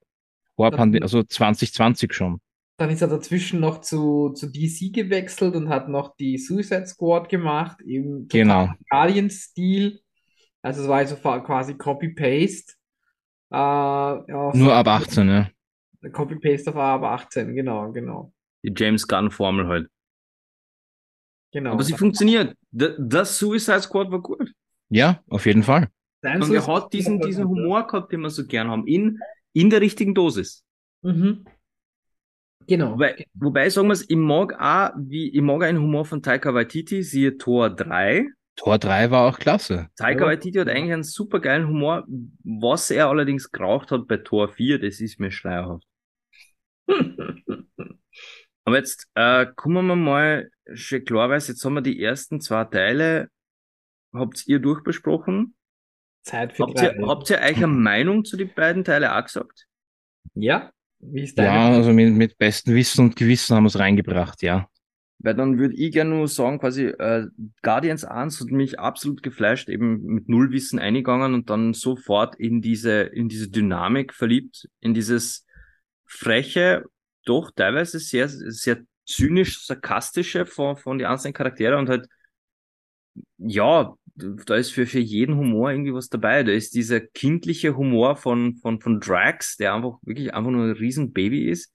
vor 0.55 0.71
Pandemie, 0.71 1.03
also 1.03 1.25
2020 1.25 2.15
schon. 2.15 2.41
Dann 2.77 2.91
ist 2.91 3.03
er 3.03 3.09
dazwischen 3.09 3.59
noch 3.59 3.81
zu, 3.81 4.31
zu 4.31 4.47
DC 4.47 4.93
gewechselt 4.93 5.57
und 5.57 5.69
hat 5.69 5.89
noch 5.89 6.15
die 6.17 6.39
Suicide 6.39 6.87
Squad 6.87 7.29
gemacht, 7.29 7.81
eben 7.83 8.29
total 8.29 8.43
Genau. 8.43 8.69
Guardian-Stil. 8.89 10.01
Also 10.63 10.83
es 10.83 10.89
war 10.89 10.99
also 10.99 11.17
quasi 11.17 11.75
Copy-Paste. 11.75 12.75
Äh, 13.51 13.57
Nur 13.57 14.75
ab 14.75 14.87
18, 14.87 15.29
ja. 15.29 15.51
Copy-Paste 16.13 16.71
auf 16.71 16.77
ab 16.77 17.03
18, 17.03 17.53
genau, 17.55 17.91
genau. 17.91 18.33
Die 18.63 18.73
James 18.77 19.07
Gunn-Formel 19.07 19.69
halt. 19.69 19.89
Genau. 21.53 21.73
Aber 21.73 21.83
sie 21.83 21.95
funktioniert. 21.95 22.57
Das 22.71 23.39
Suicide 23.39 23.83
Squad 23.83 24.11
war 24.11 24.21
gut. 24.21 24.53
Ja, 24.89 25.23
auf 25.29 25.47
jeden 25.47 25.63
Fall. 25.63 25.89
Dein 26.23 26.43
Und 26.43 26.53
er 26.53 26.67
hat 26.67 26.93
diesen, 26.93 27.21
diesen. 27.21 27.49
Humor 27.49 27.87
gehabt, 27.87 28.13
den 28.13 28.21
wir 28.21 28.31
so 28.31 28.47
gern 28.47 28.69
haben, 28.69 28.87
in, 28.87 29.19
in 29.53 29.71
der 29.71 29.81
richtigen 29.81 30.15
Dosis. 30.15 30.65
Mhm. 31.03 31.47
Genau. 32.67 32.93
Wobei, 32.93 33.27
wobei 33.35 33.71
sagen 33.71 33.89
wir 33.89 33.95
es, 33.95 34.09
ich 34.09 34.17
mag 34.17 34.55
auch, 34.61 34.91
wie, 34.97 35.31
ich 35.31 35.41
mag 35.41 35.61
den 35.63 35.79
Humor 35.79 36.05
von 36.05 36.23
Taika 36.23 36.55
Waititi, 36.55 37.03
siehe 37.03 37.37
Tor 37.39 37.71
3. 37.71 38.27
Tor 38.57 38.79
3 38.79 39.11
war 39.11 39.29
auch 39.29 39.39
klasse. 39.39 39.89
Taika 39.97 40.21
Ja. 40.21 40.27
Waititi 40.27 40.59
hat 40.59 40.69
eigentlich 40.69 40.93
einen 40.93 41.03
super 41.03 41.41
geilen 41.41 41.67
Humor. 41.67 42.05
Was 42.45 42.91
er 42.91 43.09
allerdings 43.09 43.51
geraucht 43.51 43.91
hat 43.91 44.07
bei 44.07 44.19
Tor 44.19 44.49
4, 44.51 44.79
das 44.79 45.01
ist 45.01 45.19
mir 45.19 45.31
schleierhaft. 45.31 45.85
Aber 48.65 48.77
jetzt 48.77 49.09
äh, 49.15 49.47
kommen 49.57 49.87
wir 49.87 49.97
mal 49.97 50.51
schon 50.75 51.05
klarweise, 51.05 51.53
jetzt 51.53 51.65
haben 51.65 51.75
wir 51.75 51.81
die 51.83 52.03
ersten 52.03 52.41
zwei 52.41 52.65
Teile. 52.65 53.29
Habt 54.13 54.47
ihr 54.47 54.59
durchbesprochen? 54.59 55.55
Zeit 56.23 56.53
für 56.57 56.65
Habt 56.65 56.79
drei. 56.79 56.95
ihr, 56.97 57.07
habt 57.07 57.31
ihr 57.31 57.39
euch 57.39 57.57
eine 57.57 57.67
Meinung 57.69 58.25
zu 58.25 58.37
den 58.37 58.53
beiden 58.55 58.85
Teile 58.85 59.17
auch 59.17 59.25
gesagt? 59.25 59.67
Ja? 60.35 60.71
Wie 60.99 61.23
ist 61.23 61.39
Ja, 61.39 61.71
deine? 61.71 61.77
also 61.77 61.93
mit, 61.93 62.13
mit 62.15 62.37
bestem 62.39 62.75
Wissen 62.75 63.07
und 63.07 63.17
Gewissen 63.17 63.57
haben 63.57 63.65
wir 63.65 63.69
es 63.69 63.79
reingebracht, 63.79 64.43
ja. 64.43 64.69
Weil 65.23 65.35
dann 65.35 65.59
würde 65.59 65.75
ich 65.75 65.93
gerne 65.93 66.11
nur 66.11 66.29
sagen, 66.29 66.59
quasi, 66.59 66.87
äh, 66.87 67.27
Guardians 67.63 68.05
1 68.05 68.41
hat 68.41 68.49
mich 68.49 68.79
absolut 68.79 69.23
geflasht, 69.23 69.69
eben 69.69 70.03
mit 70.05 70.29
Nullwissen 70.29 70.79
eingegangen 70.79 71.35
und 71.35 71.51
dann 71.51 71.75
sofort 71.75 72.37
in 72.37 72.63
diese, 72.63 73.03
in 73.03 73.29
diese 73.29 73.51
Dynamik 73.51 74.15
verliebt, 74.15 74.69
in 74.81 74.95
dieses 74.95 75.47
freche, 76.07 76.85
doch 77.25 77.51
teilweise 77.51 77.99
sehr, 77.99 78.29
sehr 78.29 78.79
zynisch, 79.07 79.67
sarkastische 79.67 80.47
von, 80.47 80.77
von 80.77 80.99
den 80.99 81.07
einzelnen 81.07 81.35
Charaktere 81.35 81.77
und 81.79 81.89
halt, 81.89 82.07
ja, 83.39 83.95
da 84.15 84.57
ist 84.57 84.73
für, 84.73 84.87
für 84.87 84.99
jeden 84.99 85.37
Humor 85.37 85.71
irgendwie 85.71 85.95
was 85.95 86.09
dabei. 86.09 86.43
Da 86.43 86.53
ist 86.53 86.75
dieser 86.75 87.01
kindliche 87.01 87.77
Humor 87.77 88.17
von, 88.17 88.57
von, 88.57 88.81
von 88.81 89.01
Drax, 89.01 89.57
der 89.57 89.75
einfach 89.75 89.99
wirklich 90.03 90.35
einfach 90.35 90.51
nur 90.51 90.65
ein 90.67 90.73
Riesenbaby 90.73 91.49
ist. 91.49 91.73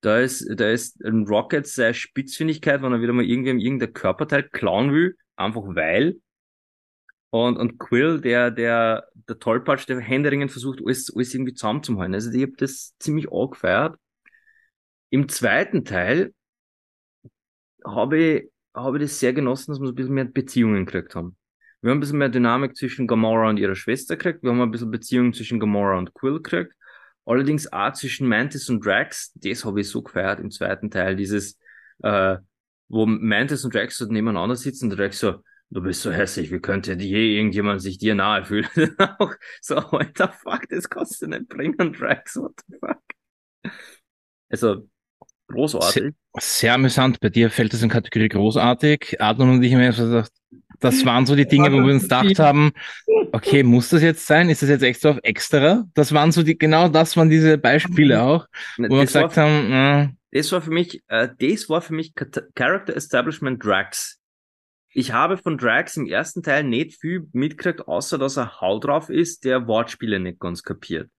Da 0.00 0.20
ist, 0.20 0.46
da 0.54 0.70
ist 0.70 1.02
ein 1.04 1.26
Rocket 1.26 1.66
seine 1.66 1.94
Spitzfindigkeit, 1.94 2.82
wenn 2.82 2.92
er 2.92 3.00
wieder 3.00 3.12
mal 3.12 3.24
irgendwem 3.24 3.58
irgendein 3.58 3.92
Körperteil 3.92 4.44
klauen 4.44 4.92
will, 4.92 5.16
einfach 5.36 5.62
weil. 5.62 6.20
Und, 7.30 7.56
und 7.56 7.78
Quill, 7.78 8.20
der, 8.20 8.50
der, 8.50 9.08
der 9.14 9.38
Tollpatsch, 9.38 9.88
der 9.88 10.00
händeringend 10.00 10.50
versucht, 10.50 10.80
alles, 10.84 11.12
alles 11.14 11.34
irgendwie 11.34 11.54
zusammenzuhalten. 11.54 12.14
Also 12.14 12.30
ich 12.30 12.42
habe 12.42 12.56
das 12.56 12.94
ziemlich 12.98 13.30
arg 13.32 13.52
gefeiert. 13.52 13.96
Im 15.10 15.28
zweiten 15.28 15.84
Teil 15.84 16.34
habe 17.84 18.18
ich, 18.18 18.50
habe 18.74 18.98
ich 18.98 19.04
das 19.04 19.18
sehr 19.18 19.32
genossen, 19.32 19.72
dass 19.72 19.80
wir 19.80 19.88
ein 19.88 19.94
bisschen 19.94 20.14
mehr 20.14 20.24
Beziehungen 20.24 20.86
gekriegt 20.86 21.14
haben. 21.14 21.36
Wir 21.80 21.90
haben 21.90 21.98
ein 21.98 22.00
bisschen 22.00 22.18
mehr 22.18 22.28
Dynamik 22.28 22.76
zwischen 22.76 23.06
Gamora 23.06 23.48
und 23.48 23.56
ihrer 23.56 23.76
Schwester 23.76 24.16
gekriegt. 24.16 24.42
Wir 24.42 24.50
haben 24.50 24.60
ein 24.60 24.70
bisschen 24.70 24.90
Beziehung 24.90 25.32
zwischen 25.32 25.60
Gamora 25.60 25.96
und 25.96 26.12
Quill 26.12 26.34
gekriegt. 26.42 26.72
Allerdings 27.24 27.72
auch 27.72 27.92
zwischen 27.92 28.26
Mantis 28.26 28.68
und 28.68 28.84
Drax, 28.84 29.32
das 29.34 29.64
habe 29.64 29.80
ich 29.80 29.88
so 29.88 30.02
gefeiert 30.02 30.40
im 30.40 30.50
zweiten 30.50 30.90
Teil, 30.90 31.14
dieses, 31.14 31.58
äh, 32.02 32.38
wo 32.88 33.06
Mantis 33.06 33.64
und 33.64 33.74
Drax 33.74 33.98
so 33.98 34.06
nebeneinander 34.06 34.56
sitzen 34.56 34.90
und 34.90 34.98
Drax 34.98 35.20
so, 35.20 35.44
du 35.70 35.82
bist 35.82 36.02
so 36.02 36.10
hässlich, 36.10 36.50
wie 36.50 36.58
könnte 36.60 36.94
je 36.94 37.36
irgendjemand 37.36 37.82
sich 37.82 37.98
dir 37.98 38.14
nahe 38.14 38.44
fühlen? 38.44 38.68
Auch 39.18 39.34
so, 39.60 39.76
what 39.76 40.12
the 40.16 40.24
fuck, 40.42 40.68
das 40.70 40.88
kannst 40.88 41.20
du 41.20 41.26
nicht 41.26 41.48
bringen, 41.48 41.92
Drax, 41.92 42.36
what 42.36 42.54
the 42.66 42.76
fuck? 42.80 43.02
Also, 44.48 44.88
großartig. 45.48 46.14
Sehr 46.38 46.74
amüsant. 46.74 47.20
Bei 47.20 47.28
dir 47.28 47.50
fällt 47.50 47.74
es 47.74 47.82
in 47.82 47.88
Kategorie 47.88 48.28
großartig. 48.28 49.20
Adnan 49.20 49.50
und 49.50 49.62
ich 49.62 49.74
haben 49.74 49.82
ja 49.82 49.92
so 49.92 50.04
gesagt, 50.04 50.32
das 50.80 51.04
waren 51.04 51.26
so 51.26 51.34
die 51.34 51.46
Dinge, 51.46 51.72
wo 51.72 51.84
wir 51.84 51.92
uns 51.94 52.04
gedacht 52.04 52.38
haben, 52.38 52.70
okay, 53.32 53.62
muss 53.62 53.88
das 53.88 54.02
jetzt 54.02 54.26
sein? 54.26 54.48
Ist 54.48 54.62
das 54.62 54.68
jetzt 54.68 54.82
extra 54.82 55.10
auf 55.10 55.18
extra? 55.22 55.84
Das 55.94 56.12
waren 56.12 56.30
so 56.30 56.42
die, 56.42 56.56
genau 56.56 56.88
das 56.88 57.16
waren 57.16 57.28
diese 57.28 57.58
Beispiele 57.58 58.22
auch, 58.22 58.46
wo 58.76 58.82
wir 58.82 59.04
Das 59.04 59.14
war, 59.14 59.22
gesagt 59.24 59.36
haben, 59.36 59.72
äh, 59.72 60.08
das 60.30 60.52
war 60.52 60.60
für 60.60 60.70
mich, 60.70 61.02
äh, 61.08 61.28
das 61.38 61.68
war 61.68 61.82
für 61.82 61.94
mich 61.94 62.14
Character 62.54 62.94
Establishment 62.94 63.64
Drax. 63.64 64.20
Ich 64.92 65.12
habe 65.12 65.36
von 65.36 65.58
Drax 65.58 65.96
im 65.96 66.06
ersten 66.06 66.42
Teil 66.42 66.64
nicht 66.64 67.00
viel 67.00 67.28
mitgekriegt, 67.32 67.86
außer 67.86 68.18
dass 68.18 68.36
er 68.36 68.60
Hau 68.60 68.78
drauf 68.78 69.10
ist, 69.10 69.44
der 69.44 69.66
Wortspiele 69.66 70.18
nicht 70.18 70.40
ganz 70.40 70.62
kapiert. 70.62 71.10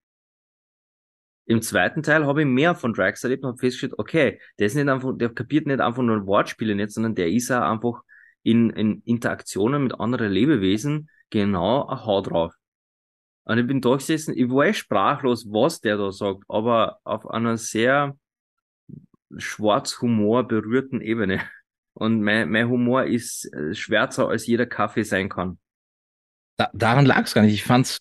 Im 1.49 1.63
zweiten 1.63 2.03
Teil 2.03 2.27
habe 2.27 2.41
ich 2.41 2.47
mehr 2.47 2.75
von 2.75 2.93
Drax 2.93 3.23
erlebt 3.23 3.43
und 3.43 3.49
habe 3.49 3.57
festgestellt, 3.57 3.95
okay, 3.97 4.39
der 4.59 4.67
ist 4.67 4.75
nicht 4.75 4.87
einfach, 4.87 5.17
der 5.17 5.29
kapiert 5.29 5.65
nicht 5.65 5.79
einfach 5.79 6.03
nur 6.03 6.27
Wortspiele 6.27 6.75
nicht, 6.75 6.91
sondern 6.91 7.15
der 7.15 7.31
ist 7.31 7.49
auch 7.49 7.63
einfach 7.63 8.03
in, 8.43 8.69
in 8.69 9.01
Interaktionen 9.03 9.81
mit 9.81 9.99
anderen 9.99 10.31
Lebewesen 10.31 11.09
genau 11.31 11.87
ein 11.87 12.05
Haar 12.05 12.21
drauf. 12.21 12.53
Und 13.45 13.57
ich 13.57 13.65
bin 13.65 13.81
da 13.81 13.95
gesessen, 13.95 14.37
ich 14.37 14.47
war 14.51 14.65
echt 14.65 14.77
sprachlos, 14.77 15.47
was 15.49 15.81
der 15.81 15.97
da 15.97 16.11
sagt, 16.11 16.43
aber 16.47 16.99
auf 17.03 17.27
einer 17.27 17.57
sehr 17.57 18.15
Schwarzhumor 19.35 20.47
berührten 20.47 21.01
Ebene. 21.01 21.41
Und 21.93 22.21
mein, 22.21 22.51
mein 22.51 22.69
Humor 22.69 23.05
ist 23.05 23.51
äh, 23.51 23.73
schwärzer, 23.73 24.29
als 24.29 24.45
jeder 24.45 24.67
Kaffee 24.67 25.01
sein 25.01 25.29
kann. 25.29 25.57
Da, 26.57 26.69
daran 26.73 27.07
lag 27.07 27.23
es 27.23 27.33
gar 27.33 27.41
nicht. 27.41 27.55
Ich 27.55 27.63
fand's 27.63 27.97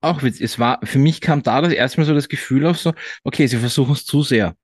auch 0.00 0.22
witzig. 0.22 0.42
Es 0.42 0.58
war, 0.58 0.80
für 0.84 0.98
mich 0.98 1.20
kam 1.20 1.42
da 1.42 1.60
das 1.60 1.72
erstmal 1.72 2.06
so 2.06 2.14
das 2.14 2.28
Gefühl 2.28 2.66
auf 2.66 2.78
so, 2.78 2.92
okay, 3.24 3.46
sie 3.46 3.58
versuchen 3.58 3.92
es 3.92 4.04
zu 4.04 4.22
sehr. 4.22 4.56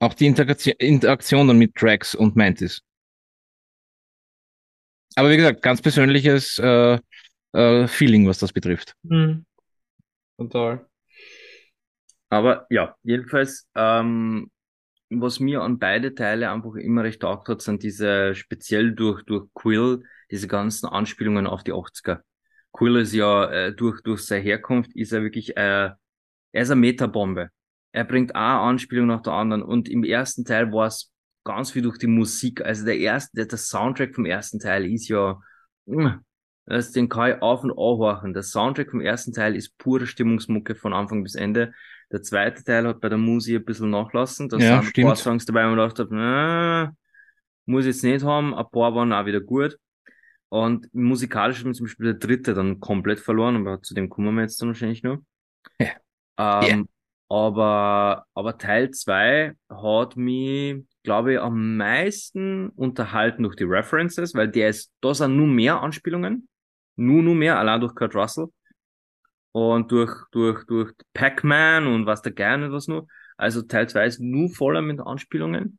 Auch 0.00 0.14
die 0.14 0.26
Interaktion, 0.26 0.76
Interaktion 0.78 1.48
dann 1.48 1.58
mit 1.58 1.80
Drax 1.80 2.14
und 2.14 2.36
Mantis. 2.36 2.82
Aber 5.16 5.30
wie 5.30 5.36
gesagt, 5.36 5.62
ganz 5.62 5.82
persönliches 5.82 6.58
äh, 6.58 6.98
äh, 7.52 7.88
Feeling, 7.88 8.28
was 8.28 8.38
das 8.38 8.52
betrifft. 8.52 8.94
Mhm. 9.02 9.44
Total. 10.38 10.86
Aber 12.30 12.66
ja, 12.70 12.94
jedenfalls, 13.02 13.66
ähm, 13.74 14.50
was 15.10 15.40
mir 15.40 15.62
an 15.62 15.78
beide 15.78 16.14
Teile 16.14 16.50
einfach 16.50 16.74
immer 16.74 17.02
recht 17.02 17.22
taugt 17.22 17.48
hat, 17.48 17.62
sind 17.62 17.82
diese, 17.82 18.34
speziell 18.34 18.92
durch, 18.92 19.24
durch 19.24 19.48
Quill, 19.54 20.04
diese 20.30 20.46
ganzen 20.46 20.86
Anspielungen 20.86 21.46
auf 21.46 21.64
die 21.64 21.72
80er. 21.72 22.20
Quill 22.78 22.96
ist 22.96 23.12
ja, 23.12 23.50
äh, 23.50 23.74
durch, 23.74 24.00
durch 24.02 24.22
seine 24.22 24.42
Herkunft, 24.42 24.94
ist 24.94 25.12
er 25.12 25.22
wirklich, 25.22 25.56
äh, 25.56 25.90
er 26.52 26.62
ist 26.62 26.70
eine 26.70 26.80
Metabombe. 26.80 27.50
Er 27.92 28.04
bringt 28.04 28.34
eine 28.36 28.60
Anspielung 28.60 29.08
nach 29.08 29.22
der 29.22 29.32
anderen 29.32 29.62
und 29.62 29.88
im 29.88 30.04
ersten 30.04 30.44
Teil 30.44 30.72
war 30.72 30.86
es 30.86 31.12
ganz 31.44 31.72
viel 31.72 31.82
durch 31.82 31.98
die 31.98 32.06
Musik. 32.06 32.64
Also 32.64 32.84
der 32.84 32.98
erste, 32.98 33.30
der, 33.36 33.46
der 33.46 33.58
Soundtrack 33.58 34.14
vom 34.14 34.26
ersten 34.26 34.60
Teil 34.60 34.86
ist 34.86 35.08
ja, 35.08 35.40
das, 36.66 36.92
den 36.92 37.08
kann 37.08 37.30
ich 37.32 37.42
auf 37.42 37.64
und 37.64 37.70
anhorchen. 37.72 38.34
Der 38.34 38.42
Soundtrack 38.42 38.90
vom 38.90 39.00
ersten 39.00 39.32
Teil 39.32 39.56
ist 39.56 39.76
pure 39.78 40.06
Stimmungsmucke 40.06 40.74
von 40.74 40.92
Anfang 40.92 41.22
bis 41.22 41.34
Ende. 41.34 41.72
Der 42.12 42.22
zweite 42.22 42.62
Teil 42.62 42.86
hat 42.86 43.00
bei 43.00 43.08
der 43.08 43.18
Musik 43.18 43.56
ein 43.56 43.64
bisschen 43.64 43.90
nachlassen. 43.90 44.48
Da 44.48 44.58
Ja, 44.58 44.82
sind 44.82 44.96
ein 44.96 45.02
paar 45.02 45.16
Songs 45.16 45.46
dabei, 45.46 45.66
wo 45.66 45.70
ich 45.72 45.94
gedacht 45.94 45.98
habe, 45.98 46.92
äh, 46.92 46.94
muss 47.66 47.86
ich 47.86 47.94
jetzt 47.94 48.04
nicht 48.04 48.24
haben. 48.24 48.54
Ein 48.54 48.66
paar 48.70 48.94
waren 48.94 49.12
auch 49.12 49.26
wieder 49.26 49.40
gut. 49.40 49.78
Und 50.50 50.92
musikalisch 50.94 51.62
mir 51.64 51.72
zum 51.72 51.86
Beispiel 51.86 52.06
der 52.06 52.14
dritte 52.14 52.54
dann 52.54 52.80
komplett 52.80 53.20
verloren, 53.20 53.56
aber 53.56 53.82
zu 53.82 53.94
dem 53.94 54.08
kommen 54.08 54.34
wir 54.34 54.42
jetzt 54.42 54.60
dann 54.60 54.68
wahrscheinlich 54.68 55.02
noch. 55.02 55.18
Ja. 55.78 55.92
Ähm, 56.38 56.88
aber, 57.28 58.24
aber 58.32 58.56
Teil 58.56 58.90
zwei 58.90 59.52
hat 59.68 60.16
mich, 60.16 60.84
glaube 61.02 61.34
ich, 61.34 61.40
am 61.40 61.76
meisten 61.76 62.70
unterhalten 62.70 63.42
durch 63.42 63.56
die 63.56 63.64
References, 63.64 64.34
weil 64.34 64.48
der 64.48 64.70
ist, 64.70 64.90
da 65.02 65.12
sind 65.12 65.36
nur 65.36 65.46
mehr 65.46 65.82
Anspielungen. 65.82 66.48
Nur, 66.96 67.22
nur 67.22 67.34
mehr, 67.34 67.58
allein 67.58 67.80
durch 67.80 67.94
Kurt 67.94 68.14
Russell. 68.14 68.48
Und 69.52 69.92
durch, 69.92 70.12
durch, 70.30 70.64
durch 70.66 70.92
Pac-Man 71.12 71.86
und 71.86 72.06
was 72.06 72.22
da 72.22 72.30
gerne 72.30 72.72
was 72.72 72.88
nur. 72.88 73.06
Also 73.36 73.62
Teil 73.62 73.88
zwei 73.88 74.06
ist 74.06 74.20
nur 74.20 74.50
voller 74.50 74.82
mit 74.82 75.00
Anspielungen. 75.00 75.78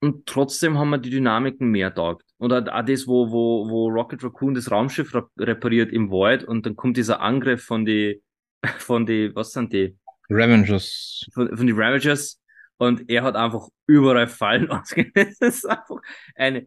Und 0.00 0.26
trotzdem 0.26 0.78
haben 0.78 0.90
wir 0.90 0.98
die 0.98 1.10
Dynamiken 1.10 1.68
mehr 1.70 1.94
taugt. 1.94 2.25
Oder 2.38 2.58
auch 2.74 2.84
das, 2.84 3.06
wo, 3.06 3.30
wo, 3.30 3.68
wo 3.70 3.88
Rocket 3.88 4.22
Raccoon 4.22 4.54
das 4.54 4.70
Raumschiff 4.70 5.14
rep- 5.14 5.30
repariert 5.38 5.92
im 5.92 6.10
Wald 6.10 6.44
und 6.44 6.66
dann 6.66 6.76
kommt 6.76 6.96
dieser 6.96 7.20
Angriff 7.20 7.64
von 7.64 7.84
die, 7.84 8.22
von 8.78 9.06
die, 9.06 9.34
was 9.34 9.52
sind 9.52 9.72
die? 9.72 9.96
Revengers. 10.28 11.26
Von, 11.32 11.56
von 11.56 11.66
die 11.66 11.72
Ravagers. 11.72 12.40
Und 12.78 13.08
er 13.08 13.22
hat 13.22 13.36
einfach 13.36 13.68
überall 13.86 14.26
Fallen 14.28 14.70
ausgelöst. 14.70 15.40
Das 15.40 15.56
ist 15.56 15.64
einfach 15.64 16.00
eine 16.34 16.66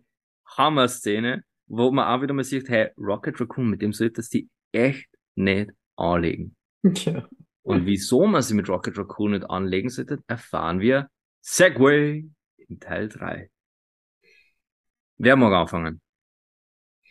Hammer-Szene, 0.58 1.44
wo 1.68 1.92
man 1.92 2.08
auch 2.08 2.22
wieder 2.24 2.34
mal 2.34 2.44
sieht, 2.44 2.68
hey, 2.70 2.90
Rocket 2.98 3.40
Raccoon, 3.40 3.70
mit 3.70 3.82
dem 3.82 3.94
solltest 3.94 4.34
du 4.34 4.40
die 4.40 4.50
echt 4.72 5.08
nicht 5.36 5.72
anlegen. 5.96 6.56
Ja. 6.84 7.28
Und 7.62 7.86
wieso 7.86 8.26
man 8.26 8.42
sie 8.42 8.56
mit 8.56 8.68
Rocket 8.70 8.98
Raccoon 8.98 9.32
nicht 9.32 9.48
anlegen 9.50 9.90
sollte, 9.90 10.18
erfahren 10.26 10.80
wir 10.80 11.10
Segway 11.42 12.28
in 12.58 12.80
Teil 12.80 13.10
3. 13.10 13.52
Wer 15.20 15.36
mag 15.36 15.54
anfangen? 15.54 16.02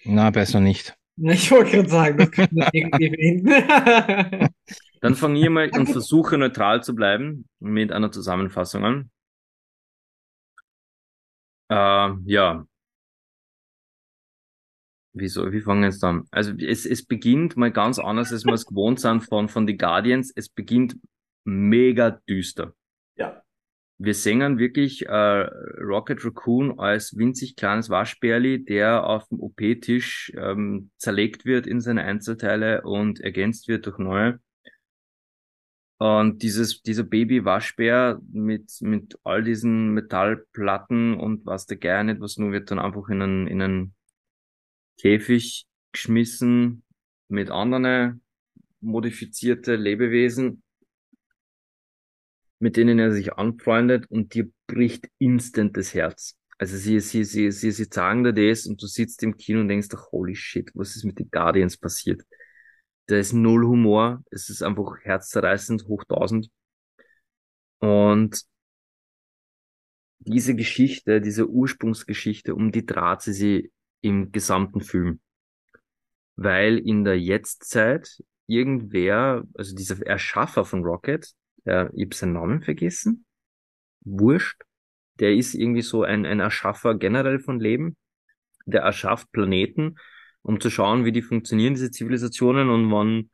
Na, 0.04 0.30
besser 0.30 0.60
nicht. 0.60 0.94
Ich 1.20 1.50
wollte 1.50 1.72
gerade 1.72 1.88
sagen, 1.88 2.18
das 2.18 2.30
könnte 2.30 2.54
man 2.54 2.68
irgendwie 2.72 3.10
finden. 3.16 3.48
Dann 5.00 5.16
fange 5.16 5.40
ich 5.40 5.48
mal 5.48 5.68
und 5.76 5.88
versuche 5.88 6.38
neutral 6.38 6.84
zu 6.84 6.94
bleiben 6.94 7.48
mit 7.58 7.90
einer 7.90 8.12
Zusammenfassung 8.12 8.84
an. 8.84 9.10
Äh, 11.68 12.14
ja. 12.24 12.64
Wieso, 15.12 15.50
wie 15.50 15.60
fangen 15.60 15.80
wir 15.80 15.88
jetzt 15.88 16.04
an? 16.04 16.28
Also 16.30 16.52
es, 16.52 16.86
es 16.86 17.04
beginnt 17.04 17.56
mal 17.56 17.72
ganz 17.72 17.98
anders, 17.98 18.32
als 18.32 18.44
wir 18.44 18.52
es 18.52 18.66
gewohnt 18.66 19.00
sind 19.00 19.22
von, 19.22 19.48
von 19.48 19.66
The 19.66 19.76
Guardians. 19.76 20.32
Es 20.36 20.48
beginnt 20.48 20.96
mega 21.44 22.12
düster. 22.28 22.74
Ja. 23.16 23.42
Wir 24.00 24.14
sehen 24.14 24.58
wirklich 24.58 25.06
äh, 25.06 25.12
Rocket 25.12 26.24
Raccoon 26.24 26.78
als 26.78 27.16
winzig 27.16 27.56
kleines 27.56 27.90
Waschbärli, 27.90 28.64
der 28.64 29.04
auf 29.04 29.26
dem 29.28 29.40
OP-Tisch 29.40 30.32
ähm, 30.36 30.90
zerlegt 30.98 31.44
wird 31.44 31.66
in 31.66 31.80
seine 31.80 32.04
Einzelteile 32.04 32.82
und 32.82 33.18
ergänzt 33.18 33.66
wird 33.66 33.86
durch 33.86 33.98
neue. 33.98 34.38
Und 35.98 36.44
dieses, 36.44 36.80
dieser 36.82 37.02
Baby-Waschbär 37.02 38.20
mit, 38.30 38.70
mit 38.80 39.18
all 39.24 39.42
diesen 39.42 39.94
Metallplatten 39.94 41.18
und 41.18 41.44
was 41.44 41.66
der 41.66 41.76
gerne 41.76 42.12
nicht, 42.12 42.22
was 42.22 42.36
nur 42.36 42.52
wird 42.52 42.70
dann 42.70 42.78
einfach 42.78 43.08
in 43.08 43.20
einen, 43.20 43.46
in 43.48 43.60
einen 43.60 43.94
Käfig 45.00 45.66
geschmissen 45.90 46.84
mit 47.26 47.50
anderen 47.50 48.22
modifizierte 48.80 49.74
Lebewesen, 49.74 50.62
mit 52.58 52.76
denen 52.76 52.98
er 52.98 53.12
sich 53.12 53.34
anfreundet 53.34 54.10
und 54.10 54.34
dir 54.34 54.50
bricht 54.66 55.08
instant 55.18 55.76
das 55.76 55.94
Herz. 55.94 56.36
Also 56.58 56.76
sie, 56.76 56.98
sie, 57.00 57.24
sie, 57.24 57.52
sie, 57.52 57.70
sie 57.70 57.84
sagen 57.84 58.24
dir 58.24 58.32
das 58.32 58.66
und 58.66 58.82
du 58.82 58.86
sitzt 58.86 59.22
im 59.22 59.36
Kino 59.36 59.60
und 59.60 59.68
denkst, 59.68 59.88
holy 60.10 60.34
shit, 60.34 60.70
was 60.74 60.96
ist 60.96 61.04
mit 61.04 61.18
den 61.18 61.30
Guardians 61.30 61.76
passiert? 61.76 62.22
Da 63.06 63.16
ist 63.16 63.32
null 63.32 63.64
Humor, 63.64 64.22
es 64.30 64.50
ist 64.50 64.62
einfach 64.62 64.98
herzzerreißend, 65.02 65.86
hoch 65.86 66.04
tausend. 66.04 66.50
Und 67.78 68.42
diese 70.18 70.54
Geschichte, 70.54 71.20
diese 71.20 71.48
Ursprungsgeschichte, 71.48 72.54
um 72.54 72.72
die 72.72 72.84
dreht 72.84 73.22
sie 73.22 73.32
sich 73.32 73.72
im 74.00 74.32
gesamten 74.32 74.80
Film. 74.80 75.20
Weil 76.36 76.78
in 76.78 77.04
der 77.04 77.18
Jetztzeit 77.18 78.22
irgendwer, 78.46 79.44
also 79.54 79.74
dieser 79.74 80.04
Erschaffer 80.06 80.64
von 80.64 80.84
Rocket, 80.84 81.32
der, 81.64 81.90
ich 81.94 82.04
hab 82.04 82.14
seinen 82.14 82.34
Namen 82.34 82.62
vergessen, 82.62 83.24
wurscht, 84.00 84.62
der 85.18 85.34
ist 85.34 85.54
irgendwie 85.54 85.82
so 85.82 86.02
ein, 86.02 86.26
ein 86.26 86.40
Erschaffer 86.40 86.94
generell 86.94 87.40
von 87.40 87.60
Leben, 87.60 87.96
der 88.66 88.82
erschafft 88.82 89.30
Planeten, 89.32 89.96
um 90.42 90.60
zu 90.60 90.70
schauen, 90.70 91.04
wie 91.04 91.12
die 91.12 91.22
funktionieren, 91.22 91.74
diese 91.74 91.90
Zivilisationen 91.90 92.68
und 92.70 92.90
wann, 92.92 93.30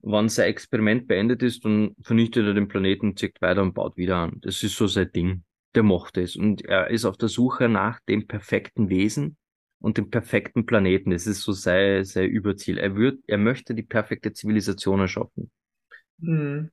wann 0.00 0.28
sein 0.28 0.48
Experiment 0.48 1.06
beendet 1.06 1.42
ist, 1.42 1.64
dann 1.64 1.94
vernichtet 2.02 2.46
er 2.46 2.54
den 2.54 2.68
Planeten, 2.68 3.16
zieht 3.16 3.40
weiter 3.40 3.62
und 3.62 3.74
baut 3.74 3.96
wieder 3.96 4.16
an. 4.16 4.40
Das 4.40 4.62
ist 4.62 4.76
so 4.76 4.86
sein 4.86 5.10
Ding. 5.12 5.44
Der 5.74 5.82
macht 5.82 6.18
es. 6.18 6.36
Und 6.36 6.64
er 6.64 6.90
ist 6.90 7.04
auf 7.04 7.16
der 7.16 7.28
Suche 7.28 7.68
nach 7.68 7.98
dem 8.08 8.28
perfekten 8.28 8.90
Wesen 8.90 9.36
und 9.80 9.98
dem 9.98 10.10
perfekten 10.10 10.66
Planeten. 10.66 11.10
Das 11.10 11.26
ist 11.26 11.42
so 11.42 11.52
sein, 11.52 12.04
sein 12.04 12.28
Überziel. 12.28 12.78
Er 12.78 12.94
wird, 12.94 13.20
er 13.26 13.38
möchte 13.38 13.74
die 13.74 13.82
perfekte 13.82 14.32
Zivilisation 14.32 15.00
erschaffen. 15.00 15.50
Mhm. 16.18 16.70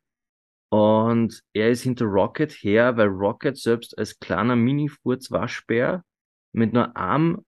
Und 0.72 1.44
er 1.52 1.70
ist 1.70 1.82
hinter 1.82 2.06
Rocket 2.06 2.50
her, 2.54 2.96
weil 2.96 3.10
Rocket 3.10 3.58
selbst 3.58 3.98
als 3.98 4.18
kleiner 4.20 4.56
Mini-Furz-Waschbär 4.56 6.06
mit 6.54 6.72
nur 6.72 6.96
einem 6.96 7.44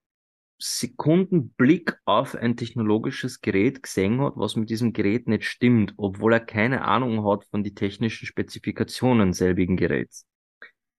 Sekundenblick 0.59 1.95
auf 2.03 2.35
ein 2.35 2.57
technologisches 2.57 3.39
Gerät 3.39 3.81
gesehen 3.81 4.19
hat, 4.19 4.33
was 4.35 4.57
mit 4.57 4.69
diesem 4.69 4.91
Gerät 4.91 5.29
nicht 5.29 5.45
stimmt, 5.45 5.93
obwohl 5.95 6.33
er 6.33 6.41
keine 6.41 6.83
Ahnung 6.83 7.25
hat 7.25 7.45
von 7.45 7.63
die 7.63 7.73
technischen 7.73 8.25
Spezifikationen 8.25 9.31
selbigen 9.31 9.77
Geräts. 9.77 10.27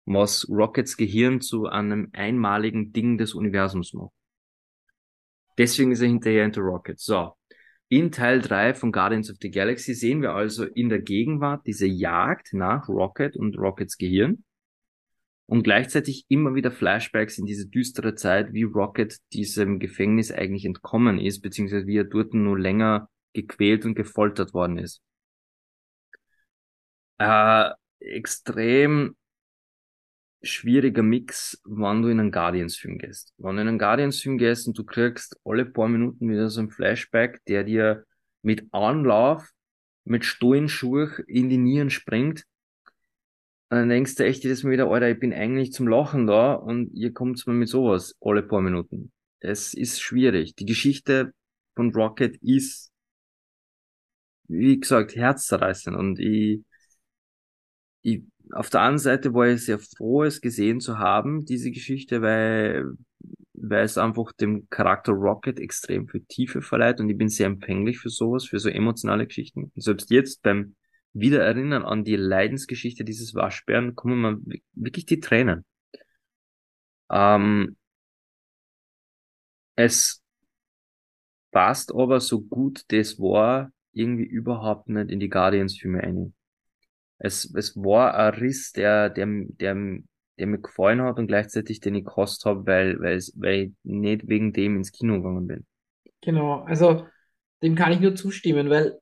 Was 0.06 0.48
Rockets 0.50 0.96
Gehirn 0.96 1.42
zu 1.42 1.68
einem 1.68 2.10
einmaligen 2.14 2.94
Ding 2.94 3.18
des 3.18 3.34
Universums 3.34 3.94
macht. 3.94 4.14
Deswegen 5.58 5.92
ist 5.92 6.02
er 6.02 6.08
hinterher 6.08 6.44
hinter 6.44 6.62
Rocket. 6.62 7.00
So. 7.00 7.36
In 7.94 8.12
Teil 8.12 8.42
3 8.42 8.74
von 8.74 8.92
Guardians 8.92 9.30
of 9.30 9.38
the 9.40 9.52
Galaxy 9.52 9.94
sehen 9.94 10.24
wir 10.24 10.34
also 10.34 10.66
in 10.66 10.90
der 10.90 11.00
Gegenwart 11.00 11.68
diese 11.68 11.86
Jagd 11.86 12.52
nach 12.54 12.90
Rocket 12.90 13.38
und 13.38 13.56
Rockets 13.56 14.00
Gehirn 14.00 14.44
und 15.46 15.62
gleichzeitig 15.62 16.26
immer 16.28 16.56
wieder 16.56 16.72
Flashbacks 16.72 17.38
in 17.38 17.46
diese 17.46 17.68
düstere 17.68 18.16
Zeit, 18.16 18.52
wie 18.52 18.64
Rocket 18.64 19.20
diesem 19.32 19.78
Gefängnis 19.78 20.32
eigentlich 20.32 20.66
entkommen 20.66 21.20
ist, 21.20 21.42
beziehungsweise 21.42 21.86
wie 21.86 21.98
er 21.98 22.06
dort 22.06 22.34
nur 22.34 22.58
länger 22.58 23.10
gequält 23.34 23.86
und 23.86 23.94
gefoltert 23.94 24.56
worden 24.56 24.80
ist. 24.80 25.04
Äh, 27.20 27.70
extrem 28.00 29.16
schwieriger 30.44 31.04
Mix, 31.04 31.62
wann 31.64 32.02
du 32.02 32.10
in 32.10 32.20
einen 32.20 32.32
Guardians-Film 32.32 32.98
gehst. 32.98 33.34
Wenn 33.38 33.56
du 33.56 33.62
in 33.62 33.68
einen 33.70 33.80
Guardians-Film 33.80 34.38
gehst 34.38 34.68
und 34.68 34.78
du 34.78 34.84
kriegst 34.84 35.40
alle 35.46 35.66
paar 35.66 35.88
Minuten 35.88 36.30
wieder 36.30 36.50
so 36.50 36.62
ein 36.62 36.70
Flashback, 36.70 37.42
der 37.48 37.64
dir 37.64 38.06
mit 38.42 38.68
Anlauf, 38.74 39.50
mit 40.04 40.26
Stohlenschuhe 40.26 41.24
in 41.28 41.50
die 41.50 41.58
Nieren 41.58 41.90
springt, 41.90 42.46
dann 43.70 43.90
denkst 43.90 44.16
du 44.16 44.26
echt 44.26 44.44
jedes 44.44 44.64
Mal 44.64 44.72
wieder, 44.72 44.88
Alter, 44.88 45.10
ich 45.10 45.20
bin 45.20 45.34
eigentlich 45.34 45.72
zum 45.72 45.88
Lachen 45.88 46.28
da 46.28 46.54
und 46.54 46.92
ihr 46.94 47.14
kommt 47.14 47.46
mir 47.48 47.54
mit 47.54 47.70
sowas 47.70 48.16
alle 48.22 48.44
paar 48.44 48.62
Minuten. 48.62 49.12
Es 49.40 49.74
ist 49.74 50.02
schwierig. 50.02 50.56
Die 50.56 50.66
Geschichte 50.66 51.34
von 51.76 51.92
Rocket 51.94 52.38
ist, 52.42 52.92
wie 54.48 54.80
gesagt, 54.80 55.16
herzzerreißend 55.16 55.96
und 55.98 56.20
ich, 56.20 56.62
ich 58.02 58.24
auf 58.52 58.70
der 58.70 58.82
anderen 58.82 59.00
Seite 59.00 59.34
war 59.34 59.48
ich 59.48 59.66
sehr 59.66 59.80
froh, 59.80 60.24
es 60.24 60.42
gesehen 60.42 60.80
zu 60.80 61.00
haben, 61.00 61.46
diese 61.46 61.72
Geschichte, 61.72 62.22
weil, 62.22 62.86
weil 63.54 63.84
es 63.84 63.98
einfach 63.98 64.32
dem 64.34 64.70
Charakter 64.70 65.14
Rocket 65.14 65.60
extrem 65.60 66.08
viel 66.08 66.26
Tiefe 66.28 66.62
verleiht 66.62 67.00
und 67.00 67.10
ich 67.10 67.18
bin 67.18 67.30
sehr 67.30 67.48
empfänglich 67.48 68.00
für 68.00 68.10
sowas, 68.10 68.46
für 68.46 68.60
so 68.60 68.70
emotionale 68.70 69.26
Geschichten. 69.28 69.72
Und 69.74 69.82
selbst 69.82 70.12
jetzt 70.12 70.42
beim 70.44 70.76
Wiedererinnern 71.14 71.84
an 71.84 72.04
die 72.04 72.16
Leidensgeschichte 72.16 73.04
dieses 73.04 73.36
Waschbären 73.36 73.96
kommen 73.96 74.22
mir 74.22 74.60
wirklich 74.74 75.06
die 75.06 75.20
Tränen. 75.20 75.64
Ähm, 77.10 77.78
es 79.76 80.22
passt 81.52 81.94
aber 81.94 82.20
so 82.20 82.42
gut 82.42 82.84
das 82.88 83.20
war 83.20 83.72
irgendwie 83.94 84.26
überhaupt 84.26 84.90
nicht 84.90 85.12
in 85.12 85.20
die 85.20 85.30
Guardians-Filme 85.30 86.02
ein 86.02 86.34
es, 87.24 87.52
es 87.56 87.76
war 87.78 88.16
ein 88.16 88.34
Riss, 88.34 88.74
der, 88.74 89.10
der, 89.10 89.26
der, 89.26 89.76
der 90.38 90.48
mir 90.48 90.60
gefallen 90.60 91.02
hat 91.02 91.18
und 91.20 91.28
gleichzeitig 91.28 91.80
den 91.80 91.96
ich 91.96 92.04
gehasst 92.04 92.44
habe, 92.44 92.66
weil, 92.68 93.00
weil, 93.00 93.20
weil 93.36 93.62
ich 93.62 93.72
nicht 93.84 94.28
wegen 94.28 94.52
dem 94.52 94.76
ins 94.76 94.92
Kino 94.92 95.16
gegangen 95.16 95.48
bin. 95.48 95.66
Genau, 96.22 96.64
also 96.64 97.06
dem 97.62 97.76
kann 97.76 97.94
ich 97.94 98.02
nur 98.02 98.16
zustimmen, 98.16 98.70
weil 98.70 99.00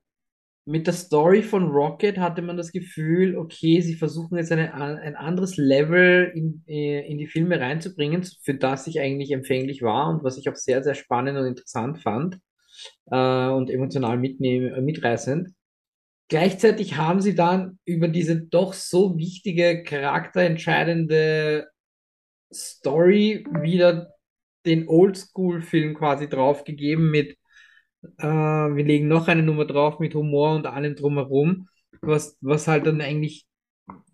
mit 0.64 0.86
der 0.86 0.94
Story 0.94 1.42
von 1.42 1.72
Rocket 1.72 2.18
hatte 2.18 2.42
man 2.42 2.56
das 2.56 2.70
Gefühl, 2.70 3.36
okay, 3.36 3.80
sie 3.80 3.96
versuchen 3.96 4.38
jetzt 4.38 4.52
eine, 4.52 4.72
ein 4.72 5.16
anderes 5.16 5.56
Level 5.56 6.30
in, 6.32 6.62
äh, 6.68 7.04
in 7.10 7.18
die 7.18 7.26
Filme 7.26 7.58
reinzubringen, 7.58 8.22
für 8.44 8.54
das 8.54 8.86
ich 8.86 9.00
eigentlich 9.00 9.32
empfänglich 9.32 9.82
war 9.82 10.08
und 10.10 10.22
was 10.22 10.38
ich 10.38 10.48
auch 10.48 10.54
sehr, 10.54 10.84
sehr 10.84 10.94
spannend 10.94 11.36
und 11.36 11.46
interessant 11.46 11.98
fand 11.98 12.38
äh, 13.10 13.48
und 13.48 13.68
emotional 13.68 14.16
mitnehmen, 14.16 14.84
mitreißend. 14.84 15.48
Gleichzeitig 16.32 16.96
haben 16.96 17.20
sie 17.20 17.34
dann 17.34 17.78
über 17.84 18.08
diese 18.08 18.40
doch 18.40 18.72
so 18.72 19.18
wichtige, 19.18 19.82
charakterentscheidende 19.82 21.68
Story 22.50 23.44
wieder 23.60 24.14
den 24.64 24.88
Oldschool-Film 24.88 25.92
quasi 25.94 26.30
draufgegeben 26.30 27.10
mit, 27.10 27.36
äh, 28.16 28.24
wir 28.24 28.82
legen 28.82 29.08
noch 29.08 29.28
eine 29.28 29.42
Nummer 29.42 29.66
drauf 29.66 29.98
mit 29.98 30.14
Humor 30.14 30.56
und 30.56 30.64
allem 30.64 30.96
drumherum, 30.96 31.68
was, 32.00 32.38
was 32.40 32.66
halt 32.66 32.86
dann 32.86 33.02
eigentlich 33.02 33.44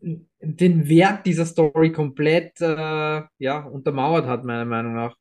den 0.01 0.89
Wert 0.89 1.25
dieser 1.25 1.47
Story 1.47 1.93
komplett 1.93 2.61
äh, 2.61 3.23
ja, 3.39 3.61
untermauert 3.61 4.27
hat, 4.27 4.43
meiner 4.45 4.65
Meinung 4.65 4.95
nach. 4.97 5.15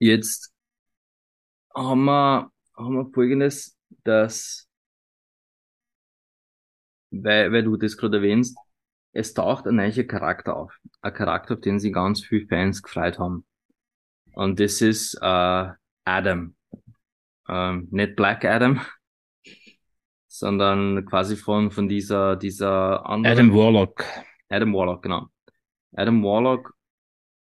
Jetzt 0.00 0.52
haben 1.74 2.04
wir, 2.04 2.50
haben 2.76 2.94
wir 2.94 3.10
folgendes, 3.12 3.76
dass, 4.04 4.68
weil, 7.10 7.52
weil 7.52 7.62
du 7.62 7.76
das 7.76 7.96
gerade 7.96 8.18
erwähnst, 8.18 8.56
es 9.12 9.34
taucht 9.34 9.66
ein 9.66 9.76
neuer 9.76 10.04
Charakter 10.04 10.56
auf. 10.56 10.78
Ein 11.00 11.14
Charakter, 11.14 11.54
auf 11.54 11.60
den 11.60 11.78
sich 11.78 11.92
ganz 11.92 12.24
viele 12.24 12.46
Fans 12.46 12.82
gefreut 12.82 13.18
haben. 13.18 13.44
Und 14.34 14.60
das 14.60 14.80
ist 14.80 15.14
äh, 15.20 15.68
Adam. 16.04 16.54
Ähm, 17.48 17.88
nicht 17.90 18.14
Black 18.14 18.44
Adam, 18.44 18.80
sondern 20.28 21.04
quasi 21.06 21.36
von, 21.36 21.72
von 21.72 21.88
dieser, 21.88 22.36
dieser 22.36 23.04
anderen. 23.04 23.38
Adam 23.38 23.54
Warlock. 23.54 24.04
Adam 24.48 24.72
Warlock, 24.72 25.02
genau. 25.02 25.26
Adam 25.92 26.22
Warlock 26.22 26.74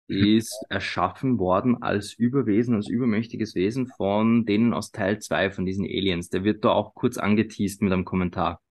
ist 0.07 0.65
erschaffen 0.69 1.39
worden 1.39 1.81
als 1.81 2.13
Überwesen, 2.13 2.75
als 2.75 2.87
übermächtiges 2.87 3.55
Wesen 3.55 3.87
von 3.87 4.45
denen 4.45 4.73
aus 4.73 4.91
Teil 4.91 5.19
2 5.19 5.51
von 5.51 5.65
diesen 5.65 5.85
Aliens. 5.85 6.29
Der 6.29 6.43
wird 6.43 6.63
da 6.63 6.69
auch 6.69 6.93
kurz 6.93 7.17
angeteased 7.17 7.81
mit 7.81 7.91
einem 7.91 8.05
Kommentar. 8.05 8.61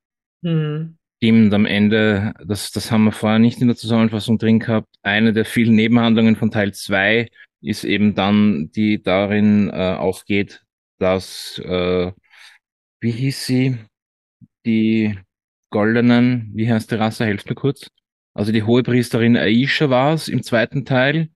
Mhm. 0.43 0.97
Stimmt, 1.17 1.55
am 1.55 1.65
Ende, 1.65 2.35
das, 2.45 2.71
das 2.71 2.91
haben 2.91 3.05
wir 3.05 3.13
vorher 3.13 3.39
nicht 3.39 3.61
in 3.61 3.69
der 3.69 3.77
Zusammenfassung 3.77 4.39
drin 4.39 4.59
gehabt, 4.59 4.89
eine 5.03 5.33
der 5.33 5.45
vielen 5.45 5.75
Nebenhandlungen 5.75 6.37
von 6.37 6.51
Teil 6.51 6.75
2 6.75 7.29
ist 7.63 7.85
eben 7.85 8.15
dann, 8.15 8.71
die 8.73 9.03
darin 9.03 9.71
äh, 9.71 9.97
aufgeht, 9.99 10.63
dass, 10.99 11.59
äh, 11.65 12.13
wie 13.01 13.11
hieß 13.11 13.47
sie, 13.47 13.79
die 14.67 15.19
goldenen, 15.71 16.51
wie 16.55 16.71
heißt 16.71 16.91
die 16.91 16.97
Rasse, 16.97 17.25
helft 17.25 17.49
mir 17.49 17.55
kurz. 17.55 17.89
Also 18.37 18.53
die 18.53 18.65
Hohepriesterin 18.65 19.37
Aisha 19.37 19.91
war 19.91 20.13
es 20.15 20.29
im 20.29 20.43
zweiten 20.43 20.85
Teil, 20.85 21.31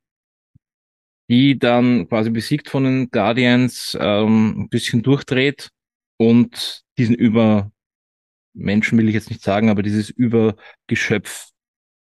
die 1.30 1.59
dann 1.59 2.09
quasi 2.09 2.30
besiegt 2.30 2.68
von 2.68 2.84
den 2.84 3.11
Guardians 3.11 3.96
ähm, 4.01 4.62
ein 4.62 4.68
bisschen 4.68 5.03
durchdreht 5.03 5.70
und 6.18 6.82
diesen 6.99 7.14
Übermenschen 7.14 8.99
will 8.99 9.09
ich 9.09 9.14
jetzt 9.14 9.30
nicht 9.30 9.42
sagen, 9.42 9.70
aber 9.70 9.82
dieses 9.82 10.11
Übergeschöpf 10.11 11.51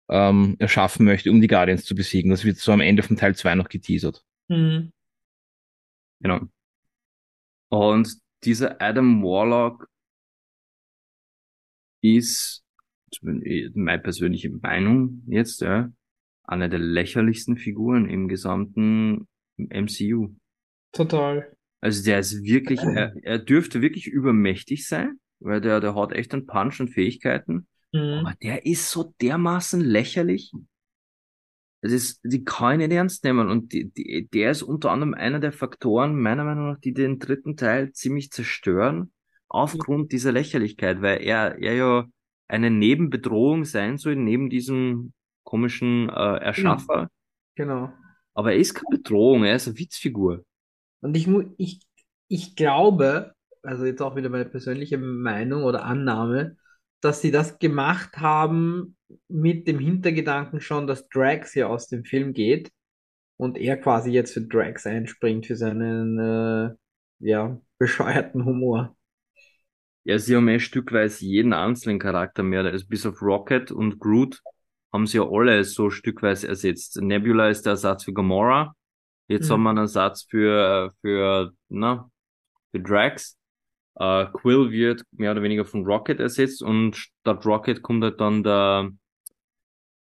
ähm, 0.08 0.56
erschaffen 0.58 1.04
möchte, 1.04 1.30
um 1.30 1.40
die 1.40 1.48
Guardians 1.48 1.84
zu 1.84 1.94
besiegen. 1.94 2.30
Das 2.30 2.44
wird 2.44 2.56
so 2.56 2.72
am 2.72 2.80
Ende 2.80 3.02
von 3.02 3.16
Teil 3.16 3.36
2 3.36 3.54
noch 3.56 3.68
geteasert. 3.68 4.24
Mhm. 4.48 4.92
Genau. 6.20 6.40
Und 7.70 8.16
dieser 8.44 8.80
Adam 8.80 9.22
Warlock 9.22 9.88
ist 12.02 12.64
meine 13.22 13.98
persönliche 14.00 14.50
Meinung 14.50 15.22
jetzt, 15.26 15.60
ja, 15.60 15.90
eine 16.44 16.68
der 16.68 16.78
lächerlichsten 16.78 17.56
Figuren 17.56 18.08
im 18.08 18.28
gesamten 18.28 19.28
MCU. 19.56 20.34
Total. 20.92 21.52
Also 21.80 22.04
der 22.04 22.18
ist 22.18 22.42
wirklich, 22.42 22.80
er, 22.80 23.14
er 23.22 23.38
dürfte 23.38 23.82
wirklich 23.82 24.06
übermächtig 24.06 24.86
sein, 24.88 25.20
weil 25.40 25.60
der, 25.60 25.80
der 25.80 25.94
hat 25.94 26.12
echt 26.12 26.32
einen 26.32 26.46
Punch 26.46 26.80
und 26.80 26.88
Fähigkeiten. 26.88 27.68
Mhm. 27.92 28.24
Aber 28.24 28.34
der 28.42 28.66
ist 28.66 28.90
so 28.90 29.14
dermaßen 29.20 29.80
lächerlich. 29.80 30.52
Das 31.80 31.92
ist, 31.92 32.20
die 32.24 32.42
kann 32.42 32.80
ich 32.80 32.88
nicht 32.88 32.96
ernst 32.96 33.22
nehmen. 33.24 33.48
Und 33.48 33.72
die, 33.72 33.90
die, 33.90 34.28
der 34.32 34.50
ist 34.50 34.62
unter 34.62 34.90
anderem 34.90 35.14
einer 35.14 35.38
der 35.38 35.52
Faktoren, 35.52 36.20
meiner 36.20 36.44
Meinung 36.44 36.72
nach, 36.72 36.80
die 36.80 36.92
den 36.92 37.18
dritten 37.18 37.56
Teil 37.56 37.92
ziemlich 37.92 38.30
zerstören, 38.30 39.12
aufgrund 39.48 40.12
dieser 40.12 40.32
Lächerlichkeit, 40.32 41.00
weil 41.00 41.22
er, 41.22 41.58
er 41.58 41.74
ja 41.74 42.06
eine 42.48 42.70
Nebenbedrohung 42.70 43.64
sein 43.64 43.98
soll, 43.98 44.16
neben 44.16 44.50
diesem 44.50 45.12
komischen 45.44 46.08
äh, 46.08 46.38
Erschaffer. 46.38 47.10
Genau. 47.54 47.92
Aber 48.34 48.52
er 48.52 48.58
ist 48.58 48.74
keine 48.74 48.98
Bedrohung, 48.98 49.44
er 49.44 49.56
ist 49.56 49.68
eine 49.68 49.78
Witzfigur. 49.78 50.44
Und 51.00 51.16
ich, 51.16 51.28
ich, 51.58 51.80
ich 52.28 52.56
glaube, 52.56 53.32
also 53.62 53.84
jetzt 53.84 54.02
auch 54.02 54.16
wieder 54.16 54.28
meine 54.28 54.44
persönliche 54.44 54.98
Meinung 54.98 55.64
oder 55.64 55.84
Annahme, 55.84 56.56
dass 57.00 57.20
sie 57.20 57.30
das 57.30 57.58
gemacht 57.58 58.18
haben 58.18 58.96
mit 59.28 59.68
dem 59.68 59.78
Hintergedanken 59.78 60.60
schon, 60.60 60.86
dass 60.86 61.08
Drax 61.08 61.52
hier 61.52 61.68
aus 61.68 61.88
dem 61.88 62.04
Film 62.04 62.32
geht 62.32 62.70
und 63.36 63.56
er 63.56 63.76
quasi 63.76 64.10
jetzt 64.10 64.34
für 64.34 64.42
Drax 64.42 64.86
einspringt 64.86 65.46
für 65.46 65.56
seinen 65.56 66.18
äh, 66.18 66.74
ja, 67.20 67.60
bescheuerten 67.78 68.44
Humor. 68.44 68.96
Ja, 70.04 70.18
sie 70.18 70.36
haben 70.36 70.48
eh 70.48 70.58
stückweise 70.58 71.26
jeden 71.26 71.52
einzelnen 71.52 71.98
Charakter 71.98 72.42
mehr, 72.42 72.64
also 72.64 72.86
bis 72.86 73.04
auf 73.04 73.20
Rocket 73.20 73.70
und 73.70 73.98
Groot 73.98 74.40
haben 74.92 75.06
sie 75.06 75.18
ja 75.18 75.28
alle 75.28 75.64
so 75.64 75.90
stückweise 75.90 76.48
ersetzt. 76.48 77.00
Nebula 77.00 77.48
ist 77.48 77.66
der 77.66 77.72
Ersatz 77.72 78.04
für 78.04 78.12
Gamora. 78.12 78.74
Jetzt 79.28 79.48
mhm. 79.48 79.52
haben 79.52 79.62
wir 79.64 79.70
einen 79.70 79.78
Ersatz 79.78 80.24
für, 80.24 80.92
für, 81.00 81.52
na, 81.68 82.10
für 82.70 82.80
Drax. 82.80 83.36
Uh, 84.00 84.26
Quill 84.32 84.70
wird 84.70 85.02
mehr 85.10 85.32
oder 85.32 85.42
weniger 85.42 85.64
von 85.64 85.84
Rocket 85.84 86.20
ersetzt 86.20 86.62
und 86.62 86.96
statt 86.96 87.44
Rocket 87.44 87.82
kommt 87.82 88.04
halt 88.04 88.20
dann 88.20 88.44
der, 88.44 88.92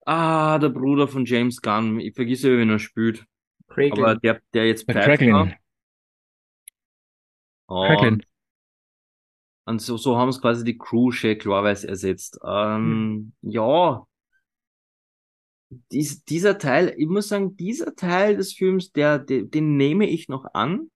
ah, 0.04 0.58
der 0.58 0.68
Bruder 0.68 1.08
von 1.08 1.24
James 1.24 1.62
Gunn. 1.62 1.98
Ich 1.98 2.14
vergesse, 2.14 2.58
wen 2.58 2.68
er 2.68 2.78
spielt. 2.78 3.24
Craiglin. 3.68 4.04
Aber 4.04 4.16
der, 4.16 4.40
der 4.52 4.66
jetzt 4.66 4.86
Craiglin. 4.86 5.54
Craiglin. 7.66 8.12
Und 8.12 8.26
so, 9.78 9.96
so 9.96 10.16
haben 10.16 10.28
es 10.28 10.40
quasi 10.40 10.64
die 10.64 10.78
Crew 10.78 11.10
klarweise 11.10 11.88
ersetzt. 11.88 12.38
Ähm, 12.44 13.32
hm. 13.42 13.50
Ja, 13.50 14.06
dies, 15.90 16.24
dieser 16.24 16.58
Teil, 16.58 16.94
ich 16.96 17.08
muss 17.08 17.28
sagen, 17.28 17.56
dieser 17.56 17.94
Teil 17.96 18.36
des 18.36 18.52
Films, 18.52 18.92
der, 18.92 19.18
der, 19.18 19.42
den 19.42 19.76
nehme 19.76 20.08
ich 20.08 20.28
noch 20.28 20.46
an. 20.54 20.90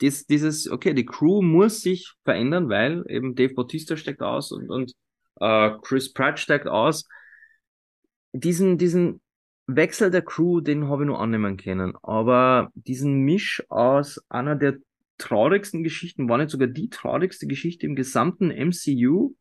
dies, 0.00 0.26
dieses, 0.26 0.70
okay, 0.70 0.94
die 0.94 1.06
Crew 1.06 1.42
muss 1.42 1.80
sich 1.80 2.14
verändern, 2.24 2.68
weil 2.68 3.04
eben 3.08 3.34
Dave 3.34 3.54
Bautista 3.54 3.96
steckt 3.96 4.22
aus 4.22 4.52
und, 4.52 4.70
und 4.70 4.92
äh, 5.40 5.70
Chris 5.82 6.12
Pratt 6.12 6.38
steckt 6.38 6.68
aus. 6.68 7.06
Diesen, 8.32 8.78
diesen 8.78 9.20
Wechsel 9.66 10.10
der 10.10 10.22
Crew, 10.22 10.60
den 10.60 10.88
habe 10.88 11.02
ich 11.02 11.06
nur 11.06 11.20
annehmen 11.20 11.56
können. 11.56 11.94
Aber 12.02 12.70
diesen 12.74 13.22
Misch 13.22 13.62
aus 13.68 14.20
einer 14.28 14.56
der 14.56 14.78
traurigsten 15.20 15.82
Geschichten, 15.84 16.28
war 16.28 16.38
nicht 16.38 16.50
sogar 16.50 16.68
die 16.68 16.88
traurigste 16.88 17.46
Geschichte 17.46 17.86
im 17.86 17.94
gesamten 17.94 18.50
MCU, 18.50 19.34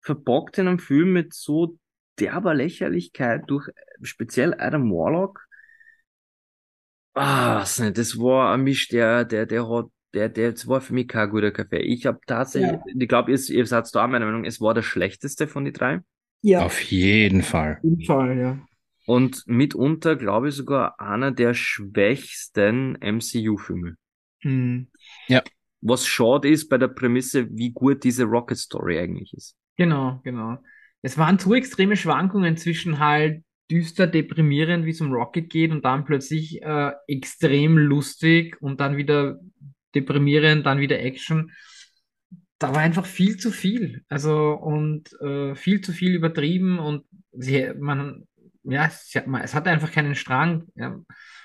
verbockt 0.00 0.58
in 0.58 0.68
einem 0.68 0.78
Film 0.78 1.12
mit 1.12 1.34
so 1.34 1.78
derber 2.18 2.54
Lächerlichkeit 2.54 3.42
durch 3.48 3.68
speziell 4.02 4.54
Adam 4.58 4.90
Warlock. 4.90 5.46
Ah, 7.14 7.56
was 7.56 7.80
nicht, 7.80 7.98
das 7.98 8.18
war 8.18 8.54
ein 8.54 8.62
Misch, 8.62 8.88
der, 8.88 9.24
der, 9.24 9.46
der 9.46 9.68
hat, 9.68 9.86
der, 10.14 10.28
der, 10.28 10.52
das 10.52 10.68
war 10.68 10.80
für 10.80 10.94
mich 10.94 11.08
kein 11.08 11.30
guter 11.30 11.50
Kaffee. 11.50 11.80
Ich 11.80 12.06
habe 12.06 12.20
tatsächlich, 12.26 12.72
ja. 12.72 12.82
ich 12.86 13.08
glaube, 13.08 13.32
ihr, 13.32 13.38
ihr 13.50 13.66
seid 13.66 13.92
da 13.94 14.06
meiner 14.06 14.26
Meinung, 14.26 14.44
es 14.44 14.60
war 14.60 14.74
der 14.74 14.82
schlechteste 14.82 15.48
von 15.48 15.64
den 15.64 15.74
drei. 15.74 16.00
Ja. 16.42 16.64
Auf 16.64 16.80
jeden 16.80 17.42
Fall. 17.42 17.76
Auf 17.78 17.84
jeden 17.84 18.04
Fall, 18.04 18.38
ja. 18.38 18.58
Und 19.06 19.42
mitunter, 19.46 20.14
glaube 20.14 20.50
ich, 20.50 20.54
sogar 20.54 21.00
einer 21.00 21.32
der 21.32 21.54
schwächsten 21.54 22.96
MCU-Filme. 23.00 23.96
Mhm. 24.42 24.88
Ja. 25.28 25.42
Was 25.80 26.06
schade 26.06 26.48
ist 26.48 26.68
bei 26.68 26.78
der 26.78 26.88
Prämisse, 26.88 27.48
wie 27.50 27.70
gut 27.70 28.04
diese 28.04 28.24
Rocket 28.24 28.58
Story 28.58 28.98
eigentlich 28.98 29.32
ist. 29.32 29.56
Genau, 29.76 30.20
genau. 30.24 30.58
Es 31.02 31.16
waren 31.16 31.38
zu 31.38 31.54
extreme 31.54 31.96
Schwankungen 31.96 32.56
zwischen 32.58 32.98
halt 32.98 33.42
düster, 33.70 34.06
deprimierend, 34.06 34.84
wie 34.84 34.90
es 34.90 35.00
um 35.00 35.12
Rocket 35.12 35.48
geht, 35.48 35.70
und 35.70 35.84
dann 35.84 36.04
plötzlich 36.04 36.60
äh, 36.62 36.92
extrem 37.06 37.78
lustig 37.78 38.60
und 38.60 38.80
dann 38.80 38.96
wieder 38.96 39.40
deprimierend, 39.94 40.66
dann 40.66 40.80
wieder 40.80 41.00
Action. 41.00 41.52
Da 42.58 42.74
war 42.74 42.82
einfach 42.82 43.06
viel 43.06 43.38
zu 43.38 43.50
viel. 43.50 44.04
Also 44.08 44.52
und 44.52 45.12
äh, 45.22 45.54
viel 45.54 45.80
zu 45.80 45.92
viel 45.92 46.14
übertrieben 46.14 46.78
und 46.78 47.06
sie, 47.32 47.72
man, 47.78 48.26
ja, 48.64 48.86
es, 48.86 49.14
es 49.14 49.54
hatte 49.54 49.70
einfach 49.70 49.92
keinen 49.92 50.14
Strang. 50.14 50.66
Ja. 50.74 51.00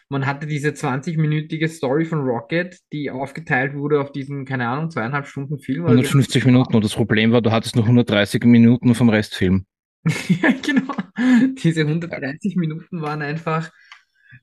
Man 0.07 0.25
hatte 0.27 0.45
diese 0.45 0.69
20-minütige 0.69 1.67
Story 1.67 2.05
von 2.05 2.19
Rocket, 2.19 2.77
die 2.93 3.09
aufgeteilt 3.09 3.73
wurde 3.73 3.99
auf 3.99 4.11
diesen, 4.11 4.45
keine 4.45 4.67
Ahnung, 4.67 4.91
zweieinhalb 4.91 5.25
Stunden 5.25 5.57
Film. 5.57 5.85
150 5.85 6.45
Minuten 6.45 6.75
und 6.75 6.85
das 6.85 6.93
Problem 6.93 7.31
war, 7.31 7.41
du 7.41 7.51
hattest 7.51 7.75
noch 7.75 7.85
130 7.85 8.43
Minuten 8.43 8.93
vom 8.93 9.09
Restfilm. 9.09 9.65
ja, 10.05 10.51
genau. 10.61 10.93
Diese 11.63 11.81
130 11.81 12.55
Minuten 12.55 13.01
waren 13.01 13.23
einfach, 13.23 13.71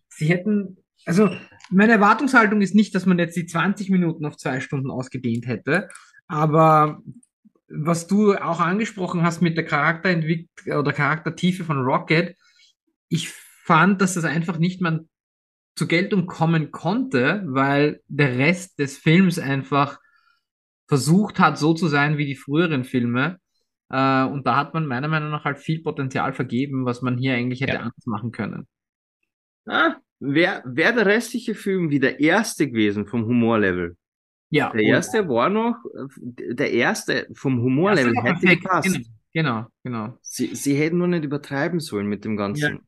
sie 0.08 0.26
hätten, 0.26 0.78
also 1.04 1.30
meine 1.70 1.92
Erwartungshaltung 1.92 2.60
ist 2.60 2.74
nicht, 2.74 2.94
dass 2.94 3.06
man 3.06 3.18
jetzt 3.18 3.36
die 3.36 3.46
20 3.46 3.88
Minuten 3.90 4.26
auf 4.26 4.36
zwei 4.36 4.58
Stunden 4.58 4.90
ausgedehnt 4.90 5.46
hätte, 5.46 5.88
aber 6.26 7.02
was 7.68 8.06
du 8.06 8.34
auch 8.34 8.60
angesprochen 8.60 9.22
hast 9.22 9.42
mit 9.42 9.56
der 9.56 9.64
Charakterentwicklung 9.64 10.78
oder 10.78 10.92
Charaktertiefe 10.92 11.64
von 11.64 11.78
Rocket, 11.78 12.36
ich 13.08 13.30
fand, 13.64 14.00
dass 14.00 14.14
das 14.14 14.24
einfach 14.24 14.58
nicht 14.58 14.80
mal 14.80 15.06
zur 15.74 15.88
Geltung 15.88 16.26
kommen 16.26 16.70
konnte, 16.70 17.42
weil 17.46 18.00
der 18.08 18.36
Rest 18.38 18.78
des 18.78 18.98
Films 18.98 19.38
einfach 19.38 19.98
versucht 20.86 21.38
hat, 21.38 21.58
so 21.58 21.72
zu 21.74 21.88
sein 21.88 22.18
wie 22.18 22.26
die 22.26 22.36
früheren 22.36 22.84
Filme. 22.84 23.38
Äh, 23.88 24.24
und 24.24 24.46
da 24.46 24.56
hat 24.56 24.74
man 24.74 24.86
meiner 24.86 25.08
Meinung 25.08 25.30
nach 25.30 25.44
halt 25.44 25.58
viel 25.58 25.82
Potenzial 25.82 26.32
vergeben, 26.32 26.84
was 26.84 27.02
man 27.02 27.16
hier 27.16 27.34
eigentlich 27.34 27.62
hätte 27.62 27.74
ja. 27.74 27.80
anders 27.80 28.06
machen 28.06 28.32
können. 28.32 28.66
Ah, 29.66 29.94
wäre 30.18 30.62
wär 30.66 30.92
der 30.92 31.06
restliche 31.06 31.54
Film 31.54 31.90
wie 31.90 32.00
der 32.00 32.20
erste 32.20 32.68
gewesen 32.68 33.06
vom 33.06 33.24
Humorlevel. 33.24 33.96
Ja. 34.50 34.70
Der 34.70 34.82
erste 34.82 35.28
war 35.28 35.48
noch, 35.48 35.76
der 36.18 36.72
erste 36.72 37.26
vom 37.32 37.62
Humorlevel 37.62 38.12
hätte 38.22 38.56
gepasst. 38.56 39.00
Genau, 39.32 39.66
genau. 39.82 40.18
Sie, 40.20 40.54
sie 40.54 40.74
hätten 40.74 40.98
nur 40.98 41.08
nicht 41.08 41.24
übertreiben 41.24 41.80
sollen 41.80 42.06
mit 42.06 42.26
dem 42.26 42.36
Ganzen. 42.36 42.74
Ja. 42.74 42.80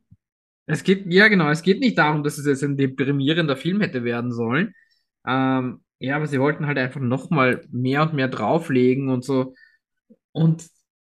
Es 0.66 0.82
geht, 0.82 1.04
ja 1.12 1.28
genau, 1.28 1.50
es 1.50 1.62
geht 1.62 1.80
nicht 1.80 1.98
darum, 1.98 2.22
dass 2.22 2.38
es 2.38 2.46
jetzt 2.46 2.64
ein 2.64 2.76
deprimierender 2.76 3.56
Film 3.56 3.80
hätte 3.80 4.04
werden 4.04 4.32
sollen. 4.32 4.74
Ähm, 5.26 5.82
ja, 5.98 6.16
aber 6.16 6.26
sie 6.26 6.40
wollten 6.40 6.66
halt 6.66 6.78
einfach 6.78 7.00
nochmal 7.00 7.62
mehr 7.70 8.02
und 8.02 8.14
mehr 8.14 8.28
drauflegen 8.28 9.08
und 9.10 9.24
so. 9.24 9.54
Und 10.32 10.66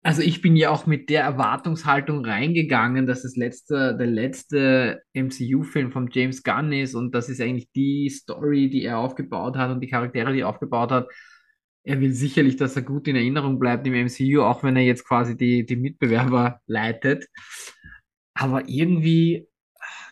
also 0.03 0.23
ich 0.23 0.41
bin 0.41 0.57
ja 0.57 0.71
auch 0.71 0.87
mit 0.87 1.11
der 1.11 1.23
Erwartungshaltung 1.23 2.25
reingegangen, 2.25 3.07
dass 3.07 3.23
das 3.23 3.37
letzte, 3.37 3.97
der 3.97 4.07
letzte 4.07 5.03
MCU-Film 5.13 5.93
von 5.93 6.09
James 6.11 6.43
Gunn 6.43 6.73
ist 6.73 6.95
und 6.95 7.15
das 7.15 7.29
ist 7.29 7.41
eigentlich 7.41 7.71
die 7.73 8.09
Story, 8.09 8.71
die 8.71 8.85
er 8.85 8.99
aufgebaut 8.99 9.57
hat 9.57 9.71
und 9.71 9.81
die 9.81 9.89
Charaktere, 9.89 10.33
die 10.33 10.41
er 10.41 10.49
aufgebaut 10.49 10.91
hat. 10.91 11.09
Er 11.83 12.01
will 12.01 12.13
sicherlich, 12.13 12.57
dass 12.57 12.77
er 12.77 12.83
gut 12.83 13.09
in 13.09 13.17
Erinnerung 13.17 13.59
bleibt 13.59 13.87
im 13.87 13.95
MCU, 13.95 14.43
auch 14.43 14.63
wenn 14.63 14.77
er 14.77 14.83
jetzt 14.83 15.07
quasi 15.07 15.37
die, 15.37 15.67
die 15.67 15.77
Mitbewerber 15.77 16.61
leitet. 16.67 17.27
Aber 18.35 18.69
irgendwie 18.69 19.47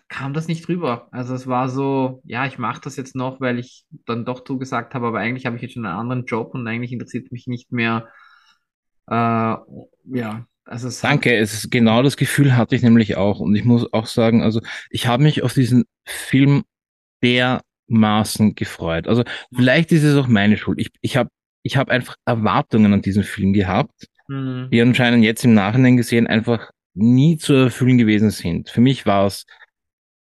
kam 0.09 0.32
das 0.32 0.49
nicht 0.49 0.69
rüber. 0.69 1.09
Also 1.11 1.35
es 1.35 1.47
war 1.47 1.69
so, 1.69 2.23
ja, 2.24 2.47
ich 2.47 2.59
mache 2.59 2.81
das 2.82 2.97
jetzt 2.97 3.15
noch, 3.15 3.40
weil 3.40 3.59
ich 3.59 3.85
dann 4.07 4.24
doch 4.24 4.45
zugesagt 4.45 4.95
habe, 4.95 5.07
aber 5.09 5.19
eigentlich 5.19 5.47
habe 5.47 5.57
ich 5.57 5.62
jetzt 5.62 5.74
schon 5.74 5.85
einen 5.85 5.99
anderen 5.99 6.24
Job 6.24 6.55
und 6.55 6.66
eigentlich 6.66 6.93
interessiert 6.93 7.31
mich 7.31 7.47
nicht 7.47 7.73
mehr 7.73 8.09
äh, 9.11 9.57
ja, 10.05 10.47
also 10.65 10.89
es 10.89 11.01
Danke, 11.01 11.35
es 11.35 11.55
ist 11.55 11.70
genau 11.70 12.03
das 12.03 12.16
Gefühl 12.16 12.57
hatte 12.57 12.77
ich 12.77 12.82
nämlich 12.82 13.16
auch. 13.16 13.40
Und 13.40 13.55
ich 13.55 13.65
muss 13.65 13.90
auch 13.93 14.07
sagen, 14.07 14.43
also 14.43 14.61
ich 14.90 15.07
habe 15.07 15.23
mich 15.23 15.43
auf 15.43 15.55
diesen 15.55 15.85
Film 16.05 16.65
dermaßen 17.23 18.55
gefreut. 18.55 19.09
Also 19.09 19.24
vielleicht 19.55 19.93
ist 19.93 20.05
es 20.05 20.16
auch 20.16 20.28
meine 20.28 20.57
Schuld. 20.59 20.78
Ich, 20.81 20.90
ich 21.01 21.16
habe 21.16 21.31
ich 21.62 21.77
hab 21.77 21.89
einfach 21.89 22.16
Erwartungen 22.24 22.93
an 22.93 23.03
diesen 23.03 23.24
Film 23.24 23.53
gehabt, 23.53 24.09
mhm. 24.28 24.69
die 24.70 24.81
anscheinend 24.81 25.24
jetzt 25.24 25.45
im 25.45 25.55
Nachhinein 25.55 25.97
gesehen 25.97 26.27
einfach 26.27 26.70
nie 26.99 27.37
zu 27.37 27.55
erfüllen 27.55 27.99
gewesen 27.99 28.31
sind. 28.31 28.70
Für 28.70 28.81
mich 28.81 29.07
war 29.07 29.27
es 29.27 29.47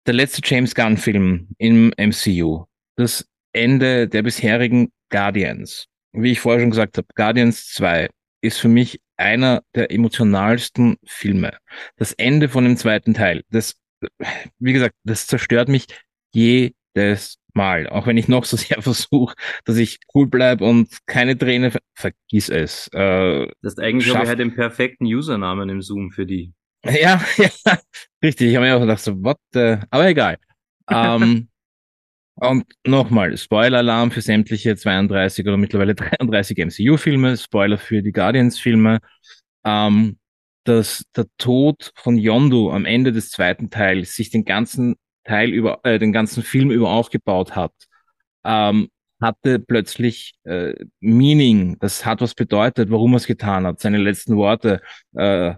der 0.05 0.13
letzte 0.13 0.41
James 0.43 0.75
Gunn-Film 0.75 1.49
im 1.57 1.93
MCU. 1.97 2.65
Das 2.95 3.27
Ende 3.53 4.07
der 4.07 4.23
bisherigen 4.23 4.91
Guardians. 5.09 5.85
Wie 6.11 6.31
ich 6.31 6.39
vorher 6.39 6.61
schon 6.61 6.71
gesagt 6.71 6.97
habe, 6.97 7.07
Guardians 7.15 7.69
2 7.73 8.09
ist 8.41 8.59
für 8.59 8.67
mich 8.67 8.99
einer 9.17 9.63
der 9.73 9.91
emotionalsten 9.91 10.97
Filme. 11.05 11.57
Das 11.97 12.13
Ende 12.13 12.49
von 12.49 12.63
dem 12.63 12.77
zweiten 12.77 13.13
Teil, 13.13 13.43
das, 13.49 13.75
wie 14.59 14.73
gesagt, 14.73 14.95
das 15.03 15.27
zerstört 15.27 15.69
mich 15.69 15.85
jedes 16.33 17.37
Mal. 17.55 17.87
Auch 17.87 18.07
wenn 18.07 18.17
ich 18.17 18.27
noch 18.27 18.45
so 18.45 18.57
sehr 18.57 18.81
versuche, 18.81 19.35
dass 19.65 19.77
ich 19.77 19.99
cool 20.13 20.27
bleibe 20.27 20.65
und 20.65 20.89
keine 21.05 21.37
Träne, 21.37 21.71
vergiss 21.93 22.49
es. 22.49 22.87
Äh, 22.93 23.47
das 23.61 23.73
ist 23.73 23.79
eigentlich 23.79 24.11
schafft... 24.11 24.27
halt 24.27 24.39
den 24.39 24.53
perfekten 24.53 25.05
Usernamen 25.05 25.69
im 25.69 25.81
Zoom 25.81 26.11
für 26.11 26.25
die. 26.25 26.53
Ja, 26.85 27.19
ja, 27.37 27.49
richtig. 28.23 28.49
Ich 28.49 28.55
habe 28.55 28.67
mir 28.67 28.75
auch 28.75 28.81
gedacht, 28.81 28.99
so, 28.99 29.15
what 29.23 29.37
the... 29.53 29.77
aber 29.89 30.07
egal. 30.07 30.37
ähm, 30.87 31.47
Und 32.35 32.65
nochmal, 32.85 33.35
Spoiler-Alarm 33.35 34.11
für 34.11 34.21
sämtliche 34.21 34.75
32 34.75 35.47
oder 35.47 35.57
mittlerweile 35.57 35.95
33 35.95 36.57
MCU-Filme, 36.57 37.37
Spoiler 37.37 37.79
für 37.79 38.03
die 38.03 38.11
Guardians-Filme. 38.11 38.99
Ähm, 39.65 40.19
dass 40.65 41.05
der 41.15 41.27
Tod 41.37 41.91
von 41.95 42.17
Yondu 42.17 42.71
am 42.71 42.85
Ende 42.85 43.11
des 43.11 43.29
zweiten 43.29 43.69
Teils 43.69 44.15
sich 44.15 44.31
den 44.31 44.45
ganzen 44.45 44.95
Teil 45.25 45.49
über, 45.49 45.79
äh, 45.83 45.99
den 45.99 46.13
ganzen 46.13 46.43
Film 46.43 46.71
über 46.71 46.89
aufgebaut 46.89 47.55
hat, 47.55 47.73
ähm, 48.45 48.89
hatte 49.21 49.59
plötzlich 49.59 50.35
äh, 50.43 50.73
Meaning. 50.99 51.77
Das 51.79 52.05
hat 52.05 52.21
was 52.21 52.35
bedeutet, 52.35 52.91
warum 52.91 53.13
er 53.13 53.17
es 53.17 53.27
getan 53.27 53.65
hat. 53.65 53.79
Seine 53.79 53.97
letzten 53.97 54.37
Worte, 54.37 54.81
äh, 55.15 55.55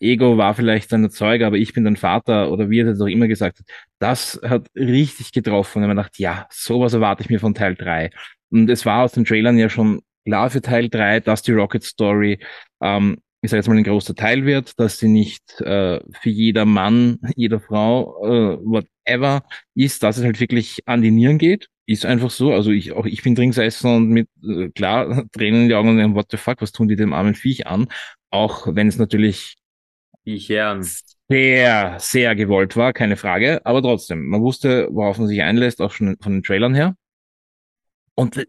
Ego 0.00 0.36
war 0.38 0.54
vielleicht 0.54 0.90
sein 0.90 1.08
Zeuge, 1.10 1.46
aber 1.46 1.56
ich 1.56 1.72
bin 1.72 1.84
dein 1.84 1.96
Vater 1.96 2.50
oder 2.50 2.68
wie 2.68 2.80
er 2.80 2.86
das 2.86 3.00
auch 3.00 3.06
immer 3.06 3.28
gesagt 3.28 3.60
hat. 3.60 3.66
Das 3.98 4.40
hat 4.42 4.68
richtig 4.74 5.32
getroffen 5.32 5.82
und 5.82 5.88
man 5.88 5.96
dachte, 5.96 6.20
ja, 6.20 6.46
sowas 6.50 6.94
erwarte 6.94 7.22
ich 7.22 7.30
mir 7.30 7.38
von 7.40 7.54
Teil 7.54 7.76
3. 7.76 8.10
Und 8.50 8.68
es 8.70 8.84
war 8.84 9.04
aus 9.04 9.12
den 9.12 9.24
Trailern 9.24 9.58
ja 9.58 9.68
schon 9.68 10.02
klar 10.24 10.50
für 10.50 10.60
Teil 10.62 10.88
3, 10.88 11.20
dass 11.20 11.42
die 11.42 11.52
Rocket 11.52 11.84
Story, 11.84 12.40
ähm, 12.80 13.18
ich 13.46 13.50
sage 13.50 13.60
jetzt 13.60 13.68
mal, 13.68 13.76
ein 13.76 13.84
großer 13.84 14.14
Teil 14.14 14.44
wird, 14.44 14.78
dass 14.78 14.98
sie 14.98 15.08
nicht 15.08 15.60
äh, 15.60 16.00
für 16.20 16.30
jeder 16.30 16.64
Mann, 16.64 17.18
jeder 17.36 17.60
Frau, 17.60 18.24
äh, 18.24 18.58
whatever 18.64 19.44
ist, 19.74 20.02
dass 20.02 20.18
es 20.18 20.24
halt 20.24 20.40
wirklich 20.40 20.80
an 20.86 21.00
die 21.02 21.12
Nieren 21.12 21.38
geht. 21.38 21.68
Ist 21.86 22.04
einfach 22.04 22.30
so. 22.30 22.52
Also 22.52 22.72
ich, 22.72 22.92
auch 22.92 23.06
ich 23.06 23.22
bin 23.22 23.36
drin 23.36 23.50
gesessen 23.50 23.94
und 23.94 24.08
mit, 24.08 24.28
äh, 24.42 24.68
klar, 24.70 25.24
Tränen 25.32 25.62
in 25.62 25.68
die 25.68 25.74
Augen 25.76 26.00
und 26.00 26.14
what 26.16 26.26
the 26.30 26.36
fuck, 26.36 26.60
was 26.60 26.72
tun 26.72 26.88
die 26.88 26.96
dem 26.96 27.12
armen 27.12 27.34
Viech 27.34 27.66
an? 27.66 27.88
Auch 28.30 28.66
wenn 28.74 28.88
es 28.88 28.98
natürlich 28.98 29.56
sehr, 31.28 31.98
sehr 32.00 32.34
gewollt 32.34 32.76
war, 32.76 32.92
keine 32.92 33.16
Frage. 33.16 33.64
Aber 33.64 33.80
trotzdem, 33.80 34.26
man 34.26 34.42
wusste, 34.42 34.88
worauf 34.90 35.18
man 35.18 35.28
sich 35.28 35.40
einlässt, 35.42 35.80
auch 35.80 35.92
schon 35.92 36.16
von 36.20 36.32
den 36.32 36.42
Trailern 36.42 36.74
her. 36.74 36.96
Und 38.16 38.44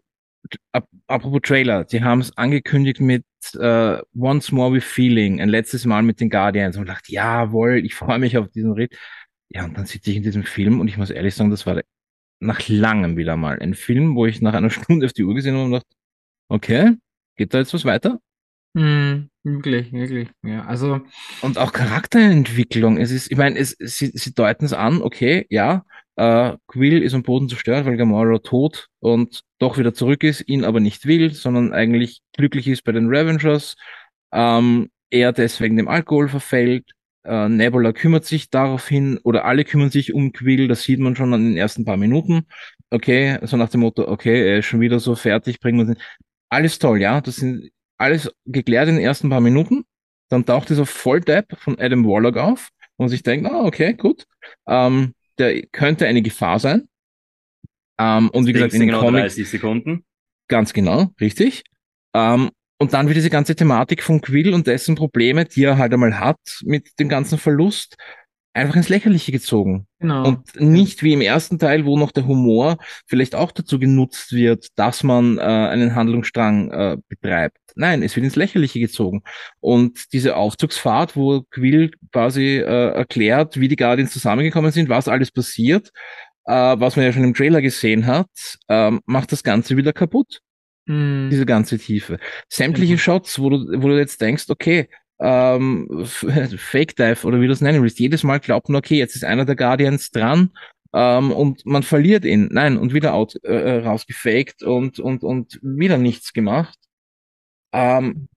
äh, 0.72 0.80
apropos 1.06 1.40
Trailer, 1.42 1.86
sie 1.88 2.02
haben 2.02 2.20
es 2.20 2.36
angekündigt 2.36 3.00
mit 3.00 3.24
uh, 3.56 3.98
Once 4.18 4.52
More 4.52 4.74
with 4.74 4.84
Feeling, 4.84 5.40
ein 5.40 5.48
letztes 5.48 5.84
Mal 5.84 6.02
mit 6.02 6.20
den 6.20 6.30
Guardians 6.30 6.76
und 6.76 6.88
dachte, 6.88 7.12
jawohl, 7.12 7.84
ich 7.84 7.94
freue 7.96 8.18
mich 8.18 8.36
auf 8.36 8.48
diesen 8.48 8.72
Ritt. 8.72 8.96
Ja, 9.50 9.64
und 9.64 9.76
dann 9.76 9.86
sitze 9.86 10.10
ich 10.10 10.16
in 10.16 10.22
diesem 10.22 10.44
Film 10.44 10.80
und 10.80 10.88
ich 10.88 10.98
muss 10.98 11.10
ehrlich 11.10 11.34
sagen, 11.34 11.50
das 11.50 11.66
war 11.66 11.80
nach 12.40 12.68
langem 12.68 13.16
wieder 13.16 13.36
mal 13.36 13.58
ein 13.58 13.74
Film, 13.74 14.14
wo 14.14 14.26
ich 14.26 14.40
nach 14.40 14.54
einer 14.54 14.70
Stunde 14.70 15.06
auf 15.06 15.12
die 15.12 15.24
Uhr 15.24 15.34
gesehen 15.34 15.54
habe 15.54 15.64
und 15.64 15.72
dachte, 15.72 15.96
okay, 16.48 16.96
geht 17.36 17.54
da 17.54 17.58
jetzt 17.58 17.74
was 17.74 17.84
weiter? 17.84 18.20
Hm, 18.76 19.30
wirklich, 19.44 19.92
wirklich. 19.92 20.28
Ja, 20.42 20.66
also. 20.66 21.00
Und 21.40 21.58
auch 21.58 21.72
Charakterentwicklung. 21.72 22.98
Es 22.98 23.10
ist, 23.10 23.30
ich 23.30 23.38
meine, 23.38 23.58
es, 23.58 23.76
sie, 23.78 24.08
sie 24.08 24.34
deuten 24.34 24.66
es 24.66 24.72
an, 24.72 25.02
okay, 25.02 25.46
ja, 25.48 25.84
äh, 26.18 26.56
Quill 26.66 27.02
ist 27.02 27.14
am 27.14 27.22
Boden 27.22 27.48
zerstört, 27.48 27.86
weil 27.86 27.96
Gamora 27.96 28.38
tot 28.40 28.88
und 28.98 29.42
doch 29.60 29.78
wieder 29.78 29.94
zurück 29.94 30.24
ist, 30.24 30.46
ihn 30.48 30.64
aber 30.64 30.80
nicht 30.80 31.06
will, 31.06 31.32
sondern 31.32 31.72
eigentlich 31.72 32.20
glücklich 32.36 32.66
ist 32.66 32.82
bei 32.82 32.90
den 32.92 33.06
Ravengers. 33.08 33.76
Ähm, 34.32 34.90
er 35.10 35.32
deswegen 35.32 35.76
dem 35.76 35.86
Alkohol 35.86 36.28
verfällt. 36.28 36.90
Äh, 37.24 37.48
Nebula 37.48 37.92
kümmert 37.92 38.24
sich 38.24 38.50
daraufhin, 38.50 39.18
oder 39.22 39.44
alle 39.44 39.64
kümmern 39.64 39.90
sich 39.90 40.12
um 40.12 40.32
Quill, 40.32 40.66
das 40.66 40.82
sieht 40.82 40.98
man 40.98 41.14
schon 41.14 41.32
an 41.34 41.44
den 41.44 41.56
ersten 41.56 41.84
paar 41.84 41.96
Minuten. 41.96 42.46
Okay, 42.90 43.38
so 43.42 43.56
nach 43.56 43.68
dem 43.68 43.80
Motto, 43.82 44.08
okay, 44.08 44.48
er 44.48 44.58
ist 44.58 44.66
schon 44.66 44.80
wieder 44.80 44.98
so 44.98 45.14
fertig, 45.14 45.60
bringen 45.60 45.78
wir 45.86 45.94
ihn. 45.94 46.02
Alles 46.48 46.80
toll, 46.80 47.00
ja. 47.00 47.20
Das 47.20 47.36
sind 47.36 47.70
alles 47.96 48.32
geklärt 48.44 48.88
in 48.88 48.96
den 48.96 49.04
ersten 49.04 49.30
paar 49.30 49.40
Minuten. 49.40 49.84
Dann 50.30 50.44
taucht 50.44 50.70
dieser 50.70 50.86
Volldepp 50.86 51.56
von 51.58 51.78
Adam 51.78 52.04
Warlock 52.04 52.36
auf 52.38 52.70
und 52.96 53.08
sich 53.08 53.22
denkt, 53.22 53.46
ah, 53.50 53.64
okay, 53.64 53.94
gut. 53.94 54.26
Ähm, 54.66 55.14
der 55.38 55.62
könnte 55.66 56.06
eine 56.06 56.22
Gefahr 56.22 56.58
sein. 56.58 56.88
Ähm, 57.98 58.30
und 58.30 58.46
wie 58.46 58.52
gesagt, 58.52 58.74
in 58.74 58.80
den 58.80 58.88
genau 58.88 59.00
Comics. 59.00 59.34
30 59.34 59.48
Sekunden. 59.48 60.04
Ganz 60.48 60.72
genau, 60.72 61.12
richtig. 61.20 61.64
Ähm, 62.14 62.50
und 62.80 62.92
dann 62.92 63.06
wird 63.06 63.16
diese 63.16 63.30
ganze 63.30 63.56
Thematik 63.56 64.02
von 64.02 64.20
Quill 64.20 64.54
und 64.54 64.66
dessen 64.66 64.94
Probleme, 64.94 65.44
die 65.44 65.64
er 65.64 65.78
halt 65.78 65.92
einmal 65.92 66.18
hat 66.18 66.38
mit 66.62 66.98
dem 67.00 67.08
ganzen 67.08 67.38
Verlust, 67.38 67.96
einfach 68.58 68.76
ins 68.76 68.88
Lächerliche 68.88 69.32
gezogen. 69.32 69.86
Genau. 69.98 70.26
Und 70.26 70.60
nicht 70.60 71.02
wie 71.02 71.12
im 71.12 71.20
ersten 71.20 71.58
Teil, 71.58 71.84
wo 71.86 71.98
noch 71.98 72.12
der 72.12 72.26
Humor 72.26 72.78
vielleicht 73.06 73.34
auch 73.34 73.52
dazu 73.52 73.78
genutzt 73.78 74.32
wird, 74.32 74.66
dass 74.76 75.02
man 75.02 75.38
äh, 75.38 75.42
einen 75.42 75.94
Handlungsstrang 75.94 76.70
äh, 76.70 76.96
betreibt. 77.08 77.58
Nein, 77.74 78.02
es 78.02 78.14
wird 78.16 78.24
ins 78.24 78.36
Lächerliche 78.36 78.80
gezogen. 78.80 79.22
Und 79.60 80.12
diese 80.12 80.36
Aufzugsfahrt, 80.36 81.16
wo 81.16 81.42
Quill 81.50 81.90
quasi 82.12 82.58
äh, 82.58 82.90
erklärt, 82.90 83.58
wie 83.58 83.68
die 83.68 83.76
Guardians 83.76 84.12
zusammengekommen 84.12 84.72
sind, 84.72 84.88
was 84.88 85.08
alles 85.08 85.30
passiert, 85.30 85.90
äh, 86.44 86.52
was 86.52 86.96
man 86.96 87.04
ja 87.04 87.12
schon 87.12 87.24
im 87.24 87.34
Trailer 87.34 87.62
gesehen 87.62 88.06
hat, 88.06 88.28
ähm, 88.68 89.00
macht 89.06 89.32
das 89.32 89.42
Ganze 89.42 89.76
wieder 89.76 89.92
kaputt. 89.92 90.40
Hm. 90.86 91.28
Diese 91.30 91.44
ganze 91.46 91.78
Tiefe. 91.78 92.18
Sämtliche 92.48 92.94
Genau. 92.94 93.02
Shots, 93.02 93.38
wo 93.38 93.50
du, 93.50 93.82
wo 93.82 93.88
du 93.88 93.98
jetzt 93.98 94.20
denkst, 94.20 94.46
okay, 94.48 94.88
ähm, 95.20 95.88
Fake 96.56 96.96
Dive 96.96 97.26
oder 97.26 97.40
wie 97.40 97.46
du 97.46 97.52
es 97.52 97.60
nennen 97.60 97.82
willst. 97.82 97.98
Jedes 97.98 98.22
Mal 98.22 98.40
glaubt 98.40 98.68
man, 98.68 98.76
okay, 98.78 98.96
jetzt 98.96 99.16
ist 99.16 99.24
einer 99.24 99.44
der 99.44 99.56
Guardians 99.56 100.10
dran 100.10 100.50
ähm, 100.92 101.32
und 101.32 101.66
man 101.66 101.82
verliert 101.82 102.24
ihn. 102.24 102.48
Nein, 102.50 102.78
und 102.78 102.94
wieder 102.94 103.14
out, 103.14 103.36
äh, 103.44 103.78
rausgefaked 103.78 104.62
und, 104.62 104.98
und, 104.98 105.22
und 105.24 105.58
wieder 105.62 105.98
nichts 105.98 106.32
gemacht. 106.32 106.78
Ähm, 107.72 108.28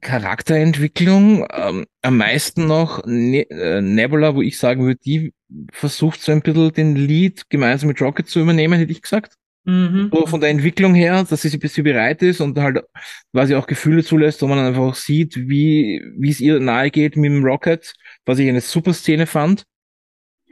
Charakterentwicklung, 0.00 1.46
ähm, 1.52 1.86
am 2.02 2.16
meisten 2.16 2.66
noch 2.66 3.04
ne 3.06 3.48
äh, 3.50 3.80
Nebula, 3.80 4.34
wo 4.34 4.42
ich 4.42 4.58
sagen 4.58 4.84
würde, 4.84 5.00
die 5.04 5.32
versucht 5.72 6.20
so 6.20 6.32
ein 6.32 6.42
bisschen 6.42 6.72
den 6.72 6.96
Lead 6.96 7.48
gemeinsam 7.50 7.88
mit 7.88 8.00
Rocket 8.02 8.28
zu 8.28 8.40
übernehmen, 8.40 8.78
hätte 8.78 8.90
ich 8.92 9.02
gesagt 9.02 9.36
Mhm. 9.66 10.10
so 10.12 10.26
von 10.26 10.40
der 10.40 10.50
Entwicklung 10.50 10.94
her, 10.94 11.24
dass 11.28 11.42
sie 11.42 11.58
bis 11.58 11.74
sie 11.74 11.82
bereit 11.82 12.22
ist 12.22 12.40
und 12.40 12.56
halt 12.58 12.84
quasi 13.32 13.54
auch 13.56 13.66
Gefühle 13.66 14.04
zulässt, 14.04 14.40
wo 14.42 14.46
man 14.46 14.58
dann 14.58 14.68
einfach 14.68 14.82
auch 14.82 14.94
sieht, 14.94 15.36
wie, 15.36 16.02
wie 16.16 16.30
es 16.30 16.40
ihr 16.40 16.60
nahe 16.60 16.90
geht 16.90 17.16
mit 17.16 17.30
dem 17.30 17.44
Rocket, 17.44 17.92
was 18.24 18.38
ich 18.38 18.48
eine 18.48 18.60
super 18.60 18.94
Szene 18.94 19.26
fand. 19.26 19.64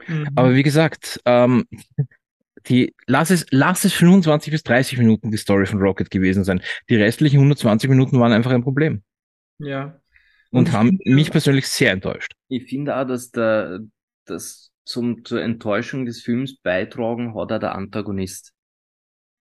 Mhm. 0.07 0.29
Aber 0.35 0.53
wie 0.53 0.63
gesagt, 0.63 1.21
ähm, 1.25 1.65
die, 2.67 2.93
lass 3.07 3.29
es, 3.29 3.45
lass 3.51 3.85
es 3.85 3.93
25 3.93 4.51
bis 4.51 4.63
30 4.63 4.97
Minuten 4.97 5.31
die 5.31 5.37
Story 5.37 5.65
von 5.65 5.79
Rocket 5.79 6.09
gewesen 6.09 6.43
sein. 6.43 6.61
Die 6.89 6.95
restlichen 6.95 7.37
120 7.37 7.89
Minuten 7.89 8.19
waren 8.19 8.33
einfach 8.33 8.51
ein 8.51 8.63
Problem 8.63 9.03
ja. 9.59 9.99
und, 10.51 10.67
Und 10.67 10.71
haben 10.73 10.89
finde- 10.97 11.15
mich 11.15 11.31
persönlich 11.31 11.67
sehr 11.67 11.91
enttäuscht. 11.91 12.33
Ich 12.49 12.65
finde 12.65 12.97
auch, 12.97 13.05
dass 13.05 13.31
der, 13.31 13.79
das 14.25 14.71
zum, 14.83 15.23
zur 15.25 15.41
Enttäuschung 15.41 16.05
des 16.05 16.21
Films 16.21 16.57
beitragen 16.57 17.29
hat 17.29 17.51
auch 17.51 17.59
der 17.59 17.75
Antagonist. 17.75 18.54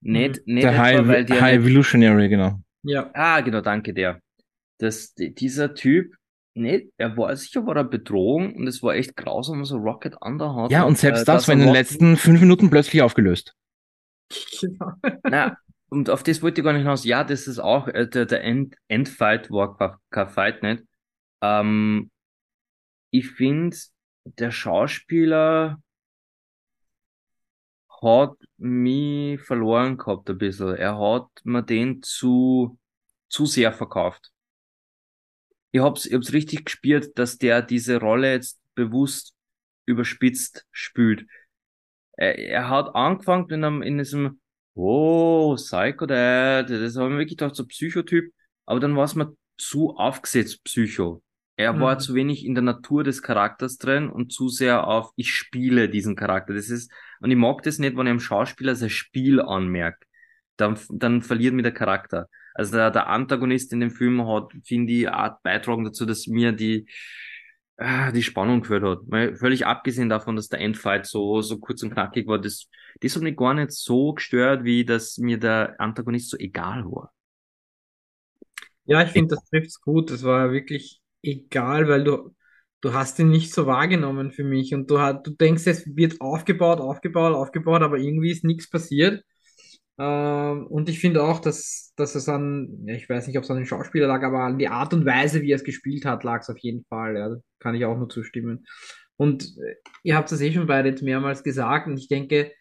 Nicht, 0.07 0.45
nicht 0.45 0.63
Der 0.63 0.71
etwa, 0.73 0.83
High, 0.83 1.07
weil 1.07 1.25
der 1.25 1.41
High 1.41 1.57
nicht, 1.57 1.65
Evolutionary, 1.67 2.29
genau. 2.29 2.59
Ja. 2.83 3.09
Ah, 3.13 3.41
genau, 3.41 3.61
danke 3.61 3.93
der. 3.93 4.19
Das, 4.79 5.13
die- 5.15 5.33
dieser 5.33 5.73
Typ, 5.73 6.13
nicht, 6.53 6.87
er 6.97 7.17
war 7.17 7.35
sicher 7.35 7.65
war 7.65 7.75
eine 7.75 7.85
Bedrohung 7.89 8.55
und 8.55 8.67
es 8.67 8.81
war 8.83 8.95
echt 8.95 9.15
grausam, 9.17 9.61
was 9.61 9.71
er 9.71 9.77
Rocket 9.77 10.15
an 10.21 10.37
der 10.37 10.53
Hand 10.53 10.71
Ja, 10.71 10.83
und 10.83 10.97
selbst 10.97 11.23
äh, 11.23 11.25
das 11.25 11.47
war 11.47 11.53
in 11.53 11.59
den 11.59 11.69
Rocket- 11.69 11.81
letzten 11.81 12.17
fünf 12.17 12.39
Minuten 12.39 12.69
plötzlich 12.69 13.01
aufgelöst. 13.01 13.55
Genau. 14.61 14.91
Na, 15.23 15.57
und 15.89 16.09
auf 16.09 16.23
das 16.23 16.41
wollte 16.41 16.61
ich 16.61 16.65
gar 16.65 16.73
nicht 16.73 16.81
hinaus. 16.83 17.03
Ja, 17.05 17.23
das 17.23 17.47
ist 17.47 17.59
auch, 17.59 17.87
äh, 17.87 18.07
der, 18.07 18.25
der 18.25 18.43
End, 18.43 18.75
Endfight 18.87 19.49
war 19.51 19.75
kein- 19.77 19.95
kein 20.11 20.29
Fight 20.29 20.63
nicht. 20.63 20.83
Ähm, 21.41 22.09
ich 23.11 23.27
finde, 23.31 23.75
der 24.25 24.51
Schauspieler 24.51 25.79
hat 28.05 28.37
mich 28.57 29.41
verloren 29.41 29.97
gehabt 29.97 30.29
ein 30.29 30.37
bisschen. 30.37 30.75
Er 30.75 30.97
hat 30.97 31.27
mir 31.43 31.63
den 31.63 32.01
zu, 32.03 32.79
zu 33.29 33.45
sehr 33.45 33.73
verkauft. 33.73 34.31
Ich 35.71 35.81
hab's, 35.81 36.05
ich 36.05 36.13
hab's 36.13 36.31
richtig 36.31 36.65
gespürt, 36.65 37.17
dass 37.19 37.37
der 37.37 37.61
diese 37.61 37.99
Rolle 37.99 38.31
jetzt 38.31 38.61
bewusst 38.75 39.35
überspitzt 39.85 40.65
spielt. 40.71 41.25
Er, 42.13 42.37
er 42.37 42.69
hat 42.69 42.95
angefangen 42.95 43.49
in 43.49 43.63
einem, 43.63 43.81
in 43.81 43.97
diesem, 43.97 44.39
oh, 44.75 45.55
Psycho 45.55 46.05
Dad, 46.05 46.69
das 46.69 46.95
habe 46.95 47.07
ich 47.07 47.11
mir 47.13 47.19
wirklich 47.19 47.37
gedacht, 47.37 47.55
so 47.55 47.65
Psychotyp, 47.65 48.33
aber 48.65 48.79
dann 48.79 48.95
war 48.95 49.05
es 49.05 49.15
mir 49.15 49.35
zu 49.57 49.95
aufgesetzt, 49.97 50.63
Psycho. 50.63 51.24
Er 51.57 51.79
war 51.79 51.97
Mhm. 51.97 51.99
zu 51.99 52.15
wenig 52.15 52.45
in 52.45 52.53
der 52.55 52.63
Natur 52.63 53.03
des 53.03 53.21
Charakters 53.21 53.77
drin 53.77 54.09
und 54.09 54.33
zu 54.33 54.49
sehr 54.49 54.87
auf, 54.87 55.11
ich 55.15 55.31
spiele 55.33 55.89
diesen 55.89 56.15
Charakter. 56.15 56.53
Das 56.53 56.69
ist, 56.69 56.91
und 57.21 57.31
ich 57.31 57.37
mag 57.37 57.61
das 57.63 57.79
nicht, 57.79 57.95
wenn 57.95 58.07
ich 58.07 58.11
einem 58.11 58.19
Schauspieler 58.19 58.75
sein 58.75 58.89
Spiel 58.89 59.41
anmerkt. 59.41 60.03
Dann, 60.57 60.77
dann 60.89 61.21
verliert 61.21 61.53
mir 61.53 61.63
der 61.63 61.73
Charakter. 61.73 62.27
Also 62.53 62.73
der, 62.77 62.91
der 62.91 63.07
Antagonist 63.07 63.73
in 63.73 63.79
dem 63.81 63.91
Film 63.91 64.25
hat, 64.27 64.51
finde 64.65 64.93
ich, 64.93 65.09
Art 65.09 65.43
beitragen 65.43 65.85
dazu, 65.85 66.05
dass 66.05 66.27
mir 66.27 66.51
die, 66.53 66.87
ah, 67.77 68.11
die 68.11 68.23
Spannung 68.23 68.61
geführt 68.61 68.83
hat. 68.83 68.99
Weil 69.07 69.35
völlig 69.35 69.65
abgesehen 69.65 70.09
davon, 70.09 70.35
dass 70.35 70.49
der 70.49 70.59
Endfight 70.61 71.05
so, 71.05 71.41
so 71.41 71.59
kurz 71.59 71.83
und 71.83 71.91
knackig 71.91 72.27
war, 72.27 72.39
das, 72.39 72.69
das 73.01 73.15
hat 73.15 73.23
mich 73.23 73.37
gar 73.37 73.53
nicht 73.53 73.71
so 73.71 74.13
gestört, 74.13 74.63
wie 74.63 74.85
dass 74.85 75.17
mir 75.17 75.39
der 75.39 75.75
Antagonist 75.79 76.29
so 76.29 76.37
egal 76.37 76.85
war. 76.85 77.13
Ja, 78.85 79.03
ich 79.03 79.11
finde, 79.11 79.35
das 79.35 79.45
trifft's 79.45 79.79
gut. 79.81 80.11
Das 80.11 80.23
war 80.23 80.51
wirklich 80.51 81.01
egal, 81.25 81.87
weil 81.87 82.03
du, 82.03 82.35
du 82.81 82.93
hast 82.93 83.19
ihn 83.19 83.29
nicht 83.29 83.53
so 83.53 83.65
wahrgenommen 83.65 84.31
für 84.31 84.43
mich 84.43 84.73
und 84.73 84.89
du, 84.89 84.99
hat, 84.99 85.25
du 85.27 85.31
denkst, 85.31 85.67
es 85.67 85.95
wird 85.95 86.21
aufgebaut, 86.21 86.79
aufgebaut, 86.79 87.33
aufgebaut, 87.35 87.81
aber 87.81 87.97
irgendwie 87.97 88.31
ist 88.31 88.43
nichts 88.43 88.69
passiert. 88.69 89.23
Ähm, 89.97 90.67
und 90.67 90.89
ich 90.89 90.99
finde 90.99 91.23
auch, 91.23 91.39
dass, 91.39 91.93
dass 91.95 92.15
es 92.15 92.27
an, 92.27 92.85
ich 92.87 93.09
weiß 93.09 93.27
nicht, 93.27 93.37
ob 93.37 93.43
es 93.43 93.51
an 93.51 93.57
den 93.57 93.65
Schauspieler 93.65 94.07
lag, 94.07 94.23
aber 94.23 94.39
an 94.39 94.57
die 94.59 94.67
Art 94.67 94.93
und 94.93 95.05
Weise, 95.05 95.41
wie 95.41 95.51
er 95.51 95.55
es 95.55 95.63
gespielt 95.63 96.05
hat, 96.05 96.23
lag 96.23 96.41
es 96.41 96.49
auf 96.49 96.57
jeden 96.59 96.85
Fall. 96.85 97.15
Ja, 97.17 97.35
kann 97.59 97.75
ich 97.75 97.85
auch 97.85 97.97
nur 97.97 98.09
zustimmen. 98.09 98.65
Und 99.17 99.45
äh, 99.57 99.75
ihr 100.03 100.15
habt 100.15 100.31
es 100.31 100.41
eh 100.41 100.51
schon 100.51 100.67
beide 100.67 100.89
jetzt 100.89 101.01
mehrmals 101.03 101.43
gesagt 101.43 101.87
und 101.87 101.97
ich 101.97 102.07
denke, 102.07 102.51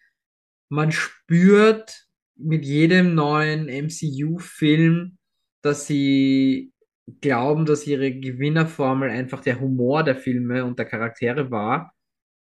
man 0.69 0.93
spürt 0.93 2.07
mit 2.37 2.65
jedem 2.65 3.15
neuen 3.15 3.69
MCU-Film, 3.69 5.19
dass 5.63 5.87
sie 5.87 6.73
glauben, 7.21 7.67
dass 7.67 7.87
ihre 7.87 8.13
Gewinnerformel 8.13 9.11
einfach 9.11 9.41
der 9.41 9.61
Humor 9.61 10.03
der 10.05 10.17
Filme 10.17 10.65
und 10.65 10.79
der 10.79 10.87
Charaktere 10.87 11.51
war, 11.51 11.93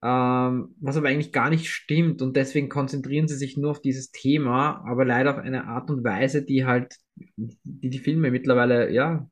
ähm, 0.02 0.74
was 0.80 0.96
aber 0.96 1.08
eigentlich 1.08 1.32
gar 1.32 1.50
nicht 1.50 1.68
stimmt 1.68 2.22
und 2.22 2.36
deswegen 2.36 2.68
konzentrieren 2.68 3.28
sie 3.28 3.36
sich 3.36 3.56
nur 3.56 3.70
auf 3.70 3.80
dieses 3.80 4.10
Thema, 4.10 4.84
aber 4.86 5.04
leider 5.04 5.32
auf 5.32 5.38
eine 5.38 5.66
Art 5.66 5.90
und 5.90 6.04
Weise, 6.04 6.44
die 6.44 6.64
halt 6.64 6.96
die, 7.14 7.90
die 7.90 7.98
Filme 7.98 8.30
mittlerweile 8.30 8.90
ja 8.92 9.28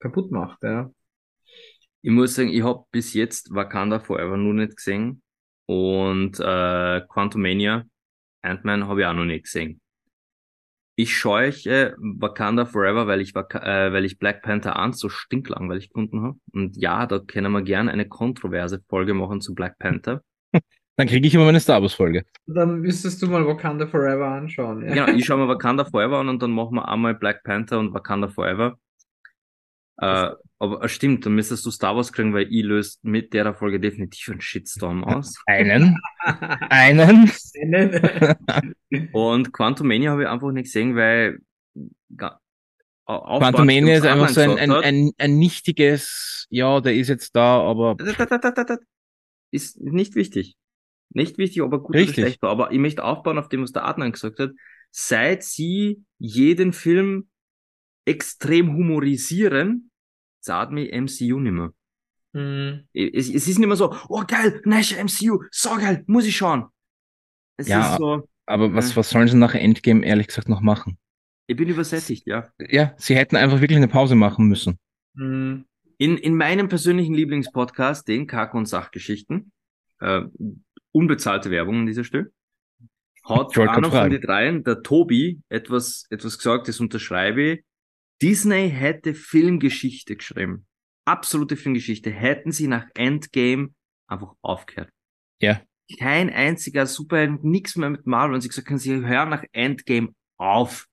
kaputt 0.00 0.30
macht, 0.30 0.62
ja. 0.62 0.90
Ich 2.02 2.10
muss 2.10 2.34
sagen, 2.34 2.48
ich 2.48 2.62
habe 2.62 2.84
bis 2.90 3.12
jetzt 3.12 3.54
Wakanda 3.54 4.00
Forever 4.00 4.36
nur 4.36 4.54
nicht 4.54 4.76
gesehen 4.76 5.22
und 5.66 6.40
äh, 6.40 7.02
Quantumania, 7.08 7.84
Ant-Man 8.42 8.88
habe 8.88 9.00
ich 9.02 9.06
auch 9.06 9.14
noch 9.14 9.26
nicht 9.26 9.44
gesehen. 9.44 9.80
Ich 11.00 11.16
scheuche 11.16 11.96
Wakanda 11.98 12.66
Forever, 12.66 13.06
weil 13.06 13.22
ich, 13.22 13.34
Waka 13.34 13.60
äh, 13.60 13.90
weil 13.90 14.04
ich 14.04 14.18
Black 14.18 14.42
Panther 14.42 14.78
1 14.78 14.98
so 14.98 15.08
stinklangweilig 15.08 15.88
gefunden 15.88 16.20
habe. 16.20 16.36
Und 16.52 16.76
ja, 16.76 17.06
da 17.06 17.20
können 17.20 17.50
wir 17.52 17.62
gerne 17.62 17.90
eine 17.90 18.06
kontroverse 18.06 18.82
Folge 18.86 19.14
machen 19.14 19.40
zu 19.40 19.54
Black 19.54 19.78
Panther. 19.78 20.22
Dann 20.96 21.06
kriege 21.06 21.26
ich 21.26 21.34
immer 21.34 21.46
meine 21.46 21.58
Star 21.58 21.80
Wars 21.80 21.94
Folge. 21.94 22.26
Dann 22.46 22.80
müsstest 22.80 23.22
du 23.22 23.28
mal 23.28 23.46
Wakanda 23.46 23.86
Forever 23.86 24.26
anschauen. 24.26 24.86
Ja. 24.86 25.06
Genau, 25.06 25.18
ich 25.18 25.24
schaue 25.24 25.38
mir 25.38 25.48
Wakanda 25.48 25.86
Forever 25.86 26.18
an 26.18 26.28
und 26.28 26.42
dann 26.42 26.50
machen 26.50 26.74
wir 26.74 26.86
einmal 26.86 27.14
Black 27.14 27.44
Panther 27.44 27.78
und 27.78 27.94
Wakanda 27.94 28.28
Forever. 28.28 28.76
Äh, 30.00 30.30
aber 30.58 30.82
äh, 30.82 30.88
stimmt, 30.88 31.26
dann 31.26 31.34
müsstest 31.34 31.64
du 31.66 31.70
Star 31.70 31.94
Wars 31.94 32.12
kriegen, 32.12 32.32
weil 32.32 32.46
ich 32.50 32.64
löst 32.64 33.04
mit 33.04 33.34
der 33.34 33.52
Folge 33.54 33.80
definitiv 33.80 34.30
einen 34.30 34.40
Shitstorm 34.40 35.04
aus. 35.04 35.34
Einen. 35.46 35.98
Einen. 36.24 37.30
Und 39.12 39.52
Quantum 39.52 39.88
Mania 39.88 40.12
habe 40.12 40.22
ich 40.22 40.28
einfach 40.28 40.52
nicht 40.52 40.64
gesehen, 40.64 40.96
weil 40.96 41.40
Quantum 42.16 43.66
Mania 43.66 43.98
ist 43.98 44.06
einfach 44.06 44.30
so 44.30 44.40
ein, 44.40 44.58
ein, 44.58 44.70
ein, 44.72 45.10
ein 45.18 45.38
nichtiges, 45.38 46.46
ja, 46.48 46.80
der 46.80 46.94
ist 46.94 47.08
jetzt 47.08 47.36
da, 47.36 47.60
aber. 47.60 47.96
Ist 49.50 49.80
nicht 49.80 50.14
wichtig. 50.14 50.56
Nicht 51.12 51.38
wichtig, 51.38 51.60
ob 51.62 51.72
er 51.72 51.80
gut 51.80 51.94
Richtig. 51.94 52.18
oder 52.18 52.26
schlecht 52.26 52.42
war. 52.42 52.50
Aber 52.50 52.70
ich 52.72 52.78
möchte 52.78 53.04
aufbauen 53.04 53.38
auf 53.38 53.48
dem, 53.48 53.62
was 53.62 53.72
der 53.72 53.84
Adnan 53.84 54.12
gesagt 54.12 54.38
hat. 54.38 54.52
Seit 54.92 55.42
sie 55.42 56.04
jeden 56.18 56.72
Film 56.72 57.28
extrem 58.04 58.74
humorisieren, 58.74 59.89
zahlt 60.40 60.70
mich 60.70 60.92
MCU 60.92 61.38
nicht 61.40 61.52
mehr. 61.52 61.72
Hm. 62.34 62.84
Es, 62.92 63.28
es 63.28 63.48
ist 63.48 63.58
nicht 63.58 63.66
mehr 63.66 63.76
so, 63.76 63.94
oh 64.08 64.22
geil, 64.26 64.60
neues 64.64 64.92
MCU, 64.92 65.42
so 65.50 65.70
geil, 65.76 66.04
muss 66.06 66.24
ich 66.26 66.36
schauen. 66.36 66.66
Es 67.56 67.68
Ja. 67.68 67.92
ist 67.92 67.98
so, 67.98 68.28
aber 68.46 68.72
was, 68.74 68.96
was 68.96 69.10
sollen 69.10 69.28
sie 69.28 69.36
nach 69.36 69.54
Endgame 69.54 70.04
ehrlich 70.04 70.28
gesagt 70.28 70.48
noch 70.48 70.60
machen? 70.60 70.98
ich 71.46 71.56
bin 71.56 71.68
übersättigt, 71.68 72.28
ja. 72.28 72.48
Ja, 72.60 72.94
sie 72.96 73.16
hätten 73.16 73.34
einfach 73.34 73.60
wirklich 73.60 73.76
eine 73.76 73.88
Pause 73.88 74.14
machen 74.14 74.46
müssen. 74.46 74.78
Hm. 75.16 75.64
In, 75.98 76.16
in 76.16 76.36
meinem 76.36 76.68
persönlichen 76.68 77.12
Lieblingspodcast, 77.12 78.06
den 78.06 78.28
Kack- 78.28 78.54
und 78.54 78.66
Sachgeschichten, 78.66 79.50
äh, 79.98 80.22
unbezahlte 80.92 81.50
Werbung 81.50 81.80
an 81.80 81.86
dieser 81.86 82.04
Stelle, 82.04 82.30
hat 83.24 83.58
einer 83.58 83.90
von 83.90 84.10
den 84.10 84.20
dreien, 84.20 84.62
der 84.62 84.82
Tobi, 84.82 85.40
etwas, 85.48 86.06
etwas 86.10 86.38
gesagt, 86.38 86.68
das 86.68 86.78
unterschreibe 86.78 87.42
ich. 87.42 87.64
Disney 88.20 88.70
hätte 88.70 89.14
Filmgeschichte 89.14 90.16
geschrieben. 90.16 90.66
Absolute 91.04 91.56
Filmgeschichte. 91.56 92.10
Hätten 92.10 92.52
sie 92.52 92.68
nach 92.68 92.86
Endgame 92.94 93.74
einfach 94.06 94.34
aufgehört. 94.42 94.90
Ja. 95.40 95.62
Kein 95.98 96.30
einziger 96.30 96.86
Superheld, 96.86 97.42
nichts 97.42 97.76
mehr 97.76 97.90
mit 97.90 98.06
Marvel. 98.06 98.34
Und 98.34 98.42
sie 98.42 98.48
gesagt 98.48 98.68
haben, 98.68 98.78
sie 98.78 98.94
hören 99.06 99.30
nach 99.30 99.44
Endgame 99.52 100.14
auf. 100.36 100.86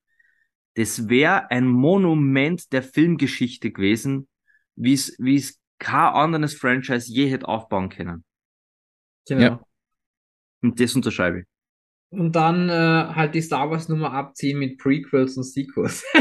Das 0.75 1.09
wäre 1.09 1.51
ein 1.51 1.67
Monument 1.67 2.71
der 2.71 2.83
Filmgeschichte 2.83 3.71
gewesen, 3.71 4.27
wie 4.75 4.93
es, 4.93 5.15
wie 5.19 5.35
es 5.35 5.59
kein 5.79 6.13
anderes 6.13 6.55
Franchise 6.55 7.11
je 7.11 7.29
hätte 7.29 7.47
aufbauen 7.47 7.89
können. 7.89 8.23
Genau. 9.27 9.41
Ja. 9.41 9.63
Und 10.61 10.79
das 10.79 10.95
unterschreibe 10.95 11.41
ich. 11.41 11.45
Und 12.09 12.35
dann 12.37 12.69
äh, 12.69 12.71
halt 12.73 13.35
die 13.35 13.41
Star 13.41 13.69
Wars 13.69 13.89
Nummer 13.89 14.13
abziehen 14.13 14.59
mit 14.59 14.77
Prequels 14.77 15.35
und 15.35 15.43
Sequels. 15.43 16.05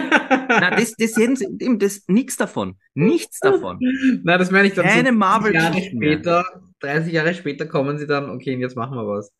Na, 0.48 0.70
das, 0.70 0.94
das, 0.98 1.16
hätten 1.16 1.36
sie- 1.36 1.46
das, 1.78 2.02
nichts 2.08 2.36
davon. 2.36 2.76
Nichts 2.94 3.38
davon. 3.38 3.78
Na, 4.24 4.36
das 4.36 4.50
meine 4.50 4.66
ich 4.66 4.74
dann 4.74 4.84
Keine 4.84 5.04
30 5.04 5.04
Jahre 5.04 5.16
Marvel-Geschichten 5.16 5.98
mehr. 5.98 6.12
später, 6.14 6.44
30 6.80 7.12
Jahre 7.12 7.34
später 7.34 7.66
kommen 7.66 7.98
sie 7.98 8.06
dann, 8.08 8.30
okay, 8.30 8.56
jetzt 8.56 8.76
machen 8.76 8.96
wir 8.96 9.06
was. 9.06 9.32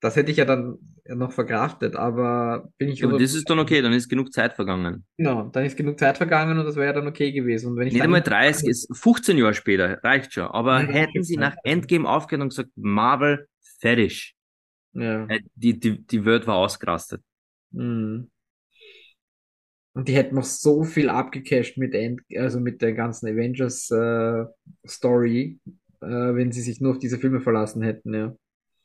Das 0.00 0.16
hätte 0.16 0.30
ich 0.30 0.36
ja 0.36 0.44
dann 0.44 0.76
noch 1.06 1.32
verkraftet, 1.32 1.96
aber 1.96 2.68
bin 2.76 2.90
ich 2.90 3.02
Aber 3.02 3.12
über- 3.14 3.20
das 3.22 3.32
ist 3.32 3.48
dann 3.48 3.58
okay, 3.58 3.80
dann 3.80 3.94
ist 3.94 4.08
genug 4.10 4.30
Zeit 4.34 4.52
vergangen. 4.52 5.06
Genau, 5.16 5.44
dann 5.44 5.64
ist 5.64 5.76
genug 5.78 5.98
Zeit 5.98 6.18
vergangen 6.18 6.58
und 6.58 6.66
das 6.66 6.76
wäre 6.76 6.86
ja 6.88 6.92
dann 6.92 7.06
okay 7.06 7.32
gewesen. 7.32 7.70
Und 7.72 7.76
wenn 7.78 7.86
ich 7.86 7.94
Nicht 7.94 8.02
einmal 8.02 8.20
30, 8.20 8.68
ist 8.68 8.94
15 8.94 9.38
Jahre 9.38 9.54
später, 9.54 9.98
reicht 10.04 10.34
schon. 10.34 10.44
Aber 10.48 10.82
Ja, 10.82 10.86
hätten 10.88 11.22
sie 11.24 11.34
ja. 11.36 11.40
nach 11.40 11.56
Endgame 11.64 12.06
aufgehört 12.06 12.42
und 12.42 12.48
gesagt, 12.50 12.70
Marvel, 12.76 13.48
fertig. 13.80 14.34
Ja. 14.94 15.24
Äh, 15.28 15.40
Die, 15.54 15.78
die, 15.78 16.06
die 16.06 16.24
Welt 16.24 16.46
war 16.46 16.56
ausgerastet. 16.56 17.22
Mhm. 17.72 18.30
Und 19.96 20.08
die 20.08 20.14
hätten 20.14 20.34
noch 20.34 20.44
so 20.44 20.82
viel 20.82 21.08
abgecasht 21.08 21.78
mit 21.78 21.94
End, 21.94 22.20
also 22.36 22.58
mit 22.58 22.82
der 22.82 22.94
ganzen 22.94 23.28
Avengers 23.28 23.90
äh, 23.90 24.44
Story, 24.86 25.60
äh, 26.00 26.06
wenn 26.06 26.50
sie 26.50 26.62
sich 26.62 26.80
nur 26.80 26.92
auf 26.92 26.98
diese 26.98 27.18
Filme 27.18 27.40
verlassen 27.40 27.82
hätten, 27.82 28.12
ja. 28.12 28.34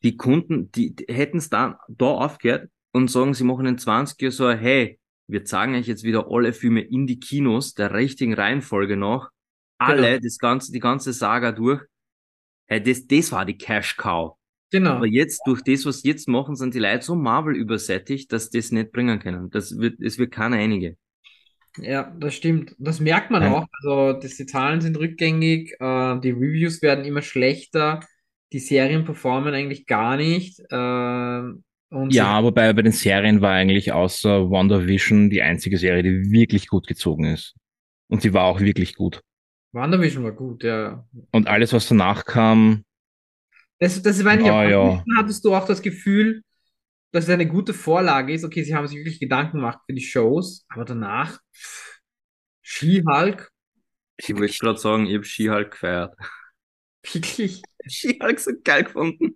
Die 0.03 0.15
Kunden, 0.15 0.71
die, 0.71 0.95
die 0.95 1.13
hätten 1.13 1.39
es 1.39 1.49
dann 1.49 1.75
da 1.89 2.05
aufgehört 2.05 2.69
und 2.93 3.09
sagen, 3.11 3.33
sie 3.33 3.43
machen 3.43 3.65
in 3.65 3.77
20 3.77 4.21
Jahren 4.21 4.31
so, 4.31 4.49
hey, 4.49 4.99
wir 5.27 5.43
zeigen 5.45 5.75
euch 5.75 5.87
jetzt 5.87 6.03
wieder 6.03 6.27
alle 6.31 6.53
Filme 6.53 6.81
in 6.81 7.05
die 7.05 7.19
Kinos, 7.19 7.73
der 7.73 7.93
richtigen 7.93 8.33
Reihenfolge 8.33 8.95
nach. 8.95 9.29
Alle, 9.77 10.11
Genau. 10.13 10.19
das 10.23 10.37
ganze, 10.37 10.71
die 10.71 10.79
ganze 10.79 11.11
Saga 11.11 11.51
durch. 11.51 11.83
Hey, 12.67 12.81
das, 12.81 13.07
das 13.07 13.31
war 13.31 13.45
die 13.45 13.57
Cash 13.57 13.97
Cow. 13.97 14.38
Genau. 14.71 14.91
Aber 14.97 15.07
jetzt, 15.07 15.41
durch 15.47 15.61
das, 15.63 15.85
was 15.85 16.01
sie 16.01 16.09
jetzt 16.09 16.27
machen, 16.27 16.55
sind 16.55 16.73
die 16.75 16.79
Leute 16.79 17.03
so 17.03 17.15
Marvel 17.15 17.55
übersättigt, 17.55 18.31
dass 18.31 18.49
das 18.51 18.71
nicht 18.71 18.91
bringen 18.91 19.19
können. 19.19 19.49
Das 19.49 19.77
wird, 19.77 19.99
es 20.01 20.17
wird 20.19 20.31
keiner 20.31 20.57
einige. 20.57 20.95
Ja, 21.77 22.13
das 22.19 22.35
stimmt. 22.35 22.75
Das 22.79 22.99
merkt 22.99 23.31
man 23.31 23.43
Ja. 23.43 23.53
auch. 23.59 23.67
Also, 23.81 24.19
das, 24.19 24.35
die 24.35 24.45
Zahlen 24.45 24.81
sind 24.81 24.97
rückgängig, 24.97 25.73
äh, 25.79 26.19
die 26.19 26.31
Reviews 26.31 26.81
werden 26.81 27.05
immer 27.05 27.21
schlechter, 27.21 28.01
die 28.51 28.59
Serien 28.59 29.05
performen 29.05 29.53
eigentlich 29.53 29.85
gar 29.85 30.17
nicht. 30.17 30.59
ähm, 30.71 31.63
und 31.91 32.13
Ja, 32.13 32.25
sie- 32.25 32.29
aber 32.29 32.51
bei, 32.51 32.73
bei 32.73 32.81
den 32.83 32.91
Serien 32.91 33.41
war 33.41 33.51
eigentlich 33.53 33.91
außer 33.93 34.49
WandaVision 34.51 35.29
die 35.29 35.41
einzige 35.41 35.77
Serie, 35.77 36.03
die 36.03 36.31
wirklich 36.31 36.67
gut 36.67 36.85
gezogen 36.87 37.25
ist. 37.25 37.55
Und 38.09 38.23
die 38.23 38.33
war 38.33 38.43
auch 38.45 38.59
wirklich 38.59 38.95
gut. 38.95 39.21
WandaVision 39.71 40.23
war 40.23 40.31
gut, 40.31 40.63
ja. 40.63 41.05
Und 41.31 41.47
alles, 41.47 41.73
was 41.73 41.87
danach 41.87 42.25
kam, 42.25 42.83
Das, 43.79 44.01
das 44.01 44.21
meine 44.23 44.43
ich 44.43 44.49
Ah, 44.49 44.51
auch. 44.51 44.69
ja. 44.69 45.03
Hattest 45.17 45.45
du 45.45 45.55
auch 45.55 45.65
das 45.65 45.81
Gefühl, 45.81 46.43
dass 47.11 47.25
es 47.25 47.29
eine 47.31 47.47
gute 47.47 47.73
Vorlage 47.73 48.33
ist? 48.33 48.43
Okay, 48.45 48.63
sie 48.63 48.75
haben 48.75 48.87
sich 48.87 48.97
wirklich 48.97 49.19
Gedanken 49.19 49.57
gemacht 49.59 49.79
für 49.87 49.93
die 49.95 50.01
Shows, 50.03 50.65
aber 50.69 50.85
danach, 50.85 51.39
She-Hulk, 52.61 53.51
Ich 54.17 54.35
wollte 54.35 54.57
gerade 54.59 54.77
sagen, 54.79 55.07
ich 55.07 55.15
habe 55.15 55.23
She-Hulk 55.25 55.71
gefeiert. 55.71 56.15
wirklich. 57.03 57.61
She-Hulk 57.87 58.39
so 58.39 58.51
geil 58.63 58.83
gefunden. 58.83 59.35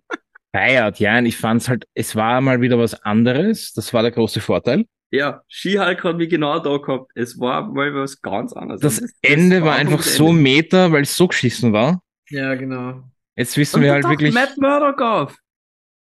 feiert, 0.52 1.00
ja, 1.00 1.18
und 1.18 1.26
ich 1.26 1.36
fand's 1.36 1.68
halt, 1.68 1.84
es 1.94 2.16
war 2.16 2.40
mal 2.40 2.60
wieder 2.60 2.78
was 2.78 2.94
anderes, 3.02 3.72
das 3.72 3.92
war 3.92 4.02
der 4.02 4.12
große 4.12 4.40
Vorteil. 4.40 4.86
Ja, 5.10 5.42
She-Hulk 5.48 6.02
hat 6.04 6.16
mich 6.16 6.28
genau 6.28 6.58
da 6.58 6.76
gehabt. 6.78 7.10
Es 7.14 7.38
war 7.38 7.72
mal 7.72 7.94
was 7.94 8.20
ganz 8.20 8.52
anderes. 8.52 8.80
Das 8.80 9.00
Und 9.00 9.10
Ende 9.22 9.64
war 9.64 9.74
Anfang 9.74 9.76
einfach 9.76 10.02
so 10.02 10.32
Ende. 10.32 10.32
meta, 10.32 10.92
weil 10.92 11.02
es 11.02 11.16
so 11.16 11.28
geschissen 11.28 11.72
war. 11.72 12.02
Ja, 12.30 12.54
genau. 12.54 13.10
Jetzt 13.36 13.56
wissen 13.56 13.82
wir 13.82 13.92
halt 13.92 14.08
wirklich, 14.08 14.34
Matt 14.34 14.56
Murdock 14.58 15.00
auf. 15.02 15.36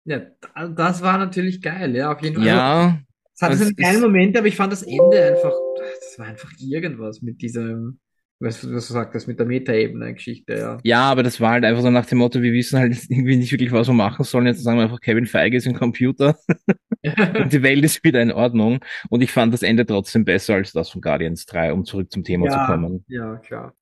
Ja, 0.05 0.19
da- 0.19 0.67
das 0.69 1.01
war 1.01 1.17
natürlich 1.17 1.61
geil, 1.61 1.95
ja, 1.95 2.13
auf 2.13 2.21
jeden 2.21 2.35
Fall. 2.35 2.43
Also, 2.47 2.57
ja, 2.59 2.99
es 3.33 3.41
hatte 3.41 3.53
es 3.55 3.59
seine 3.59 3.73
geilen 3.75 4.01
Momente, 4.01 4.39
aber 4.39 4.47
ich 4.47 4.55
fand 4.55 4.71
das 4.71 4.83
Ende 4.83 5.21
einfach, 5.23 5.53
das 5.99 6.17
war 6.17 6.27
einfach 6.27 6.51
irgendwas 6.59 7.21
mit 7.21 7.41
diesem, 7.41 7.99
was, 8.39 8.63
was 8.71 8.87
du 8.87 8.93
sagtest, 8.93 9.27
mit 9.27 9.39
der 9.39 9.47
Metaebene-Geschichte, 9.47 10.53
ja. 10.53 10.77
ja, 10.83 11.01
aber 11.01 11.23
das 11.23 11.41
war 11.41 11.51
halt 11.51 11.65
einfach 11.65 11.81
so 11.81 11.89
nach 11.89 12.05
dem 12.05 12.19
Motto, 12.19 12.41
wir 12.41 12.53
wissen 12.53 12.79
halt 12.79 12.97
irgendwie 13.09 13.35
nicht 13.35 13.51
wirklich, 13.51 13.71
was 13.71 13.87
wir 13.87 13.93
machen 13.93 14.23
sollen. 14.23 14.45
Jetzt 14.45 14.63
sagen 14.63 14.77
wir 14.77 14.83
einfach, 14.83 15.01
Kevin 15.01 15.25
Feige 15.25 15.57
ist 15.57 15.67
ein 15.67 15.73
Computer 15.75 16.37
und 17.03 17.51
die 17.51 17.63
Welt 17.63 17.83
ist 17.83 18.03
wieder 18.03 18.21
in 18.21 18.31
Ordnung. 18.31 18.79
Und 19.09 19.21
ich 19.21 19.31
fand 19.31 19.53
das 19.53 19.63
Ende 19.63 19.85
trotzdem 19.85 20.23
besser 20.23 20.55
als 20.55 20.71
das 20.71 20.89
von 20.89 21.01
Guardians 21.01 21.45
3, 21.47 21.73
um 21.73 21.83
zurück 21.83 22.11
zum 22.11 22.23
Thema 22.23 22.49
zu 22.49 22.59
kommen. 22.59 23.03
Ja, 23.07 23.35
klar. 23.37 23.73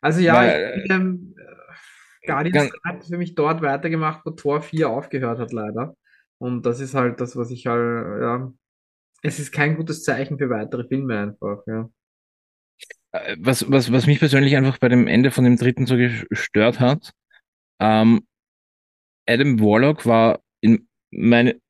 Also 0.00 0.20
ja, 0.20 0.34
Weil, 0.34 0.82
ich, 0.84 0.90
ähm, 0.90 1.34
Guardians 2.26 2.70
ganz- 2.70 2.70
3 2.82 2.90
hat 2.90 3.04
für 3.04 3.18
mich 3.18 3.34
dort 3.34 3.62
weitergemacht, 3.62 4.24
wo 4.24 4.30
Tor 4.30 4.62
4 4.62 4.88
aufgehört 4.90 5.38
hat, 5.38 5.52
leider. 5.52 5.96
Und 6.38 6.66
das 6.66 6.80
ist 6.80 6.94
halt 6.94 7.20
das, 7.20 7.36
was 7.36 7.50
ich 7.50 7.66
halt, 7.66 8.20
ja, 8.20 8.52
es 9.22 9.38
ist 9.38 9.52
kein 9.52 9.76
gutes 9.76 10.02
Zeichen 10.02 10.38
für 10.38 10.50
weitere 10.50 10.86
Filme 10.86 11.18
einfach, 11.18 11.62
ja. 11.66 11.88
Äh, 13.12 13.36
Was, 13.38 13.70
was, 13.70 13.92
was 13.92 14.06
mich 14.06 14.18
persönlich 14.18 14.56
einfach 14.56 14.78
bei 14.78 14.88
dem 14.88 15.06
Ende 15.06 15.30
von 15.30 15.44
dem 15.44 15.56
dritten 15.56 15.86
so 15.86 15.96
gestört 15.96 16.80
hat, 16.80 17.12
ähm, 17.80 18.26
Adam 19.26 19.60
Warlock 19.60 20.04
war 20.04 20.40
in, 20.60 20.88
meine, 21.10 21.60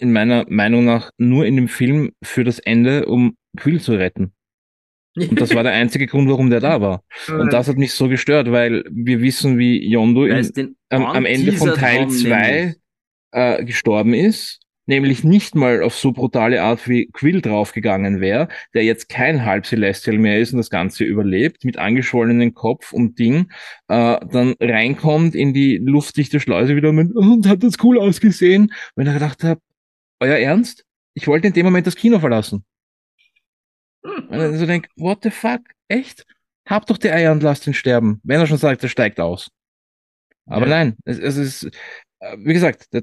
in 0.00 0.12
meiner 0.12 0.44
Meinung 0.48 0.84
nach 0.84 1.10
nur 1.16 1.46
in 1.46 1.56
dem 1.56 1.68
Film 1.68 2.12
für 2.22 2.44
das 2.44 2.58
Ende, 2.58 3.06
um 3.06 3.36
Quill 3.56 3.80
zu 3.80 3.92
retten. 3.92 4.34
Und 5.30 5.40
das 5.40 5.54
war 5.54 5.62
der 5.62 5.72
einzige 5.72 6.06
Grund, 6.06 6.28
warum 6.28 6.50
der 6.50 6.60
da 6.60 6.80
war. 6.80 7.02
Und 7.28 7.52
das 7.52 7.68
hat 7.68 7.76
mich 7.76 7.92
so 7.92 8.08
gestört, 8.08 8.50
weil 8.50 8.84
wir 8.90 9.20
wissen, 9.20 9.58
wie 9.58 9.88
Yondu 9.88 10.24
in, 10.24 10.76
am, 10.90 11.04
am 11.04 11.24
Ende 11.24 11.52
von 11.52 11.74
Teil 11.74 12.02
haben, 12.02 12.10
2 12.10 12.28
nämlich. 12.30 12.76
äh, 13.32 13.64
gestorben 13.64 14.14
ist, 14.14 14.60
nämlich 14.86 15.22
nicht 15.22 15.54
mal 15.54 15.82
auf 15.82 15.94
so 15.94 16.12
brutale 16.12 16.62
Art 16.62 16.88
wie 16.88 17.08
Quill 17.12 17.42
draufgegangen 17.42 18.20
wäre, 18.20 18.48
der 18.74 18.84
jetzt 18.84 19.08
kein 19.08 19.44
Halb 19.44 19.66
Celestial 19.66 20.18
mehr 20.18 20.38
ist 20.38 20.52
und 20.52 20.58
das 20.58 20.70
Ganze 20.70 21.04
überlebt, 21.04 21.64
mit 21.64 21.78
angeschwollenen 21.78 22.54
Kopf 22.54 22.92
und 22.92 23.18
Ding, 23.18 23.50
äh, 23.88 24.18
dann 24.30 24.54
reinkommt 24.58 25.34
in 25.34 25.52
die 25.52 25.76
luftdichte 25.76 26.40
Schleuse 26.40 26.74
wieder 26.74 26.88
und, 26.88 27.14
und 27.14 27.46
hat 27.46 27.62
das 27.62 27.74
cool 27.82 27.98
ausgesehen, 27.98 28.72
und 28.94 29.06
ich 29.06 29.12
gedacht 29.12 29.44
habe, 29.44 29.60
euer 30.20 30.38
Ernst? 30.38 30.84
Ich 31.14 31.26
wollte 31.26 31.48
in 31.48 31.52
dem 31.52 31.66
Moment 31.66 31.86
das 31.86 31.96
Kino 31.96 32.18
verlassen. 32.18 32.64
Und 34.16 34.30
dann 34.38 34.58
so 34.58 34.66
denk, 34.66 34.88
what 34.96 35.20
the 35.22 35.30
fuck? 35.30 35.60
Echt? 35.88 36.24
Hab 36.66 36.86
doch 36.86 36.98
die 36.98 37.10
Eier 37.10 37.32
und 37.32 37.42
lasst 37.42 37.66
ihn 37.66 37.74
sterben. 37.74 38.20
Wenn 38.24 38.40
er 38.40 38.46
schon 38.46 38.58
sagt, 38.58 38.82
er 38.82 38.88
steigt 38.88 39.20
aus. 39.20 39.50
Aber 40.46 40.66
Ja. 40.66 40.68
nein, 40.68 40.96
es, 41.04 41.18
es 41.18 41.36
ist, 41.36 41.64
äh, 42.20 42.36
wie 42.38 42.52
gesagt, 42.52 42.92
der 42.92 43.02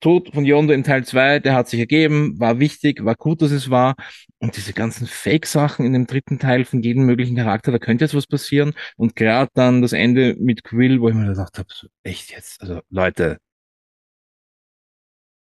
Tod 0.00 0.32
von 0.34 0.44
Yondo 0.44 0.72
in 0.74 0.84
Teil 0.84 1.04
2, 1.04 1.38
der 1.40 1.54
hat 1.54 1.68
sich 1.68 1.80
ergeben, 1.80 2.38
war 2.38 2.58
wichtig, 2.60 3.04
war 3.04 3.14
gut, 3.14 3.40
dass 3.42 3.50
es 3.50 3.70
war. 3.70 3.94
Und 4.38 4.56
diese 4.56 4.72
ganzen 4.74 5.06
Fake-Sachen 5.06 5.86
in 5.86 5.94
dem 5.94 6.06
dritten 6.06 6.38
Teil 6.38 6.64
von 6.66 6.82
jedem 6.82 7.06
möglichen 7.06 7.36
Charakter, 7.36 7.72
da 7.72 7.78
könnte 7.78 8.04
jetzt 8.04 8.14
was 8.14 8.26
passieren. 8.26 8.74
Und 8.96 9.16
gerade 9.16 9.50
dann 9.54 9.82
das 9.82 9.92
Ende 9.94 10.36
mit 10.38 10.64
Quill, 10.64 11.00
wo 11.00 11.08
ich 11.08 11.14
mir 11.14 11.26
gedacht 11.28 11.58
habe, 11.58 11.68
so, 11.72 11.88
echt 12.02 12.30
jetzt, 12.32 12.60
also 12.60 12.80
Leute. 12.90 13.38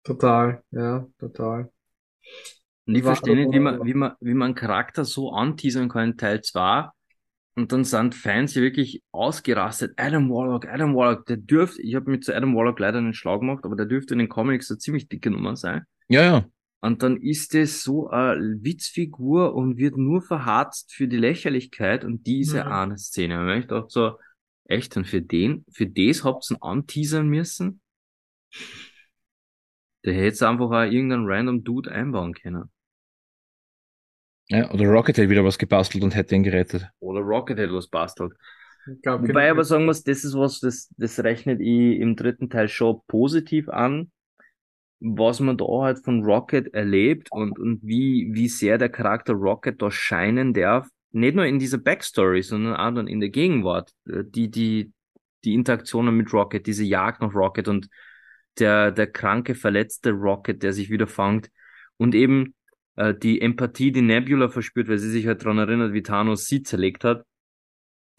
Total, 0.03 0.61
ja, 0.71 1.07
total. 1.17 1.71
Und 2.91 2.97
ich 2.97 3.03
verstehe 3.03 3.35
nicht, 3.35 3.53
wie 3.53 3.59
man, 3.59 3.85
wie, 3.85 3.93
man, 3.93 4.13
wie 4.19 4.33
man 4.33 4.47
einen 4.47 4.55
Charakter 4.55 5.05
so 5.05 5.31
anteasern 5.31 5.87
kann 5.87 6.11
in 6.11 6.17
Teil 6.17 6.41
2 6.41 6.89
und 7.55 7.71
dann 7.71 7.83
sind 7.83 8.15
Fans 8.15 8.53
hier 8.53 8.61
wirklich 8.61 9.01
ausgerastet. 9.11 9.93
Adam 9.97 10.29
Warlock, 10.29 10.67
Adam 10.67 10.95
Warlock, 10.95 11.25
der 11.25 11.37
dürfte, 11.37 11.81
ich 11.81 11.95
habe 11.95 12.09
mir 12.09 12.19
zu 12.19 12.35
Adam 12.35 12.55
Warlock 12.55 12.79
leider 12.79 12.97
einen 12.97 13.13
Schlag 13.13 13.39
gemacht, 13.39 13.63
aber 13.63 13.75
der 13.75 13.85
dürfte 13.85 14.13
in 14.13 14.19
den 14.19 14.29
Comics 14.29 14.69
eine 14.69 14.77
ziemlich 14.77 15.09
dicke 15.09 15.31
Nummer 15.31 15.55
sein. 15.55 15.83
Ja, 16.07 16.21
ja. 16.21 16.45
Und 16.81 17.03
dann 17.03 17.17
ist 17.17 17.53
es 17.53 17.83
so 17.83 18.09
eine 18.09 18.57
Witzfigur 18.61 19.53
und 19.53 19.77
wird 19.77 19.97
nur 19.97 20.21
verharzt 20.21 20.93
für 20.93 21.07
die 21.07 21.17
Lächerlichkeit 21.17 22.03
und 22.03 22.25
diese 22.25 22.57
ja. 22.57 22.81
eine 22.81 22.97
Szene. 22.97 23.39
Und 23.39 23.49
ich 23.59 23.67
dachte 23.67 23.89
so, 23.89 24.17
echt, 24.65 24.97
und 24.97 25.05
für 25.05 25.21
den, 25.21 25.63
für 25.71 25.85
das 25.85 26.23
habt 26.23 26.49
ihr 26.49 26.57
anteasern 26.61 27.27
müssen? 27.27 27.81
Der 30.03 30.13
hätte 30.13 30.25
jetzt 30.25 30.41
einfach 30.41 30.71
auch 30.71 30.91
irgendeinen 30.91 31.27
random 31.27 31.63
Dude 31.63 31.91
einbauen 31.91 32.33
können. 32.33 32.71
Ja, 34.51 34.69
oder 34.71 34.85
Rocket 34.85 35.17
hätte 35.17 35.29
wieder 35.29 35.45
was 35.45 35.57
gebastelt 35.57 36.03
und 36.03 36.13
hätte 36.13 36.35
ihn 36.35 36.43
gerettet. 36.43 36.85
Oder 36.99 37.21
Rocket 37.21 37.57
hätte 37.57 37.73
was 37.73 37.87
bastelt. 37.87 38.33
Glaub, 39.01 39.21
Wobei 39.21 39.45
ich 39.45 39.51
aber 39.51 39.63
sagen 39.63 39.85
muss, 39.85 40.03
das 40.03 40.25
ist 40.25 40.35
was, 40.35 40.59
das, 40.59 40.93
das 40.97 41.23
rechnet 41.23 41.61
ich 41.61 41.99
im 41.99 42.17
dritten 42.17 42.49
Teil 42.49 42.67
schon 42.67 42.99
positiv 43.07 43.69
an, 43.69 44.11
was 44.99 45.39
man 45.39 45.57
da 45.57 45.65
halt 45.65 45.99
von 46.03 46.25
Rocket 46.25 46.73
erlebt 46.73 47.29
und, 47.31 47.57
und 47.59 47.79
wie, 47.81 48.29
wie 48.33 48.49
sehr 48.49 48.77
der 48.77 48.89
Charakter 48.89 49.33
Rocket 49.33 49.81
da 49.81 49.89
scheinen 49.89 50.53
darf. 50.53 50.89
Nicht 51.11 51.35
nur 51.35 51.45
in 51.45 51.57
dieser 51.57 51.77
Backstory, 51.77 52.41
sondern 52.41 52.75
auch 52.75 52.93
dann 52.93 53.07
in 53.07 53.21
der 53.21 53.29
Gegenwart. 53.29 53.93
Die, 54.05 54.51
die, 54.51 54.91
die 55.45 55.53
Interaktionen 55.53 56.15
mit 56.17 56.33
Rocket, 56.33 56.67
diese 56.67 56.83
Jagd 56.83 57.21
nach 57.21 57.33
Rocket 57.33 57.69
und 57.69 57.87
der, 58.59 58.91
der 58.91 59.07
kranke, 59.07 59.55
verletzte 59.55 60.11
Rocket, 60.11 60.61
der 60.61 60.73
sich 60.73 60.89
wieder 60.89 61.07
fangt. 61.07 61.49
Und 61.95 62.15
eben 62.15 62.53
äh, 63.01 63.15
die 63.17 63.41
Empathie, 63.41 63.91
die 63.91 64.01
Nebula 64.01 64.49
verspürt, 64.49 64.87
weil 64.87 64.99
sie 64.99 65.09
sich 65.09 65.25
halt 65.25 65.41
daran 65.41 65.57
erinnert, 65.57 65.93
wie 65.93 66.03
Thanos 66.03 66.45
sie 66.45 66.61
zerlegt 66.61 67.03
hat. 67.03 67.25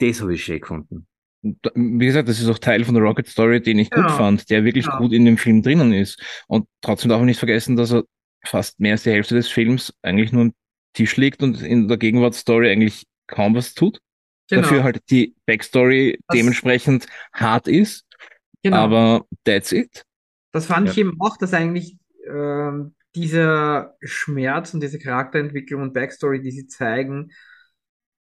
Das 0.01 0.21
habe 0.21 0.35
ich 0.35 0.45
schön 0.45 0.61
gefunden. 0.61 1.07
Wie 1.43 2.07
gesagt, 2.07 2.29
das 2.29 2.41
ist 2.41 2.49
auch 2.49 2.59
Teil 2.59 2.85
von 2.85 2.95
der 2.95 3.03
Rocket 3.03 3.27
Story, 3.27 3.61
den 3.61 3.79
ich 3.79 3.91
gut 3.91 4.05
ja. 4.05 4.09
fand, 4.11 4.49
der 4.51 4.65
wirklich 4.65 4.87
ja. 4.87 4.99
gut 4.99 5.13
in 5.13 5.25
dem 5.25 5.39
Film 5.39 5.63
drinnen 5.63 5.93
ist. 5.93 6.21
Und 6.47 6.67
trotzdem 6.81 7.09
darf 7.09 7.19
man 7.19 7.27
nicht 7.27 7.39
vergessen, 7.39 7.77
dass 7.77 7.93
er 7.93 8.05
fast 8.45 8.81
mehr 8.81 8.93
als 8.93 9.05
die 9.05 9.11
Hälfte 9.11 9.35
des 9.35 9.49
Films 9.49 9.93
eigentlich 10.03 10.33
nur 10.33 10.43
am 10.43 10.55
Tisch 10.95 11.17
liegt 11.17 11.43
und 11.43 11.63
in 11.63 11.89
der 11.89 11.97
Gegenwartsstory 11.97 12.71
eigentlich 12.71 13.07
kaum 13.27 13.55
was 13.55 13.75
tut. 13.75 14.01
Genau. 14.49 14.63
Dafür 14.63 14.83
halt 14.83 15.01
die 15.11 15.35
Backstory 15.47 16.19
das 16.27 16.37
dementsprechend 16.37 17.07
hart 17.33 17.69
ist. 17.69 18.05
Genau. 18.63 18.77
Aber 18.77 19.27
that's 19.45 19.73
it. 19.73 20.05
Das 20.53 20.67
fand 20.67 20.87
ja. 20.87 20.93
ich 20.93 20.99
eben 20.99 21.17
auch, 21.21 21.37
dass 21.39 21.55
eigentlich 21.55 21.97
ähm, 22.29 22.95
dieser 23.15 23.97
Schmerz 24.03 24.75
und 24.75 24.83
diese 24.83 24.99
Charakterentwicklung 24.99 25.83
und 25.83 25.93
Backstory, 25.93 26.41
die 26.41 26.51
sie 26.51 26.67
zeigen, 26.67 27.31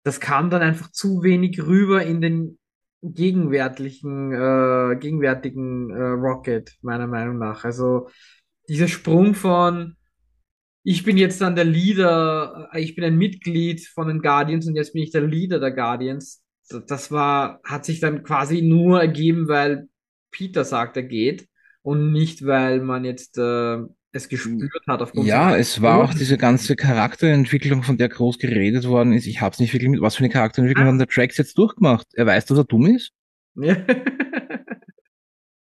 das 0.03 0.19
kam 0.19 0.49
dann 0.49 0.61
einfach 0.61 0.91
zu 0.91 1.23
wenig 1.23 1.61
rüber 1.61 2.03
in 2.03 2.21
den 2.21 2.59
gegenwärtigen, 3.01 4.31
äh, 4.31 4.97
gegenwärtigen 4.97 5.89
äh, 5.89 6.01
Rocket, 6.01 6.77
meiner 6.81 7.07
Meinung 7.07 7.37
nach. 7.37 7.63
Also 7.63 8.09
dieser 8.67 8.87
Sprung 8.87 9.35
von 9.35 9.95
ich 10.83 11.03
bin 11.03 11.17
jetzt 11.17 11.41
dann 11.41 11.55
der 11.55 11.65
Leader, 11.65 12.69
äh, 12.73 12.81
ich 12.81 12.95
bin 12.95 13.03
ein 13.03 13.17
Mitglied 13.17 13.85
von 13.87 14.07
den 14.07 14.21
Guardians 14.21 14.67
und 14.67 14.75
jetzt 14.75 14.93
bin 14.93 15.03
ich 15.03 15.11
der 15.11 15.21
Leader 15.21 15.59
der 15.59 15.71
Guardians. 15.71 16.43
Das 16.87 17.11
war, 17.11 17.59
hat 17.63 17.85
sich 17.85 17.99
dann 17.99 18.23
quasi 18.23 18.61
nur 18.61 19.01
ergeben, 19.01 19.47
weil 19.47 19.89
Peter 20.31 20.63
sagt, 20.63 20.97
er 20.97 21.03
geht 21.03 21.47
und 21.81 22.11
nicht, 22.11 22.45
weil 22.45 22.81
man 22.81 23.05
jetzt 23.05 23.37
äh, 23.37 23.79
es 24.11 24.29
gespürt 24.29 24.71
hat. 24.87 25.01
Aufgrund 25.01 25.27
ja, 25.27 25.55
es 25.55 25.81
war 25.81 26.03
auch 26.03 26.13
diese 26.13 26.37
ganze 26.37 26.75
Charakterentwicklung, 26.75 27.83
von 27.83 27.97
der 27.97 28.09
groß 28.09 28.39
geredet 28.39 28.87
worden 28.87 29.13
ist. 29.13 29.27
Ich 29.27 29.41
habe 29.41 29.53
es 29.53 29.59
nicht 29.59 29.73
wirklich 29.73 29.89
mit, 29.89 30.01
was 30.01 30.15
für 30.15 30.23
eine 30.23 30.33
Charakterentwicklung 30.33 30.87
ah. 30.87 30.91
hat 30.93 30.99
der 30.99 31.07
Tracks 31.07 31.37
jetzt 31.37 31.57
durchgemacht? 31.57 32.07
Er 32.13 32.25
weiß, 32.25 32.45
dass 32.45 32.57
er 32.57 32.63
dumm 32.63 32.87
ist. 32.87 33.11
Ja. 33.55 33.75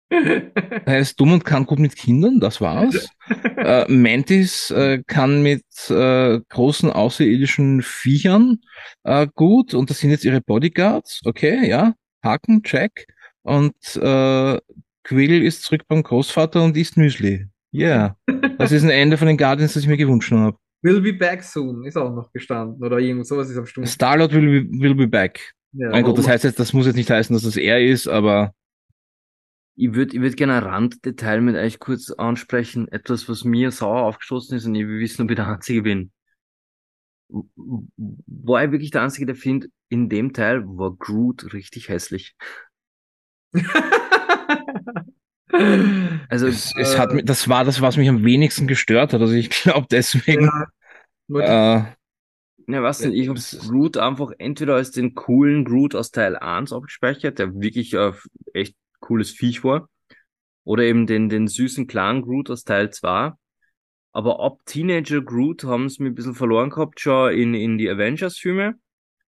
er 0.10 1.00
ist 1.00 1.20
dumm 1.20 1.34
und 1.34 1.46
kann 1.46 1.66
gut 1.66 1.80
mit 1.80 1.96
Kindern, 1.96 2.40
das 2.40 2.62
war's. 2.62 3.10
äh, 3.58 3.92
Mantis 3.92 4.72
äh, 4.72 5.04
kann 5.06 5.44
mit 5.44 5.64
äh, 5.90 6.40
großen 6.50 6.92
außerirdischen 6.92 7.82
Viechern 7.82 8.60
äh, 9.04 9.28
gut 9.36 9.74
und 9.74 9.90
das 9.90 10.00
sind 10.00 10.12
jetzt 10.12 10.26
ihre 10.26 10.42
Bodyguards. 10.42 11.22
Okay, 11.26 11.68
ja, 11.70 11.94
Haken, 12.24 12.64
check. 12.64 13.06
Und 13.44 13.76
äh, 13.96 14.60
Quill 15.04 15.44
ist 15.44 15.64
zurück 15.64 15.84
beim 15.88 16.04
Großvater 16.04 16.64
und 16.64 16.78
isst 16.78 16.98
Müsli. 16.98 17.48
Ja, 17.72 18.16
yeah. 18.28 18.50
das 18.58 18.72
ist 18.72 18.84
ein 18.84 18.90
Ende 18.90 19.18
von 19.18 19.28
den 19.28 19.38
Guardians, 19.38 19.74
das 19.74 19.84
ich 19.84 19.90
mir 19.90 19.98
gewünscht 19.98 20.32
habe. 20.32 20.58
Will 20.82 21.02
be 21.02 21.14
back 21.14 21.44
soon 21.44 21.86
ist 21.86 21.98
auch 21.98 22.14
noch 22.14 22.32
gestanden 22.32 22.82
oder 22.84 23.00
irgend 23.00 23.28
sowas 23.28 23.50
ist 23.50 23.58
am 23.58 23.66
Sturm. 23.66 23.86
Starlord 23.86 24.34
will 24.34 24.64
be, 24.64 24.80
will 24.80 24.96
be 24.96 25.08
back. 25.08 25.54
Ja, 25.74 25.90
mein 25.90 26.04
Gott, 26.04 26.18
das 26.18 26.28
heißt 26.28 26.46
jetzt, 26.46 26.60
das 26.60 26.74
muss 26.74 26.88
jetzt 26.88 26.96
nicht 26.96 27.10
heißen, 27.10 27.34
dass 27.34 27.44
das 27.44 27.58
er 27.58 27.84
ist, 27.86 28.08
aber 28.08 28.54
ich 29.76 29.94
würde 29.94 30.16
ich 30.16 30.22
würd 30.22 30.36
gerne 30.36 30.56
ein 30.56 30.64
Randdetail 30.64 31.42
mit 31.42 31.56
euch 31.56 31.80
kurz 31.80 32.12
ansprechen. 32.12 32.88
Etwas, 32.88 33.30
was 33.30 33.44
mir 33.44 33.72
sauer 33.72 34.04
aufgestoßen 34.04 34.58
ist 34.58 34.66
und 34.66 34.76
ich 34.76 34.88
will 34.88 35.00
wissen, 35.00 35.24
ob 35.24 35.30
ich 35.30 35.36
der 35.36 35.48
Einzige 35.48 35.84
bin. 35.84 36.12
War 37.28 38.64
ich 38.64 38.72
wirklich 38.72 38.92
der 38.92 39.04
Einzige, 39.04 39.28
der 39.28 39.36
findet, 39.36 39.72
in 39.90 40.10
dem 40.10 40.34
Teil 40.34 40.66
war 40.66 40.96
Groot 40.96 41.54
richtig 41.54 41.90
hässlich. 41.90 42.36
Also 45.52 46.48
es, 46.48 46.74
es 46.78 46.98
hat, 46.98 47.12
äh, 47.14 47.24
das 47.24 47.50
war 47.50 47.66
das, 47.66 47.82
was 47.82 47.98
mich 47.98 48.08
am 48.08 48.24
wenigsten 48.24 48.68
gestört 48.68 49.14
hat. 49.14 49.22
Also 49.22 49.34
ich 49.34 49.50
glaube 49.64 49.88
deswegen. 49.90 50.50
Ja, 51.28 51.40
äh, 51.40 51.84
ja 52.68 52.84
was 52.84 53.00
denn? 53.00 53.14
Ich 53.14 53.30
habe 53.30 53.40
Groot 53.68 53.98
einfach 53.98 54.32
entweder 54.38 54.76
als 54.76 54.92
den 54.92 55.16
coolen 55.16 55.66
Groot 55.66 55.96
aus 55.96 56.12
Teil 56.12 56.38
1 56.38 56.72
abgespeichert, 56.72 57.40
der 57.40 57.54
wirklich 57.56 57.94
äh, 57.94 58.12
echt 58.54 58.76
cooles 59.00 59.32
Viech 59.32 59.64
war, 59.64 59.90
oder 60.64 60.84
eben 60.84 61.08
den, 61.08 61.30
den 61.30 61.48
süßen 61.48 61.88
Clan 61.88 62.22
Groot 62.22 62.50
aus 62.50 62.64
Teil 62.64 62.92
2. 62.92 63.32
Aber 64.12 64.40
ab 64.40 64.60
Teenager 64.66 65.22
Groot 65.22 65.64
haben 65.64 65.86
es 65.86 66.00
mir 66.00 66.08
ein 66.08 66.16
bisschen 66.16 66.36
verloren 66.36 66.70
gehabt, 66.72 67.00
schon 67.00 67.32
in, 67.34 67.54
in 67.54 67.78
die 67.78 67.90
Avengers-Filme. 67.90 68.76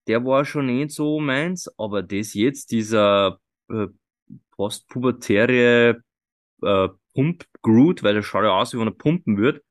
Der 0.07 0.25
war 0.25 0.43
schon 0.45 0.65
nicht 0.65 0.91
so 0.91 1.19
meins, 1.19 1.69
aber 1.77 2.01
das 2.01 2.33
jetzt, 2.33 2.71
dieser 2.71 3.39
äh, 3.69 3.87
postpubertäre 4.51 6.01
äh, 6.61 6.89
Pump 7.13 7.45
Groot, 7.61 8.03
weil 8.03 8.13
der 8.13 8.23
schaut 8.23 8.43
ja 8.43 8.51
aus, 8.51 8.73
wie 8.73 8.79
wenn 8.79 8.87
er 8.87 8.93
pumpen 8.93 9.37
wird. 9.37 9.61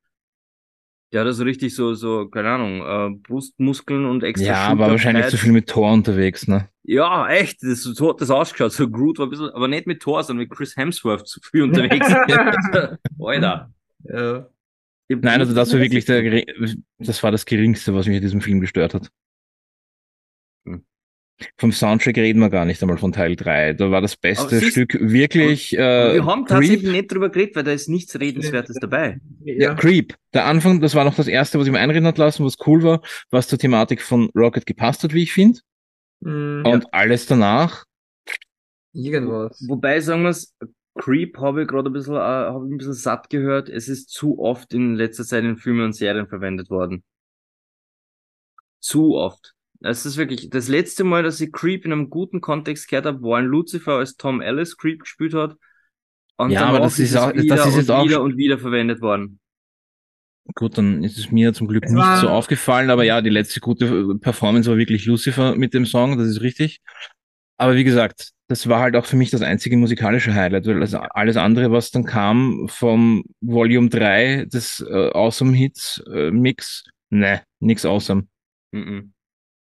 Der 1.12 1.22
hat 1.22 1.26
also 1.26 1.42
richtig 1.42 1.74
so, 1.74 1.94
so, 1.94 2.28
keine 2.28 2.50
Ahnung, 2.50 2.82
äh, 2.82 3.16
Brustmuskeln 3.22 4.06
und 4.06 4.22
extra 4.22 4.46
Ja, 4.46 4.68
aber 4.68 4.90
wahrscheinlich 4.90 5.26
zu 5.26 5.38
viel 5.38 5.52
mit 5.52 5.68
Thor 5.68 5.92
unterwegs, 5.92 6.46
ne? 6.46 6.68
Ja, 6.84 7.28
echt, 7.28 7.62
das, 7.62 7.82
so 7.82 8.10
hat 8.10 8.20
das 8.20 8.30
ausgeschaut. 8.30 8.72
So 8.72 8.88
Groot 8.88 9.18
war 9.18 9.26
ein 9.26 9.30
bisschen, 9.30 9.50
aber 9.50 9.66
nicht 9.66 9.86
mit 9.86 10.00
Thor, 10.00 10.22
sondern 10.22 10.44
mit 10.44 10.50
Chris 10.50 10.76
Hemsworth 10.76 11.26
zu 11.26 11.40
viel 11.40 11.62
unterwegs. 11.62 12.06
Alter. 13.18 13.72
Ja. 14.04 14.48
Nein, 15.08 15.40
also 15.40 15.52
das 15.52 15.72
war 15.72 15.80
wirklich 15.80 16.04
der, 16.04 16.44
das 16.98 17.22
war 17.22 17.32
das 17.32 17.44
Geringste, 17.44 17.92
was 17.94 18.06
mich 18.06 18.16
in 18.16 18.22
diesem 18.22 18.40
Film 18.40 18.60
gestört 18.60 18.94
hat. 18.94 19.10
Vom 21.56 21.72
Soundtrack 21.72 22.16
reden 22.16 22.40
wir 22.40 22.50
gar 22.50 22.64
nicht 22.64 22.82
einmal 22.82 22.98
von 22.98 23.12
Teil 23.12 23.36
3. 23.36 23.74
Da 23.74 23.90
war 23.90 24.00
das 24.00 24.16
beste 24.16 24.60
Stück 24.60 24.96
wirklich. 25.00 25.76
Äh, 25.76 26.14
wir 26.14 26.26
haben 26.26 26.46
tatsächlich 26.46 26.82
Creep. 26.82 26.92
nicht 26.92 27.12
drüber 27.12 27.30
geredet, 27.30 27.56
weil 27.56 27.64
da 27.64 27.72
ist 27.72 27.88
nichts 27.88 28.18
Redenswertes 28.18 28.76
dabei. 28.80 29.18
Ja. 29.44 29.54
ja, 29.54 29.74
Creep. 29.74 30.14
Der 30.34 30.46
Anfang, 30.46 30.80
das 30.80 30.94
war 30.94 31.04
noch 31.04 31.14
das 31.14 31.28
erste, 31.28 31.58
was 31.58 31.66
ich 31.66 31.72
mir 31.72 31.78
einreden 31.78 32.06
hat 32.06 32.18
lassen, 32.18 32.44
was 32.44 32.56
cool 32.66 32.82
war, 32.82 33.02
was 33.30 33.48
zur 33.48 33.58
Thematik 33.58 34.02
von 34.02 34.30
Rocket 34.36 34.66
gepasst 34.66 35.02
hat, 35.02 35.14
wie 35.14 35.22
ich 35.22 35.32
finde. 35.32 35.60
Mm, 36.20 36.62
Und 36.64 36.84
ja. 36.84 36.88
alles 36.92 37.26
danach. 37.26 37.84
Irgendwas. 38.92 39.64
Wobei, 39.68 40.00
sagen 40.00 40.22
wir 40.22 40.30
es, 40.30 40.54
Creep 40.98 41.38
habe 41.38 41.62
ich 41.62 41.68
gerade 41.68 41.88
ein 41.90 41.92
bisschen, 41.92 42.14
äh, 42.14 42.18
habe 42.18 42.66
ich 42.66 42.72
ein 42.74 42.78
bisschen 42.78 42.94
satt 42.94 43.30
gehört. 43.30 43.68
Es 43.68 43.88
ist 43.88 44.10
zu 44.10 44.38
oft 44.38 44.74
in 44.74 44.94
letzter 44.94 45.24
Zeit 45.24 45.44
in 45.44 45.56
Filmen 45.56 45.86
und 45.86 45.92
Serien 45.94 46.26
verwendet 46.26 46.70
worden. 46.70 47.04
Zu 48.80 49.14
oft. 49.14 49.54
Es 49.82 50.04
ist 50.04 50.16
wirklich, 50.16 50.50
das 50.50 50.68
letzte 50.68 51.04
Mal, 51.04 51.22
dass 51.22 51.40
ich 51.40 51.52
Creep 51.52 51.84
in 51.84 51.92
einem 51.92 52.10
guten 52.10 52.40
Kontext 52.40 52.88
gehört 52.88 53.06
habe, 53.06 53.22
war 53.22 53.38
ein 53.38 53.46
Lucifer, 53.46 53.94
als 53.94 54.16
Tom 54.16 54.40
Ellis 54.40 54.76
Creep 54.76 55.00
gespielt 55.00 55.34
hat. 55.34 55.56
Und 56.36 56.50
ja, 56.50 56.66
aber 56.66 56.80
das 56.80 56.98
ist, 56.98 57.16
auch, 57.16 57.32
das 57.32 57.66
ist 57.66 57.76
jetzt 57.76 57.90
auch 57.90 58.04
wieder 58.04 58.22
und 58.22 58.36
wieder 58.36 58.58
verwendet 58.58 59.00
worden. 59.00 59.40
Gut, 60.54 60.78
dann 60.78 61.04
ist 61.04 61.18
es 61.18 61.30
mir 61.30 61.52
zum 61.52 61.68
Glück 61.68 61.84
es 61.84 61.92
nicht 61.92 62.16
so 62.16 62.28
aufgefallen, 62.28 62.90
aber 62.90 63.04
ja, 63.04 63.20
die 63.20 63.30
letzte 63.30 63.60
gute 63.60 64.16
Performance 64.16 64.68
war 64.68 64.76
wirklich 64.76 65.06
Lucifer 65.06 65.54
mit 65.54 65.74
dem 65.74 65.86
Song, 65.86 66.18
das 66.18 66.28
ist 66.28 66.40
richtig. 66.40 66.80
Aber 67.56 67.76
wie 67.76 67.84
gesagt, 67.84 68.30
das 68.48 68.68
war 68.68 68.80
halt 68.80 68.96
auch 68.96 69.04
für 69.04 69.16
mich 69.16 69.30
das 69.30 69.42
einzige 69.42 69.76
musikalische 69.76 70.34
Highlight. 70.34 70.66
weil 70.66 70.80
Also 70.80 70.98
alles 70.98 71.36
andere, 71.36 71.70
was 71.70 71.90
dann 71.90 72.04
kam 72.04 72.66
vom 72.68 73.22
Volume 73.40 73.90
3 73.90 74.46
des 74.46 74.80
äh, 74.80 75.10
Awesome 75.12 75.52
Hits 75.52 76.02
äh, 76.12 76.30
Mix, 76.30 76.84
ne, 77.10 77.42
nix 77.60 77.84
awesome. 77.84 78.26
Mhm. 78.72 79.12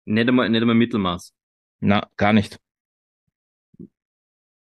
Nicht 0.06 0.28
einmal, 0.28 0.50
nicht 0.50 0.62
einmal 0.62 0.76
Mittelmaß. 0.76 1.34
Na, 1.82 2.08
gar 2.16 2.34
nicht. 2.34 2.60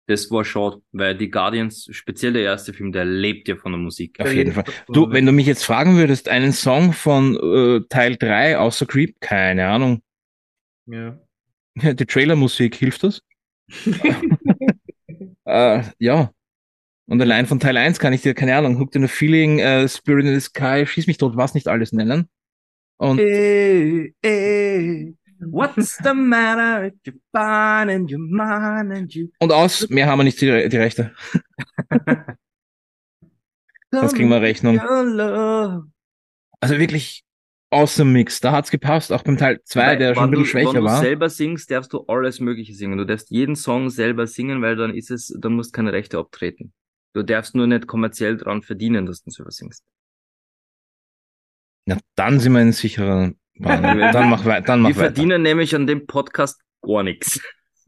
Das 0.06 0.30
war 0.30 0.44
schade, 0.44 0.82
weil 0.90 1.16
die 1.16 1.30
Guardians, 1.30 1.88
speziell 1.90 2.32
der 2.32 2.42
erste 2.42 2.72
Film, 2.72 2.92
der 2.92 3.04
lebt 3.04 3.48
ja 3.48 3.56
von 3.56 3.72
der 3.72 3.80
Musik. 3.80 4.18
Auf 4.20 4.32
jeden 4.32 4.52
Fall. 4.52 4.64
Du, 4.88 5.10
wenn 5.10 5.24
du 5.24 5.32
mich 5.32 5.46
jetzt 5.46 5.64
fragen 5.64 5.96
würdest, 5.96 6.28
einen 6.28 6.52
Song 6.52 6.92
von 6.92 7.36
äh, 7.36 7.86
Teil 7.88 8.16
3 8.16 8.58
außer 8.58 8.86
Creep, 8.86 9.20
keine 9.20 9.68
Ahnung. 9.68 10.02
Ja. 10.86 11.18
Die 11.76 12.06
Trailermusik, 12.06 12.74
hilft 12.74 13.04
das? 13.04 13.22
äh, 15.44 15.82
ja. 15.98 16.32
Und 17.06 17.20
allein 17.20 17.46
von 17.46 17.60
Teil 17.60 17.76
1 17.76 17.98
kann 17.98 18.12
ich 18.12 18.22
dir, 18.22 18.34
keine 18.34 18.56
Ahnung, 18.56 18.78
Hooked 18.78 18.96
in 18.96 19.04
a 19.04 19.08
Feeling, 19.08 19.60
äh, 19.60 19.88
Spirit 19.88 20.26
in 20.26 20.34
the 20.34 20.40
Sky, 20.40 20.84
Schieß 20.86 21.06
mich 21.06 21.18
tot, 21.18 21.36
was 21.36 21.54
nicht 21.54 21.68
alles 21.68 21.92
nennen. 21.92 22.28
Und 22.96 23.18
Hey, 23.18 24.14
hey, 24.22 25.14
what's 25.50 25.98
the 26.02 26.14
matter 26.14 26.86
if 26.86 26.94
you're 27.04 27.18
fine 27.32 27.90
and 27.90 28.10
you're 28.10 28.18
mine 28.18 28.94
and 28.94 29.12
you... 29.14 29.28
Und 29.40 29.52
aus, 29.52 29.88
mehr 29.88 30.06
haben 30.06 30.18
wir 30.18 30.24
nicht 30.24 30.40
die, 30.40 30.68
die 30.68 30.76
Rechte. 30.76 31.12
Sonst 33.90 34.14
kriegen 34.14 34.30
wir 34.30 34.40
Rechnung. 34.40 34.76
Your. 34.76 35.86
Also 36.60 36.78
wirklich 36.78 37.24
awesome 37.70 38.10
Mix. 38.12 38.40
Da 38.40 38.52
hat's 38.52 38.70
gepasst, 38.70 39.12
auch 39.12 39.22
beim 39.22 39.36
Teil 39.36 39.60
2, 39.64 39.96
der 39.96 40.14
schon 40.14 40.24
ein 40.24 40.30
bisschen 40.30 40.44
du, 40.44 40.50
schwächer 40.50 40.74
wenn 40.74 40.80
du 40.80 40.84
war. 40.84 41.00
selber 41.00 41.28
singst, 41.28 41.70
darfst 41.70 41.92
du 41.92 42.04
alles 42.06 42.40
Mögliche 42.40 42.74
singen. 42.74 42.98
Du 42.98 43.04
darfst 43.04 43.30
jeden 43.30 43.56
Song 43.56 43.90
selber 43.90 44.26
singen, 44.26 44.62
weil 44.62 44.76
dann 44.76 44.94
ist 44.94 45.10
es, 45.10 45.36
dann 45.38 45.54
musst 45.54 45.72
keine 45.72 45.92
Rechte 45.92 46.18
abtreten. 46.18 46.72
Du 47.14 47.22
darfst 47.22 47.54
nur 47.54 47.66
nicht 47.66 47.86
kommerziell 47.86 48.36
dran 48.36 48.62
verdienen, 48.62 49.06
dass 49.06 49.22
du 49.22 49.30
selber 49.30 49.50
singst. 49.50 49.84
Ja, 51.86 51.98
dann 52.14 52.38
sind 52.40 52.52
wir 52.52 52.62
in 52.62 52.72
sicherer 52.72 53.06
Bahn. 53.06 53.36
Dann 53.56 54.30
mach, 54.30 54.44
wei- 54.44 54.60
dann 54.60 54.80
mach 54.80 54.90
Wir 54.90 54.96
weiter. 54.96 55.06
verdienen 55.14 55.42
nämlich 55.42 55.74
an 55.74 55.86
dem 55.86 56.06
Podcast 56.06 56.60
gar 56.82 57.02
nichts. 57.02 57.40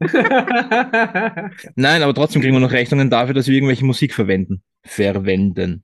Nein, 1.75 2.03
aber 2.03 2.13
trotzdem 2.13 2.41
kriegen 2.41 2.53
wir 2.53 2.59
noch 2.59 2.71
Rechnungen 2.71 3.09
dafür, 3.09 3.33
dass 3.33 3.47
wir 3.47 3.55
irgendwelche 3.55 3.85
Musik 3.85 4.13
verwenden. 4.13 4.61
Verwenden. 4.83 5.83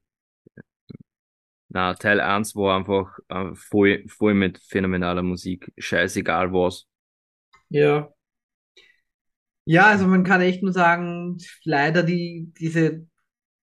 Na, 1.69 1.93
Teil 1.93 2.19
1 2.19 2.55
war 2.55 2.77
einfach 2.77 3.17
äh, 3.29 3.55
voll, 3.55 4.03
voll 4.07 4.33
mit 4.33 4.59
phänomenaler 4.59 5.23
Musik. 5.23 5.71
Scheißegal 5.77 6.51
was. 6.51 6.85
Ja. 7.69 8.09
Ja, 9.63 9.85
also 9.87 10.07
man 10.07 10.23
kann 10.25 10.41
echt 10.41 10.63
nur 10.63 10.73
sagen, 10.73 11.37
leider 11.63 12.03
die, 12.03 12.51
diese, 12.59 13.07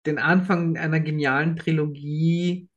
den 0.06 0.18
Anfang 0.18 0.76
einer 0.76 1.00
genialen 1.00 1.56
Trilogie 1.56 2.68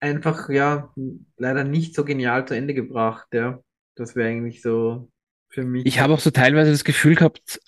einfach, 0.00 0.48
ja, 0.48 0.92
leider 1.36 1.64
nicht 1.64 1.94
so 1.94 2.04
genial 2.04 2.46
zu 2.46 2.54
Ende 2.54 2.74
gebracht, 2.74 3.28
ja. 3.32 3.60
Das 3.94 4.14
wäre 4.14 4.28
eigentlich 4.28 4.62
so 4.62 5.10
für 5.48 5.64
mich. 5.64 5.86
Ich 5.86 6.00
habe 6.00 6.14
auch 6.14 6.20
so 6.20 6.30
teilweise 6.30 6.70
das 6.70 6.84
Gefühl 6.84 7.16
gehabt, 7.16 7.60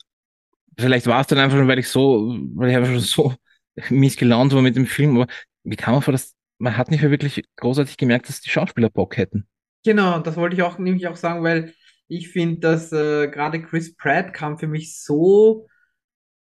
vielleicht 0.79 1.07
war 1.07 1.21
es 1.21 1.27
dann 1.27 1.39
einfach 1.39 1.57
nur, 1.57 1.69
weil 1.69 1.79
ich 1.79 1.89
so, 1.89 2.37
weil 2.55 2.71
ich 2.71 2.77
einfach 2.77 2.91
schon 2.91 3.01
so 3.01 3.35
mies 3.91 4.17
gelaunt 4.17 4.53
war 4.53 4.63
mit 4.63 4.77
dem 4.77 4.87
Film, 4.87 5.17
aber 5.17 5.27
wie 5.65 5.77
kam 5.77 5.95
man 5.95 6.03
vor, 6.03 6.13
dass 6.13 6.35
man 6.59 6.77
hat 6.77 6.91
nicht 6.91 7.01
mehr 7.01 7.11
wirklich 7.11 7.43
großartig 7.57 7.97
gemerkt, 7.97 8.29
dass 8.29 8.41
die 8.41 8.51
Schauspieler 8.51 8.91
Bock 8.91 9.17
hätten. 9.17 9.49
Genau, 9.85 10.19
das 10.21 10.37
wollte 10.37 10.57
ich 10.57 10.63
auch 10.63 10.79
nämlich 10.79 11.09
auch 11.09 11.17
sagen, 11.17 11.43
weil 11.43 11.75
ich 12.07 12.29
finde, 12.29 12.61
dass 12.61 12.93
äh, 12.93 13.29
gerade 13.29 13.63
Chris 13.63 13.97
Pratt 13.97 14.35
kam 14.35 14.59
für 14.59 14.67
mich 14.67 15.01
so 15.01 15.69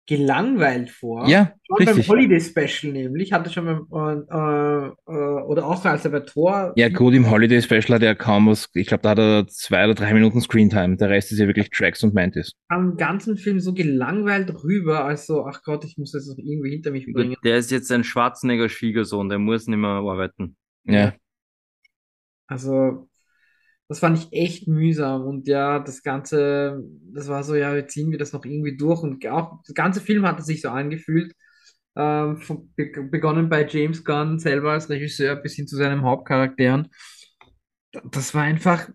gelangweilt 0.06 0.90
vor. 0.90 1.26
Ja, 1.28 1.52
Schon 1.66 1.76
beim 1.78 1.88
richtig. 1.88 2.08
Holiday 2.08 2.40
Special 2.40 2.92
nämlich, 2.92 3.32
hatte 3.32 3.50
schon 3.50 3.64
beim, 3.64 3.86
äh, 3.92 4.32
äh, 4.32 4.92
äh, 5.08 5.42
oder 5.44 5.66
auch 5.66 5.84
als 5.84 6.04
er 6.04 6.12
bei 6.12 6.20
Thor. 6.20 6.72
Ja, 6.76 6.88
gut, 6.88 7.14
im 7.14 7.28
Holiday 7.30 7.60
Special 7.60 7.96
hat 7.96 8.02
er 8.02 8.14
kaum 8.14 8.46
was, 8.46 8.68
ich 8.74 8.86
glaube, 8.86 9.02
da 9.02 9.10
hat 9.10 9.18
er 9.18 9.46
zwei 9.48 9.84
oder 9.84 9.94
drei 9.94 10.14
Minuten 10.14 10.40
Screentime. 10.40 10.96
Der 10.96 11.10
Rest 11.10 11.32
ist 11.32 11.38
ja 11.38 11.46
wirklich 11.46 11.70
Tracks 11.70 12.02
und 12.04 12.14
Mantis. 12.14 12.52
am 12.68 12.96
ganzen 12.96 13.36
Film 13.36 13.58
so 13.60 13.74
gelangweilt 13.74 14.52
rüber, 14.62 15.04
als 15.04 15.26
so, 15.26 15.44
ach 15.44 15.62
Gott, 15.64 15.84
ich 15.84 15.98
muss 15.98 16.12
das 16.12 16.26
noch 16.26 16.38
irgendwie 16.38 16.70
hinter 16.70 16.92
mich 16.92 17.06
bringen. 17.12 17.36
Der 17.44 17.56
ist 17.56 17.70
jetzt 17.70 17.90
ein 17.90 18.04
Schwarzenegger-Schwiegersohn, 18.04 19.28
der 19.28 19.38
muss 19.38 19.66
nicht 19.66 19.78
mehr 19.78 19.90
arbeiten. 19.90 20.56
Ja. 20.84 21.14
Also, 22.46 23.08
das 23.88 24.00
fand 24.00 24.18
ich 24.18 24.32
echt 24.32 24.68
mühsam 24.68 25.22
und 25.22 25.46
ja, 25.46 25.78
das 25.78 26.02
Ganze, 26.02 26.82
das 27.12 27.28
war 27.28 27.44
so, 27.44 27.54
ja, 27.54 27.74
jetzt 27.74 27.92
ziehen 27.92 28.10
wir 28.10 28.18
das 28.18 28.32
noch 28.32 28.44
irgendwie 28.44 28.76
durch 28.76 29.02
und 29.02 29.24
auch, 29.28 29.62
der 29.64 29.74
ganze 29.74 30.00
Film 30.00 30.26
hatte 30.26 30.42
sich 30.42 30.62
so 30.62 30.70
angefühlt, 30.70 31.34
ähm, 31.96 32.36
von, 32.38 32.72
be 32.76 32.90
begonnen 33.10 33.48
bei 33.48 33.66
James 33.66 34.04
Gunn 34.04 34.38
selber 34.38 34.72
als 34.72 34.90
Regisseur 34.90 35.36
bis 35.36 35.54
hin 35.54 35.66
zu 35.66 35.76
seinen 35.76 36.02
Hauptcharakteren. 36.02 36.88
Das 38.10 38.34
war 38.34 38.42
einfach 38.42 38.90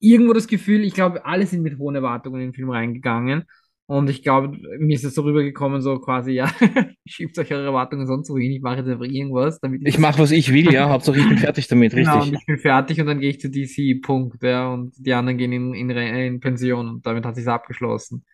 irgendwo 0.00 0.32
das 0.32 0.48
Gefühl, 0.48 0.84
ich 0.84 0.94
glaube, 0.94 1.24
alle 1.24 1.46
sind 1.46 1.62
mit 1.62 1.78
hohen 1.78 1.94
Erwartungen 1.94 2.40
in 2.40 2.48
den 2.48 2.54
Film 2.54 2.70
reingegangen. 2.70 3.44
Und 3.86 4.08
ich 4.08 4.22
glaube, 4.22 4.56
mir 4.78 4.94
ist 4.94 5.04
es 5.04 5.14
so 5.14 5.22
rübergekommen, 5.22 5.82
so 5.82 5.98
quasi, 6.00 6.32
ja, 6.32 6.46
schiebt 7.06 7.38
euch 7.38 7.52
eure 7.52 7.66
Erwartungen 7.66 8.06
sonst 8.06 8.30
wohin, 8.30 8.52
ich 8.52 8.62
mache 8.62 8.78
jetzt 8.78 8.88
einfach 8.88 9.04
irgendwas, 9.04 9.60
damit 9.60 9.82
Ich 9.84 9.98
mache, 9.98 10.18
was 10.18 10.30
ich 10.30 10.52
will, 10.52 10.72
ja. 10.72 10.88
Hauptsache 10.90 11.18
ich 11.20 11.28
bin 11.28 11.38
fertig 11.38 11.68
damit, 11.68 11.94
Genau, 11.94 12.22
und 12.22 12.34
richtig. 12.34 12.40
ich 12.40 12.44
bin 12.46 12.58
fertig 12.58 13.00
und 13.00 13.06
dann 13.06 13.20
gehe 13.20 13.30
ich 13.30 13.40
zu 13.40 13.50
DC, 13.50 14.00
Punkt, 14.02 14.42
ja, 14.42 14.68
und 14.72 14.92
die 14.98 15.12
anderen 15.14 15.38
gehen 15.38 15.52
in, 15.52 15.74
in, 15.74 15.90
in 15.90 16.40
Pension 16.40 16.88
und 16.88 17.06
damit 17.06 17.24
hat 17.24 17.36
sich's 17.36 17.46
abgeschlossen. 17.48 18.24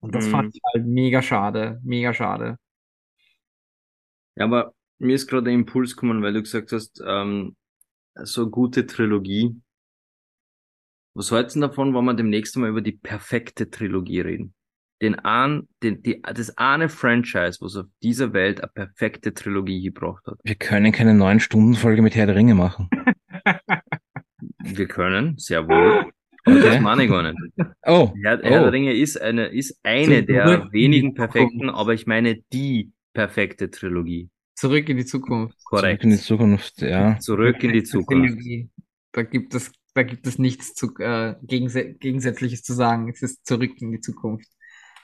Und 0.00 0.14
das 0.14 0.26
Mhm. 0.26 0.30
fand 0.30 0.54
ich 0.56 0.60
halt 0.74 0.86
mega 0.86 1.22
schade, 1.22 1.80
mega 1.84 2.12
schade. 2.14 2.58
Ja, 4.36 4.44
aber 4.44 4.74
mir 4.98 5.14
ist 5.14 5.26
gerade 5.28 5.50
ein 5.50 5.54
Impuls 5.60 5.94
gekommen, 5.96 6.22
weil 6.22 6.32
du 6.32 6.42
gesagt 6.42 6.72
hast, 6.72 7.02
ähm, 7.06 7.56
so 8.16 8.42
eine 8.42 8.50
gute 8.50 8.86
Trilogie. 8.86 9.60
Was 11.18 11.32
hältst 11.32 11.56
du 11.56 11.60
denn 11.60 11.68
davon, 11.68 11.96
wenn 11.96 12.04
wir 12.04 12.14
demnächst 12.14 12.56
mal 12.56 12.68
über 12.68 12.80
die 12.80 12.92
perfekte 12.92 13.68
Trilogie 13.68 14.20
reden? 14.20 14.54
Den 15.02 15.16
ein, 15.16 15.66
den, 15.82 16.00
die, 16.00 16.22
das 16.22 16.56
eine 16.56 16.88
Franchise, 16.88 17.58
was 17.60 17.74
auf 17.74 17.86
dieser 18.04 18.32
Welt 18.32 18.60
eine 18.60 18.70
perfekte 18.72 19.34
Trilogie 19.34 19.82
gebracht 19.82 20.24
hat. 20.28 20.38
Wir 20.44 20.54
können 20.54 20.92
keine 20.92 21.14
neun 21.14 21.40
Stunden 21.40 21.74
Folge 21.74 22.02
mit 22.02 22.14
Herr 22.14 22.26
der 22.26 22.36
Ringe 22.36 22.54
machen. 22.54 22.88
Wir 24.62 24.86
können, 24.86 25.36
sehr 25.38 25.66
wohl. 25.66 26.12
Aber 26.44 26.60
das 26.60 26.66
Okay. 26.66 26.80
meine 26.80 27.02
ich 27.02 27.10
gar 27.10 27.24
nicht. 27.24 27.36
Oh, 27.84 28.12
Herr, 28.22 28.40
Herr 28.40 28.60
oh. 28.60 28.64
der 28.64 28.72
Ringe 28.72 28.94
ist 28.94 29.20
eine, 29.20 29.46
ist 29.46 29.76
eine 29.82 30.24
Zurück 30.24 30.26
der 30.28 30.68
wenigen 30.70 31.14
perfekten, 31.14 31.68
aber 31.68 31.94
ich 31.94 32.06
meine 32.06 32.42
die 32.52 32.92
perfekte 33.12 33.72
Trilogie. 33.72 34.30
Zurück 34.54 34.88
in 34.88 34.96
die 34.96 35.04
Zukunft. 35.04 35.56
Korrekt. 35.64 36.00
Zurück 36.00 36.04
in 36.04 36.10
die 36.10 36.22
Zukunft, 36.22 36.80
ja. 36.80 37.18
Zurück 37.18 37.64
in 37.64 37.72
die 37.72 37.82
Zukunft. 37.82 38.28
Trilogie. 38.28 38.70
Da 39.12 39.22
gibt 39.22 39.54
es, 39.54 39.72
da 39.98 40.04
gibt 40.04 40.26
es 40.28 40.38
nichts 40.38 40.74
zu, 40.74 40.94
äh, 40.98 41.34
Gegensätzliches 41.42 42.62
zu 42.62 42.72
sagen. 42.72 43.08
Es 43.10 43.20
ist 43.22 43.44
zurück 43.44 43.72
in 43.82 43.90
die 43.90 44.00
Zukunft. 44.00 44.48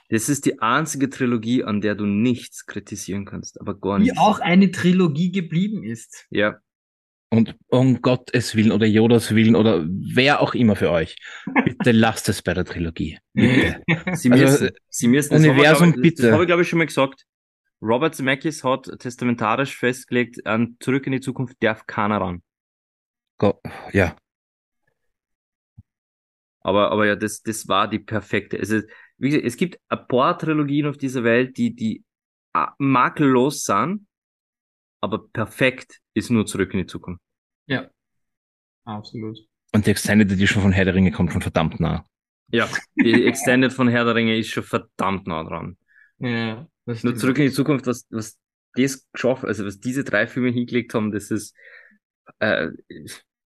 Das 0.08 0.28
ist 0.28 0.46
die 0.46 0.60
einzige 0.60 1.10
Trilogie, 1.10 1.64
an 1.64 1.80
der 1.80 1.96
du 1.96 2.06
nichts 2.06 2.66
kritisieren 2.66 3.24
kannst, 3.24 3.60
aber 3.60 3.74
gar 3.78 3.98
Wie 3.98 4.04
nichts. 4.04 4.18
auch 4.18 4.38
eine 4.38 4.70
Trilogie 4.70 5.32
geblieben 5.32 5.82
ist. 5.82 6.26
Ja, 6.30 6.58
Und 7.30 7.56
um 7.68 8.00
Gottes 8.02 8.54
Willen 8.54 8.70
oder 8.70 8.86
Yodas 8.86 9.34
Willen 9.34 9.56
oder 9.56 9.84
wer 9.88 10.40
auch 10.40 10.54
immer 10.54 10.76
für 10.76 10.90
euch, 10.92 11.16
bitte 11.64 11.90
lasst 11.92 12.28
es 12.28 12.42
bei 12.42 12.54
der 12.54 12.64
Trilogie. 12.64 13.18
Bitte. 13.32 13.82
sie 14.12 14.30
Also, 14.30 14.44
müssen, 14.44 14.70
sie 14.88 15.08
müssen, 15.08 15.30
das 15.30 15.42
Universum, 15.42 15.88
habe 15.88 15.96
ich, 15.96 16.02
bitte. 16.02 16.22
Das 16.22 16.32
habe 16.32 16.44
ich, 16.44 16.46
glaube 16.46 16.62
ich, 16.62 16.68
schon 16.68 16.78
mal 16.78 16.86
gesagt. 16.86 17.24
Robert 17.82 18.14
Zemeckis 18.14 18.62
hat 18.62 18.88
testamentarisch 19.00 19.76
festgelegt, 19.76 20.46
an 20.46 20.76
Zurück 20.80 21.06
in 21.06 21.12
die 21.12 21.20
Zukunft 21.20 21.56
darf 21.60 21.86
keiner 21.86 22.18
ran. 22.20 22.42
Go 23.38 23.60
ja. 23.92 24.16
Aber, 26.64 26.90
aber 26.90 27.06
ja, 27.06 27.14
das, 27.14 27.42
das 27.42 27.68
war 27.68 27.88
die 27.88 27.98
perfekte. 28.00 28.58
Also, 28.58 28.80
wie 29.18 29.28
gesagt, 29.28 29.46
es 29.46 29.56
gibt 29.56 29.78
ein 29.88 30.08
paar 30.08 30.36
Trilogien 30.38 30.86
auf 30.86 30.96
dieser 30.96 31.22
Welt, 31.22 31.56
die, 31.58 31.74
die 31.74 32.02
makellos 32.78 33.64
sind, 33.64 34.06
aber 35.00 35.28
perfekt 35.28 36.00
ist 36.14 36.30
nur 36.30 36.46
Zurück 36.46 36.72
in 36.72 36.80
die 36.80 36.86
Zukunft. 36.86 37.20
Ja. 37.66 37.88
Absolut. 38.84 39.38
Und 39.72 39.86
die 39.86 39.90
Extended 39.90 40.30
Edition 40.30 40.62
von 40.62 40.72
Herr 40.72 40.84
der 40.84 40.94
Ringe 40.94 41.10
kommt 41.12 41.32
schon 41.32 41.42
verdammt 41.42 41.80
nah. 41.80 42.04
Ja, 42.48 42.68
die 42.94 43.24
Extended 43.26 43.72
von 43.72 43.88
Herr 43.88 44.04
der 44.04 44.14
Ringe 44.14 44.36
ist 44.38 44.50
schon 44.50 44.62
verdammt 44.62 45.26
nah 45.26 45.44
dran. 45.44 45.76
Ja, 46.18 46.66
das 46.86 47.02
Nur 47.02 47.12
stimmt. 47.12 47.18
zurück 47.18 47.38
in 47.38 47.44
die 47.46 47.52
Zukunft, 47.52 47.86
was, 47.86 48.06
was 48.10 48.38
das 48.74 49.06
geschafft, 49.12 49.44
also 49.44 49.66
was 49.66 49.80
diese 49.80 50.04
drei 50.04 50.26
Filme 50.26 50.50
hingelegt 50.50 50.94
haben, 50.94 51.12
das 51.12 51.30
ist, 51.30 51.54
äh, 52.38 52.68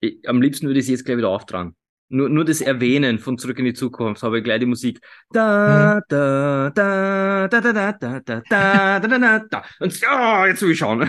ich, 0.00 0.28
am 0.28 0.40
liebsten 0.40 0.66
würde 0.66 0.80
ich 0.80 0.86
sie 0.86 0.92
jetzt 0.92 1.04
gleich 1.04 1.18
wieder 1.18 1.28
auftragen. 1.28 1.76
Nur, 2.12 2.28
nur 2.28 2.44
das 2.44 2.60
Erwähnen 2.60 3.18
von 3.18 3.38
Zurück 3.38 3.58
in 3.58 3.64
die 3.64 3.72
Zukunft 3.72 4.22
habe 4.22 4.36
ich 4.38 4.44
gleich 4.44 4.60
die 4.60 4.66
Musik. 4.66 5.00
Da, 5.30 6.02
da, 6.10 6.68
da, 6.68 7.48
da, 7.48 7.60
da, 7.60 7.72
da, 7.72 7.92
da, 7.92 8.20
da, 8.20 8.40
da, 8.48 8.98
da, 9.00 9.08
da, 9.08 9.18
da, 9.18 9.38
da. 9.38 9.62
Und 9.80 9.98
ja, 9.98 10.46
jetzt 10.46 10.60
will 10.60 10.72
ich 10.72 10.78
schauen. 10.78 11.08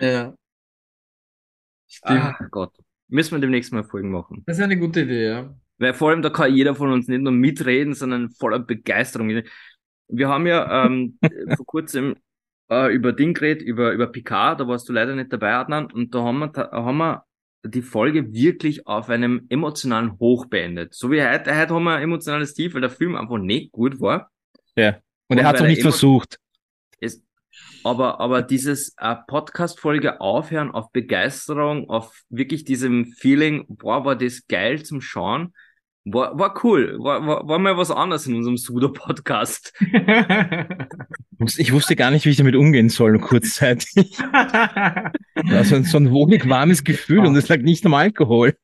Ja. 0.00 0.34
Stimmt. 1.86 2.20
Ah, 2.20 2.36
Gott. 2.50 2.72
Müssen 3.08 3.36
wir 3.36 3.40
demnächst 3.40 3.72
mal 3.72 3.84
Folgen 3.84 4.10
machen. 4.10 4.42
Das 4.44 4.58
ist 4.58 4.62
eine 4.62 4.76
gute 4.76 5.02
Idee, 5.02 5.28
ja. 5.28 5.54
Weil 5.78 5.94
vor 5.94 6.10
allem 6.10 6.20
da 6.20 6.28
kann 6.28 6.54
jeder 6.54 6.74
von 6.74 6.90
uns 6.90 7.08
nicht 7.08 7.22
nur 7.22 7.32
mitreden, 7.32 7.94
sondern 7.94 8.28
voller 8.28 8.58
Begeisterung. 8.58 9.42
Wir 10.08 10.28
haben 10.28 10.46
ja 10.46 10.84
ähm, 10.84 11.18
vor 11.56 11.64
kurzem 11.64 12.16
äh, 12.70 12.92
über 12.92 13.12
Ding 13.12 13.32
geredet, 13.32 13.62
über, 13.62 13.92
über 13.92 14.08
Picard, 14.08 14.60
da 14.60 14.68
warst 14.68 14.88
du 14.88 14.92
leider 14.92 15.14
nicht 15.14 15.32
dabei, 15.32 15.54
Adnan, 15.54 15.90
und 15.90 16.14
da 16.14 16.22
haben 16.22 16.38
wir, 16.40 16.48
da 16.48 16.70
haben 16.70 16.98
wir 16.98 17.24
die 17.64 17.82
Folge 17.82 18.32
wirklich 18.32 18.86
auf 18.86 19.08
einem 19.08 19.46
emotionalen 19.48 20.18
Hoch 20.18 20.46
beendet. 20.46 20.94
So 20.94 21.10
wie 21.10 21.22
heute, 21.22 21.56
heute 21.56 21.74
haben 21.74 21.84
wir 21.84 21.96
ein 21.96 22.02
emotionales 22.02 22.54
Tief, 22.54 22.74
weil 22.74 22.82
der 22.82 22.90
Film 22.90 23.16
einfach 23.16 23.38
nicht 23.38 23.72
gut 23.72 24.00
war. 24.00 24.30
Ja. 24.76 24.96
Und, 25.28 25.36
und 25.36 25.38
er 25.38 25.46
hat 25.46 25.56
es 25.56 25.62
auch 25.62 25.66
nicht 25.66 25.82
versucht. 25.82 26.38
Es, 27.00 27.22
aber, 27.82 28.20
aber 28.20 28.42
dieses 28.42 28.94
äh, 28.98 29.16
Podcast-Folge 29.26 30.20
aufhören 30.20 30.70
auf 30.72 30.92
Begeisterung, 30.92 31.88
auf 31.88 32.22
wirklich 32.28 32.64
diesem 32.64 33.06
Feeling, 33.06 33.64
boah, 33.68 34.04
war 34.04 34.16
das 34.16 34.46
geil 34.46 34.82
zum 34.82 35.00
Schauen, 35.00 35.54
war, 36.04 36.38
war 36.38 36.64
cool. 36.64 36.98
War, 36.98 37.26
war, 37.26 37.48
war 37.48 37.58
mal 37.58 37.76
was 37.76 37.90
anderes 37.90 38.26
in 38.26 38.34
unserem 38.34 38.58
Sudo-Podcast. 38.58 39.72
ich 41.56 41.72
wusste 41.72 41.96
gar 41.96 42.10
nicht, 42.10 42.26
wie 42.26 42.30
ich 42.30 42.36
damit 42.36 42.56
umgehen 42.56 42.88
soll, 42.88 43.18
kurzzeitig. 43.18 44.18
Also 45.50 45.82
so 45.82 45.98
ein 45.98 46.10
wohlig 46.10 46.48
warmes 46.48 46.84
Gefühl 46.84 47.18
und 47.18 47.36
es 47.36 47.48
lag 47.48 47.58
nicht 47.58 47.84
am 47.84 47.92
Alkohol. 47.92 48.56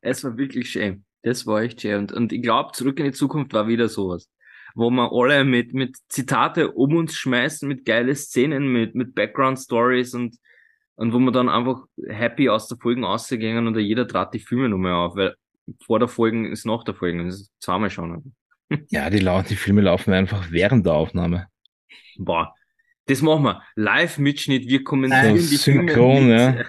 es 0.00 0.24
war 0.24 0.38
wirklich 0.38 0.70
schön. 0.70 1.04
Das 1.22 1.46
war 1.46 1.62
echt 1.62 1.82
schön. 1.82 1.98
Und, 1.98 2.12
und 2.12 2.32
ich 2.32 2.40
glaube, 2.40 2.72
zurück 2.72 2.98
in 3.00 3.06
die 3.06 3.12
Zukunft 3.12 3.52
war 3.52 3.68
wieder 3.68 3.88
sowas. 3.88 4.30
Wo 4.74 4.88
wir 4.88 5.12
alle 5.12 5.44
mit, 5.44 5.74
mit 5.74 5.96
Zitate 6.08 6.70
um 6.70 6.96
uns 6.96 7.16
schmeißen, 7.16 7.68
mit 7.68 7.84
geile 7.84 8.14
Szenen, 8.14 8.72
mit, 8.72 8.94
mit 8.94 9.14
Background-Stories 9.14 10.14
und, 10.14 10.36
und 10.94 11.12
wo 11.12 11.18
wir 11.18 11.32
dann 11.32 11.50
einfach 11.50 11.84
happy 12.08 12.48
aus 12.48 12.68
der 12.68 12.78
Folgen 12.78 13.04
ausgegangen 13.04 13.66
und 13.66 13.76
jeder 13.76 14.08
trat 14.08 14.32
die 14.32 14.38
Filme 14.38 14.70
nochmal 14.70 14.94
auf, 14.94 15.16
weil 15.16 15.34
vor 15.84 15.98
der 15.98 16.08
Folge 16.08 16.48
ist 16.48 16.66
nach 16.66 16.84
der 16.84 16.94
Folge. 16.94 17.24
Das 17.24 17.40
ist 17.40 17.52
zweimal 17.60 17.90
schon. 17.90 18.34
Ja, 18.90 19.10
die, 19.10 19.18
die 19.18 19.56
Filme 19.56 19.80
laufen 19.80 20.12
einfach 20.12 20.52
während 20.52 20.86
der 20.86 20.92
Aufnahme. 20.92 21.48
Boah, 22.16 22.54
das 23.06 23.20
machen 23.20 23.42
wir. 23.42 23.62
Live-Mitschnitt, 23.74 24.68
wir 24.68 24.84
kommentieren 24.84 25.34
die 25.34 25.40
Synchron, 25.40 26.18
Filme. 26.18 26.66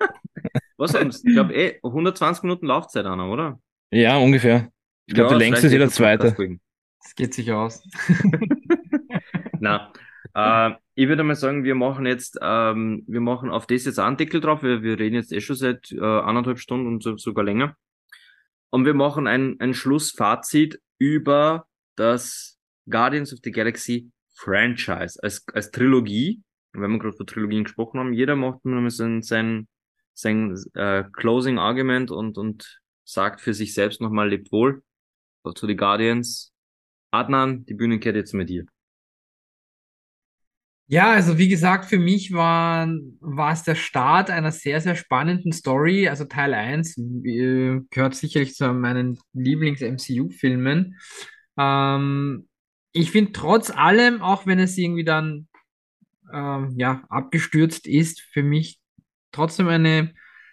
Ja. 0.00 0.08
Was 0.78 0.94
haben 0.94 1.10
Ich 1.10 1.22
glaube, 1.22 1.52
eh, 1.54 1.78
120 1.82 2.44
Minuten 2.44 2.66
Laufzeit 2.66 3.04
an, 3.04 3.20
oder? 3.20 3.60
Ja, 3.90 4.16
ungefähr. 4.16 4.70
Ich 5.04 5.14
glaube, 5.14 5.32
ja, 5.32 5.38
der 5.38 5.46
längste 5.46 5.66
ist 5.66 5.72
jeder 5.74 5.90
zweite. 5.90 6.34
Das 7.02 7.14
geht 7.14 7.34
sich 7.34 7.52
aus. 7.52 7.82
Na, 9.60 9.92
äh, 10.34 10.70
ich 10.94 11.08
würde 11.08 11.24
mal 11.24 11.34
sagen, 11.34 11.64
wir 11.64 11.74
machen 11.74 12.06
jetzt, 12.06 12.38
ähm, 12.40 13.04
wir 13.06 13.20
machen 13.20 13.50
auf 13.50 13.66
das 13.66 13.84
jetzt 13.84 13.98
einen 13.98 14.16
Deckel 14.16 14.40
drauf. 14.40 14.62
Wir, 14.62 14.82
wir 14.82 14.98
reden 14.98 15.16
jetzt 15.16 15.32
eh 15.32 15.40
schon 15.40 15.56
seit 15.56 15.92
äh, 15.92 16.00
anderthalb 16.00 16.58
Stunden 16.58 16.86
und 16.86 17.02
so, 17.02 17.16
sogar 17.16 17.44
länger. 17.44 17.76
Und 18.72 18.86
wir 18.86 18.94
machen 18.94 19.26
ein, 19.26 19.56
ein 19.60 19.74
Schlussfazit 19.74 20.80
über 20.98 21.66
das 21.94 22.58
Guardians 22.88 23.32
of 23.32 23.40
the 23.44 23.50
Galaxy 23.50 24.10
Franchise 24.34 25.22
als, 25.22 25.46
als 25.52 25.70
Trilogie. 25.70 26.42
wenn 26.72 26.90
wir 26.90 26.98
gerade 26.98 27.16
von 27.16 27.26
Trilogien 27.26 27.64
gesprochen 27.64 28.00
haben, 28.00 28.14
jeder 28.14 28.34
macht 28.34 28.64
nur 28.64 28.90
sein, 28.90 29.20
sein, 29.20 29.68
sein 30.14 30.56
äh, 30.72 31.04
Closing 31.12 31.58
Argument 31.58 32.10
und, 32.10 32.38
und 32.38 32.80
sagt 33.04 33.42
für 33.42 33.52
sich 33.52 33.74
selbst 33.74 34.00
nochmal, 34.00 34.30
lebt 34.30 34.50
wohl. 34.52 34.82
Zu 35.54 35.66
die 35.66 35.76
Guardians. 35.76 36.54
Adnan, 37.10 37.66
die 37.66 37.74
Bühne 37.74 37.98
kehrt 37.98 38.16
jetzt 38.16 38.32
mit 38.32 38.48
dir. 38.48 38.64
Ja, 40.92 41.10
also 41.12 41.38
wie 41.38 41.48
gesagt, 41.48 41.86
für 41.86 41.98
mich 41.98 42.34
war, 42.34 42.86
war 43.20 43.52
es 43.54 43.62
der 43.62 43.76
Start 43.76 44.28
einer 44.28 44.52
sehr, 44.52 44.78
sehr 44.82 44.94
spannenden 44.94 45.50
Story. 45.50 46.06
Also 46.06 46.26
Teil 46.26 46.52
1 46.52 46.98
äh, 46.98 47.80
gehört 47.88 48.14
sicherlich 48.14 48.54
zu 48.54 48.70
meinen 48.74 49.18
Lieblings-MCU-Filmen. 49.32 50.98
Ähm, 51.56 52.46
ich 52.92 53.10
finde 53.10 53.32
trotz 53.32 53.70
allem, 53.70 54.20
auch 54.20 54.46
wenn 54.46 54.58
es 54.58 54.76
irgendwie 54.76 55.04
dann 55.04 55.48
ähm, 56.30 56.74
ja, 56.76 57.02
abgestürzt 57.08 57.86
ist, 57.86 58.20
für 58.20 58.42
mich 58.42 58.78
trotzdem 59.32 59.68
eine, 59.68 60.12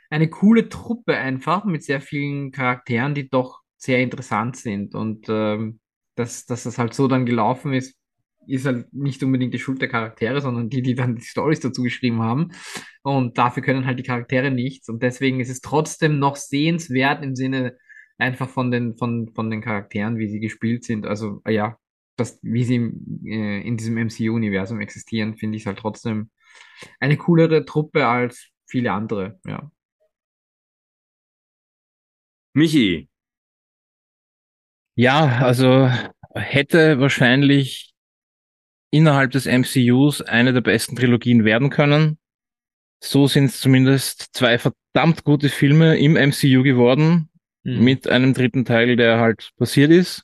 eine 0.10 0.30
coole 0.30 0.70
Truppe 0.70 1.18
einfach 1.18 1.66
mit 1.66 1.84
sehr 1.84 1.99
vielen 1.99 2.53
Charakteren, 2.53 3.14
die 3.14 3.30
doch 3.30 3.60
sehr 3.76 3.99
interessant 3.99 4.56
sind. 4.56 4.95
Und 4.95 5.26
ähm, 5.28 5.82
dass, 6.16 6.45
dass 6.45 6.64
das 6.64 6.78
halt 6.78 6.94
so 6.94 7.10
dann 7.10 7.26
gelaufen 7.26 7.74
ist, 7.74 7.99
ist 8.50 8.66
halt 8.66 8.94
nicht 8.94 9.24
unbedingt 9.24 9.54
die 9.54 9.60
Schuld 9.60 9.82
der 9.82 9.90
Charaktere, 9.90 10.42
sondern 10.42 10.70
die, 10.70 10.82
die 10.82 10.96
dann 10.96 11.16
die 11.16 11.22
Stories 11.22 11.60
dazu 11.60 11.84
geschrieben 11.84 12.22
haben. 12.22 12.52
Und 13.04 13.38
dafür 13.38 13.64
können 13.64 13.86
halt 13.86 14.00
die 14.00 14.04
Charaktere 14.04 14.52
nichts. 14.52 14.90
Und 14.90 15.04
deswegen 15.04 15.40
ist 15.40 15.50
es 15.50 15.62
trotzdem 15.62 16.20
noch 16.20 16.36
sehenswert 16.36 17.24
im 17.24 17.36
Sinne 17.36 17.78
einfach 18.18 18.50
von 18.50 18.72
den, 18.72 18.98
von, 18.98 19.32
von 19.34 19.50
den 19.50 19.62
Charakteren, 19.62 20.18
wie 20.18 20.28
sie 20.28 20.40
gespielt 20.40 20.84
sind. 20.84 21.06
Also, 21.06 21.42
ah 21.44 21.52
ja, 21.52 21.78
das, 22.18 22.40
wie 22.42 22.64
sie 22.64 22.76
äh, 23.26 23.62
in 23.66 23.78
diesem 23.78 23.98
MCU-Universum 23.98 24.82
existieren, 24.82 25.38
finde 25.38 25.58
ich 25.58 25.66
halt 25.66 25.80
trotzdem 25.80 26.30
eine 27.00 27.18
coolere 27.18 27.66
Truppe 27.66 28.08
als 28.08 28.50
viele 28.68 28.92
andere, 28.92 29.40
ja. 29.46 29.72
Michi. 32.54 33.10
Ja, 34.96 35.40
also 35.40 35.90
hätte 36.34 37.00
wahrscheinlich 37.00 37.89
innerhalb 38.91 39.32
des 39.32 39.45
MCUs 39.45 40.22
eine 40.22 40.53
der 40.53 40.61
besten 40.61 40.95
Trilogien 40.95 41.45
werden 41.45 41.70
können. 41.70 42.18
So 43.02 43.28
sind 43.28 43.45
es 43.45 43.61
zumindest 43.61 44.30
zwei 44.34 44.57
verdammt 44.57 45.24
gute 45.24 45.49
Filme 45.49 45.98
im 45.98 46.14
MCU 46.14 46.64
geworden, 46.64 47.30
mhm. 47.64 47.84
mit 47.84 48.07
einem 48.07 48.34
dritten 48.34 48.66
Teil, 48.66 48.95
der 48.95 49.20
halt 49.20 49.52
passiert 49.57 49.91
ist. 49.91 50.24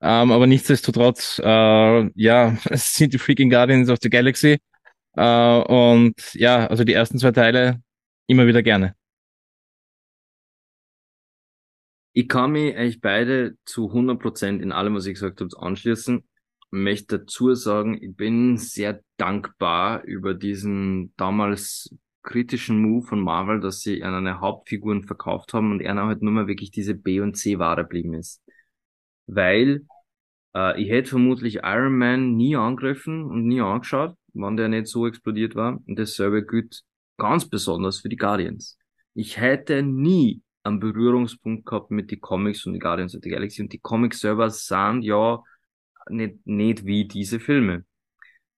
Ähm, 0.00 0.30
aber 0.30 0.46
nichtsdestotrotz, 0.46 1.40
äh, 1.42 2.10
ja, 2.14 2.56
es 2.70 2.94
sind 2.94 3.14
die 3.14 3.18
freaking 3.18 3.50
Guardians 3.50 3.88
of 3.90 3.98
the 4.02 4.10
Galaxy. 4.10 4.58
Äh, 5.16 5.58
und 5.60 6.14
ja, 6.34 6.66
also 6.66 6.84
die 6.84 6.92
ersten 6.92 7.18
zwei 7.18 7.32
Teile 7.32 7.82
immer 8.26 8.46
wieder 8.46 8.62
gerne. 8.62 8.94
Ich 12.12 12.28
kann 12.28 12.52
mich 12.52 12.76
eigentlich 12.76 13.00
beide 13.00 13.56
zu 13.64 13.92
100% 13.92 14.60
in 14.60 14.72
allem, 14.72 14.94
was 14.94 15.06
ich 15.06 15.14
gesagt 15.14 15.40
habe, 15.40 15.50
anschließen 15.56 16.24
möchte 16.70 17.20
dazu 17.20 17.54
sagen, 17.54 17.98
ich 18.00 18.14
bin 18.14 18.56
sehr 18.56 19.00
dankbar 19.16 20.02
über 20.04 20.34
diesen 20.34 21.14
damals 21.16 21.94
kritischen 22.22 22.82
Move 22.82 23.06
von 23.06 23.20
Marvel, 23.20 23.60
dass 23.60 23.80
sie 23.80 24.02
eine 24.02 24.40
Hauptfiguren 24.40 25.04
verkauft 25.04 25.54
haben 25.54 25.72
und 25.72 25.80
er 25.80 25.94
halt 25.96 26.22
nur 26.22 26.32
mal 26.32 26.46
wirklich 26.46 26.70
diese 26.70 26.94
B- 26.94 27.20
und 27.20 27.34
C-Ware 27.34 27.82
geblieben 27.82 28.14
ist. 28.14 28.42
Weil 29.26 29.86
äh, 30.54 30.80
ich 30.80 30.90
hätte 30.90 31.10
vermutlich 31.10 31.60
Iron 31.62 31.96
Man 31.96 32.36
nie 32.36 32.56
angegriffen 32.56 33.24
und 33.24 33.46
nie 33.46 33.60
angeschaut, 33.60 34.14
wann 34.34 34.56
der 34.56 34.68
nicht 34.68 34.88
so 34.88 35.06
explodiert 35.06 35.54
war. 35.54 35.80
Und 35.86 35.98
dasselbe 35.98 36.44
gilt 36.44 36.82
ganz 37.16 37.48
besonders 37.48 38.00
für 38.00 38.08
die 38.08 38.16
Guardians. 38.16 38.78
Ich 39.14 39.38
hätte 39.38 39.82
nie 39.82 40.42
einen 40.64 40.80
Berührungspunkt 40.80 41.66
gehabt 41.66 41.90
mit 41.90 42.10
den 42.10 42.20
Comics 42.20 42.66
und 42.66 42.74
die 42.74 42.78
Guardians 42.78 43.14
of 43.14 43.22
the 43.22 43.30
Galaxy. 43.30 43.62
Und 43.62 43.72
die 43.72 43.78
Comics 43.78 44.20
selber 44.20 44.50
sind 44.50 45.02
ja 45.02 45.42
nicht, 46.10 46.46
nicht 46.46 46.84
wie 46.84 47.06
diese 47.06 47.40
Filme. 47.40 47.84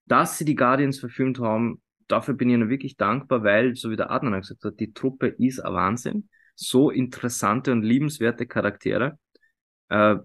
Dass 0.06 0.39
sie 0.39 0.44
die 0.44 0.55
Guardians 0.55 0.98
verfilmt 0.98 1.39
haben, 1.39 1.82
dafür 2.09 2.35
bin 2.35 2.48
ich 2.48 2.55
ihnen 2.55 2.68
wirklich 2.68 2.97
dankbar, 2.97 3.44
weil, 3.44 3.74
so 3.77 3.90
wie 3.90 3.97
der 3.97 4.10
Adnan 4.10 4.40
gesagt 4.40 4.64
hat, 4.64 4.81
die 4.81 4.93
Truppe 4.93 5.28
ist 5.28 5.60
ein 5.60 5.72
Wahnsinn. 5.72 6.28
So 6.55 6.90
interessante 6.90 7.72
und 7.72 7.82
liebenswerte 7.82 8.47
Charaktere. 8.47 9.18
Äh, 9.89 10.16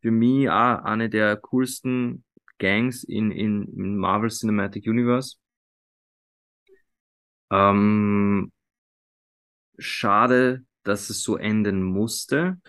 für 0.00 0.10
mich 0.10 0.48
auch 0.48 0.82
eine 0.84 1.10
der 1.10 1.36
coolsten 1.36 2.24
Gangs 2.58 3.04
in, 3.04 3.30
in, 3.30 3.64
in 3.76 3.96
Marvel 3.96 4.30
Cinematic 4.30 4.86
Universe. 4.86 5.36
Ähm, 7.50 8.52
schade, 9.78 10.64
dass 10.84 11.10
es 11.10 11.22
so 11.22 11.36
enden 11.36 11.82
musste. 11.82 12.60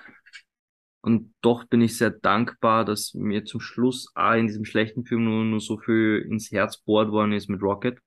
Und 1.02 1.34
doch 1.42 1.66
bin 1.66 1.82
ich 1.82 1.98
sehr 1.98 2.12
dankbar, 2.12 2.86
dass 2.86 3.14
mir 3.16 3.44
zum 3.44 3.60
Schluss 3.60 4.12
auch 4.14 4.34
in 4.34 4.48
diesem 4.48 4.66
schlechten 4.66 5.04
Film 5.04 5.26
nur, 5.26 5.44
nur 5.44 5.60
so 5.60 5.80
viel 5.80 6.28
ins 6.30 6.52
Herz 6.52 6.78
bohrt 6.78 7.12
worden 7.12 7.34
ist 7.34 7.50
mit 7.50 7.62
Rocket. 7.62 8.00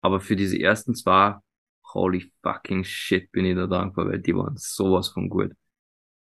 Aber 0.00 0.20
für 0.20 0.34
diese 0.34 0.58
ersten 0.58 0.94
zwei, 0.94 1.36
holy 1.94 2.32
fucking 2.42 2.84
shit, 2.84 3.30
bin 3.30 3.44
ich 3.44 3.54
da 3.54 3.66
dankbar, 3.66 4.08
weil 4.08 4.18
die 4.18 4.34
waren 4.34 4.56
sowas 4.56 5.08
von 5.08 5.28
gut. 5.28 5.52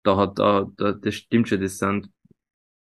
Da 0.03 0.17
hat, 0.17 0.39
da, 0.39 0.67
da 0.77 0.93
das 0.93 1.15
stimmt 1.15 1.47
schon, 1.49 1.61
das 1.61 1.77
sind 1.77 2.09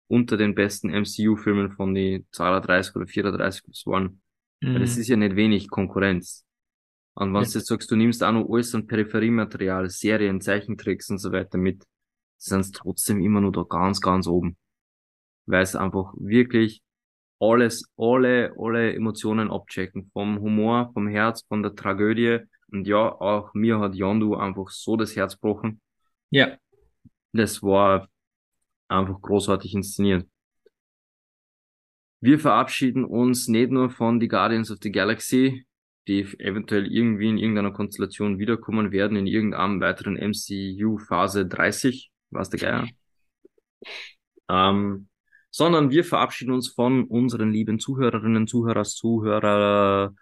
unter 0.07 0.37
den 0.37 0.55
besten 0.55 0.89
MCU-Filmen 0.89 1.71
von 1.71 1.93
die 1.93 2.25
32 2.31 2.95
oder 2.95 3.07
34 3.07 3.63
das 3.67 3.85
waren. 3.85 4.21
Mhm. 4.61 4.73
Weil 4.73 4.79
das 4.79 4.97
ist 4.97 5.07
ja 5.09 5.15
nicht 5.15 5.35
wenig 5.35 5.69
Konkurrenz. 5.69 6.46
Und 7.19 7.33
wenn 7.33 7.41
ja. 7.41 7.49
du 7.49 7.57
jetzt 7.57 7.65
sagst, 7.65 7.89
du 7.89 7.95
nimmst 7.95 8.23
auch 8.23 8.31
noch 8.31 8.47
alles 8.47 8.75
an 8.75 8.85
Peripheriematerial, 8.85 9.89
Serien, 9.89 10.39
Zeichentricks 10.39 11.09
und 11.09 11.17
so 11.17 11.31
weiter 11.31 11.57
mit, 11.57 11.83
sind 12.37 12.59
es 12.59 12.71
trotzdem 12.71 13.19
immer 13.21 13.41
nur 13.41 13.51
da 13.51 13.63
ganz, 13.63 14.01
ganz 14.01 14.27
oben. 14.27 14.55
Weil 15.47 15.63
es 15.63 15.75
einfach 15.75 16.13
wirklich 16.19 16.83
alles, 17.39 17.91
alle, 17.97 18.53
alle 18.59 18.93
Emotionen 18.93 19.49
abchecken. 19.49 20.11
Vom 20.13 20.39
Humor, 20.41 20.91
vom 20.93 21.07
Herz, 21.07 21.43
von 21.47 21.63
der 21.63 21.73
Tragödie 21.73 22.41
Und 22.71 22.85
ja, 22.85 23.11
auch 23.11 23.51
mir 23.55 23.79
hat 23.79 23.95
Yondu 23.95 24.35
einfach 24.35 24.69
so 24.69 24.95
das 24.95 25.15
Herz 25.15 25.39
gebrochen. 25.39 25.81
Ja. 26.29 26.55
Das 27.33 27.63
war 27.63 28.09
einfach 28.89 29.19
großartig 29.19 29.73
inszeniert. 29.73 30.29
Wir 32.19 32.37
verabschieden 32.37 33.05
uns 33.05 33.47
nicht 33.47 33.71
nur 33.71 33.89
von 33.89 34.21
The 34.21 34.27
Guardians 34.27 34.69
of 34.69 34.77
the 34.83 34.91
Galaxy, 34.91 35.66
die 36.07 36.21
eventuell 36.39 36.87
irgendwie 36.91 37.29
in 37.29 37.37
irgendeiner 37.37 37.71
Konstellation 37.71 38.39
wiederkommen 38.39 38.91
werden, 38.91 39.17
in 39.17 39.27
irgendeinem 39.27 39.81
weiteren 39.81 40.15
MCU 40.15 40.97
Phase 40.97 41.45
30, 41.45 42.11
was 42.29 42.49
der 42.49 42.59
Geier. 42.59 42.87
Ähm, 44.49 45.07
sondern 45.51 45.91
wir 45.91 46.03
verabschieden 46.03 46.53
uns 46.53 46.69
von 46.69 47.05
unseren 47.05 47.51
lieben 47.51 47.79
Zuhörerinnen, 47.79 48.47
Zuhörers, 48.47 48.95
Zuhörer, 48.95 50.13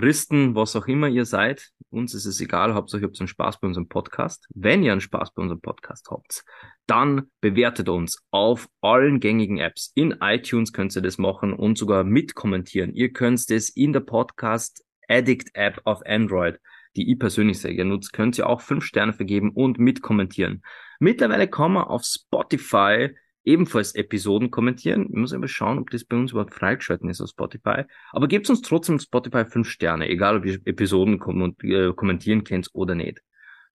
Risten, 0.00 0.54
was 0.54 0.76
auch 0.76 0.86
immer 0.86 1.08
ihr 1.08 1.24
seid. 1.24 1.70
Uns 1.90 2.14
ist 2.14 2.24
es 2.24 2.40
egal, 2.40 2.74
hauptsächlich 2.74 3.08
habt 3.08 3.16
ihr 3.16 3.22
einen 3.22 3.28
Spaß 3.28 3.60
bei 3.60 3.66
unserem 3.66 3.88
Podcast. 3.88 4.46
Wenn 4.54 4.84
ihr 4.84 4.92
einen 4.92 5.00
Spaß 5.00 5.34
bei 5.34 5.42
unserem 5.42 5.60
Podcast 5.60 6.08
habt, 6.10 6.44
dann 6.86 7.30
bewertet 7.40 7.88
uns 7.88 8.24
auf 8.30 8.68
allen 8.80 9.18
gängigen 9.18 9.58
Apps. 9.58 9.90
In 9.94 10.16
iTunes 10.20 10.72
könnt 10.72 10.94
ihr 10.94 11.02
das 11.02 11.18
machen 11.18 11.52
und 11.52 11.76
sogar 11.76 12.04
mitkommentieren. 12.04 12.94
Ihr 12.94 13.12
könnt 13.12 13.50
es 13.50 13.70
in 13.70 13.92
der 13.92 14.00
Podcast 14.00 14.84
Addict 15.08 15.50
App 15.54 15.80
auf 15.84 16.04
Android, 16.06 16.58
die 16.96 17.10
ich 17.10 17.18
persönlich 17.18 17.60
sehr 17.60 17.74
gerne 17.74 17.90
nutze, 17.90 18.10
könnt 18.12 18.38
ihr 18.38 18.48
auch 18.48 18.60
fünf 18.60 18.84
Sterne 18.84 19.12
vergeben 19.12 19.50
und 19.50 19.78
mitkommentieren. 19.78 20.62
Mittlerweile 21.00 21.48
kann 21.48 21.72
man 21.72 21.84
auf 21.84 22.04
Spotify 22.04 23.10
ebenfalls 23.44 23.94
Episoden 23.94 24.50
kommentieren. 24.50 25.06
Ich 25.08 25.16
muss 25.16 25.32
aber 25.32 25.48
schauen, 25.48 25.78
ob 25.78 25.90
das 25.90 26.04
bei 26.04 26.16
uns 26.16 26.32
überhaupt 26.32 26.54
freigeschalten 26.54 27.08
ist 27.08 27.20
auf 27.20 27.30
Spotify. 27.30 27.84
Aber 28.12 28.28
gebt 28.28 28.48
uns 28.50 28.60
trotzdem 28.60 28.98
Spotify 28.98 29.46
fünf 29.46 29.68
Sterne, 29.68 30.08
egal 30.08 30.36
ob 30.36 30.44
ihr 30.44 30.60
Episoden 30.66 31.18
kom 31.18 31.54
äh, 31.62 31.92
kommentieren 31.94 32.44
kennt 32.44 32.68
oder 32.74 32.94
nicht. 32.94 33.22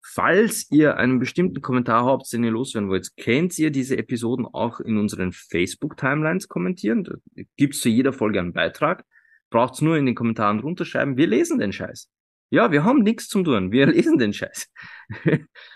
Falls 0.01 0.72
ihr 0.72 0.97
einen 0.97 1.19
bestimmten 1.19 1.61
Kommentar 1.61 2.06
habt, 2.06 2.31
den 2.31 2.43
ihr 2.43 2.51
loswerden 2.51 2.89
wollt, 2.89 3.10
könnt 3.18 3.60
ihr 3.60 3.69
diese 3.69 3.97
Episoden 3.97 4.45
auch 4.45 4.80
in 4.80 4.97
unseren 4.97 5.34
Facebook-Timelines 5.34 6.47
kommentieren. 6.47 7.03
Da 7.03 7.15
gibt's 7.57 7.81
zu 7.81 7.89
jeder 7.89 8.14
Folge 8.14 8.39
einen 8.39 8.53
Beitrag. 8.53 9.06
Braucht's 9.50 9.82
nur 9.82 9.98
in 9.98 10.06
den 10.06 10.16
Kommentaren 10.16 10.60
runterschreiben. 10.60 11.18
Wir 11.18 11.28
lesen 11.28 11.60
den 11.60 11.74
Scheiß. 11.74 12.10
Ja, 12.52 12.72
wir 12.72 12.84
haben 12.84 13.04
nichts 13.04 13.28
zum 13.28 13.44
tun. 13.44 13.72
Wir 13.72 13.86
lesen 13.88 14.18
den 14.18 14.34
Scheiß. 14.34 14.70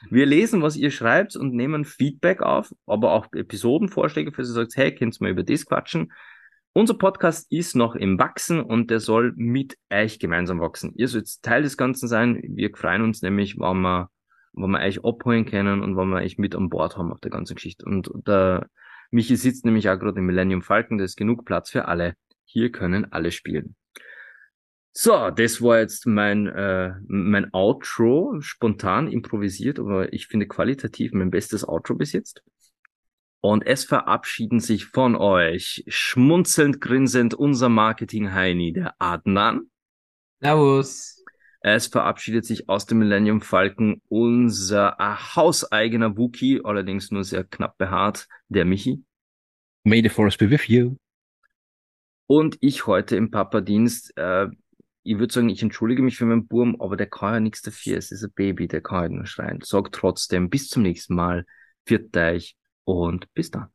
wir 0.09 0.25
lesen, 0.25 0.61
was 0.61 0.75
ihr 0.75 0.91
schreibt 0.91 1.35
und 1.35 1.53
nehmen 1.53 1.85
Feedback 1.85 2.41
auf, 2.41 2.73
aber 2.87 3.13
auch 3.13 3.27
Episodenvorschläge, 3.31 4.31
für 4.31 4.43
sie 4.43 4.53
sagt, 4.53 4.75
hey, 4.75 4.93
könnt 4.93 5.15
ihr 5.15 5.23
mal 5.23 5.31
über 5.31 5.43
das 5.43 5.65
quatschen? 5.65 6.11
Unser 6.75 6.95
Podcast 6.95 7.51
ist 7.51 7.75
noch 7.75 7.93
im 7.93 8.17
Wachsen 8.17 8.59
und 8.59 8.89
der 8.89 8.99
soll 8.99 9.33
mit 9.35 9.77
euch 9.91 10.17
gemeinsam 10.17 10.59
wachsen. 10.59 10.91
Ihr 10.95 11.07
sollt 11.07 11.43
Teil 11.43 11.61
des 11.61 11.77
Ganzen 11.77 12.07
sein. 12.07 12.41
Wir 12.43 12.75
freuen 12.75 13.03
uns 13.03 13.21
nämlich, 13.21 13.59
wenn 13.59 13.81
wir, 13.81 14.09
wenn 14.53 14.71
wir 14.71 14.79
euch 14.79 15.05
abholen 15.05 15.45
können 15.45 15.83
und 15.83 15.95
wenn 15.95 16.09
wir 16.09 16.17
euch 16.17 16.39
mit 16.39 16.55
an 16.55 16.69
Bord 16.69 16.97
haben 16.97 17.11
auf 17.11 17.19
der 17.19 17.29
ganzen 17.29 17.53
Geschichte. 17.53 17.85
Und 17.85 18.09
der 18.25 18.67
Michi 19.11 19.35
sitzt 19.35 19.65
nämlich 19.65 19.87
auch 19.87 19.99
gerade 19.99 20.17
im 20.17 20.25
Millennium 20.25 20.63
Falcon, 20.63 20.97
da 20.97 21.03
ist 21.03 21.15
genug 21.15 21.45
Platz 21.45 21.69
für 21.69 21.87
alle. 21.87 22.15
Hier 22.45 22.71
können 22.71 23.11
alle 23.11 23.31
spielen. 23.31 23.75
So, 24.95 25.31
das 25.31 25.59
war 25.59 25.79
jetzt 25.79 26.05
mein, 26.05 26.45
äh, 26.47 26.93
mein 27.07 27.51
Outro, 27.51 28.39
spontan 28.41 29.07
improvisiert, 29.07 29.79
aber 29.79 30.13
ich 30.13 30.27
finde 30.27 30.47
qualitativ 30.47 31.13
mein 31.13 31.31
bestes 31.31 31.67
Outro 31.67 31.95
bis 31.95 32.11
jetzt. 32.11 32.43
Und 33.41 33.65
es 33.65 33.85
verabschieden 33.85 34.59
sich 34.59 34.85
von 34.85 35.15
euch 35.15 35.83
schmunzelnd, 35.87 36.79
grinsend 36.79 37.33
unser 37.33 37.69
Marketing-Heini, 37.69 38.71
der 38.71 38.93
Adnan. 38.99 39.71
Servus. 40.39 41.23
Es 41.65 41.87
verabschiedet 41.87 42.45
sich 42.45 42.69
aus 42.69 42.85
dem 42.85 42.99
Millennium 42.99 43.41
Falcon 43.41 44.01
unser 44.09 44.97
hauseigener 44.99 46.17
Wookie, 46.17 46.61
allerdings 46.63 47.09
nur 47.09 47.23
sehr 47.23 47.45
knapp 47.45 47.77
behaart, 47.77 48.27
der 48.49 48.65
Michi. 48.65 49.03
May 49.83 50.03
the 50.03 50.09
force 50.09 50.37
be 50.37 50.49
with 50.49 50.67
you. 50.67 50.97
Und 52.27 52.57
ich 52.61 52.87
heute 52.87 53.15
im 53.15 53.31
Papa-Dienst, 53.31 54.17
äh, 54.17 54.47
ich 55.03 55.17
würde 55.19 55.33
sagen, 55.33 55.49
ich 55.49 55.61
entschuldige 55.61 56.01
mich 56.01 56.17
für 56.17 56.25
meinen 56.25 56.47
Burm, 56.47 56.77
aber 56.79 56.95
der 56.95 57.07
kann 57.07 57.33
ja 57.33 57.39
nichts 57.39 57.61
dafür. 57.61 57.97
Es 57.97 58.11
ist 58.11 58.23
ein 58.23 58.31
Baby, 58.33 58.67
der 58.67 58.81
kann 58.81 58.99
halt 58.99 59.11
nur 59.11 59.25
schreien. 59.25 59.59
Sag 59.63 59.91
trotzdem, 59.91 60.49
bis 60.49 60.69
zum 60.69 60.83
nächsten 60.83 61.15
Mal. 61.15 61.45
Viert 61.85 62.15
euch 62.15 62.55
und 62.85 63.31
bis 63.33 63.51
dann. 63.51 63.67